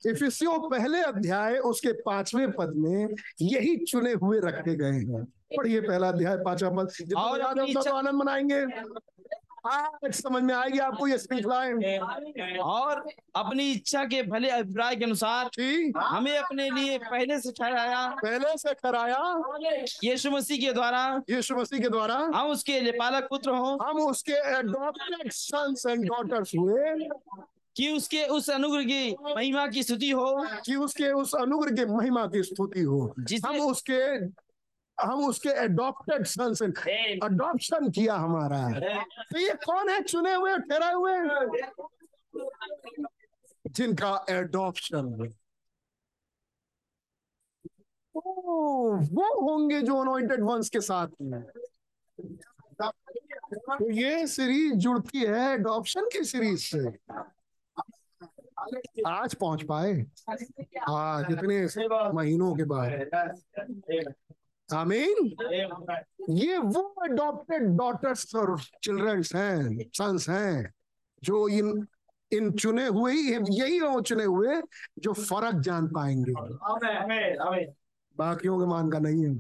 इफिसियों 0.07 0.71
पहले 0.71 1.03
अध्याय 1.03 1.59
उसके 1.59 1.93
पाँचवें 1.93 2.53
पद 2.53 2.73
में 2.77 3.15
यही 3.41 3.77
चुने 3.85 4.13
हुए 4.13 4.41
रखे 4.41 4.75
गए 4.75 4.93
हैं। 4.93 5.25
पढ़िए 5.57 5.81
पहला 5.81 6.09
अध्याय 6.09 6.37
पांचवा 6.37 6.71
पद। 6.71 7.15
और 7.17 7.41
आनंद 7.41 8.15
मनाएँगे। 8.15 8.61
आज 9.67 10.15
समझ 10.15 10.43
में 10.43 10.55
आएगी 10.55 10.79
आपको 10.79 11.09
ये 11.09 11.19
श्रृंखलाएँ। 11.19 11.99
और 12.59 13.09
अपनी 13.37 13.73
इच्छा 13.73 14.05
के 14.05 14.23
भले 14.23 14.49
अभिप्राय 14.49 14.97
के 14.97 15.05
अनुसार 15.05 15.51
हमें 15.99 16.39
अपने 16.39 16.71
लिए 16.71 16.99
पहले 16.99 17.41
से 17.41 17.53
ठहराया। 17.53 18.09
पहले 18.09 18.59
से 18.59 18.75
कराया 18.75 19.43
यीशु 20.05 20.31
मसीह 20.31 20.67
के 20.67 20.73
द्वारा। 20.73 21.23
यीशु 21.31 21.57
मसीह 21.57 21.81
के 21.81 21.89
द्वारा। 21.89 22.15
हम 22.15 22.47
उसके 22.47 22.81
लिपालक 22.81 23.27
पुत्र 23.31 23.51
हो। 23.51 23.79
हम 23.83 24.01
उसके 24.01 24.33
एडॉप्टेड 24.33 25.33
सन्स 25.33 25.87
एंड 25.87 26.05
डॉटर्स 26.05 26.53
हुए। 26.59 27.09
कि 27.77 27.93
उसके 27.93 28.25
उस 28.25 28.51
अनुग्रह 28.51 28.85
की 28.85 29.17
महिमा 29.37 29.67
की 29.67 29.83
स्तुति 29.83 30.11
हो। 30.11 30.47
कि 30.65 30.75
उसके 30.75 31.13
उस 31.13 31.35
अनुग्रह 31.35 31.77
की 31.77 31.93
महिमा 31.93 32.27
की 32.27 32.43
स्तुति 32.43 32.81
हो। 32.81 33.15
हम 33.47 33.61
उसके 33.61 34.27
हम 35.01 35.25
उसके 35.29 35.49
एडॉप्टेड 35.65 36.25
सन्स 36.27 36.63
एंड 36.63 36.79
अडॉप्शन 37.25 37.91
किया 37.91 38.15
हमारा। 38.15 38.59
तो 39.33 39.39
ये 39.39 39.55
कौन 39.65 39.89
है? 39.89 40.01
चुने 40.03 40.35
हुए 40.35 40.57
ठहराए 40.59 40.93
हुए? 40.93 41.15
जिनका 43.67 44.25
एडॉप्शन 44.31 45.33
वो 48.17 49.27
होंगे 49.41 49.81
जो 49.83 49.97
अनॉइंटेड 50.01 50.43
वंस 50.43 50.69
के 50.71 50.81
साथ 50.81 51.09
में 51.23 51.43
तो 52.81 53.91
ये 53.91 54.27
सीरीज़ 54.27 54.75
जुड़ती 54.75 55.19
है 55.19 55.53
एडॉप्शन 55.55 56.09
की 56.13 56.25
सीरीज़ 56.25 56.61
से। 56.61 56.89
आज 59.07 59.35
पहुँच 59.35 59.63
पाए? 59.63 59.93
आज 60.89 61.27
इतने 61.31 61.67
महीनों 62.13 62.55
के 62.57 62.65
बाद। 62.65 62.91
आमीन 64.75 65.35
ये 66.31 66.59
वो 66.59 66.83
अडॉप्टेड 66.83 67.63
डॉटर्स 67.63 68.35
और 68.35 68.61
चिल्ड्रंस 68.83 69.35
हैं 69.35 69.79
सन्स 69.95 70.29
हैं 70.29 70.73
जो 71.23 71.49
इन 71.49 71.87
इन 72.33 72.51
चुने 72.53 72.87
हुए 72.87 73.13
ही 73.13 73.33
यही 73.51 73.81
वो 73.81 74.01
चुने 74.01 74.25
हुए 74.25 74.61
जो 74.99 75.13
फ़र्क 75.13 75.61
जान 75.61 75.87
पाएँगे। 75.89 76.33
बाकियों 78.17 78.59
के 78.61 78.67
मान 78.67 78.91
का 78.91 78.99
नहीं 78.99 79.25
है। 79.25 79.35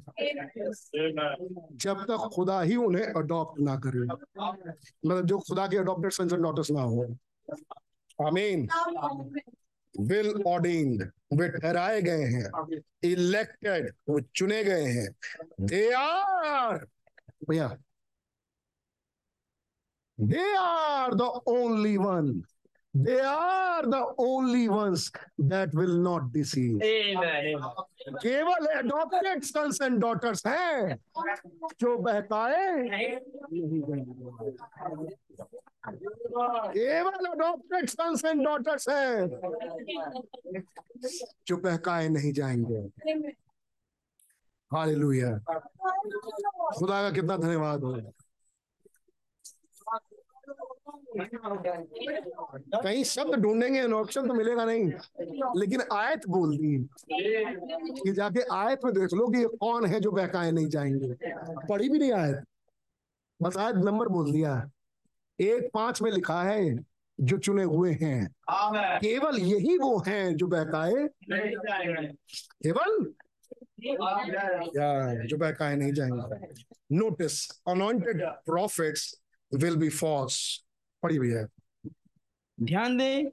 जब 1.77 2.05
तक 2.05 2.28
खुदा 2.35 2.61
ही 2.62 2.77
उन्हें 2.77 3.05
अडॉप्ट 3.05 3.61
ना 3.61 3.77
करे। 3.77 4.05
मतलब 5.07 5.27
जो 5.27 5.39
खुदा 5.39 5.66
के 5.66 5.77
अडॉप्टेड 5.77 6.12
सन्स 6.12 6.32
एंड 6.32 6.43
डॉटर्स 6.43 6.70
ना 6.70 6.82
हो। 6.82 7.16
आमीन 8.27 8.69
विल 10.01 10.43
ऑर्डिंड 10.47 11.02
वे 11.32 11.48
ठहराए 11.48 12.02
गए 12.02 12.24
हैं। 12.35 12.81
इलेक्टेड 13.05 13.93
वो 14.09 14.20
चुने 14.20 14.62
गए 14.64 14.85
हैं। 14.85 15.09
दे 15.60 15.90
आर 15.93 16.86
भैया। 17.48 17.77
They 20.18 20.55
are 20.56 21.14
the 21.14 21.20
only 21.47 21.97
one 21.97 22.43
they 22.94 23.18
are 23.20 23.86
the 23.86 23.94
only 24.18 24.68
ones 24.68 25.12
that 25.40 25.74
will 25.74 25.97
not 25.97 26.32
deceive 26.32 26.78
केवल 28.23 28.66
एडॉप्टेड 28.78 29.43
सन्स 29.43 29.81
एंड 29.82 29.98
डॉटर्स 30.01 30.47
हैं। 30.47 30.97
जो 31.81 31.97
बहकाए। 31.98 32.89
केवल 35.88 37.26
अडॉप्टेड 37.26 37.88
सन्स 37.88 38.24
एंड 38.24 38.44
डॉटर्स 38.44 38.88
हैं। 38.88 39.26
जो 41.46 41.56
बहकाए 41.56 42.08
नहीं 42.08 42.32
जाएँगे। 42.32 42.80
हालेलुया 44.72 45.38
खुदा 46.78 47.02
का 47.02 47.10
कितना 47.10 47.36
धन्यवाद 47.36 47.84
हो। 47.84 48.00
कहीं 52.82 53.04
शब्द 53.04 53.34
ढूंढेंगे 53.34 53.92
ऑप्शन 53.92 54.28
तो 54.28 54.34
मिलेगा 54.34 54.64
नहीं। 54.64 54.84
लेकिन 55.60 55.82
आयत 55.92 56.20
बोल 56.28 56.56
दी। 56.56 56.88
कि 58.04 58.12
जाके 58.12 58.40
आयत 58.40 58.80
में 58.84 58.94
देख 58.94 59.12
लो 59.14 59.28
कि 59.28 59.38
ये 59.38 59.46
कौन 59.46 59.86
है 59.86 60.00
जो 60.00 60.10
बहकाए 60.10 60.50
नहीं 60.50 60.68
जाएँगे। 60.68 61.16
पढ़ी 61.68 61.88
भी 61.88 61.98
नहीं 61.98 62.12
आयत। 62.12 62.44
बस 63.42 63.56
आयत 63.56 63.76
नंबर 63.76 64.08
बोल 64.08 64.32
दिया। 64.32 64.70
एक 65.40 65.70
पाँच 65.74 66.02
में 66.02 66.10
लिखा 66.10 66.42
है 66.42 66.78
जो 67.20 67.38
चुने 67.38 67.62
हुए 67.62 67.92
हैं। 67.92 68.34
केवल 68.98 69.38
यही 69.38 69.78
वो 69.78 69.98
हैं 70.06 70.36
जो 70.36 70.46
बहकाए। 70.46 71.08
केवल? 72.66 73.12
या 74.76 75.14
जो 75.24 75.36
बहकाए 75.36 75.76
नहीं 75.76 75.92
जाएँगे। 75.92 76.62
Notice 76.96 77.62
anointed 77.68 78.22
prophets 78.24 79.20
will 79.54 79.76
be 79.76 79.88
false 79.88 80.64
पढ़ी 81.02 81.18
भैया 81.18 81.46
ध्यान 82.62 82.98
दें 82.98 83.30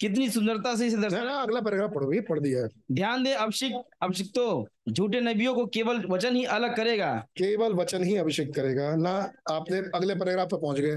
कितनी 0.00 0.30
सुंदरता 0.30 0.76
से 0.76 0.86
इसे 0.86 0.96
ना 0.96 1.02
दर्शा 1.02 1.24
ना 1.24 1.34
अगला 1.34 1.60
पैराग्राफ 1.60 1.90
पढ़ो 1.94 2.06
भैया 2.06 2.22
पढ़ 2.28 2.40
दिया 2.40 2.62
है। 2.62 2.68
ध्यान 2.92 3.24
दें 3.24 3.34
अभिषेक 3.34 3.72
अभिषिक्तो 4.02 4.68
झूठे 4.88 5.20
नबियों 5.20 5.54
को 5.54 5.66
केवल 5.66 6.06
वचन 6.06 6.36
ही 6.36 6.44
अलग 6.44 6.76
करेगा। 6.76 7.14
केवल 7.14 7.72
वचन 7.72 8.04
ही 8.04 8.16
अभिषेक 8.16 8.54
करेगा। 8.54 8.96
ना 8.96 9.32
आपने 9.50 9.78
अगले 9.78 10.14
पैराग्राफ 10.14 10.46
पे 10.46 10.56
पहुँच 10.56 10.80
गए। 10.80 10.96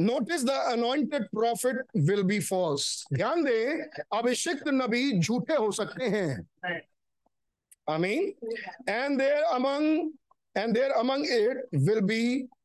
Notice 0.00 0.44
the 0.44 0.50
anointed 0.72 1.24
prophet 1.28 1.80
will 2.08 2.22
be 2.22 2.38
false 2.40 2.84
ध्यान 3.14 3.42
दें 3.44 3.82
अभिषिक्त 4.18 4.68
नबी 4.68 5.10
झूठे 5.18 5.54
हो 5.54 5.70
सकते 5.72 6.04
हैं। 6.04 6.30
आमीन। 7.90 8.32
And 8.88 9.18
there 9.18 9.42
among 9.42 10.10
and 10.56 10.74
there 10.74 10.90
among 10.92 11.26
it 11.26 11.66
will 11.88 12.00
be 12.06 12.22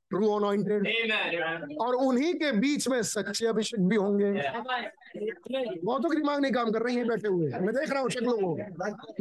true 0.10 0.30
anointed 0.32 0.84
Amen. 0.88 1.78
और 1.82 1.96
उन्हीं 1.96 2.34
के 2.34 2.52
बीच 2.52 2.88
में 2.88 3.02
सच्चे 3.04 3.46
अभिषेक 3.48 3.88
भी 3.88 3.96
होंगे। 3.96 4.32
बहुतों 4.32 6.10
के 6.10 6.16
दिमाग 6.16 6.40
नहीं 6.42 6.52
काम 6.52 6.72
कर 6.72 6.82
रही 6.82 6.96
है 6.96 7.04
बैठे 7.06 7.28
हुए। 7.28 7.48
मैं 7.50 7.74
देख 7.76 7.90
रहा 7.92 8.02
हूँ 8.02 8.10
शक्लों 8.10 8.38
को। 8.38 8.56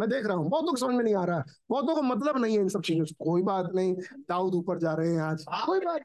मैं 0.00 0.08
देख 0.10 0.26
रहा 0.26 0.36
हूँ। 0.36 0.48
बहुतों 0.50 0.70
को 0.70 0.76
समझ 0.76 0.94
में 0.94 1.04
नहीं 1.04 1.14
आ 1.14 1.24
रहा। 1.24 1.44
बहुतों 1.70 1.94
को 1.94 2.02
मतलब 2.02 2.40
नहीं 2.42 2.56
है 2.56 2.62
इन 2.62 2.68
सब 2.68 2.82
चीज़ों 2.82 3.04
से। 3.04 3.14
कोई 3.24 3.42
बात 3.42 3.70
नहीं। 3.74 3.94
दाऊद 4.28 4.54
ऊपर 4.54 4.78
जा 4.78 4.92
रहे 4.94 5.12
हैं 5.12 5.22
आज। 5.22 5.44
कोई 5.66 5.80
बात 5.80 6.02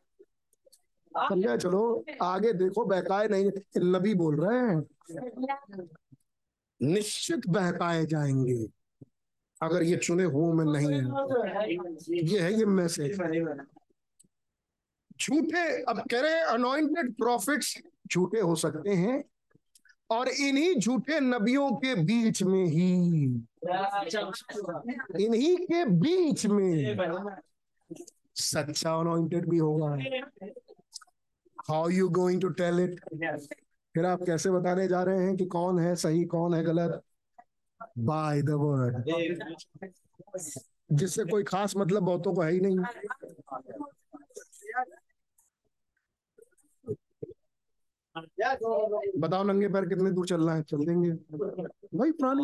समझा? 1.17 1.57
चलो, 1.57 2.05
आगे 2.21 2.53
देखो, 2.53 2.85
बहकाए 2.85 3.27
नहीं, 3.27 3.51
नबी 3.77 4.13
बोल 4.13 4.45
रहे 4.45 4.59
हैं। 4.59 4.87
निश्चित 6.81 7.41
बहकाए 7.47 8.05
जाएँगे। 8.05 8.67
अगर 9.61 9.83
ये 9.83 9.97
चुने 9.97 10.23
हुओं 10.23 10.53
में 10.53 10.65
नहीं 10.65 10.87
है। 10.87 11.01
ये 12.27 12.39
है 12.39 12.53
ये 12.53 12.65
मैसेज 12.65 13.21
झूठे, 15.21 15.83
अब 15.83 15.99
कह 16.11 16.19
रहे 16.19 16.39
अनॉइंटेड 16.39 17.13
प्रॉफिट्स 17.13 17.77
झूठे 18.13 18.39
हो 18.39 18.55
सकते 18.55 18.89
हैं, 18.89 19.23
और 20.09 20.27
इन्हीं 20.27 20.75
झूठे 20.75 21.19
नबियों 21.19 21.71
के 21.71 21.95
बीच 21.95 22.43
में 22.43 22.65
ही। 22.65 23.23
इन्हीं 25.25 25.57
के 25.57 25.85
बीच 25.85 26.45
में। 26.45 26.97
सच्चा 28.35 28.95
अनॉइंटेड 28.95 29.49
भी 29.49 29.57
होगा। 29.57 29.97
How 31.69 31.89
you 31.89 32.07
going 32.09 32.41
to 32.41 32.49
tell 32.59 32.79
it 32.79 32.99
फिर 33.95 34.05
आप 34.05 34.21
कैसे 34.25 34.51
बताने 34.51 34.87
जा 34.87 35.01
रहे 35.03 35.25
हैं 35.25 35.35
कि 35.37 35.45
कौन 35.47 35.79
है 35.79 35.95
सही 35.95 36.23
कौन 36.25 36.53
है 36.53 36.63
गलत? 36.63 37.01
बाय 37.99 38.41
द 38.41 38.49
वर्ड 38.59 38.95
जिससे 40.91 41.23
कोई 41.25 41.43
खास 41.43 41.73
मतलब 41.77 42.03
बहुतों 42.03 42.33
को 42.33 42.41
है 42.41 42.51
ही 42.51 42.59
नहीं। 42.59 42.77
बताओ 49.19 49.43
नंगे 49.43 49.67
पैर 49.67 49.85
कितने 49.85 50.11
दूर 50.11 50.27
चलना 50.27 50.53
है 50.53 50.63
चल 50.63 50.85
देंगे। 50.85 51.11
वही 51.93 52.11
पुरानी 52.11 52.43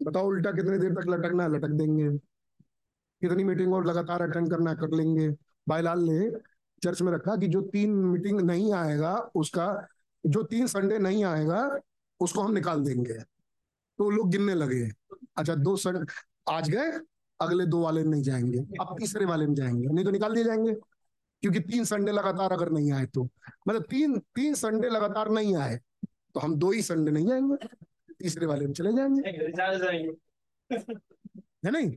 बताओ 0.00 0.26
उल्टा 0.26 0.52
कितने 0.52 0.78
देर 0.78 0.92
तक 0.92 1.08
लटकना 1.08 1.42
है 1.42 1.50
लटक 1.50 1.70
देंगे। 1.78 2.08
कितनी 3.22 3.44
मीटिंग 3.44 3.74
और 3.74 3.86
लगातार 3.86 4.22
अटेंड 4.22 4.50
करना 4.50 4.70
है 4.70 4.76
कर 4.76 4.96
लेंगे। 4.96 5.28
भाईलाल 5.66 6.00
ने 6.02 6.30
चर्च 6.82 7.02
में 7.02 7.12
रखा 7.12 7.36
कि 7.36 7.46
जो 7.46 7.60
तीन 7.62 7.94
मीटिंग 7.94 8.40
नहीं 8.40 8.72
आएगा 8.72 9.14
उसका 9.34 9.66
जो 10.24 10.42
तीन 10.42 10.66
संडे 10.66 10.98
नहीं 10.98 11.24
आएगा 11.24 11.78
उसको 12.20 12.40
हम 12.40 12.52
निकाल 12.52 12.84
देंगे। 12.84 13.14
तो 13.98 14.10
लोग 14.10 14.30
गिनने 14.30 14.54
लगे। 14.54 14.90
अच्छा 15.36 15.54
दो 15.54 15.76
संडे 15.76 16.12
आज 16.48 16.70
गए 16.70 16.92
अगले 17.40 17.66
दो 17.66 17.80
वाले 17.82 18.02
नहीं 18.02 18.22
जाएँगे। 18.22 18.58
अब 18.80 18.94
तीसरे 18.98 19.24
वाले 19.24 19.46
में 19.46 19.54
जाएँगे। 19.54 19.88
नहीं 19.88 20.04
तो 20.04 20.10
निकाल 20.10 20.34
दिए 20.34 20.44
जाएँगे 20.44 20.74
क्योंकि 21.42 21.60
तीन 21.60 21.84
संडे 21.84 22.12
लगातार 22.12 22.52
अगर 22.52 22.70
नहीं 22.70 22.92
आए 22.92 23.06
तो। 23.06 23.28
मतलब 23.68 23.82
तीन 23.82 24.18
तीन 24.34 24.54
संडे 24.54 24.88
लगातार 24.88 25.30
नहीं 25.30 25.56
आए 25.56 25.76
तो 26.34 26.40
हम 26.40 26.54
दो 26.54 26.70
ही 26.70 26.82
संडे 26.82 27.10
नहीं 27.10 27.26
जाएँगे 27.26 27.56
तीसरे 28.14 28.46
वाले 28.46 28.66
में 28.66 28.72
चले 28.72 28.92
जाएँगे। 28.92 29.28
है 31.64 31.70
नहीं? 31.70 31.92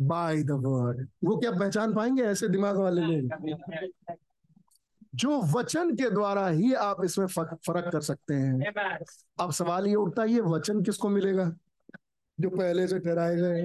बाय 0.00 0.42
द 0.42 0.50
वर्ड 0.50 1.08
वो 1.24 1.36
क्या 1.36 1.50
पहचान 1.50 1.94
पाएँगे 1.94 2.22
ऐसे 2.22 2.48
दिमाग 2.48 2.76
वाले 2.76 3.00
लोग? 3.00 4.16
जो 5.14 5.40
वचन 5.58 5.94
के 5.96 6.10
द्वारा 6.10 6.48
ही 6.48 6.72
आप 6.74 7.04
इसमें 7.04 7.26
फ़र्क 7.26 7.90
कर 7.92 8.00
सकते 8.00 8.34
हैं। 8.34 8.72
अब 9.40 9.52
सवाल 9.52 9.86
ये 9.86 9.94
उठता 9.94 10.22
है 10.22 10.30
ये 10.30 10.40
वचन 10.40 10.82
किसको 10.82 11.08
मिलेगा? 11.08 11.56
जो 12.40 12.50
पहले 12.50 12.86
से 12.88 12.98
ठहराए 12.98 13.36
गए 13.36 13.62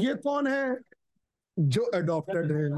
ये 0.00 0.14
कौन 0.14 0.46
है? 0.46 0.76
जो 1.58 1.82
अडॉप्टेड 1.82 2.52
है। 2.52 2.68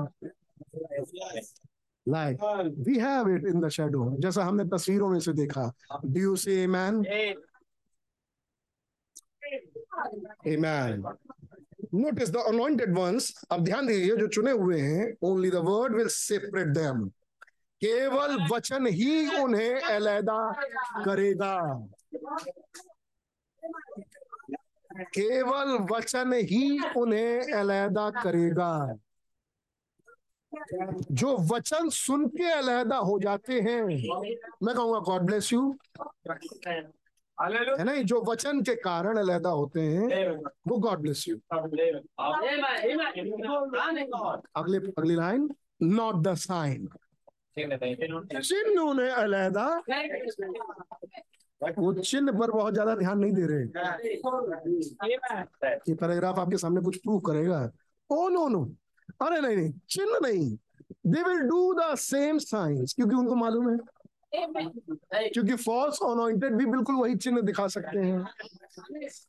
Like 2.08 2.38
we 2.78 2.98
have 2.98 3.28
it 3.28 3.44
in 3.46 3.60
the 3.60 3.68
shadow 3.68 4.16
जैसा 4.18 4.44
हमने 4.44 4.64
तस्वीरों 4.64 5.08
में 5.08 5.20
से 5.20 5.32
देखा। 5.32 5.72
Do 6.04 6.20
you 6.20 6.36
say 6.36 6.66
man 6.66 7.04
Amen. 10.46 11.02
Notice 11.92 12.30
the 12.30 12.42
anointed 12.48 12.94
ones. 12.96 13.32
अब 13.50 13.64
ध्यान 13.64 13.86
दीजिए, 13.86 14.16
जो 14.16 14.26
चुने 14.28 14.50
हुए 14.50 14.80
हैं 14.80 15.12
only 15.22 15.50
the 15.50 15.62
word 15.62 15.94
will 15.94 16.08
separate 16.08 16.72
them. 16.74 17.10
केवल 17.82 18.36
वचन 18.52 18.86
ही 18.86 19.42
उन्हें 19.42 19.80
अलहदा 19.80 20.40
करेगा 21.04 21.56
केवल 25.14 25.76
वचन 25.90 26.32
ही 26.50 26.78
उन्हें 26.96 27.52
अलहदा 27.60 28.08
करेगा 28.22 28.72
जो 31.10 31.36
वचन 31.52 31.88
सुन 31.90 32.26
के 32.28 32.50
अलहदा 32.52 32.96
हो 32.96 33.18
जाते 33.18 33.60
हैं, 33.60 33.82
मैं 34.62 34.74
कहूँगा 34.74 34.98
गॉड 35.10 35.22
ब्लेस 35.26 35.52
यू 35.52 35.62
है 37.42 37.84
ना? 37.84 37.94
जो 38.02 38.20
वचन 38.28 38.60
के 38.62 38.74
कारण 38.82 39.18
अलहदा 39.18 39.50
होते 39.50 39.80
हैं 39.80 40.06
वो 40.68 40.78
गॉड 40.78 40.98
ब्लेस 40.98 41.24
यू 41.28 41.36
अगले 44.56 44.76
अगली 44.76 45.14
लाइन 45.14 45.48
नॉट 45.82 46.22
द 46.22 46.34
साइन 46.38 46.88
चिन्ह 47.58 48.80
उन्हें 48.80 49.10
अलहदा 49.10 49.66
वो 51.78 51.92
चिन्ह 51.94 52.32
पर 52.32 52.50
बहुत 52.50 52.72
ज़्यादा 52.72 52.94
ध्यान 52.96 53.18
नहीं 53.18 53.32
दे 53.32 53.46
रहे। 53.46 53.64
ये 55.88 55.94
पैराग्राफ 55.94 56.38
आपके 56.38 56.56
सामने 56.56 56.80
कुछ 56.80 56.96
प्रूव 56.96 57.18
करेगा। 57.26 57.58
ओ 58.10 58.28
नो 58.28 58.46
नो 58.48 58.62
अरे 59.22 59.40
नहीं 59.40 59.56
नहीं. 59.56 59.72
चिन्ह 59.90 60.18
नहीं. 60.22 60.56
They 61.06 61.22
will 61.22 61.40
do 61.48 61.74
the 61.74 61.94
same 61.98 62.38
signs 62.38 62.94
क्योंकि 62.94 63.16
उनको 63.16 63.34
मालूम 63.34 63.70
है। 63.70 63.76
क्योंकि 64.34 65.54
फॉल्स 65.54 65.98
अनॉइंटेड 66.02 66.52
भी 66.52 66.66
बिल्कुल 66.66 66.94
वही 66.94 67.16
चिन्ह 67.16 67.40
दिखा 67.40 67.66
सकते 67.68 67.98
हैं। 67.98 68.20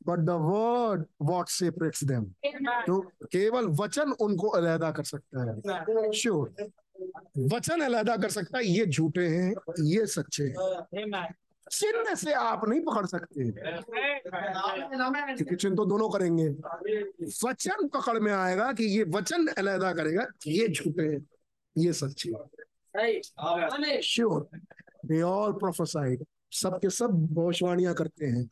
But 0.07 0.19
the 0.19 0.29
word 0.41 1.05
what 1.21 1.49
separates 1.49 2.03
them 2.03 2.25
तो 2.87 2.99
केवल 3.25 3.67
वचन 3.81 4.11
उनको 4.11 4.47
अलहदा 4.47 4.91
कर 4.91 5.03
सकता 5.03 5.43
है। 5.43 6.11
श्योर 6.11 6.55
वचन 7.53 7.81
अलहदा 7.81 8.15
कर 8.17 8.29
सकता 8.29 8.57
है 8.57 8.65
ये 8.65 8.85
झूठे 8.85 9.27
हैं 9.27 9.53
ये 9.83 10.05
सच्चे 10.05 10.43
हैं। 10.43 11.27
चिन्ह 11.71 12.13
से 12.15 12.33
आप 12.33 12.67
नहीं 12.69 12.81
पकड़ 12.81 13.05
सकते। 13.05 13.51
क्योंकि 15.35 15.55
चिन्ह 15.55 15.75
तो 15.75 15.85
दोनों 15.85 16.09
करेंगे। 16.09 16.47
वचन 17.45 17.87
पकड़ 17.87 18.19
में 18.19 18.31
आएगा 18.33 18.71
कि 18.73 18.83
ये 18.97 19.03
वचन 19.03 19.47
अलहदा 19.47 19.91
करेगा 19.93 20.25
ये 20.47 20.67
झूठे 20.67 21.03
हैं 21.03 21.25
ये 21.77 21.93
सच्चे 21.93 22.29
हैं। 22.29 24.01
श्योर 24.01 24.47
दे 25.05 25.21
ऑल 25.21 25.53
प्रोफेसाइड 25.53 26.23
सबके 26.51 26.89
सब 26.89 27.11
भविष्यवाणियाँ 27.33 27.93
करते 27.93 28.25
हैं। 28.25 28.43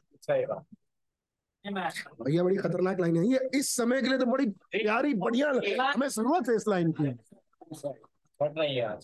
भैया 1.65 2.43
बड़ी 2.43 2.55
खतरनाक 2.55 2.99
लाइन 2.99 3.17
है। 3.17 3.25
ये 3.27 3.49
इस 3.55 3.75
समय 3.75 4.01
के 4.01 4.07
लिए 4.07 4.17
तो 4.17 4.25
बड़ी 4.25 4.45
प्यारी 4.49 5.13
बढ़िया 5.13 5.49
हमें 5.91 6.07
ज़रूरत 6.07 6.49
है 6.49 6.55
इस 6.55 6.67
लाइन 6.67 6.91
की। 6.91 7.07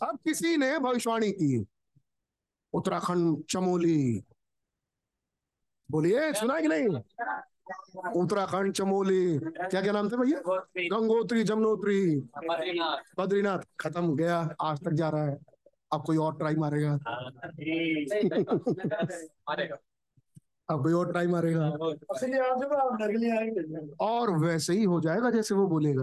अब 0.02 0.18
किसी 0.24 0.58
ने 0.58 0.78
भविष्यवाणी 0.80 1.32
की? 1.32 1.66
उत्तराखंड 2.74 3.44
चमोली। 3.50 4.24
बोलिए 5.92 6.34
सुना 6.34 6.60
कि 6.60 6.68
नहीं? 6.68 6.88
उत्तराखंड 8.16 8.74
चमोली। 8.74 9.40
क्या 9.40 9.82
क्या 9.82 9.94
नाम 9.94 10.10
थे 10.10 10.18
भैया? 10.18 10.40
गंगोत्री। 10.90 11.44
जमुनोत्री। 11.44 12.16
बद्रीनाथ। 13.18 13.62
खत्म 13.80 14.16
गया। 14.16 14.40
आज 14.62 14.80
तक 14.80 14.92
जा 14.92 15.10
रहा 15.10 15.26
है। 15.26 15.38
अब 15.92 16.04
कोई 16.04 16.18
और 16.18 16.38
ट्राई 16.38 16.56
मारेगा। 16.56 17.00
अब 20.70 20.84
कोई 20.84 20.94
और 20.94 21.12
ट्राई 21.12 21.28
मारेगा। 21.28 21.70
और 24.00 24.38
वैसे 24.38 24.74
ही 24.74 24.84
हो 24.84 25.02
जाएगा 25.02 25.32
जैसे 25.32 25.56
वो 25.56 25.68
बोलेगा। 25.68 26.02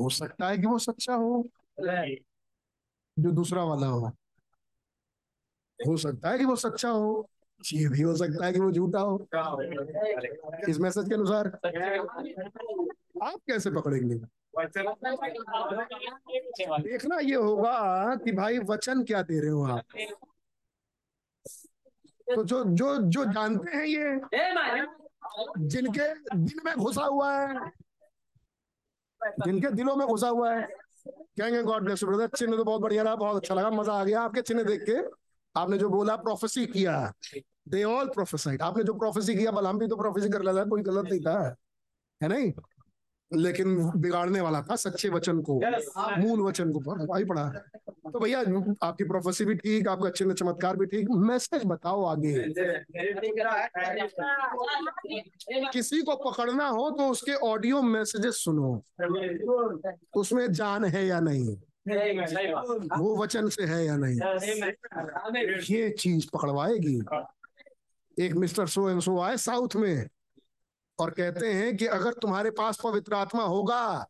हो। 0.00 0.08
सकता 0.10 0.48
है 0.48 0.58
कि 0.58 0.66
वो 0.66 0.78
सच्चा 0.78 1.14
हो। 1.14 1.48
जो 3.18 3.30
दूसरा 3.30 3.64
वाला 3.64 3.86
हो। 3.86 4.06
हो 5.86 5.96
सकता 5.96 6.30
है 6.30 6.38
कि 6.38 6.44
वो 6.44 6.56
सच्चा 6.56 6.90
हो। 6.90 7.28
ये 7.72 7.88
भी 7.88 8.02
हो 8.02 8.16
सकता 8.16 8.46
है 8.46 8.52
कि 8.52 8.60
वो 8.60 8.72
झूठा 8.72 9.00
हो। 9.00 9.26
इस 10.68 10.80
मैसेज 10.80 11.08
के 11.08 11.14
अनुसार। 11.14 11.46
आप 13.22 13.38
कैसे 13.46 13.70
पकड़ेंगे? 13.70 14.41
देखना 16.80 17.18
ये 17.18 17.34
होगा 17.34 18.14
कि 18.24 18.32
भाई 18.32 18.58
वचन 18.58 19.02
क्या 19.04 19.22
दे 19.22 19.40
रहे 19.40 19.50
हो 19.50 19.62
आप? 19.64 19.84
तो 22.28 22.44
जो 22.44 22.64
जो 22.64 22.96
जो 22.98 23.24
जानते 23.24 23.76
हैं 23.76 23.84
ये, 23.84 24.20
जिनके 25.58 26.08
दिल 26.36 26.60
में 26.64 26.74
घुसा 26.76 27.04
हुआ 27.04 27.32
है, 27.32 27.70
जिनके 29.44 29.70
दिलों 29.70 29.96
में 29.96 30.06
घुसा 30.06 30.28
हुआ 30.28 30.54
है, 30.54 30.62
कहेंगे 31.08 31.62
गॉड 31.62 31.84
ब्लेस 31.84 32.04
ब्रदर 32.04 32.26
चिन्ह 32.26 32.56
तो 32.56 32.64
बहुत 32.64 32.80
बढ़िया 32.80 33.02
रहा, 33.02 33.16
बहुत 33.16 33.36
अच्छा 33.36 33.54
लगा, 33.54 33.70
मज़ा 33.70 33.92
आ 33.92 34.04
गया 34.04 34.20
आपके 34.20 34.42
चिन्ह 34.42 34.62
देख 34.62 34.82
के। 34.82 34.96
आपने 35.54 35.78
जो 35.78 35.88
बोला 35.88 36.16
प्रोफेसी 36.16 36.66
किया 36.66 37.12
दे 37.68 37.84
ऑल 37.84 38.08
प्रोफेसाइड 38.08 38.62
आपने 38.62 38.84
जो 38.84 38.94
प्रोफेसी 38.94 39.34
किया 39.34 39.50
बल 39.50 39.66
हम 39.66 39.78
भी 39.78 39.88
तो 39.88 39.96
प्रोफेसी 39.96 40.28
कर 40.28 40.42
लेता 40.42 40.64
कोई 40.64 40.82
गलत 40.82 41.10
नहीं 41.10 41.20
था, 41.20 41.56
है 42.20 42.28
नहीं? 42.28 42.52
लेकिन 43.34 43.76
बिगाड़ने 43.96 44.40
वाला 44.40 44.62
था 44.62 44.76
सच्चे 44.76 45.08
वचन 45.08 45.40
को 45.40 45.60
मूल 46.18 46.40
वचन 46.40 46.72
को 46.72 46.80
वही 47.12 47.24
पढ़ा। 47.24 47.48
तो 48.12 48.20
भैया 48.20 48.40
आपकी 48.82 49.04
प्रोफेसी 49.04 49.44
भी 49.44 49.54
ठीक 49.54 49.88
आपका 49.88 50.08
अच्छे 50.08 50.24
ने 50.24 50.34
चमत्कार 50.34 50.76
भी 50.76 50.86
ठीक। 50.86 51.10
मैसेज 51.10 51.62
बताओ 51.66 52.04
आगे। 52.04 52.32
किसी 55.72 56.02
को 56.02 56.16
पकड़ना 56.30 56.68
हो 56.68 56.90
तो 56.90 57.08
उसके 57.08 57.32
ऑडियो 57.32 57.82
मैसेजेस 57.82 58.34
सुनो। 58.34 58.82
उसमें 60.16 60.52
जान 60.52 60.84
है 60.84 61.06
या 61.06 61.20
नहीं? 61.20 61.56
वो 62.98 63.16
वचन 63.16 63.48
से 63.48 63.64
है 63.64 63.84
या 63.86 63.96
नहीं? 63.96 64.20
ये 65.70 65.90
चीज़ 65.90 66.28
पकड़वाएगी। 66.32 66.96
एक 68.16 68.32
मिस्टर 68.34 68.66
सो 68.66 68.90
एंड 68.90 69.00
सो 69.00 69.18
आए 69.20 69.36
साउथ 69.36 69.76
में। 69.76 70.08
और 70.98 71.10
कहते 71.10 71.52
हैं 71.52 71.76
कि 71.76 71.86
अगर 71.86 72.12
तुम्हारे 72.12 72.50
पास 72.50 72.80
पवित्र 72.84 73.14
आत्मा 73.14 73.44
होगा 73.44 74.06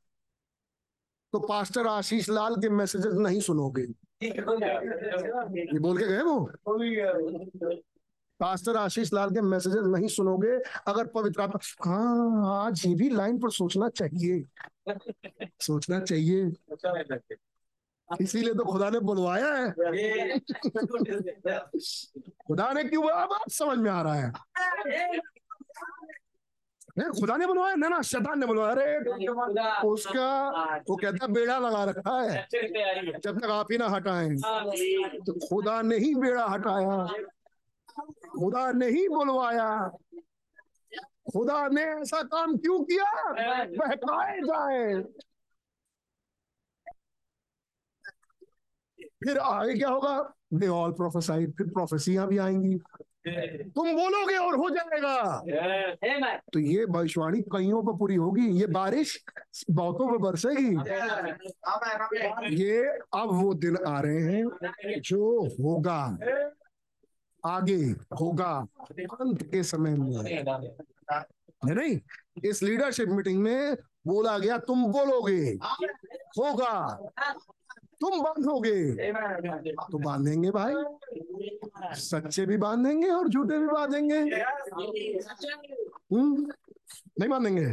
तो 1.33 1.39
पास्टर 1.39 1.87
आशीष 1.87 2.29
लाल 2.29 2.57
के 2.57 2.69
मैसेजेस 2.69 3.15
नहीं 3.15 3.41
सुनोगे। 3.41 3.83
ये 4.23 5.79
बोल 5.79 5.99
के 5.99 6.07
गए 6.07 6.23
वो? 6.23 6.41
पास्टर 8.41 8.77
आशीष 8.77 9.13
लाल 9.13 9.31
के 9.31 9.41
मैसेजेस 9.41 9.87
नहीं 9.87 10.09
सुनोगे, 10.09 10.57
अगर 10.87 11.07
पवित्र 11.07 11.43
आत्मा 11.43 11.59
हाँ 11.87 12.67
आज 12.67 12.87
ये 12.87 12.95
भी 12.95 13.09
लाइन 13.11 13.39
पर 13.39 13.51
सोचना 13.51 13.89
चाहिए। 13.89 14.45
सोचना 15.61 16.01
चाहिए। 16.01 16.53
इसीलिए 18.21 18.55
तो 18.55 18.65
खुदा 18.65 18.91
ने 18.91 19.01
बुलवाया 19.01 19.55
है। 19.55 19.71
खुदा 22.47 22.73
ने 22.73 22.85
क्यों 22.85 23.05
बात 23.05 23.51
समझ 23.51 23.79
में 23.79 23.91
आ 23.91 24.03
रहा 24.03 24.15
है। 24.15 24.33
नहीं 26.99 27.09
खुदा 27.21 27.37
ने 27.37 27.47
बुलवाया? 27.47 27.75
ना 27.75 27.89
ना 27.89 28.01
शैतान 28.03 28.41
ने 28.41 28.47
बुलवाया। 28.47 28.73
अरे 28.73 29.27
उसका 29.89 30.29
वो 30.89 30.97
कहता 30.97 31.25
है 31.27 31.33
बेड़ा 31.33 31.59
लगा 31.59 31.85
रखा 31.85 32.21
है। 32.21 32.47
जब 33.19 33.39
तक 33.39 33.51
आप 33.51 33.73
ही 33.73 33.79
ना 33.79 33.89
हटाए। 33.89 34.29
तो 35.27 35.33
खुदा 35.49 35.81
ने 35.83 35.97
ही 35.97 36.15
बेड़ा 36.15 36.47
हटाया। 36.47 37.07
खुदा 38.39 38.71
ने 38.73 38.87
ही 38.87 39.09
बुलवाया। 39.09 39.69
खुदा 41.33 41.69
ने 41.69 41.83
ऐसा 41.83 42.23
काम 42.23 42.57
क्यों 42.57 42.79
किया? 42.85 43.11
बहकाए 43.79 44.41
जाए। 44.41 45.03
फिर 49.25 49.39
आगे 49.39 49.75
क्या 49.75 49.89
होगा? 49.89 50.35
दे 50.55 50.69
ऑल 50.69 50.93
प्रोफेसाइड 50.93 51.53
फिर 51.59 51.67
प्रोफेसियाँ 51.67 52.27
भी 52.29 52.39
आएँगी। 52.39 52.79
तुम 53.27 53.93
बोलोगे 53.93 54.37
और 54.37 54.55
हो 54.55 54.71
जाएगा। 54.71 55.43
तो 56.53 56.59
ये 56.59 56.87
भविष्यवाणी 56.87 57.41
कईयों 57.41 57.83
पर 57.83 57.93
पूरी 57.99 58.15
होगी? 58.15 58.47
ये 58.61 58.67
बारिश 58.67 59.25
बहुतों 59.71 60.09
पर 60.11 60.17
बरसेगी। 60.17 60.75
ये 62.63 62.85
अब 63.15 63.29
वो 63.33 63.55
दिन 63.55 63.77
आ 63.87 64.01
रहे 64.01 64.21
हैं 64.21 65.01
जो 65.01 65.47
होगा। 65.61 66.19
आगे 67.47 67.83
होगा। 68.21 68.67
अंत 69.21 69.43
के 69.43 69.63
समय 69.63 69.91
में। 69.91 70.45
है 71.67 71.75
नहीं? 71.75 72.01
इस 72.45 72.63
लीडरशिप 72.63 73.09
मीटिंग 73.09 73.43
में 73.43 73.77
बोला 74.07 74.39
गया 74.39 74.59
तुम 74.59 74.87
बोलोगे 74.87 75.59
होगा। 76.39 76.99
तुम 78.03 78.23
बांधोगे 78.23 78.77
तो 79.73 79.99
बांधेंगे 79.99 80.51
भाई। 80.51 80.75
सच्चे 81.97 82.47
भी 82.47 82.57
बांधेंगे 82.57 83.09
और 83.09 83.29
झूठे 83.29 83.59
भी 83.59 83.67
बांधेंगे। 83.67 84.19
हम्म 86.13 86.47
नहीं 87.21 87.29
बांधेंगे। 87.29 87.65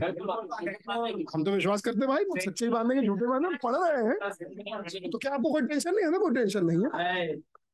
हम 1.34 1.44
तो 1.44 1.52
विश्वास 1.52 1.82
करते 1.82 2.08
भाई 2.08 2.24
सच्चे 2.40 2.66
भी 2.66 2.72
बांधेंगे 2.72 3.06
झूठे 3.08 3.28
बांधेंगे 3.28 3.58
पढ़ 3.64 3.76
रहे 3.76 4.04
हैं। 4.08 5.10
तो 5.12 5.18
क्या 5.18 5.34
आपको 5.34 5.52
कोई 5.52 5.62
टेंशन 5.62 5.90
नहीं 5.90 6.02
है? 6.02 6.08
हमें 6.08 6.20
कोई 6.20 6.36
टेंशन 6.36 6.66
नहीं 6.66 6.78
है। 6.78 6.90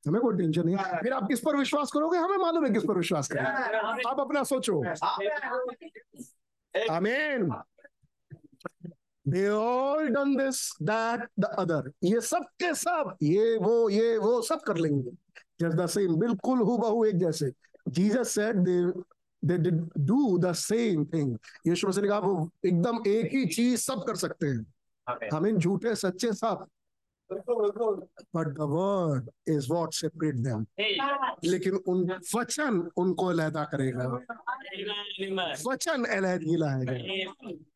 हमें 0.07 0.21
कोई 0.21 0.37
टेंशन 0.37 0.65
नहीं 0.65 0.75
है। 0.75 0.97
फिर 0.97 1.13
आप 1.13 1.27
किस 1.27 1.39
पर 1.39 1.55
विश्वास 1.55 1.91
करोगे? 1.91 2.17
हमें 2.17 2.37
मालूम 2.37 2.65
है 2.65 2.71
किस 2.73 2.83
पर 2.85 2.97
विश्वास 2.97 3.27
करेंगे 3.27 4.03
आप 4.09 4.19
अपना 4.19 4.43
सोचो। 4.43 4.81
आमीन। 6.91 7.51
They 9.25 9.47
all 9.49 10.07
done 10.07 10.35
this 10.37 10.57
that 10.83 11.27
the 11.39 11.45
other 11.59 11.91
ये 12.03 12.21
सब 12.21 12.43
के 12.61 12.73
सब 12.75 13.15
ये 13.23 13.57
वो 13.57 13.89
ये 13.89 14.17
वो 14.17 14.41
सब 14.41 14.61
कर 14.61 14.77
लेंगे। 14.77 15.11
जस्ट 15.61 15.77
द 15.77 15.85
सेम 15.87 16.15
बिल्कुल 16.19 16.59
हु 16.59 16.77
बहु 16.77 17.05
एक 17.05 17.17
जैसे। 17.17 17.51
Jesus 17.87 18.33
said 18.35 18.55
they 18.59 18.79
they 19.43 19.57
did 19.57 19.81
do 19.97 20.37
the 20.37 20.53
same 20.53 21.05
thing 21.05 21.37
यीशु 21.67 21.87
मसीह 21.87 22.03
ने 22.03 22.09
कहा 22.09 22.19
वो 22.19 22.49
एकदम 22.65 22.99
एक 23.07 23.33
ही 23.33 23.45
चीज़ 23.45 23.81
सब 23.81 24.03
कर 24.07 24.15
सकते 24.15 24.47
हैं। 24.47 25.29
हम 25.33 25.45
इन 25.47 25.57
झूठे 25.57 25.95
सच्चे 25.95 26.31
सब। 26.33 26.65
But 27.29 28.47
the 28.47 28.65
word 28.69 29.29
is 29.49 29.67
what 29.71 29.93
separate 29.93 30.35
them 30.37 30.65
लेकिन 31.43 31.75
उन 31.87 32.03
वचन 32.35 32.89
उनको 32.97 33.25
अलहदा 33.25 33.63
करेगा। 33.71 34.07
वचन 35.67 36.03
अलहदगी 36.05 36.55
लाएगा। 36.55 36.93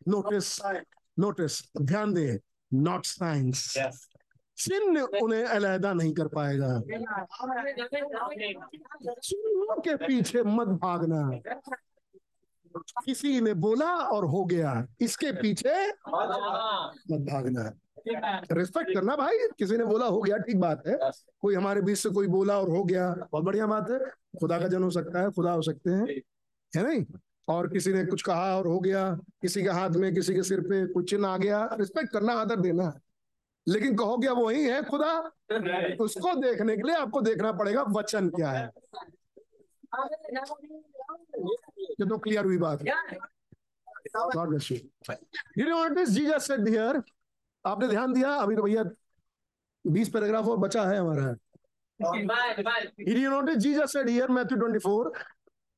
नोटिस 0.07 0.59
नोटिस 1.19 1.61
ध्यान 1.81 2.13
दे 2.13 2.39
नॉट 2.73 3.05
साइंस 3.05 3.73
चिन्ह 4.57 5.01
उन्हें 5.21 5.43
अलहदा 5.45 5.93
नहीं 5.93 6.13
कर 6.13 6.27
पाएगा। 6.27 6.79
चिन्हों 9.21 9.81
के 9.81 9.95
पीछे 9.95 10.43
मत 10.43 10.67
भागना। 10.67 11.29
किसी 13.05 13.41
ने 13.41 13.53
बोला 13.53 13.85
और 13.85 14.25
हो 14.25 14.45
गया 14.45 14.87
इसके 15.01 15.31
पीछे 15.31 15.87
मत 15.87 17.21
भागना। 17.31 17.71
रिस्पेक्ट 18.51 18.93
करना 18.93 19.15
भाई 19.15 19.37
किसी 19.59 19.77
ने 19.77 19.85
बोला 19.85 20.05
हो 20.05 20.21
गया 20.21 20.37
ठीक 20.37 20.59
बात 20.59 20.83
है। 20.87 20.97
कोई 21.41 21.55
हमारे 21.55 21.81
बीच 21.81 21.97
से 21.97 22.09
कोई 22.09 22.27
बोला 22.27 22.59
और 22.59 22.69
हो 22.69 22.83
गया 22.83 23.09
बहुत 23.31 23.43
बढ़िया 23.43 23.67
बात 23.67 23.89
है। 23.91 23.99
खुदा 24.39 24.59
का 24.59 24.67
जन 24.67 24.83
हो 24.83 24.89
सकता 24.89 25.21
है 25.21 25.31
खुदा 25.31 25.51
हो 25.51 25.61
सकते 25.61 25.89
हैं। 25.89 26.07
है 26.75 26.83
नहीं? 26.83 27.05
और 27.49 27.67
किसी 27.67 27.93
ने 27.93 28.05
कुछ 28.05 28.21
कहा 28.21 28.57
और 28.57 28.67
हो 28.67 28.79
गया 28.79 29.03
किसी 29.41 29.61
के 29.63 29.69
हाथ 29.69 29.89
में 29.89 30.13
किसी 30.15 30.33
के 30.33 30.43
सिर 30.43 30.61
पे 30.61 30.85
कुछ 30.93 31.09
चिन्ह 31.09 31.27
आ 31.27 31.37
गया। 31.37 31.69
रिस्पेक्ट 31.79 32.11
करना 32.13 32.33
आदर 32.33 32.59
देना। 32.59 32.83
है 32.83 33.01
लेकिन 33.67 33.95
कहो 33.95 34.17
क्या 34.17 34.33
वही 34.33 34.63
है 34.63 34.83
खुदा। 34.83 35.13
उसको 36.03 36.33
देखने 36.41 36.75
के 36.77 36.83
लिए 36.83 36.95
आपको 36.95 37.21
देखना 37.21 37.51
पड़ेगा 37.51 37.81
वचन 37.89 38.29
क्या 38.29 38.51
है। 38.51 38.65
ये 41.79 42.05
तो 42.09 42.17
क्लियर 42.17 42.45
हुई 42.45 42.57
बात 42.57 42.83
God 44.15 44.49
bless 44.49 44.67
you. 44.71 44.77
You 45.57 45.65
know 45.65 45.77
what 45.77 45.93
this 45.95 46.09
Jesus 46.15 46.45
said 46.47 46.67
here? 46.67 47.01
आपने 47.65 47.87
ध्यान 47.87 48.13
दिया? 48.13 48.29
अभी 48.33 48.55
तो 48.55 48.61
भैया 48.63 48.83
बीस 49.85 50.09
पैराग्राफ 50.09 50.47
और 50.47 50.57
बचा 50.57 50.83
है 50.83 50.97
हमारा। 50.97 51.35
Did 52.99 53.17
you 53.17 53.29
notice 53.29 53.59
Jesus 53.63 53.91
said 53.91 54.09
here 54.09 54.27
Matthew 54.37 54.57
24 54.57 55.11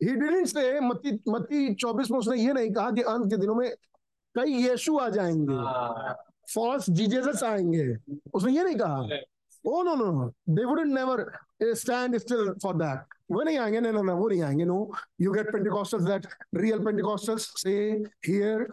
he 0.03 0.15
didn't 0.15 0.47
say 0.47 0.79
मत्ती 0.81 1.11
मत्ती 1.29 1.75
24 1.75 2.11
में 2.11 2.17
उसने 2.19 2.37
ये 2.41 2.53
नहीं 2.53 2.71
कहा 2.71 2.91
कि 2.91 3.01
अंत 3.01 3.25
के 3.29 3.37
दिनों 3.37 3.55
में 3.55 3.69
कई 4.35 4.51
यीशु 4.51 4.97
आ 4.97 5.09
जाएँगे। 5.09 6.13
फॉल्स 6.53 6.89
जीजेस 6.89 7.43
आएँगे। 7.43 7.97
उसने 8.33 8.51
ये 8.51 8.63
नहीं 8.63 8.75
कहा। 8.75 8.99
ओ 9.65 9.83
no 9.83 9.95
no 9.95 10.27
they 10.49 10.65
wouldn't 10.65 10.93
never 10.93 11.25
stand 11.63 12.17
still 12.17 12.53
for 12.63 12.75
that 12.75 13.13
वो 13.31 13.43
नहीं 13.43 13.57
आएँगे 13.57 13.79
नहीं 13.79 13.93
नहीं 13.93 14.03
वो 14.03 14.27
नहीं 14.29 14.41
आएँगे 14.43 14.65
no 14.65 14.93
you 15.21 15.31
get 15.31 15.51
Pentecostals 15.53 16.03
that 16.03 16.27
real 16.55 16.79
Pentecostals 16.85 17.53
say 17.63 18.03
here 18.27 18.67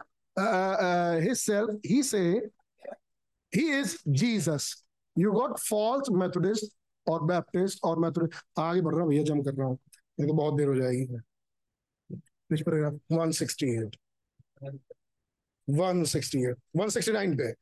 himself 1.39 1.81
he 1.87 2.03
say 2.03 2.51
he 3.57 3.63
is 3.83 3.93
Jesus. 4.09 4.65
You 5.17 5.31
got 5.33 5.53
false 5.59 6.09
Methodist 6.23 6.65
और 7.07 7.21
Baptist 7.21 7.79
और 7.85 7.97
Methodist. 7.99 8.35
आगे 8.59 8.81
बढ़ 8.81 8.95
रहा 8.95 9.03
हूँ 9.03 9.11
भैया 9.11 9.23
जम 9.23 9.43
कर 9.43 9.55
रहा 9.55 9.67
हूँ। 9.67 9.79
नहीं 10.19 10.29
तो 10.29 10.35
बहुत 10.35 10.55
देर 10.55 10.69
हो 10.69 10.75
जाएगी। 10.75 11.07
Which 12.51 12.65
paragraph? 12.65 12.95
168. 13.13 13.97
168. 15.69 16.57
169 16.77 17.37
पे। 17.37 17.53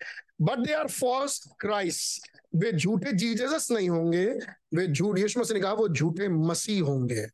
But 0.40 0.58
they 0.58 0.72
are 0.72 0.88
false 0.88 1.48
Christ 1.60 2.28
वे 2.54 2.72
झूठे 2.72 3.12
जीजस 3.12 3.68
नहीं 3.70 3.88
होंगे। 3.88 4.26
वे 4.74 4.86
झूठ, 4.86 5.18
यीशु 5.18 5.40
मसीह 5.40 5.54
ने 5.54 5.60
कहा, 5.60 5.72
वो 5.72 5.88
झूठे 5.88 6.28
मसीह 6.28 6.82
होंगे। 6.82 7.26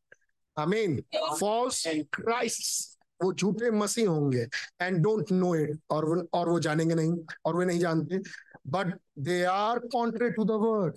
आमीन 0.59 1.02
फॉल्स 1.41 1.84
क्राइस्ट 1.89 2.99
वो 3.25 3.33
झूठे 3.33 3.70
मसीह 3.70 4.09
होंगे। 4.09 4.47
एंड 4.83 4.99
डोंट 4.99 5.33
नो 5.33 5.55
इट 5.55 5.81
और 5.91 6.05
वो 6.05 6.28
और 6.34 6.49
वो 6.49 6.60
जानेंगे 6.60 6.94
नहीं। 6.94 7.12
और 7.44 7.57
वे 7.57 7.65
नहीं 7.65 7.81
जानते। 7.81 8.18
But 8.67 8.99
they 9.18 9.42
are 9.44 9.78
contrary 9.78 10.31
to 10.31 10.44
the 10.44 10.51
word 10.51 10.97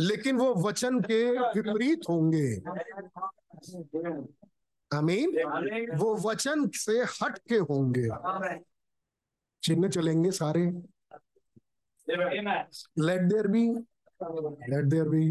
लेकिन 0.00 0.36
वो 0.36 0.54
वचन 0.68 1.00
के 1.00 1.24
विपरीत 1.30 2.00
होंगे। 2.08 2.54
आमीन। 4.90 5.96
वो 5.98 6.14
वचन 6.28 6.68
से 6.74 7.02
हट 7.20 7.38
के 7.48 7.56
होंगे। 7.70 8.08
चिन्ह 9.62 9.88
चलेंगे 9.88 10.30
सारे। 10.30 10.66
Let 12.08 13.22
there 13.22 13.46
be 13.46 13.68
let 14.70 14.84
there 14.84 15.08
be 15.08 15.30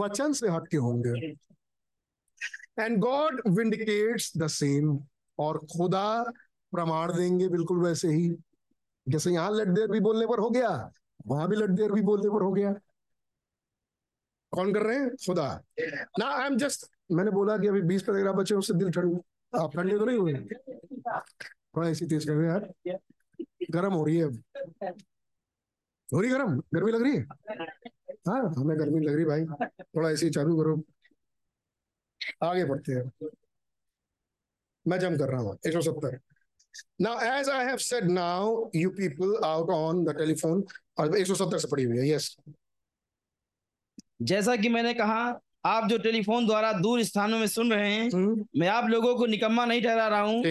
वचन 0.00 0.32
से 0.32 0.48
हट 0.48 0.68
के 0.68 0.76
होंगे। 0.76 1.36
And 2.80 2.98
God 2.98 3.40
vindicates 3.48 4.32
the 4.38 4.46
same 4.46 4.98
और 5.38 5.58
खुदा 5.72 6.22
प्रमाण 6.72 7.12
देंगे 7.12 7.48
बिल्कुल 7.48 7.78
वैसे 7.78 8.08
ही। 8.08 8.28
जैसे 9.06 9.30
यहाँ 9.30 9.50
लट 9.50 9.68
देर 9.68 9.86
भी 9.86 10.00
बोलने 10.00 10.26
पर 10.26 10.38
हो 10.38 10.50
गया। 10.50 10.68
वहाँ 11.26 11.48
भी 11.48 11.56
लट 11.56 11.70
देर 11.70 11.92
भी 11.92 12.02
बोलने 12.02 12.30
पर 12.30 12.42
हो 12.42 12.52
गया। 12.52 12.74
कौन 14.52 14.72
कर 14.74 14.82
रहे 14.82 14.98
हैं? 14.98 15.10
खुदा। 15.10 15.62
ना 16.18 16.26
आई 16.26 16.46
एम 16.46 16.56
जस्ट 16.56 16.86
मैंने 17.12 17.30
बोला 17.30 17.56
कि 17.58 17.68
अभी 17.68 17.80
बीस 17.82 18.02
पैराग्राफ 18.02 18.34
बचे 18.34 18.54
उससे 18.54 18.74
दिल 18.74 18.90
ठंड 18.90 19.20
आप 19.52 19.76
ठंडे 19.76 19.98
तो 19.98 20.04
नहीं 20.04 20.18
हुए? 20.18 20.34
थोड़ा 21.76 21.88
ऐसी 21.88 22.06
तेज 22.06 22.24
कर 22.24 22.44
यार। 22.44 22.72
गर्म 23.70 23.92
हो 23.92 24.04
रही 24.04 24.16
है 24.16 24.24
अब। 24.24 24.42
हो 26.14 26.20
रही 26.20 26.30
गर्म? 26.30 26.58
गर्मी 26.74 26.92
लग 26.92 27.02
रही 27.02 27.16
है? 27.16 27.26
हाँ 28.28 28.54
हमें 28.58 28.78
गर्मी 28.78 29.00
लग 29.00 29.14
रही 29.14 29.24
भाई। 29.24 29.44
थोड़ा 29.82 30.10
ऐसे 30.10 30.30
चालू 30.30 30.56
करो। 30.56 30.82
आगे 32.42 32.64
बढ़ते 32.64 32.92
हैं। 32.92 33.30
मैं 34.88 34.98
जम 34.98 35.16
कर 35.16 35.28
रहा 35.28 35.40
हूँ 35.40 35.58
एक 35.66 35.72
सौ 35.72 35.80
सत्तर। 35.80 36.18
Now, 37.00 37.12
as 37.18 37.48
I 37.48 37.62
have 37.64 37.80
said 37.82 38.04
now, 38.08 38.70
you 38.72 38.90
people 38.90 39.30
out 39.44 39.70
on 39.70 40.04
the 40.04 40.14
telephone, 40.14 40.62
और 40.98 41.16
एक 41.16 41.26
सौ 41.26 41.34
सत्तर 41.34 41.58
से 41.58 41.68
पड़ी 41.68 41.84
हुई 41.84 41.98
है 41.98 42.08
यस 42.08 42.36
जैसा 44.22 44.56
कि 44.56 44.68
मैंने 44.68 44.94
कहा 44.94 45.40
आप 45.66 45.88
जो 45.88 45.98
टेलीफोन 45.98 46.46
द्वारा 46.46 46.72
दूर 46.72 47.02
स्थानों 47.02 47.38
में 47.38 47.46
सुन 47.46 47.72
रहे 47.72 47.92
हैं 47.92 48.10
मैं 48.58 48.68
आप 48.68 48.86
लोगों 48.88 49.14
को 49.16 49.26
निकम्मा 49.26 49.64
नहीं 49.64 49.82
ठहरा 49.82 50.08
रहा 50.08 50.20
हूँ 50.20 50.42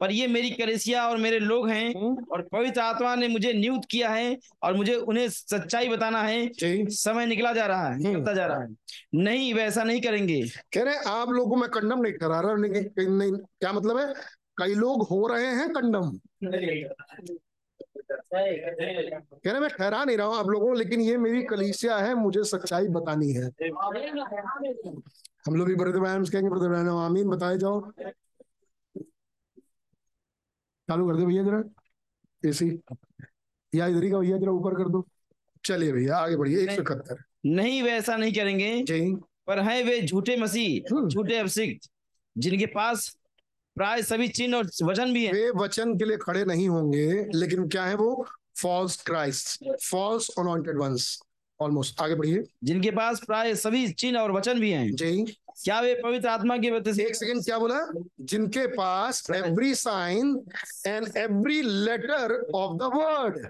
पर 0.00 0.12
ये 0.12 0.26
मेरी 0.26 0.50
कलेसिया 0.50 1.08
और 1.08 1.16
मेरे 1.16 1.38
लोग 1.38 1.68
हैं 1.68 1.94
हम्म, 1.94 2.24
और 2.32 2.42
पवित्र 2.42 2.80
आत्मा 2.80 3.14
ने 3.14 3.28
मुझे 3.28 3.52
नियुक्त 3.52 3.88
किया 3.90 4.10
है 4.10 4.38
और 4.62 4.74
मुझे 4.74 4.94
उन्हें 4.94 5.28
सच्चाई 5.28 5.88
बताना 5.88 6.22
है। 6.22 6.50
समय 6.90 7.26
निकला 7.26 7.52
जा 7.52 7.66
रहा 7.66 7.88
है 7.88 7.98
निकलता 7.98 8.34
जा 8.34 8.46
रहा 8.46 8.62
है। 8.62 8.68
नहीं 9.14 9.54
वैसा 9.54 9.84
नहीं 9.84 10.00
करेंगे। 10.00 10.42
कह 10.72 10.82
रहे 10.82 10.94
आप 11.06 11.28
लोगों 11.28 11.56
मैं 11.56 11.70
कंडम 11.70 12.02
नहीं 12.02 12.12
करा 12.12 12.40
रहा 12.40 12.54
क्या 13.60 13.72
मतलब 13.72 13.98
है? 13.98 14.14
कई 14.58 14.74
लोग 14.74 15.02
हो 15.02 15.26
रहे 15.26 15.46
हैं 15.46 15.68
कंडम। 15.68 16.18
कह 18.14 19.50
रहे 19.50 19.60
मैं 19.60 19.68
ठहरा 19.68 20.04
नहीं 20.04 20.16
रहा 20.16 20.26
हूँ 20.26 20.36
आप 20.36 20.48
लोगों 20.48 20.76
लेकिन 20.76 21.00
ये 21.00 21.16
मेरी 21.16 21.42
कलीसिया 21.44 21.96
है 21.96 22.14
मुझे 22.14 22.44
सच्चाई 22.44 22.88
बतानी 22.88 23.32
है। 23.32 23.44
हम 25.46 25.56
लोग 25.56 25.66
भी 25.68 25.74
ब्रदर 25.74 25.98
ब्रैनम 25.98 26.24
कहेंगे 26.24 26.50
ब्रदर 26.50 26.68
ब्रैनम 26.68 26.96
आमीन 26.98 27.28
बताए 27.28 27.58
जाओ। 27.58 27.80
चालू 30.88 31.06
कर 31.08 31.16
दो 31.16 31.26
भैया 31.26 31.42
जरा 31.42 31.62
एसी। 32.42 32.68
या 33.72 33.86
इधर 33.86 34.04
ही 34.04 34.10
का 34.10 34.18
भैया 34.18 34.38
जरा 34.38 34.52
ऊपर 34.52 34.74
कर 34.74 34.88
दो। 34.88 35.06
चलिए 35.64 35.92
भैया 35.92 36.16
आगे 36.16 36.36
बढ़िए 36.36 36.62
एक 36.62 36.70
सौ 36.70 36.82
इकहत्तर। 36.82 37.22
नहीं 37.46 37.82
वैसा 37.82 38.16
नहीं 38.16 38.32
करेंगे 38.32 39.14
पर 39.46 39.58
है 39.60 39.82
वे 39.82 40.00
झूठे 40.02 40.36
मसीह 40.36 40.94
हम्म। 40.94 41.08
झूठे 41.08 41.36
अभिषिक्त 41.36 41.88
जिनके 42.36 42.66
पास 42.66 43.16
प्राय 43.76 44.02
सभी 44.02 44.28
चिन्ह 44.28 44.56
और 44.56 44.70
वचन 44.82 45.12
भी 45.12 45.24
है। 45.26 45.32
वे 45.32 45.50
वचन 45.50 45.96
के 45.98 46.04
लिए 46.04 46.16
खड़े 46.16 46.44
नहीं 46.44 46.68
होंगे 46.68 47.06
लेकिन 47.34 47.68
क्या 47.68 47.84
है 47.84 47.94
वो? 47.94 48.26
False 48.62 49.02
Christ 49.02 49.64
false 49.84 50.28
anointed 50.38 50.78
ones 50.78 51.20
almost 51.60 52.00
आगे 52.00 52.14
बढ़िए। 52.14 52.42
जिनके 52.64 52.90
पास 52.90 53.20
प्राय 53.26 53.54
सभी 53.54 53.88
चिन्ह 53.92 54.20
और 54.20 54.32
वचन 54.32 54.60
भी 54.60 54.70
हैं। 54.70 54.90
जी। 54.92 55.24
क्या 55.64 55.80
वे 55.80 55.94
पवित्र 55.94 56.28
आत्मा 56.28 56.56
के 56.58 56.70
वजह 56.70 56.92
से 56.92 57.04
एक 57.04 57.14
सेकंड 57.14 57.44
क्या 57.44 57.58
बोला? 57.58 57.80
जिनके 58.20 58.66
पास 58.66 59.30
every 59.34 59.74
sign 59.74 60.44
and 60.86 61.16
every 61.16 61.62
letter 61.62 62.50
of 62.54 62.76
the 62.76 62.90
word 62.94 63.46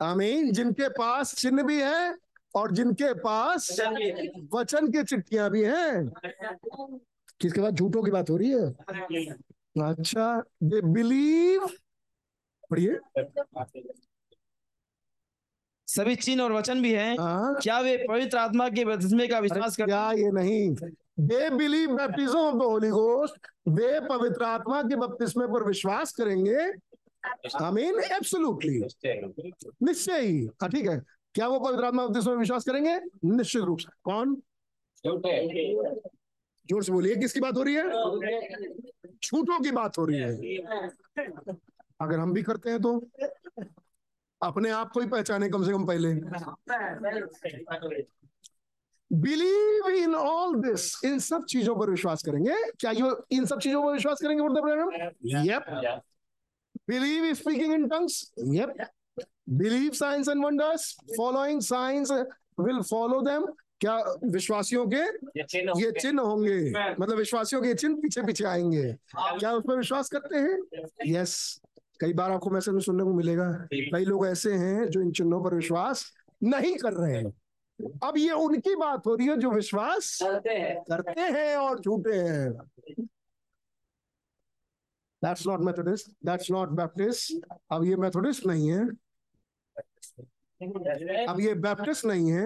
आमीन। 0.00 0.52
जिनके 0.52 0.88
पास 0.88 1.34
चिन्ह 1.34 1.62
भी 1.62 1.80
है 1.80 2.14
और 2.54 2.72
जिनके 2.72 3.12
पास 3.14 3.76
वचन 4.54 4.90
की 4.90 5.02
चिट्ठियाँ 5.04 5.50
भी 5.50 5.62
हैं। 5.62 6.12
किसके 7.40 7.60
बाद 7.60 7.74
झूठों 7.74 8.02
की 8.02 8.10
बात 8.10 8.30
हो 8.30 8.36
रही 8.36 8.50
है? 8.50 8.70
अच्छा 9.84 10.42
दे 10.62 10.80
बिलीव 10.92 11.66
पढ़िए। 12.70 12.98
सभी 15.88 16.14
चिन्ह 16.16 16.42
और 16.42 16.52
वचन 16.52 16.82
भी 16.82 16.92
हैं। 16.92 17.16
हाँ। 17.18 17.54
क्या 17.62 17.78
वे 17.80 17.96
पवित्र 18.08 18.38
आत्मा 18.38 18.68
के 18.68 18.84
बपतिस्मे 18.84 19.26
का 19.28 19.38
विश्वास 19.38 19.76
करते 19.76 19.90
क्या 19.90 20.10
ये 20.12 20.30
नहीं। 20.30 20.74
They 21.20 21.48
believe 21.50 21.96
baptism 21.96 22.38
of 22.38 22.54
the 22.56 22.62
Holy 22.62 22.88
Ghost 22.88 23.48
वे 23.68 24.00
पवित्र 24.00 24.44
आत्मा 24.44 24.82
के 24.82 24.96
बपतिस्मे 24.96 25.46
पर 25.46 25.64
विश्वास 25.66 26.12
करेंगे। 26.12 26.56
आई 26.56 27.70
मीन 27.72 27.98
एब्सोल्युटली 28.12 28.78
निश्चय 29.82 30.20
ही। 30.20 30.44
हाँ 30.62 30.68
ठीक 30.70 30.88
है। 30.88 31.00
क्या 31.34 31.48
वो 31.48 31.58
पवित्र 31.60 31.84
आत्मा 31.84 32.06
बपतिस्मे 32.06 32.32
में 32.32 32.40
विश्वास 32.40 32.64
करेंगे? 32.64 32.94
निश्चित 33.24 33.62
रूप 33.62 33.78
से। 33.78 33.88
कौन? 34.04 34.40
ज़ोर 36.70 36.82
से 36.84 36.92
बोलिए, 36.92 37.16
किसकी 37.16 37.40
बात 37.40 37.56
हो 37.56 37.62
रही 37.62 37.74
है? 37.74 37.84
झूठों 39.24 39.58
की 39.60 39.70
बात 39.72 39.98
हो 39.98 40.04
रही 40.06 40.18
है। 40.18 40.32
अगर 42.00 42.18
हम 42.18 42.32
भी 42.32 42.42
करते 42.42 42.70
हैं 42.70 42.80
तो? 42.82 42.92
अपने 44.40 44.70
आप 44.70 44.90
को 44.92 45.00
ही 45.00 45.06
पहचाने 45.08 45.48
कम 45.48 45.64
से 45.64 45.72
कम 45.72 45.86
पहले। 45.86 46.14
बिलीव 49.10 49.88
इन 49.94 50.14
ऑल 50.14 50.54
दिस 50.60 51.04
इन 51.04 51.18
सब 51.18 51.44
चीज़ों 51.50 51.74
पर 51.76 51.90
विश्वास 51.90 52.22
करेंगे। 52.22 52.54
क्या 52.80 52.90
यो 52.90 53.08
इन 53.32 53.46
सब 53.46 53.58
चीज़ों 53.60 53.82
पर 53.84 53.92
विश्वास 53.92 54.20
करेंगे 54.22 54.42
yup 55.48 55.64
believe 56.88 57.32
speaking 57.34 57.72
in 57.74 57.86
tongues 57.88 58.22
yup 58.54 58.74
believe 59.60 59.90
signs 59.94 60.28
and 60.28 60.44
wonders 60.44 60.94
following 61.16 61.60
signs 61.62 62.12
will 62.60 62.80
follow 62.90 63.20
them 63.22 63.46
क्या 63.80 63.96
विश्वासियों 64.24 64.86
के? 64.86 65.02
ये 65.80 65.90
चिन्ह 66.00 66.22
होंगे। 66.22 66.70
मतलब 67.00 67.16
विश्वासियों 67.16 67.62
के 67.62 67.74
चिन्ह 67.74 67.96
पीछे 68.02 68.22
पीछे 68.22 68.44
आएँगे। 68.44 68.92
क्या 69.38 69.52
उस 69.52 69.62
पर 69.66 69.76
विश्वास 69.76 70.08
करते 70.08 70.38
हैं? 70.38 70.58
यस 71.06 71.60
कई 72.00 72.12
बार 72.12 72.30
आपको 72.30 72.50
मैसेज 72.50 72.74
में 72.74 72.80
सुनने 72.80 73.04
को 73.04 73.12
मिलेगा। 73.14 73.52
कई 73.74 74.04
लोग 74.04 74.26
ऐसे 74.26 74.52
हैं 74.52 74.86
जो 74.86 75.00
इन 75.00 75.12
चिन्हों 75.12 75.44
पर 75.44 75.54
विश्वास 75.54 76.12
नहीं 76.42 76.76
कर 76.76 76.92
रहे 76.92 77.16
हैं। 77.16 77.32
अब 78.04 78.14
ये 78.16 78.30
उनकी 78.30 78.74
बात 78.76 79.06
हो 79.06 79.14
रही 79.14 79.26
है 79.26 79.36
जो 79.36 79.50
विश्वास 79.50 80.18
करते 80.22 81.20
हैं। 81.20 81.56
और 81.56 81.80
झूठे 81.80 82.16
हैं। 82.16 82.52
That's 85.24 85.46
not 85.46 85.60
Methodist 85.60 86.10
that's 86.26 86.50
not 86.50 86.68
Baptist 86.68 87.46
अब 87.72 87.84
ये 87.84 87.96
मेथोडिस्ट 87.96 88.46
नहीं 88.46 88.68
है। 88.68 88.84
अब 90.62 91.40
ये 91.40 91.54
बैप्टिस्ट 91.54 92.04
नहीं 92.04 92.30
है। 92.30 92.44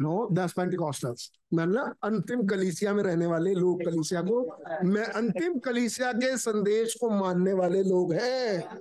नो 0.00 0.28
दैट्स 0.32 0.52
पेंटिकॉस्टल्स 0.52 1.30
मैं 1.54 1.66
ना 1.66 1.82
अंतिम 2.02 2.46
कलीसिया 2.46 2.92
में 2.94 3.02
रहने 3.02 3.26
वाले 3.26 3.54
लोग 3.54 3.84
कलीसिया 3.84 4.22
को 4.22 4.40
मैं 4.84 5.04
अंतिम 5.04 5.58
कलीसिया 5.58 6.12
के 6.12 6.36
संदेश 6.36 6.94
को 6.94 7.10
मानने 7.10 7.52
वाले 7.52 7.82
लोग 7.82 8.12
हैं। 8.12 8.78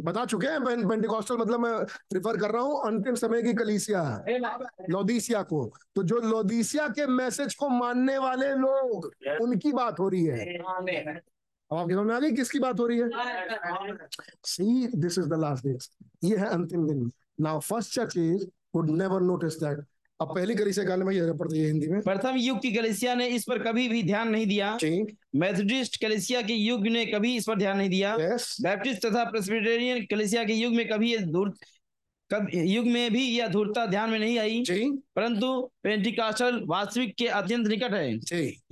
बता 0.00 0.24
चुके 0.24 0.46
हैं 0.46 0.88
पेंटिकॉस्टल 0.88 1.36
मतलब 1.36 1.60
मैं 1.60 1.84
प्रिफर 1.84 2.36
कर 2.36 2.50
रहा 2.50 2.62
हूँ 2.62 2.86
अंतिम 2.86 3.14
समय 3.14 3.42
की 3.42 3.52
कलीसिया। 3.54 4.02
लोदीसिया 4.90 5.42
को। 5.42 5.64
तो 5.96 6.02
जो 6.02 6.20
लोदीसिया 6.20 6.88
के 6.88 7.06
मैसेज 7.06 7.54
को 7.54 7.68
मानने 7.68 8.18
वाले 8.18 8.48
लोग 8.54 9.12
उनकी 9.42 9.72
बात 9.72 10.00
हो 10.00 10.08
रही 10.08 10.24
है। 10.24 10.44
अब 11.72 11.78
आपकी 11.78 11.94
समझ 11.94 12.06
में 12.06 12.14
आ 12.14 12.18
गई 12.20 12.30
किसकी 12.32 12.58
बात 12.58 12.80
हो 12.80 12.86
रही 12.86 12.98
है? 12.98 13.08
See 14.44 14.86
this 14.94 15.18
is 15.18 15.26
the 15.26 15.38
last 15.40 15.66
days 15.66 15.88
ये 16.24 16.36
है 16.36 16.46
अंतिम 16.46 16.86
दिन। 16.88 17.10
Now 17.40 17.60
first 17.60 17.94
church 17.94 18.16
is 18.16 18.44
would 18.74 18.90
never 18.90 19.20
notice 19.20 19.54
that 19.62 19.78
अब 20.20 20.34
पहली 20.34 20.54
कली 20.54 20.72
से 20.72 20.84
गाने 20.84 21.04
में 21.04 21.14
ये 21.14 21.32
पढ़ती 21.32 21.58
है 21.58 21.66
हिंदी 21.66 21.86
में। 21.86 22.00
प्रथम 22.02 22.36
युग 22.36 22.60
की 22.62 22.72
कलिसिया 22.72 23.14
ने 23.14 23.26
इस 23.28 23.44
पर 23.44 23.62
कभी 23.62 23.88
भी 23.88 24.02
ध्यान 24.02 24.28
नहीं 24.28 24.46
दिया। 24.46 24.76
मेथोडिस्ट 25.36 26.00
कलिसिया 26.00 26.42
के 26.42 26.54
युग 26.54 26.86
ने 26.88 27.04
कभी 27.06 27.34
इस 27.36 27.46
पर 27.46 27.58
ध्यान 27.58 27.78
नहीं 27.78 27.90
दिया। 27.90 28.16
यस 28.20 28.56
बैप्टिस्ट 28.62 29.06
तथा 29.06 29.24
प्रेस्बिटेरियन 29.30 30.04
कलिसिया 30.10 30.44
के 30.44 30.52
युग 30.52 30.74
में 30.74 30.88
कभी 30.88 31.12
ये 31.12 31.18
कब 31.18 31.54
युग 32.54 32.86
में 32.86 33.12
भी 33.12 33.22
यह 33.22 33.48
धूर्तता 33.48 33.86
ध्यान 33.86 34.10
में 34.10 34.18
नहीं 34.18 34.38
आई। 34.38 34.62
परंतु 35.16 35.70
पेंटिकास्टल 35.82 36.60
वास्तविक 36.66 37.14
के 37.18 37.26
अत्यंत 37.26 37.66
निकट 37.66 37.92
है। 37.92 38.08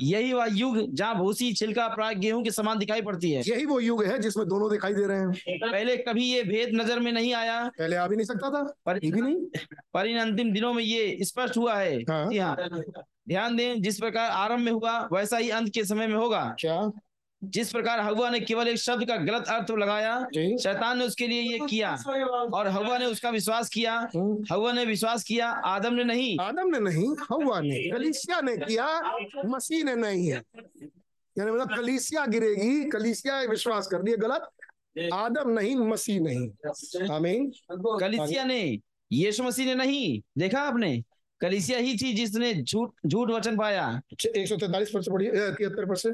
यही 0.01 0.33
वह 0.33 0.47
युग 0.51 0.95
जहाँ 0.95 1.17
भूसी 1.19 1.53
छिलका 1.53 1.89
प्राय 1.89 2.15
गेहूँ 2.15 2.43
के 2.45 2.51
समान 2.51 2.79
दिखाई 2.79 3.03
पड़ती 3.03 3.31
है। 3.31 3.43
यही 3.49 3.65
वो 3.65 3.81
युग 3.81 4.05
है 4.05 4.19
जिसमें 4.19 4.47
दोनों 4.49 4.71
दिखाई 4.71 4.95
दे 4.95 5.07
रहे 5.07 5.19
हैं। 5.19 5.59
पहले 5.71 5.97
कभी 5.97 6.25
ये 6.25 6.43
भेद 6.43 6.71
नज़र 6.75 7.01
में 7.01 7.13
नहीं 7.13 7.35
आया। 7.35 7.63
पहले 7.79 7.97
आ 7.97 8.07
भी 8.07 8.17
नहीं 8.17 8.27
सकता 8.27 8.51
था 8.51 8.63
पर 8.87 8.99
भी 8.99 9.11
नहीं। 9.11 9.37
पर 9.95 10.07
इन 10.07 10.19
अंतिम 10.19 10.53
दिनों 10.53 10.73
में 10.75 10.83
ये 10.85 11.19
स्पष्ट 11.23 11.57
हुआ 11.57 11.77
है 11.77 11.97
हाँ। 12.11 12.25
हाँ 12.35 12.57
ध्यान 13.29 13.57
दें 13.57 13.83
जिस 13.83 13.99
प्रकार 14.01 14.31
आरंभ 14.31 14.61
में 14.61 14.73
हुआ 14.73 14.99
वैसा 15.13 15.37
ही 15.37 15.51
अंत 15.51 15.75
के 15.75 15.85
समय 15.85 16.07
में 16.07 16.17
होगा। 16.17 16.57
क्या? 16.61 16.81
जिस 17.45 17.71
प्रकार 17.73 18.01
हवा 18.01 18.31
ने 18.31 18.41
केवल 18.41 18.69
एक 18.69 18.79
शब्द 18.79 19.05
का 19.09 19.17
गलत 19.17 19.49
अर्थ 19.49 19.71
लगाया 19.71 20.21
शैतान 20.37 20.99
ने 20.99 21.05
उसके 21.05 21.27
लिए 21.27 21.41
ये 21.43 21.59
किया। 21.71 21.93
और 22.55 22.69
हवा 22.69 22.99
ने 22.99 23.07
उसका 23.07 23.31
विश्वास 23.31 23.69
किया 23.69 23.95
हम्म। 24.15 24.45
हवा 24.53 24.73
ने 24.73 24.85
विश्वास 24.85 25.25
किया 25.25 25.49
आदम 25.49 25.95
ने 25.95 26.05
नहीं। 26.05 26.37
आदम 26.41 26.69
ने 26.69 26.81
नहीं 26.81 27.09
हवा 27.31 27.61
ने 27.61 27.91
कलीसिया 27.91 28.41
ने 28.41 28.57
किया 28.57 28.87
मसीह 29.47 29.85
ने 29.85 29.95
नहीं 29.95 30.27
है। 30.29 30.43
यानी 31.39 31.51
मतलब 31.51 31.77
कलीसिया 31.77 32.27
गिरेगी 32.27 32.85
कलीसिया 32.91 33.41
विश्वास 33.41 33.87
कर 33.87 34.03
दिया 34.03 34.17
गलत 34.17 34.49
आदम 35.13 35.51
नहीं 35.51 35.77
मसीह 35.77 36.21
नहीं। 36.21 37.09
आमीन। 37.11 37.51
कलिसिया 37.71 38.45
ने 38.45 38.79
यीशु 39.13 39.43
मसीह 39.43 39.67
ने 39.67 39.75
नहीं 39.75 40.21
देखा 40.39 40.61
आपने? 40.61 41.03
कलिसिया 41.41 41.79
ही 41.79 41.97
थी 41.97 42.13
जिसने 42.13 42.53
झूठ 42.55 42.91
झूठ 43.07 43.31
वचन 43.31 43.57
पाया। 43.57 44.01
एक 44.37 44.49
सौ 44.49 44.57
तैतालीस 44.57 44.91
पर 44.91 45.03
से 45.03 45.11
पढ़िए 45.11 45.31
तिहत्तर 45.31 45.87
पर 45.87 45.97
से। 45.97 46.11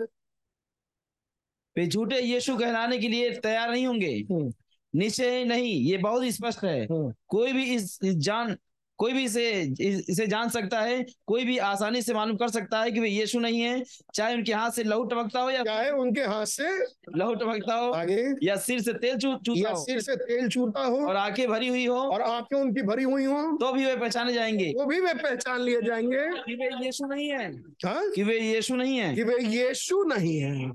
वे 1.79 1.87
झूठे 1.87 2.21
यीशु 2.21 2.57
कहलाने 2.57 2.99
के 2.99 3.09
लिए 3.09 3.31
तैयार 3.31 3.71
नहीं 3.71 3.87
होंगे। 3.87 4.27
हम्म। 4.31 4.53
निश्चय 4.95 5.45
नहीं 5.45 5.81
ये 5.81 5.97
बहुत 5.97 6.25
स्पष्ट 6.25 6.65
है। 6.65 6.85
हम्म। 6.85 7.15
कोई 7.29 7.53
भी 7.53 7.75
इस, 7.75 7.99
इस 8.05 8.15
जान 8.15 8.57
कोई 8.99 9.13
भी 9.13 9.25
इसे 9.25 9.75
इसे 9.81 10.27
जान 10.27 10.49
सकता 10.49 10.81
है 10.81 11.07
कोई 11.27 11.45
भी 11.45 11.59
आसानी 11.59 12.03
से 12.03 12.15
मालूम 12.15 12.37
कर 12.37 12.49
सकता 12.49 12.83
है 12.83 12.91
कि 12.91 13.01
वे 13.01 13.09
यीशु 13.09 13.41
नहीं 13.41 13.61
है 13.61 13.85
चाहे 14.15 14.35
उनके 14.35 14.53
हाथ 14.53 14.71
से 14.71 14.85
लहू 14.85 15.05
टपकता 15.05 15.41
हो 15.41 15.51
या 15.51 15.65
चाहे 15.65 15.91
उनके 15.91 16.21
हाथ 16.21 16.47
से 16.47 16.79
लहू 17.17 17.35
टपकता 17.35 17.75
हो 17.75 17.93
आगे 17.93 18.27
या 18.43 18.57
सिर 18.57 18.81
से 18.81 18.93
तेल 18.93 19.19
चूता 19.19 19.53
या 19.57 19.75
सिर 19.75 20.01
से 20.01 20.17
तेल 20.17 20.49
छूटा 20.49 20.85
हो 20.85 21.07
और 21.07 21.17
आँखें 21.17 21.49
भरी 21.49 21.69
हुई 21.69 21.87
हो। 21.87 21.99
और 21.99 22.23
आँखें 22.23 22.57
उनकी 22.57 22.83
भरी 22.83 23.03
हुई 23.03 23.25
हो। 23.25 23.57
तो 23.57 23.73
भी 23.73 23.85
वे 23.85 23.97
पहचाने 23.97 24.33
जाएँगे। 24.33 24.73
वो 24.77 24.87
भी 24.87 25.01
वे 25.01 25.15
पहचान 25.15 25.61
लिए 25.61 25.83
जाएँगे। 25.83 26.19
कि 26.19 26.55
वे 26.55 26.87
यीशु 26.87 27.07
नहीं 27.07 27.29
है। 27.29 27.57
हाँ? 27.59 28.11
कि 28.11 28.23
वे 28.23 28.41
यीशु 28.41 28.77
नहीं 28.77 28.99
है। 28.99 29.15
कि 29.15 29.23
वे 29.23 29.45
यीशु 29.45 30.03
नहीं 30.03 30.39
है। 30.39 30.73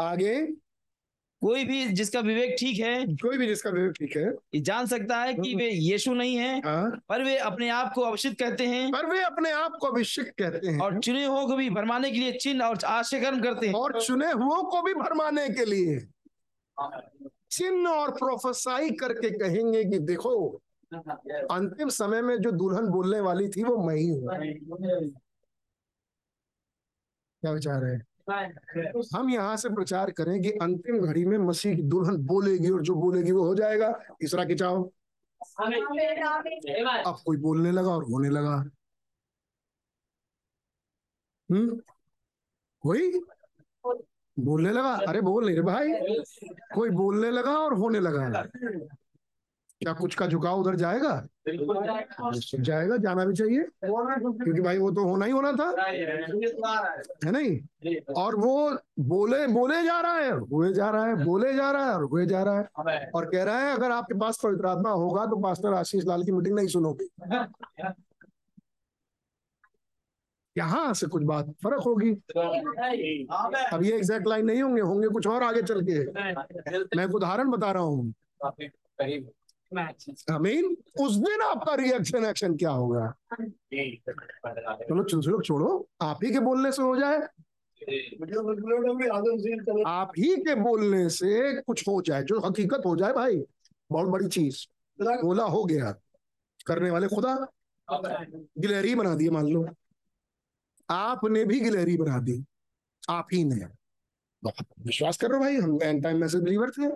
आगे। 0.00 0.34
कोई 1.42 1.64
भी 1.64 1.84
जिसका 1.88 2.20
विवेक 2.20 2.56
ठीक 2.58 2.78
है 2.80 3.04
कोई 3.16 3.38
भी 3.38 3.46
जिसका 3.46 3.70
विवेक 3.70 3.92
ठीक 3.92 4.16
है। 4.16 4.24
ये 4.54 4.60
जान 4.60 4.86
सकता 4.86 5.16
है 5.16 5.34
कि 5.34 5.54
वे 5.54 5.68
यीशु 5.70 6.14
नहीं 6.14 6.36
है 6.36 6.58
हाँ। 6.60 6.90
पर 7.08 7.22
वे 7.24 7.36
अपने 7.38 7.68
आप 7.68 7.92
को 7.94 8.02
अवशित 8.02 8.38
कहते 8.38 8.66
हैं। 8.66 8.90
पर 8.92 9.06
वे 9.06 9.22
अपने 9.22 9.50
आप 9.50 9.76
को 9.80 9.86
अभिषेक 9.86 10.30
कहते 10.38 10.66
हैं। 10.66 10.78
और 10.80 10.98
चुने 10.98 11.24
हुओं 11.24 11.46
को 11.46 11.56
भी 11.56 11.68
भरमाने 11.70 12.10
के 12.10 12.18
लिए 12.18 12.32
चिन्ह 12.32 12.64
और 12.64 12.84
आश्चर्य 12.84 13.40
करते 13.40 13.66
हैं। 13.66 13.74
और 13.74 14.00
चुने 14.02 14.32
हुओं 14.32 14.62
को 14.62 14.82
भी 14.82 14.94
भरमाने 14.94 15.48
के 15.48 15.64
लिए। 15.64 15.98
चिन्ह 17.50 17.90
और 17.90 18.10
प्रोफेसाई 18.10 18.90
करके 18.90 19.30
कहेंगे 19.38 19.84
कि 19.84 19.98
देखो 19.98 20.60
अंतिम 20.92 21.88
समय 21.88 22.22
में 22.22 22.36
जो 22.36 22.50
दुल्हन 22.50 22.86
बोलने 22.86 23.20
वाली 23.20 23.48
थी 23.48 23.62
वो 23.62 23.76
मैं 23.86 23.96
ही 23.96 24.08
हूँ। 24.08 24.28
क्या 27.42 27.52
विचार 27.52 27.84
है? 27.84 28.07
हम 29.16 29.30
यहाँ 29.30 29.56
से 29.56 29.68
प्रचार 29.68 30.10
करें 30.10 30.42
कि 30.42 30.50
अंतिम 30.50 30.98
घड़ी 31.00 31.24
में 31.24 31.38
मसीह 31.38 31.76
की 31.76 31.82
दुल्हन 31.82 32.16
बोलेगी 32.16 32.70
और 32.70 32.82
जो 32.82 32.94
बोलेगी 32.94 33.32
वो 33.32 33.44
हो 33.44 33.54
जाएगा। 33.54 33.92
तीसरा 33.92 34.44
खिंचाओ 34.44 34.90
अब 37.06 37.18
कोई 37.26 37.36
बोलने 37.36 37.72
लगा 37.72 37.88
और 37.88 38.04
होने 38.04 38.28
लगा। 38.28 38.64
हम्म? 41.50 41.80
कोई? 42.80 43.20
बोलने 44.38 44.70
लगा? 44.70 45.00
अरे 45.08 45.20
बोल 45.20 45.46
नहीं 45.46 45.56
रे 45.56 45.62
भाई। 45.62 45.92
कोई 46.74 46.90
बोलने 46.90 47.30
लगा 47.30 47.58
और 47.58 47.74
होने 47.74 48.00
लगा। 48.00 48.42
क्या 49.80 49.92
कुछ 49.92 50.14
का 50.14 50.26
झुकाव 50.26 50.60
उधर 50.60 50.74
जाएगा? 50.74 51.26
जाएगा। 51.48 52.96
जाना 52.96 53.24
भी 53.24 53.34
चाहिए। 53.34 53.62
क्योंकि 53.84 54.60
भाई 54.60 54.78
वो 54.78 54.90
तो 54.90 55.04
होना 55.04 55.24
ही 55.24 55.32
होना 55.32 55.52
था। 55.52 55.70
है। 55.82 57.30
नहीं? 57.30 58.04
और 58.14 58.36
वो 58.36 58.78
बोले 59.00 59.46
बोले 59.46 59.82
जा 59.84 60.00
रहा 60.00 60.18
है 60.18 60.30
हुए 60.32 60.72
जा 60.72 60.90
रहा 60.90 61.06
है 61.06 61.24
बोले 61.24 61.52
जा 61.54 61.70
रहा 61.70 61.84
है 61.84 61.94
और 61.94 62.04
हुए 62.04 62.26
जा 62.26 62.42
रहा 62.42 62.58
है। 62.58 63.10
और 63.14 63.24
कह 63.24 63.42
रहा 63.44 63.58
है 63.58 63.74
अगर 63.74 63.90
आपके 63.90 64.18
पास 64.18 64.40
पवित्र 64.44 64.66
आत्मा 64.66 64.90
होगा 64.90 65.26
तो 65.26 65.36
पास्टर 65.36 65.74
आशीष 65.74 66.04
लाल 66.04 66.22
की 66.22 66.32
मीटिंग 66.32 66.56
नहीं 66.56 66.68
सुनोगे। 66.68 67.08
यहाँ 70.56 70.94
से 70.94 71.06
कुछ 71.06 71.22
बात 71.22 71.50
फ़र्क 71.64 71.82
होगी। 71.82 72.10
अब। 72.10 73.82
ये 73.84 73.96
एग्जैक्ट 73.96 74.26
लाइन 74.26 74.46
नहीं 74.46 74.62
होंगे 74.62 74.82
होंगे 74.82 75.08
कुछ 75.08 75.26
और 75.26 75.42
आगे 75.42 75.62
चल 75.62 75.82
के। 75.90 76.04
मैं 76.96 77.04
एक 77.04 77.14
उदाहरण 77.14 77.50
बता 77.50 77.72
रहा 77.72 77.82
हूँ। 77.82 78.14
अमीन 80.30 80.76
उस 81.00 81.16
दिन 81.16 81.40
आपका 81.42 81.74
रिएक्शन 81.74 82.24
एक्शन 82.24 82.56
क्या 82.56 82.70
होगा? 82.70 83.16
चलो 83.74 85.04
चलो 85.04 85.42
छोड़ो। 85.42 85.88
आप 86.00 86.18
ही 86.24 86.32
के 86.32 86.40
बोलने 86.40 86.72
से 86.72 86.82
हो 86.82 86.96
जाए। 86.96 87.18
आप 89.86 90.12
ही 90.18 90.36
के 90.36 90.54
बोलने 90.54 91.10
से 91.10 91.60
कुछ 91.62 91.88
हो 91.88 92.02
जाए, 92.02 92.22
जो 92.22 92.40
हकीकत 92.40 92.82
हो 92.86 92.96
जाए 92.96 93.12
भाई। 93.12 93.44
बहुत 93.90 94.08
बड़ी 94.08 94.28
चीज़। 94.28 94.66
बोला 95.02 95.44
हो 95.44 95.64
गया। 95.64 95.94
करने 96.66 96.90
वाले 96.90 97.08
खुदा, 97.08 97.46
गिलहरी 98.58 98.94
बना 98.94 99.14
दिए 99.14 99.30
मान 99.30 99.46
लो। 99.46 99.66
आपने 100.90 101.44
भी 101.44 101.60
गिलहरी 101.60 101.96
बना 101.96 102.18
दी। 102.18 102.44
आप 103.10 103.26
ही 103.32 103.44
ने। 103.44 103.64
विश्वास 104.80 105.16
कर 105.16 105.30
रहे 105.30 105.40
भाई, 105.40 105.56
हम 105.56 105.78
एंड 105.82 106.02
टाइम 106.02 106.16
मैसेज 106.16 106.42
बिलीवर 106.42 106.70
थे। 106.70 106.88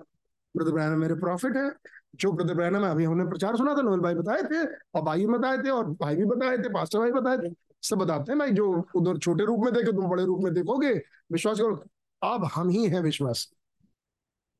ब्रदर 0.56 0.70
ब्रैनम 0.70 0.98
मेरे 0.98 1.14
प्रॉफिट 1.14 1.56
है। 1.56 1.70
जो 2.16 2.32
ब्रदर 2.32 2.62
है 2.62 2.90
अभी 2.90 3.04
हमने 3.04 3.24
प्रचार 3.24 3.56
सुना 3.56 3.74
था 3.74 3.82
नोएल 3.82 4.00
भाई 4.00 4.14
बताए 4.14 4.42
थे, 4.42 4.64
और 4.94 5.02
भाई 5.02 5.18
भी 5.18 5.26
बताए 5.26 5.58
थे, 5.58 5.70
और 5.70 5.90
भाई 5.90 6.16
भी 6.16 6.24
बताए 6.24 6.58
थे, 6.58 6.68
पास्टर 6.68 6.98
भाई 6.98 7.12
बताए 7.12 7.36
थे, 7.38 7.54
सब 7.82 7.96
बताते 7.96 8.32
हैं 8.32 8.38
भाई, 8.38 8.50
जो 8.50 8.86
उधर 8.94 9.18
छोटे 9.18 9.44
रूप 9.44 9.60
में 9.60 9.72
देखे, 9.72 9.92
तुम 9.92 10.08
बड़े 10.08 10.24
रूप 10.24 10.40
में 10.40 10.54
देखोगे, 10.54 10.92
विश्वास 11.32 11.58
करो, 11.58 11.84
अब 12.22 12.44
हम 12.44 12.68
ही 12.68 12.86
हैं 12.86 13.00
विश्वास। 13.00 13.52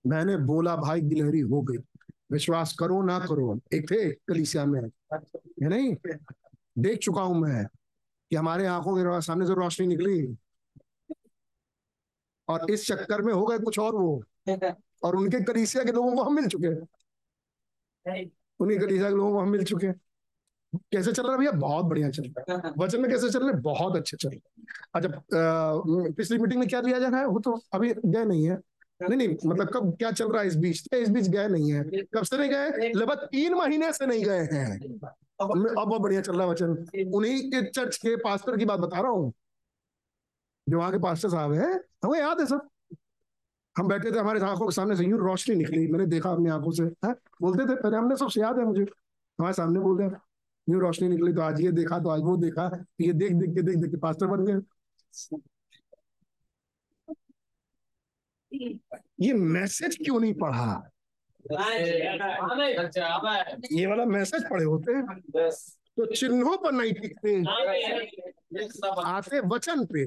मैंने 0.07 0.37
बोला, 0.37 0.77
भाई, 0.77 1.01
गिलहरी 1.01 1.41
हो 1.41 1.63
गई। 1.63 1.77
विश्वास 2.33 2.77
करो 2.79 3.03
ना 3.03 3.19
करो 3.19 3.61
एक 3.75 3.91
थे, 3.91 4.11
कलिसिया 4.11 4.65
में 4.65 4.81
है। 4.83 4.91
नहीं? 5.69 5.97
देख 6.79 6.99
चुका 6.99 7.23
हूँ 7.23 7.41
मैं 7.41 7.67
कि 8.31 8.37
हमारे 8.37 8.67
आँखों 8.67 8.97
के 8.97 9.21
सामने 9.21 9.47
से 9.47 9.55
रोशनी 9.55 9.87
निकली। 9.87 10.37
और 12.49 12.71
इस 12.71 12.87
चक्कर 12.87 13.23
में 13.23 13.33
हो 13.35 13.47
गए 13.47 13.59
कुछ 13.59 13.79
और 13.79 13.95
वो, 13.95 14.23
और 15.03 15.17
उनके 15.17 15.41
कलिसिया 15.41 15.85
के 15.85 15.93
लोगों 15.93 16.17
को 16.17 16.23
हम 16.23 16.35
मिल 16.35 16.47
चुके 16.47 16.67
हैं। 16.67 16.87
उन्हीं 18.61 18.79
कलीसिया 18.79 19.11
के 19.11 19.17
लोगों 19.17 19.33
को 19.33 19.39
हम 19.39 19.49
मिल 19.49 19.65
चुके 19.65 19.87
हैं। 19.87 20.01
कैसे 20.93 21.13
चल 21.13 21.23
रहा 21.23 21.33
है 21.33 21.39
भैया? 21.39 21.51
बहुत 21.53 21.85
बढ़िया 21.85 22.11
चल 22.11 22.23
रहा 22.23 22.57
है। 22.57 22.73
वचन 22.79 23.01
में 23.01 23.11
कैसे 23.11 23.31
चल 23.31 23.39
रहे 23.39 23.53
हैं? 23.53 23.63
बहुत 23.63 23.97
अच्छे 23.97 24.17
चल 24.17 24.29
रहे 24.29 24.39
हैं। 24.39 24.67
अच्छा 24.95 25.23
पिछली 26.11 26.39
मीटिंग 26.39 26.61
में 26.61 26.69
क्या 26.69 26.81
लिया 26.81 26.99
जा 26.99 27.09
रहा 27.09 27.21
है? 27.21 27.27
वो 27.27 27.41
तो 27.41 27.61
अभी 27.73 27.95
गए 28.07 28.25
नहीं 28.25 28.49
है। 28.49 28.59
नहीं 29.09 29.17
नहीं 29.17 29.29
मतलब 29.47 29.69
कब 29.69 29.97
क्या 29.99 30.11
चल 30.13 30.29
रहा 30.29 30.43
है 30.43 30.49
इस 30.49 30.57
बीच? 30.57 30.95
इस 30.95 31.09
बीच 31.09 31.29
गए 31.29 31.49
नहीं 31.49 31.73
है। 31.73 31.85
कब 32.15 32.23
से 32.23 32.37
नहीं 32.39 32.51
गए? 32.51 32.93
लगभग 32.93 33.17
तीन 33.17 33.55
महीने 33.55 33.93
से 33.93 34.07
नहीं 34.07 34.25
गए 34.25 34.49
हैं। 34.53 34.79
अब 35.41 35.77
अब 35.79 35.89
बहुत 35.89 36.01
बढ़िया 36.01 36.21
चल 36.21 36.33
रहा 36.33 36.43
है 36.43 36.49
वचन। 36.49 36.71
उन्हीं 37.15 37.51
के 37.51 37.63
चर्च 37.71 37.97
के 37.97 38.17
पास्टर 38.17 38.57
की 38.57 38.65
बात 38.65 38.81
बता 38.81 39.01
रहा 39.01 39.11
हूँ। 39.11 39.33
जो 40.69 40.79
वहाँ 40.79 40.93
के 40.93 40.99
पास्टर 40.99 41.29
साहब 41.29 41.53
है 41.53 41.81
हमें 42.05 42.19
याद 42.19 42.41
है 42.41 42.47
सब। 42.47 42.69
हम 43.77 43.89
बैठे 43.89 44.11
थे 44.13 44.19
हमारे 44.19 44.41
आँखों 44.41 44.67
के 44.67 44.73
सामने 44.75 44.97
से 44.97 45.05
यूँ 45.05 45.19
रोशनी 45.19 45.55
निकली। 45.57 45.87
मैंने 45.89 46.07
देखा 46.07 46.31
अपनी 46.31 46.51
आँखों 46.51 46.71
से। 46.71 46.85
है 47.07 47.13
बोलते 47.43 47.65
थे 47.65 47.75
पहले 47.77 47.97
हमने 47.97 48.17
सबसे 48.17 48.41
याद 48.41 48.59
है 48.59 48.65
मुझे। 48.65 48.83
हमारे 48.83 49.55
सामने 49.55 49.81
बोल 49.81 49.99
रहे 50.01 50.09
यूँ 50.69 50.81
रोशनी 50.81 51.09
निकली 51.09 51.33
तो 51.33 51.41
आज 51.41 51.61
ये 51.61 51.73
देखा 51.73 51.99
तो 51.99 52.09
आज 52.09 52.21
वो 52.21 52.37
देखा 52.37 52.71
ये 53.01 53.13
देख 53.13 53.33
देख 53.33 53.55
के 53.55 53.63
देख 53.63 53.77
देख 53.77 53.91
के 53.91 53.97
पास्टर 53.97 54.27
बन 54.27 54.45
गए। 54.45 54.61
ये 59.21 59.33
मैसेज 59.33 59.97
क्यों 59.97 60.21
नहीं 60.21 60.35
पढ़ा? 60.35 60.91
ये 63.73 63.87
वाला 63.87 64.05
मैसेज 64.05 64.45
पढ़े 64.51 64.65
होते 64.65 64.93
हैं। 64.93 65.05
तो 65.97 66.07
चिन्हों 66.07 66.57
पर 66.57 66.73
नहीं 66.73 66.93
टिकते। 66.93 67.43
आते 69.05 69.41
वचन 69.49 69.85
पे। 69.93 70.05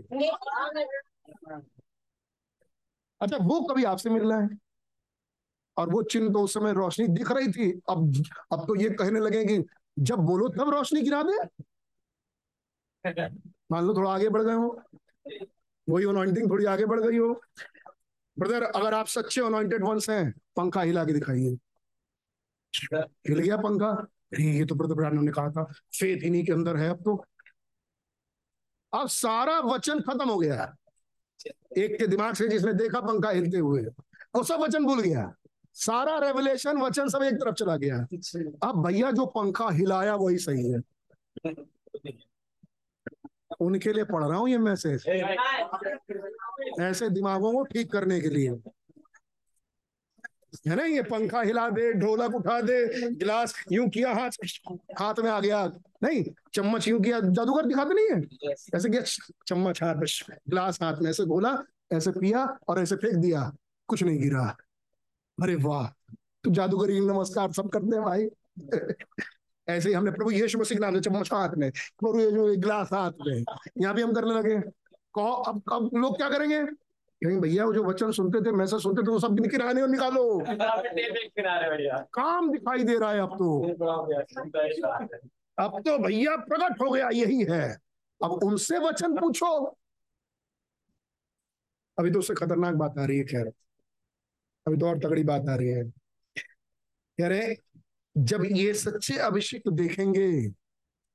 अच्छा 3.25 3.37
वो 3.37 3.59
कभी 3.61 3.83
आपसे 3.83 4.09
मिल 4.09 4.29
रहा 4.29 4.39
है? 4.39 4.49
और 5.77 5.89
वो 5.89 6.01
चिन्ह 6.03 6.33
तो 6.33 6.39
उस 6.39 6.53
समय 6.53 6.73
रोशनी 6.73 7.07
दिख 7.07 7.31
रही 7.31 7.51
थी। 7.51 7.71
अब 7.89 8.13
अब 8.53 8.65
तो 8.67 8.75
ये 8.75 8.89
कहने 8.89 9.19
लगे 9.19 9.43
कि 9.45 9.63
जब 9.99 10.19
बोलो 10.19 10.47
तब 10.49 10.69
रोशनी 10.69 11.01
गिरा 11.01 11.23
दे। 11.23 11.37
मान 13.71 13.85
लो 13.85 13.93
थोड़ा 13.93 14.11
आगे 14.11 14.29
बढ़ 14.29 14.43
गए 14.43 14.53
हो। 14.53 14.81
वही 15.89 16.05
अनॉइंटिंग 16.05 16.49
थोड़ी 16.49 16.65
आगे 16.65 16.85
बढ़ 16.85 17.01
गई 17.01 17.17
हो। 17.17 17.33
ब्रदर 18.37 18.63
अगर 18.63 18.93
आप 18.93 19.07
सच्चे 19.07 19.41
अनॉइंटेड 19.41 19.83
वंस 19.83 20.09
हैं, 20.09 20.31
पंखा 20.55 20.81
हिला 20.81 21.05
के 21.05 21.13
दिखाइए। 21.13 21.57
हिल 23.29 23.39
गया 23.39 23.57
पंखा? 23.57 24.07
ये 24.39 24.65
तो 24.65 24.75
ब्रदर 24.75 24.93
ब्रांड 24.93 25.19
ने 25.19 25.31
कहा 25.31 25.51
था। 25.51 25.63
फेथ 25.99 26.23
इन्हीं 26.23 26.45
के 26.45 26.51
अंदर 26.51 26.77
है 26.77 26.89
अब 26.89 27.03
तो। 27.03 27.15
अब 28.93 29.07
सारा 29.07 29.59
वचन 29.59 29.99
खत्म 29.99 30.29
हो 30.29 30.37
गया। 30.39 30.75
एक 31.77 31.97
के 31.99 32.07
दिमाग 32.07 32.33
से 32.33 32.47
जिसने 32.47 32.73
देखा 32.73 32.99
पंखा 32.99 33.29
हिलते 33.29 33.57
हुए। 33.57 33.81
वो 34.35 34.43
सब 34.43 34.59
वचन 34.59 34.85
भूल 34.85 35.01
गया। 35.01 35.33
सारा 35.73 36.17
रेवलेशन 36.17 36.77
वचन 36.77 37.07
सब 37.07 37.23
एक 37.23 37.33
तरफ़ 37.33 37.55
चला 37.55 37.75
गया। 37.77 37.97
अब 38.69 38.83
भैया 38.85 39.11
जो 39.11 39.25
पंखा 39.25 39.69
हिलाया 39.69 40.15
वही 40.15 40.37
सही 40.37 40.71
है। 40.71 40.79
उनके 43.59 43.93
लिए 43.93 44.03
पढ़ 44.03 44.23
रहा 44.23 44.37
हूँ 44.37 44.49
ये 44.49 44.57
मैसेज 44.57 45.05
ऐसे 46.81 47.09
दिमागों 47.09 47.51
को 47.53 47.63
ठीक 47.63 47.91
करने 47.91 48.19
के 48.21 48.29
लिए। 48.29 48.49
है 50.67 50.75
ना 50.75 50.83
ये 50.85 51.01
पंखा 51.03 51.41
हिला 51.41 51.67
दे 51.69 51.91
ढोलक 51.93 52.35
उठा 52.35 52.59
दे 52.61 53.09
गिलास 53.11 53.53
यूँ 53.71 53.87
किया 53.89 54.13
हाथ 54.13 54.31
हाथ 54.99 55.19
में 55.19 55.29
आ 55.31 55.39
गया। 55.39 55.65
नहीं 56.03 56.23
चम्मच 56.53 56.87
यूँ 56.87 57.01
किया 57.01 57.19
जादूगर 57.19 57.65
दिखाते 57.65 57.93
नहीं 57.93 58.09
है? 58.11 58.53
ऐसे 58.75 58.89
किया 58.89 59.01
चम्मच 59.47 59.83
हाथ 59.83 59.95
में 59.95 60.37
गिलास 60.49 60.81
हाथ 60.81 61.01
में 61.01 61.09
ऐसे 61.09 61.25
घोला 61.25 61.57
ऐसे 61.93 62.11
पिया 62.11 62.45
और 62.67 62.81
ऐसे 62.81 62.95
फेंक 62.95 63.15
दिया। 63.15 63.51
कुछ 63.89 64.03
नहीं 64.03 64.19
गिरा। 64.19 64.45
अरे 65.37 65.55
वाह 65.55 65.87
तू 66.43 66.51
जादूगरी 66.51 66.99
नमस्कार 66.99 67.51
सब 67.53 67.69
करते 67.69 67.95
हैं 67.95 68.03
भाई। 68.05 68.27
ऐसे 69.67 69.89
ही 69.89 69.95
हमने 69.95 70.11
प्रभु 70.11 70.31
यीशु 70.31 70.59
मसीह 70.59 70.77
के 70.77 70.81
नाम 70.81 70.95
से 70.95 71.01
चम्मच 71.01 71.31
हाथ 71.33 71.55
में 71.57 71.69
प्रभु 71.71 72.19
यीशु 72.19 72.45
गिलास 72.61 72.89
हाथ 72.93 73.11
में 73.27 73.43
यहाँ 73.77 73.93
भी 73.95 74.01
हम 74.01 74.13
करने 74.13 74.33
लगे। 74.33 74.59
कहो 75.15 75.31
अब 75.49 75.61
अब 75.71 75.89
लोग 75.95 76.17
क्या 76.17 76.29
करेंगे? 76.29 76.61
कहेंगे 77.23 77.39
भैया, 77.39 77.65
वो 77.65 77.73
जो 77.73 77.83
वचन 77.83 78.11
सुनते 78.11 78.41
थे, 78.41 78.51
मैसेज 78.51 78.81
सुनते 78.81 79.01
थे, 79.01 79.11
वो 79.11 79.19
सब 79.19 79.47
किराने 79.49 79.81
और 79.81 79.87
निकालो। 79.87 80.39
काम 82.13 82.51
दिखाई 82.51 82.83
दे 82.83 82.97
रहा 82.97 83.11
है 83.11 83.19
अब 83.19 83.35
तो। 83.37 83.63
अब 85.59 85.81
तो 85.81 85.97
भैया 85.97 86.35
प्रकट 86.35 86.81
हो 86.81 86.91
गया, 86.91 87.09
यही 87.09 87.43
है। 87.43 87.77
अब 88.23 88.31
उनसे 88.31 88.77
वचन 88.77 89.17
पूछो। 89.17 89.77
अभी 91.99 92.11
तो 92.11 92.19
उससे 92.19 92.33
खतरनाक 92.33 92.73
बात 92.73 92.97
आ 92.99 93.05
रही 93.05 93.17
है, 93.17 93.23
खैर। 93.23 93.47
अभी 94.67 94.77
तो 94.77 94.87
और 94.87 94.99
तगड़ी 94.99 95.23
बात 95.23 95.49
आ 95.49 95.55
रही 95.55 95.67
है। 95.67 95.83
कह 97.17 97.27
रहे, 97.27 97.55
जब 98.17 98.43
ये 98.51 98.73
सच्चे 98.73 99.17
अभिषेक 99.17 99.63
देखेंगे, 99.69 100.51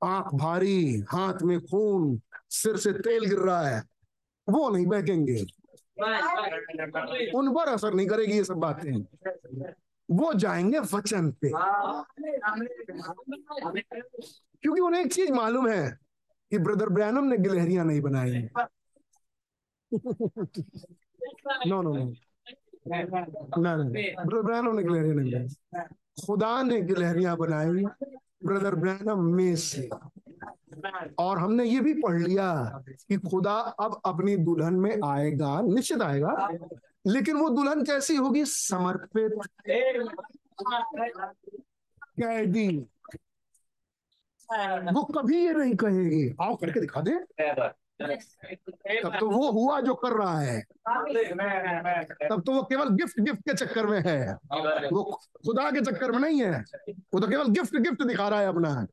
आँख 0.05 0.35
भारी, 0.35 1.05
हाथ 1.09 1.43
में 1.43 1.61
खून, 1.61 2.21
सिर 2.51 2.77
से 2.77 2.93
तेल 2.93 3.25
गिर 3.25 3.39
रहा 3.39 3.69
है, 3.69 3.83
वो 4.49 4.71
नहीं 4.71 4.87
बहकेंगे। 4.87 5.60
उन 7.35 7.55
पर 7.55 7.69
असर 7.69 7.95
नहीं 7.95 8.07
करेगी 8.07 8.33
ये 8.33 8.45
सब 8.45 8.57
बातें। 8.57 8.93
वो 10.09 10.33
जाएँगे 10.35 10.79
वचन 10.79 11.31
पे। 11.31 11.51
क्योंकि 14.63 14.81
उन्हें 14.81 15.01
एक 15.01 15.13
चीज़ 15.13 15.33
मालूम 15.33 15.69
है 15.69 15.99
कि 16.53 16.59
ब्रदर 16.59 16.89
ब्रैनम 16.89 17.25
ने 17.25 17.37
गिलहरियाँ 17.37 17.85
नहीं 17.85 18.01
बनाई। 18.01 18.33
हैं 18.33 18.51
नो 21.67 21.83
नो 21.83 21.93
नो 21.93 22.05
ना 23.59 23.77
ना 23.77 23.85
ब्रदर 24.25 24.43
ब्रैनम 24.43 24.77
ने 24.77 24.83
गिलहरियाँ 24.83 25.15
नहीं 25.15 25.31
बनाई। 25.33 25.85
खुदा 26.27 26.63
ने 26.63 26.81
गिलहरियाँ 26.81 27.37
बनाई 27.37 27.85
ब्रदर 28.45 28.75
ब्रैनम 28.75 29.25
में 29.35 29.57
से। 29.57 29.89
और 31.19 31.39
हमने 31.39 31.65
ये 31.65 31.81
भी 31.81 31.95
पढ़ 31.95 32.21
लिया 32.21 32.83
कि 32.89 33.17
खुदा 33.17 33.55
अब 33.55 34.01
अपनी 34.05 34.37
दुल्हन 34.37 34.75
में 34.75 35.01
आएगा, 35.05 35.61
निश्चित 35.61 36.03
आएगा। 36.03 36.49
लेकिन 37.07 37.37
वो 37.37 37.49
दुल्हन 37.49 37.83
कैसी 37.85 38.17
होगी? 38.17 38.45
समर्पित, 38.45 39.33
कैदी। 42.21 42.87
वो 44.93 45.03
कभी 45.03 45.45
ये 45.47 45.53
नहीं 45.53 45.75
कहेगी। 45.75 46.37
आओ 46.41 46.57
करके 46.57 46.81
दिखा 46.81 47.01
दे। 47.01 47.13
तब 49.03 49.17
तो 49.21 49.31
वो 49.31 49.51
हुआ 49.51 49.81
जो 49.81 49.95
कर 49.95 50.11
रहा 50.11 50.41
है। 50.41 50.61
तब 52.31 52.43
तो 52.47 52.53
वो 52.53 52.63
केवल 52.63 52.89
गिफ्ट 52.89 53.21
गिफ्ट 53.21 53.41
के 53.41 53.55
चक्कर 53.55 53.87
में 53.87 54.03
है। 54.07 54.35
वो 54.93 55.21
खुदा 55.47 55.71
के 55.71 55.81
चक्कर 55.81 56.13
में 56.13 56.19
नहीं 56.19 56.43
है। 56.43 56.65
वो 56.89 57.21
तो 57.21 57.29
केवल 57.29 57.45
गिफ्ट 57.45 57.77
गिफ्ट 57.77 58.03
दिखा 58.03 58.29
रहा 58.29 58.41
है 58.41 58.49
अपना। 58.49 58.87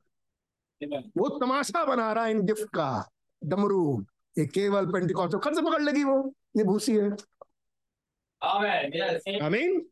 वो 0.84 1.30
तमाशा 1.40 1.84
बना 1.86 2.12
रहा 2.14 2.26
है 2.26 2.32
इन 2.32 2.46
गिफ्ट 2.46 2.70
का। 2.76 3.10
डमरू 3.42 4.06
ये 4.38 4.46
केवल 4.46 4.86
पेंटिकॉस्ट 4.86 5.38
खर 5.44 5.54
से 5.54 5.62
पकड़ 5.62 5.82
लेगी 5.82 6.04
वो 6.04 6.34
ये 6.58 6.64
भूसी 6.64 6.96
है। 6.96 7.10
आमीन 9.42 9.88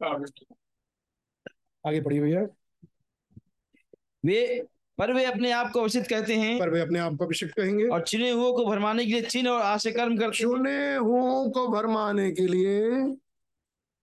आगे 1.88 2.02
पढ़िए 2.02 2.22
भैया। 2.22 2.42
वे 4.26 4.68
पर 4.98 5.14
वे 5.14 5.26
अपने 5.26 5.52
आप 5.52 5.72
को 5.72 5.80
अवसित 5.80 6.08
कहते 6.08 6.36
हैं 6.36 6.60
पर 6.60 6.70
वे 6.70 6.80
अपने 6.80 7.00
आप 7.00 7.16
को 7.16 7.26
अभिषेक 7.26 7.52
कहेंगे। 7.54 7.88
और 7.88 8.02
चुने 8.02 8.32
हुओं 8.32 8.54
को 8.54 8.66
भरमाने 8.66 9.06
के 9.06 9.12
लिए 9.12 9.22
चिन्ह 9.22 9.50
और 9.50 9.62
आशय 9.62 9.92
कर्म 9.92 10.18
करते 10.18 10.26
हैं। 10.26 10.32
चुने 10.32 10.96
हुओं 10.96 11.50
को 11.52 11.68
भरमाने 11.68 12.32
के 12.32 12.48
लिए 12.48 12.90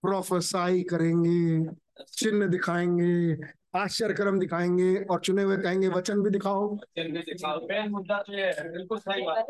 प्रोफेसाई 0.03 0.83
करेंगे 0.83 1.65
चिन्ह 2.13 2.47
दिखाएँगे 2.47 3.35
आश्चर्य 3.77 4.15
कर्म 4.15 4.39
दिखाएँगे 4.39 4.97
और 5.11 5.21
चुने 5.21 5.43
हुए 5.43 5.57
कहेंगे 5.57 5.89
वचन 5.89 6.23
भी 6.23 6.31
दिखाओ। 6.31 6.69
मुद्दा 7.89 8.23
तो 8.23 8.33
ये 8.33 8.47
है, 8.47 8.73
बिल्कुल 8.73 8.99
सही 8.99 9.23
बात। 9.23 9.47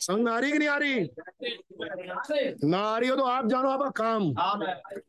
समझ 0.00 0.20
में 0.20 0.32
आ 0.32 0.38
रही 0.38 0.52
कि 0.52 0.58
नहीं 0.58 0.68
आ 0.68 0.76
रही? 0.76 1.10
ना 2.70 2.78
आ 2.78 2.98
रही 2.98 3.08
हो 3.08 3.16
तो 3.16 3.22
आप 3.22 3.46
जानो 3.46 3.68
आपका 3.68 3.90
काम। 3.96 4.22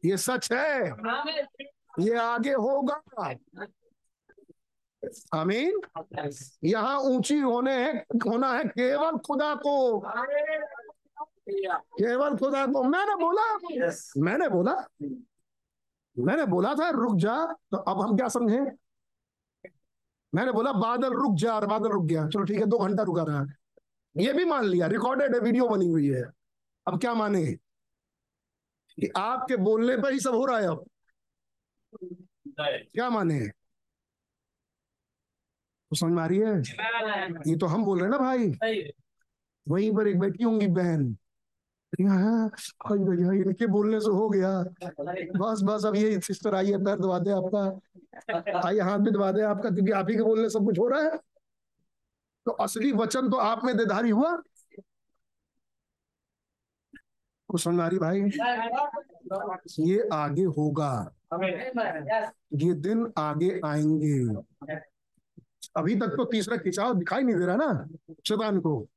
ये 0.06 0.18
सच 0.18 0.52
है। 0.52 0.90
ये 2.00 2.16
आगे 2.16 2.54
होगा। 2.54 3.02
आमीन। 5.34 5.82
यहाँ 6.64 7.00
ऊँची 7.00 7.40
होने 7.40 7.74
है 7.74 7.98
होना 8.28 8.54
है 8.54 8.64
केवल 8.64 9.18
खुदा 9.18 9.56
को। 9.56 10.00
केवल 11.50 12.36
खुदा 12.38 12.66
को। 12.66 12.84
मैंने 12.84 13.16
बोला। 13.16 13.54
मैंने 14.18 14.50
बोला। 14.50 14.88
मैंने 16.20 16.46
बोला 16.46 16.74
था 16.74 16.90
रुक 16.90 17.18
जा। 17.18 17.46
तो 17.72 17.78
अब 17.78 18.02
हम 18.02 18.18
क्या 18.18 18.28
समझे? 18.28 18.60
मैंने 20.36 20.52
बोला 20.52 20.72
बादल 20.72 21.14
रुक 21.14 21.36
जा 21.36 21.56
और 21.56 21.66
बादल 21.68 21.90
रुक 21.90 22.06
गया। 22.06 22.28
चलो 22.28 22.44
ठीक 22.44 22.60
है 22.60 22.66
दो 22.66 22.78
घंटा 22.78 23.04
रुका 23.04 23.24
रहा। 23.24 23.46
ये 24.18 24.34
भी 24.34 24.46
मान 24.46 24.66
लिया 24.66 24.88
रिकॉर्डेड 24.88 25.36
है 25.36 25.42
वीडियो 25.42 25.68
बनी 25.68 25.88
हुई 25.88 26.08
है। 26.08 26.24
अब 26.88 27.00
क्या 27.00 27.14
माने? 27.14 27.46
कि 28.98 29.12
आपके 29.18 29.58
बोलने 29.58 29.98
पर 29.98 30.14
ही 30.14 30.20
सब 30.20 30.36
हो 30.36 30.46
रहा 30.46 30.60
है 30.60 30.68
अब। 30.68 30.86
क्या 32.60 33.10
माने? 33.10 33.48
तो 35.90 35.96
समझ 35.96 36.12
में 36.12 36.24
आ 36.24 36.26
रही 36.26 36.40
है? 36.40 36.60
ये 37.48 37.58
तो 37.58 37.66
हम 37.66 37.86
बोल 37.86 38.00
रहे 38.00 38.06
हैं 38.06 38.12
ना 38.12 38.18
भाई। 38.18 38.92
वहीं 39.68 39.96
पर 39.96 40.08
एक 40.08 40.20
बैठी 40.20 40.44
होंगी 40.44 40.68
बहन। 40.68 41.18
इनके 42.00 43.68
बोलने 43.68 44.00
से 44.00 44.12
हो 44.12 44.30
गया। 44.30 44.62
बस 45.38 45.62
बस, 45.64 45.86
अब 45.86 45.96
ये 45.96 46.20
सिस्टर 46.20 46.56
आइए 46.56 46.78
पैर 46.78 46.96
दबा 46.96 47.20
दे 47.20 47.32
आपका। 47.32 47.80
आइए, 48.68 48.80
हाथ 48.80 49.00
भी 49.00 49.12
दबा 49.12 49.32
दे 49.32 49.42
आपका, 49.42 49.70
क्योंकि 49.70 49.92
आप 49.92 50.10
ही 50.10 50.16
के 50.16 50.24
बोलने 50.24 50.50
सब 50.50 50.66
कुछ 50.66 50.80
हो 50.80 50.88
रहा 50.88 51.02
है। 51.02 51.18
तो 52.46 52.52
असली 52.52 52.92
वचन 52.92 53.30
तो 53.30 53.38
आप 53.38 53.62
में 53.64 53.78
देधारी 53.78 54.10
हुआ। 54.10 54.42
कुछ 57.48 57.68
भाई? 57.68 58.22
ये 59.80 60.10
आगे 60.14 60.44
होगा। 60.44 61.16
ये 62.54 62.74
दिन 62.74 63.14
आगे 63.18 63.62
आएँगे। 63.66 64.42
अभी 65.78 65.96
तक 65.96 66.08
तो 66.08 66.26
तीसरा 66.26 66.58
खिंचाव 66.58 66.94
दिखाई 66.94 67.24
नहीं 67.24 67.36
दे 67.36 67.46
रहा 67.46 67.56
ना, 67.56 67.88
शैतान 68.28 68.60
को। 68.60 68.88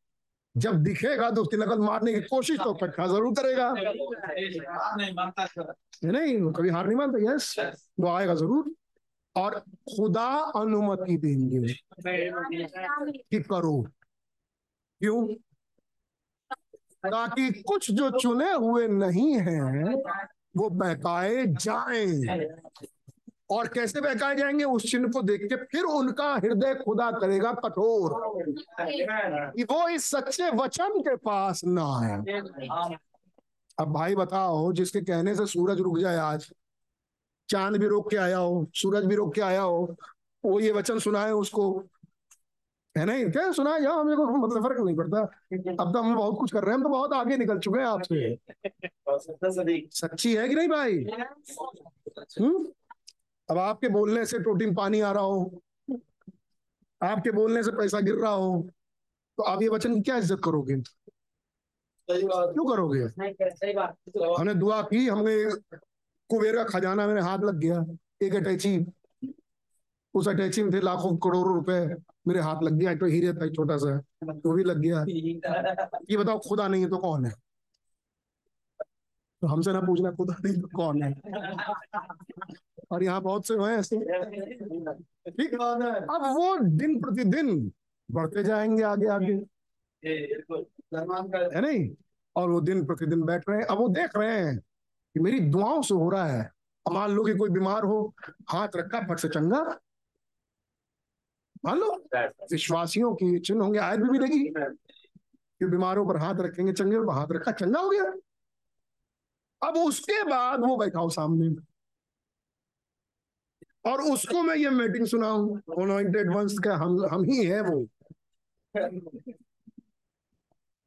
जब 0.56 0.82
दिखेगा 0.82 1.30
तो 1.30 1.42
उसकी 1.42 1.56
नकल 1.56 1.78
मारने 1.78 2.12
की 2.12 2.20
कोशिश 2.20 2.58
तो 2.60 2.72
पक्का 2.74 3.06
ज़रूर 3.06 3.32
करेगा। 3.34 3.72
नहीं 6.04 6.36
वो 6.40 6.50
कभी 6.52 6.70
हार 6.70 6.86
नहीं 6.86 6.96
मानता। 6.96 7.32
यस 7.32 7.54
वो 8.00 8.08
आएगा 8.08 8.34
ज़रूर। 8.34 8.74
और 9.36 9.58
खुदा 9.96 10.26
अनुमति 10.56 11.16
देंगे 11.16 11.74
कि 13.22 13.40
करो। 13.42 13.80
क्यों? 15.00 15.26
ताकि 17.04 17.50
कुछ 17.62 17.90
जो 17.90 18.10
चुने 18.10 18.50
हुए 18.52 18.86
नहीं 18.88 19.34
हैं, 19.38 19.94
वो 20.56 20.68
बहकाए 20.70 21.46
जाएँ। 21.46 22.48
और 23.50 23.68
कैसे 23.68 24.00
बहकाए 24.00 24.34
जाएँगे? 24.36 24.64
उस 24.64 24.90
चिन्ह 24.90 25.08
को 25.08 25.22
देख 25.22 25.42
के 25.42 25.56
फिर 25.56 25.84
उनका 25.84 26.34
हृदय 26.34 26.74
खुदा 26.74 27.10
करेगा 27.10 27.52
कठोर। 27.52 28.12
कि 29.56 29.62
वो 29.62 29.88
इस 29.88 30.10
सच्चे 30.10 30.50
वचन 30.50 31.00
के 31.00 31.16
पास 31.16 31.64
ना 31.64 31.86
है 31.98 32.18
अब 33.78 33.92
भाई 33.92 34.14
बताओ 34.14 34.72
जिसके 34.72 35.00
कहने 35.00 35.34
से 35.34 35.46
सूरज 35.46 35.80
रुक 35.80 35.98
जाए 35.98 36.16
आज 36.16 36.50
चाँद 37.48 37.76
भी 37.76 37.86
रोक 37.86 38.10
के 38.10 38.16
आया 38.16 38.38
हो 38.38 38.66
सूरज 38.74 39.04
भी 39.04 39.14
रोक 39.14 39.34
के 39.34 39.40
आया 39.40 39.62
हो 39.62 39.96
वो 40.44 40.60
ये 40.60 40.72
वचन 40.72 40.98
सुनाए 40.98 41.30
उसको। 41.30 41.84
है 42.98 43.04
नहीं? 43.04 43.30
क्या 43.30 43.52
सुना 43.52 43.78
जाओ 43.78 44.00
हमें 44.00 44.16
को 44.16 44.26
मतलब 44.26 44.62
फ़र्क 44.62 44.80
नहीं 44.80 44.96
पड़ता। 44.96 45.20
अब 45.84 45.92
तो 45.92 46.02
हम 46.02 46.14
बहुत 46.14 46.36
कुछ 46.38 46.52
कर 46.52 46.62
रहे 46.62 46.70
हैं 46.70 46.76
हम 46.76 46.82
तो 46.82 46.88
बहुत 46.88 47.12
आगे 47.12 47.36
निकल 47.36 47.58
चुके 47.58 47.80
हैं 47.80 47.86
आपसे। 47.86 48.38
सच्ची 49.94 50.34
है 50.36 50.48
कि 50.48 50.54
नहीं 50.54 50.68
भाई? 50.68 51.06
हम्म? 52.40 52.66
अब 53.50 53.58
आपके 53.58 53.88
बोलने 53.88 54.24
से 54.26 54.38
टोटी 54.38 54.66
में 54.66 54.74
पानी 54.74 55.00
आ 55.00 55.10
रहा 55.12 55.22
हो। 55.22 55.60
आपके 57.00 57.30
बोलने 57.30 57.62
से 57.62 57.70
पैसा 57.72 58.00
गिर 58.00 58.14
रहा 58.14 58.32
हो। 58.32 58.68
तो 59.38 59.42
आप 59.42 59.62
ये 59.62 59.68
वचन 59.68 59.94
की 59.94 60.00
क्या 60.00 60.16
इज़्ज़त 60.16 60.40
करोगे? 60.44 60.76
क्यों 62.08 62.64
करोगे? 62.68 63.02
हमने 64.36 64.54
दुआ 64.54 64.80
की 64.82 65.06
हमने 65.08 65.34
कुबेर 66.30 66.56
का 66.56 66.64
खजाना 66.64 67.06
मेरे 67.06 67.20
हाथ 67.20 67.38
लग 67.38 67.58
गया। 67.58 67.84
एक 68.22 68.34
अटैची 68.36 68.72
उस 70.14 70.28
अटैची 70.28 70.62
में 70.62 70.72
थे 70.72 70.80
लाखों 70.80 71.16
करोड़ों 71.16 71.54
रुपए। 71.54 71.80
मेरे 72.28 72.40
हाथ 72.40 72.62
लग 72.62 72.72
गया 72.72 72.94
तो 72.94 73.06
हीरे 73.06 73.32
था 73.34 73.48
छोटा 73.48 73.76
सा 73.76 73.96
वो 74.24 74.52
भी 74.52 74.64
लग 74.64 74.78
गया। 74.78 75.04
ये 76.10 76.16
बताओ 76.16 76.38
खुदा 76.48 76.68
नहीं 76.68 76.82
है 76.82 76.88
तो 76.90 76.98
कौन 76.98 77.24
है? 77.24 77.32
तो 79.42 79.46
हमसे 79.46 79.72
ना 79.72 79.80
पूछना 79.80 80.10
खुदा 80.12 80.34
नहीं 80.44 80.60
तो 80.60 80.68
कौन 80.76 81.02
है? 81.02 81.10
और 82.90 83.02
यहाँ 83.02 83.22
बहुत 83.22 83.46
से 83.46 83.54
हैं 83.54 83.78
ऐसे। 83.78 83.96
ठीक 85.30 85.54
अब 85.54 86.22
वो 86.22 86.58
दिन 86.58 87.00
प्रतिदिन 87.00 87.72
बढ़ते 88.10 88.44
जाएँगे 88.44 88.82
आगे 88.82 89.06
आगे। 89.06 89.32
है 91.56 91.60
नहीं? 91.60 91.94
और 92.36 92.50
वो 92.50 92.60
दिन 92.60 92.86
प्रतिदिन 92.86 93.22
बैठ 93.22 93.44
रहे 93.48 93.58
हैं। 93.58 93.66
अब 93.66 93.78
वो 93.78 93.88
देख 93.88 94.10
रहे 94.16 94.38
हैं 94.38 94.58
कि 95.14 95.20
मेरी 95.20 95.40
दुआओं 95.40 95.82
से 95.82 95.94
हो 95.94 96.10
रहा 96.10 96.26
है। 96.26 96.52
मान 96.92 97.10
लो 97.10 97.24
कि 97.24 97.34
कोई 97.34 97.50
बीमार 97.50 97.84
हो, 97.84 98.14
हाथ 98.48 98.68
रखा 98.76 99.00
फट 99.00 99.18
से 99.18 99.28
चंगा। 99.28 99.80
मान 101.64 101.78
लो, 101.78 102.04
विश्वासियों 102.52 103.14
की 103.14 103.38
चिन्ह 103.38 103.64
होंगे, 103.64 103.78
आयत 103.78 104.00
भी 104.00 104.18
मिलेगी। 104.18 104.54
कि 105.60 105.66
बीमारों 105.66 106.06
पर 106.06 106.16
हाथ 106.16 106.34
रखेंगे 106.34 106.72
चंगे 106.72 106.98
पर 106.98 107.12
हाथ 107.12 107.26
रखा 107.30 107.52
चंगा 107.52 107.80
हो 107.80 107.90
गया। 107.90 108.12
अब 109.68 109.76
उसके 109.76 110.22
बाद 110.22 110.60
वो 110.60 110.76
बैठा 110.76 111.00
हो 111.00 111.08
सामने। 111.08 111.69
और 113.84 114.00
उसको 114.02 114.42
मैं 114.42 114.56
ये 114.56 114.70
मीटिंग 114.70 115.06
सुनाऊं। 115.06 115.56
वंस 116.34 116.58
का 116.58 116.74
हम 116.76 117.06
हम 117.06 117.24
ही 117.24 117.44
है 117.44 117.60
वो। 117.62 117.86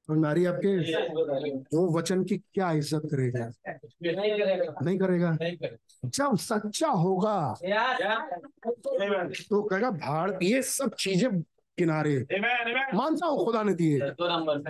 नारी 0.09 0.45
आपके 0.45 0.93
वो 1.77 1.97
वचन 1.97 2.23
की 2.23 2.37
क्या 2.37 2.71
इज़्ज़त 2.71 3.01
करेगा? 3.05 3.51
नहीं 4.83 4.97
करेगा? 4.99 5.37
जब 6.05 6.37
सच्चा 6.37 6.87
होगा। 6.87 7.55
तो 9.49 9.61
कहेगा, 9.63 9.91
भाड़, 9.91 10.43
ये 10.43 10.61
सब 10.61 10.95
चीज़ें 10.95 11.41
किनारे। 11.77 12.27
मानता 12.93 13.27
हूँ 13.27 13.45
खुदा 13.45 13.63
ने 13.63 13.73
दिए। 13.73 13.99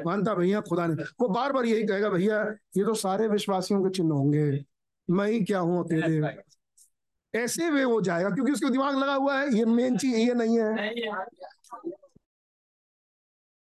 मानता 0.06 0.34
भैया, 0.34 0.62
खुदा 0.62 0.88
ने। 0.88 1.04
वो 1.22 1.28
बार 1.28 1.54
बार 1.54 1.66
यही 1.66 1.84
कहेगा, 1.84 2.10
भैया, 2.10 2.44
ये 2.78 2.86
तो 2.86 2.94
सारे 2.94 3.28
विश्वासियों 3.28 3.84
के 3.84 3.90
चिन्ह 3.90 4.14
होंगे। 4.14 4.66
मैं 5.10 5.28
ही 5.28 5.44
क्या 5.44 5.60
हूँ 5.60 5.84
अकेले? 5.84 6.53
ऐसे 7.36 7.70
वे 7.70 7.84
हो 7.84 8.02
जाएगा, 8.02 8.30
क्योंकि 8.30 8.52
उसके 8.52 8.70
दिमाग 8.70 8.98
लगा 8.98 9.14
हुआ 9.14 9.40
है, 9.40 9.56
ये 9.58 9.66
मेन 9.66 9.98
चीज़, 9.98 10.16
ये 10.16 10.34
नहीं 10.34 10.60
है। 10.60 10.94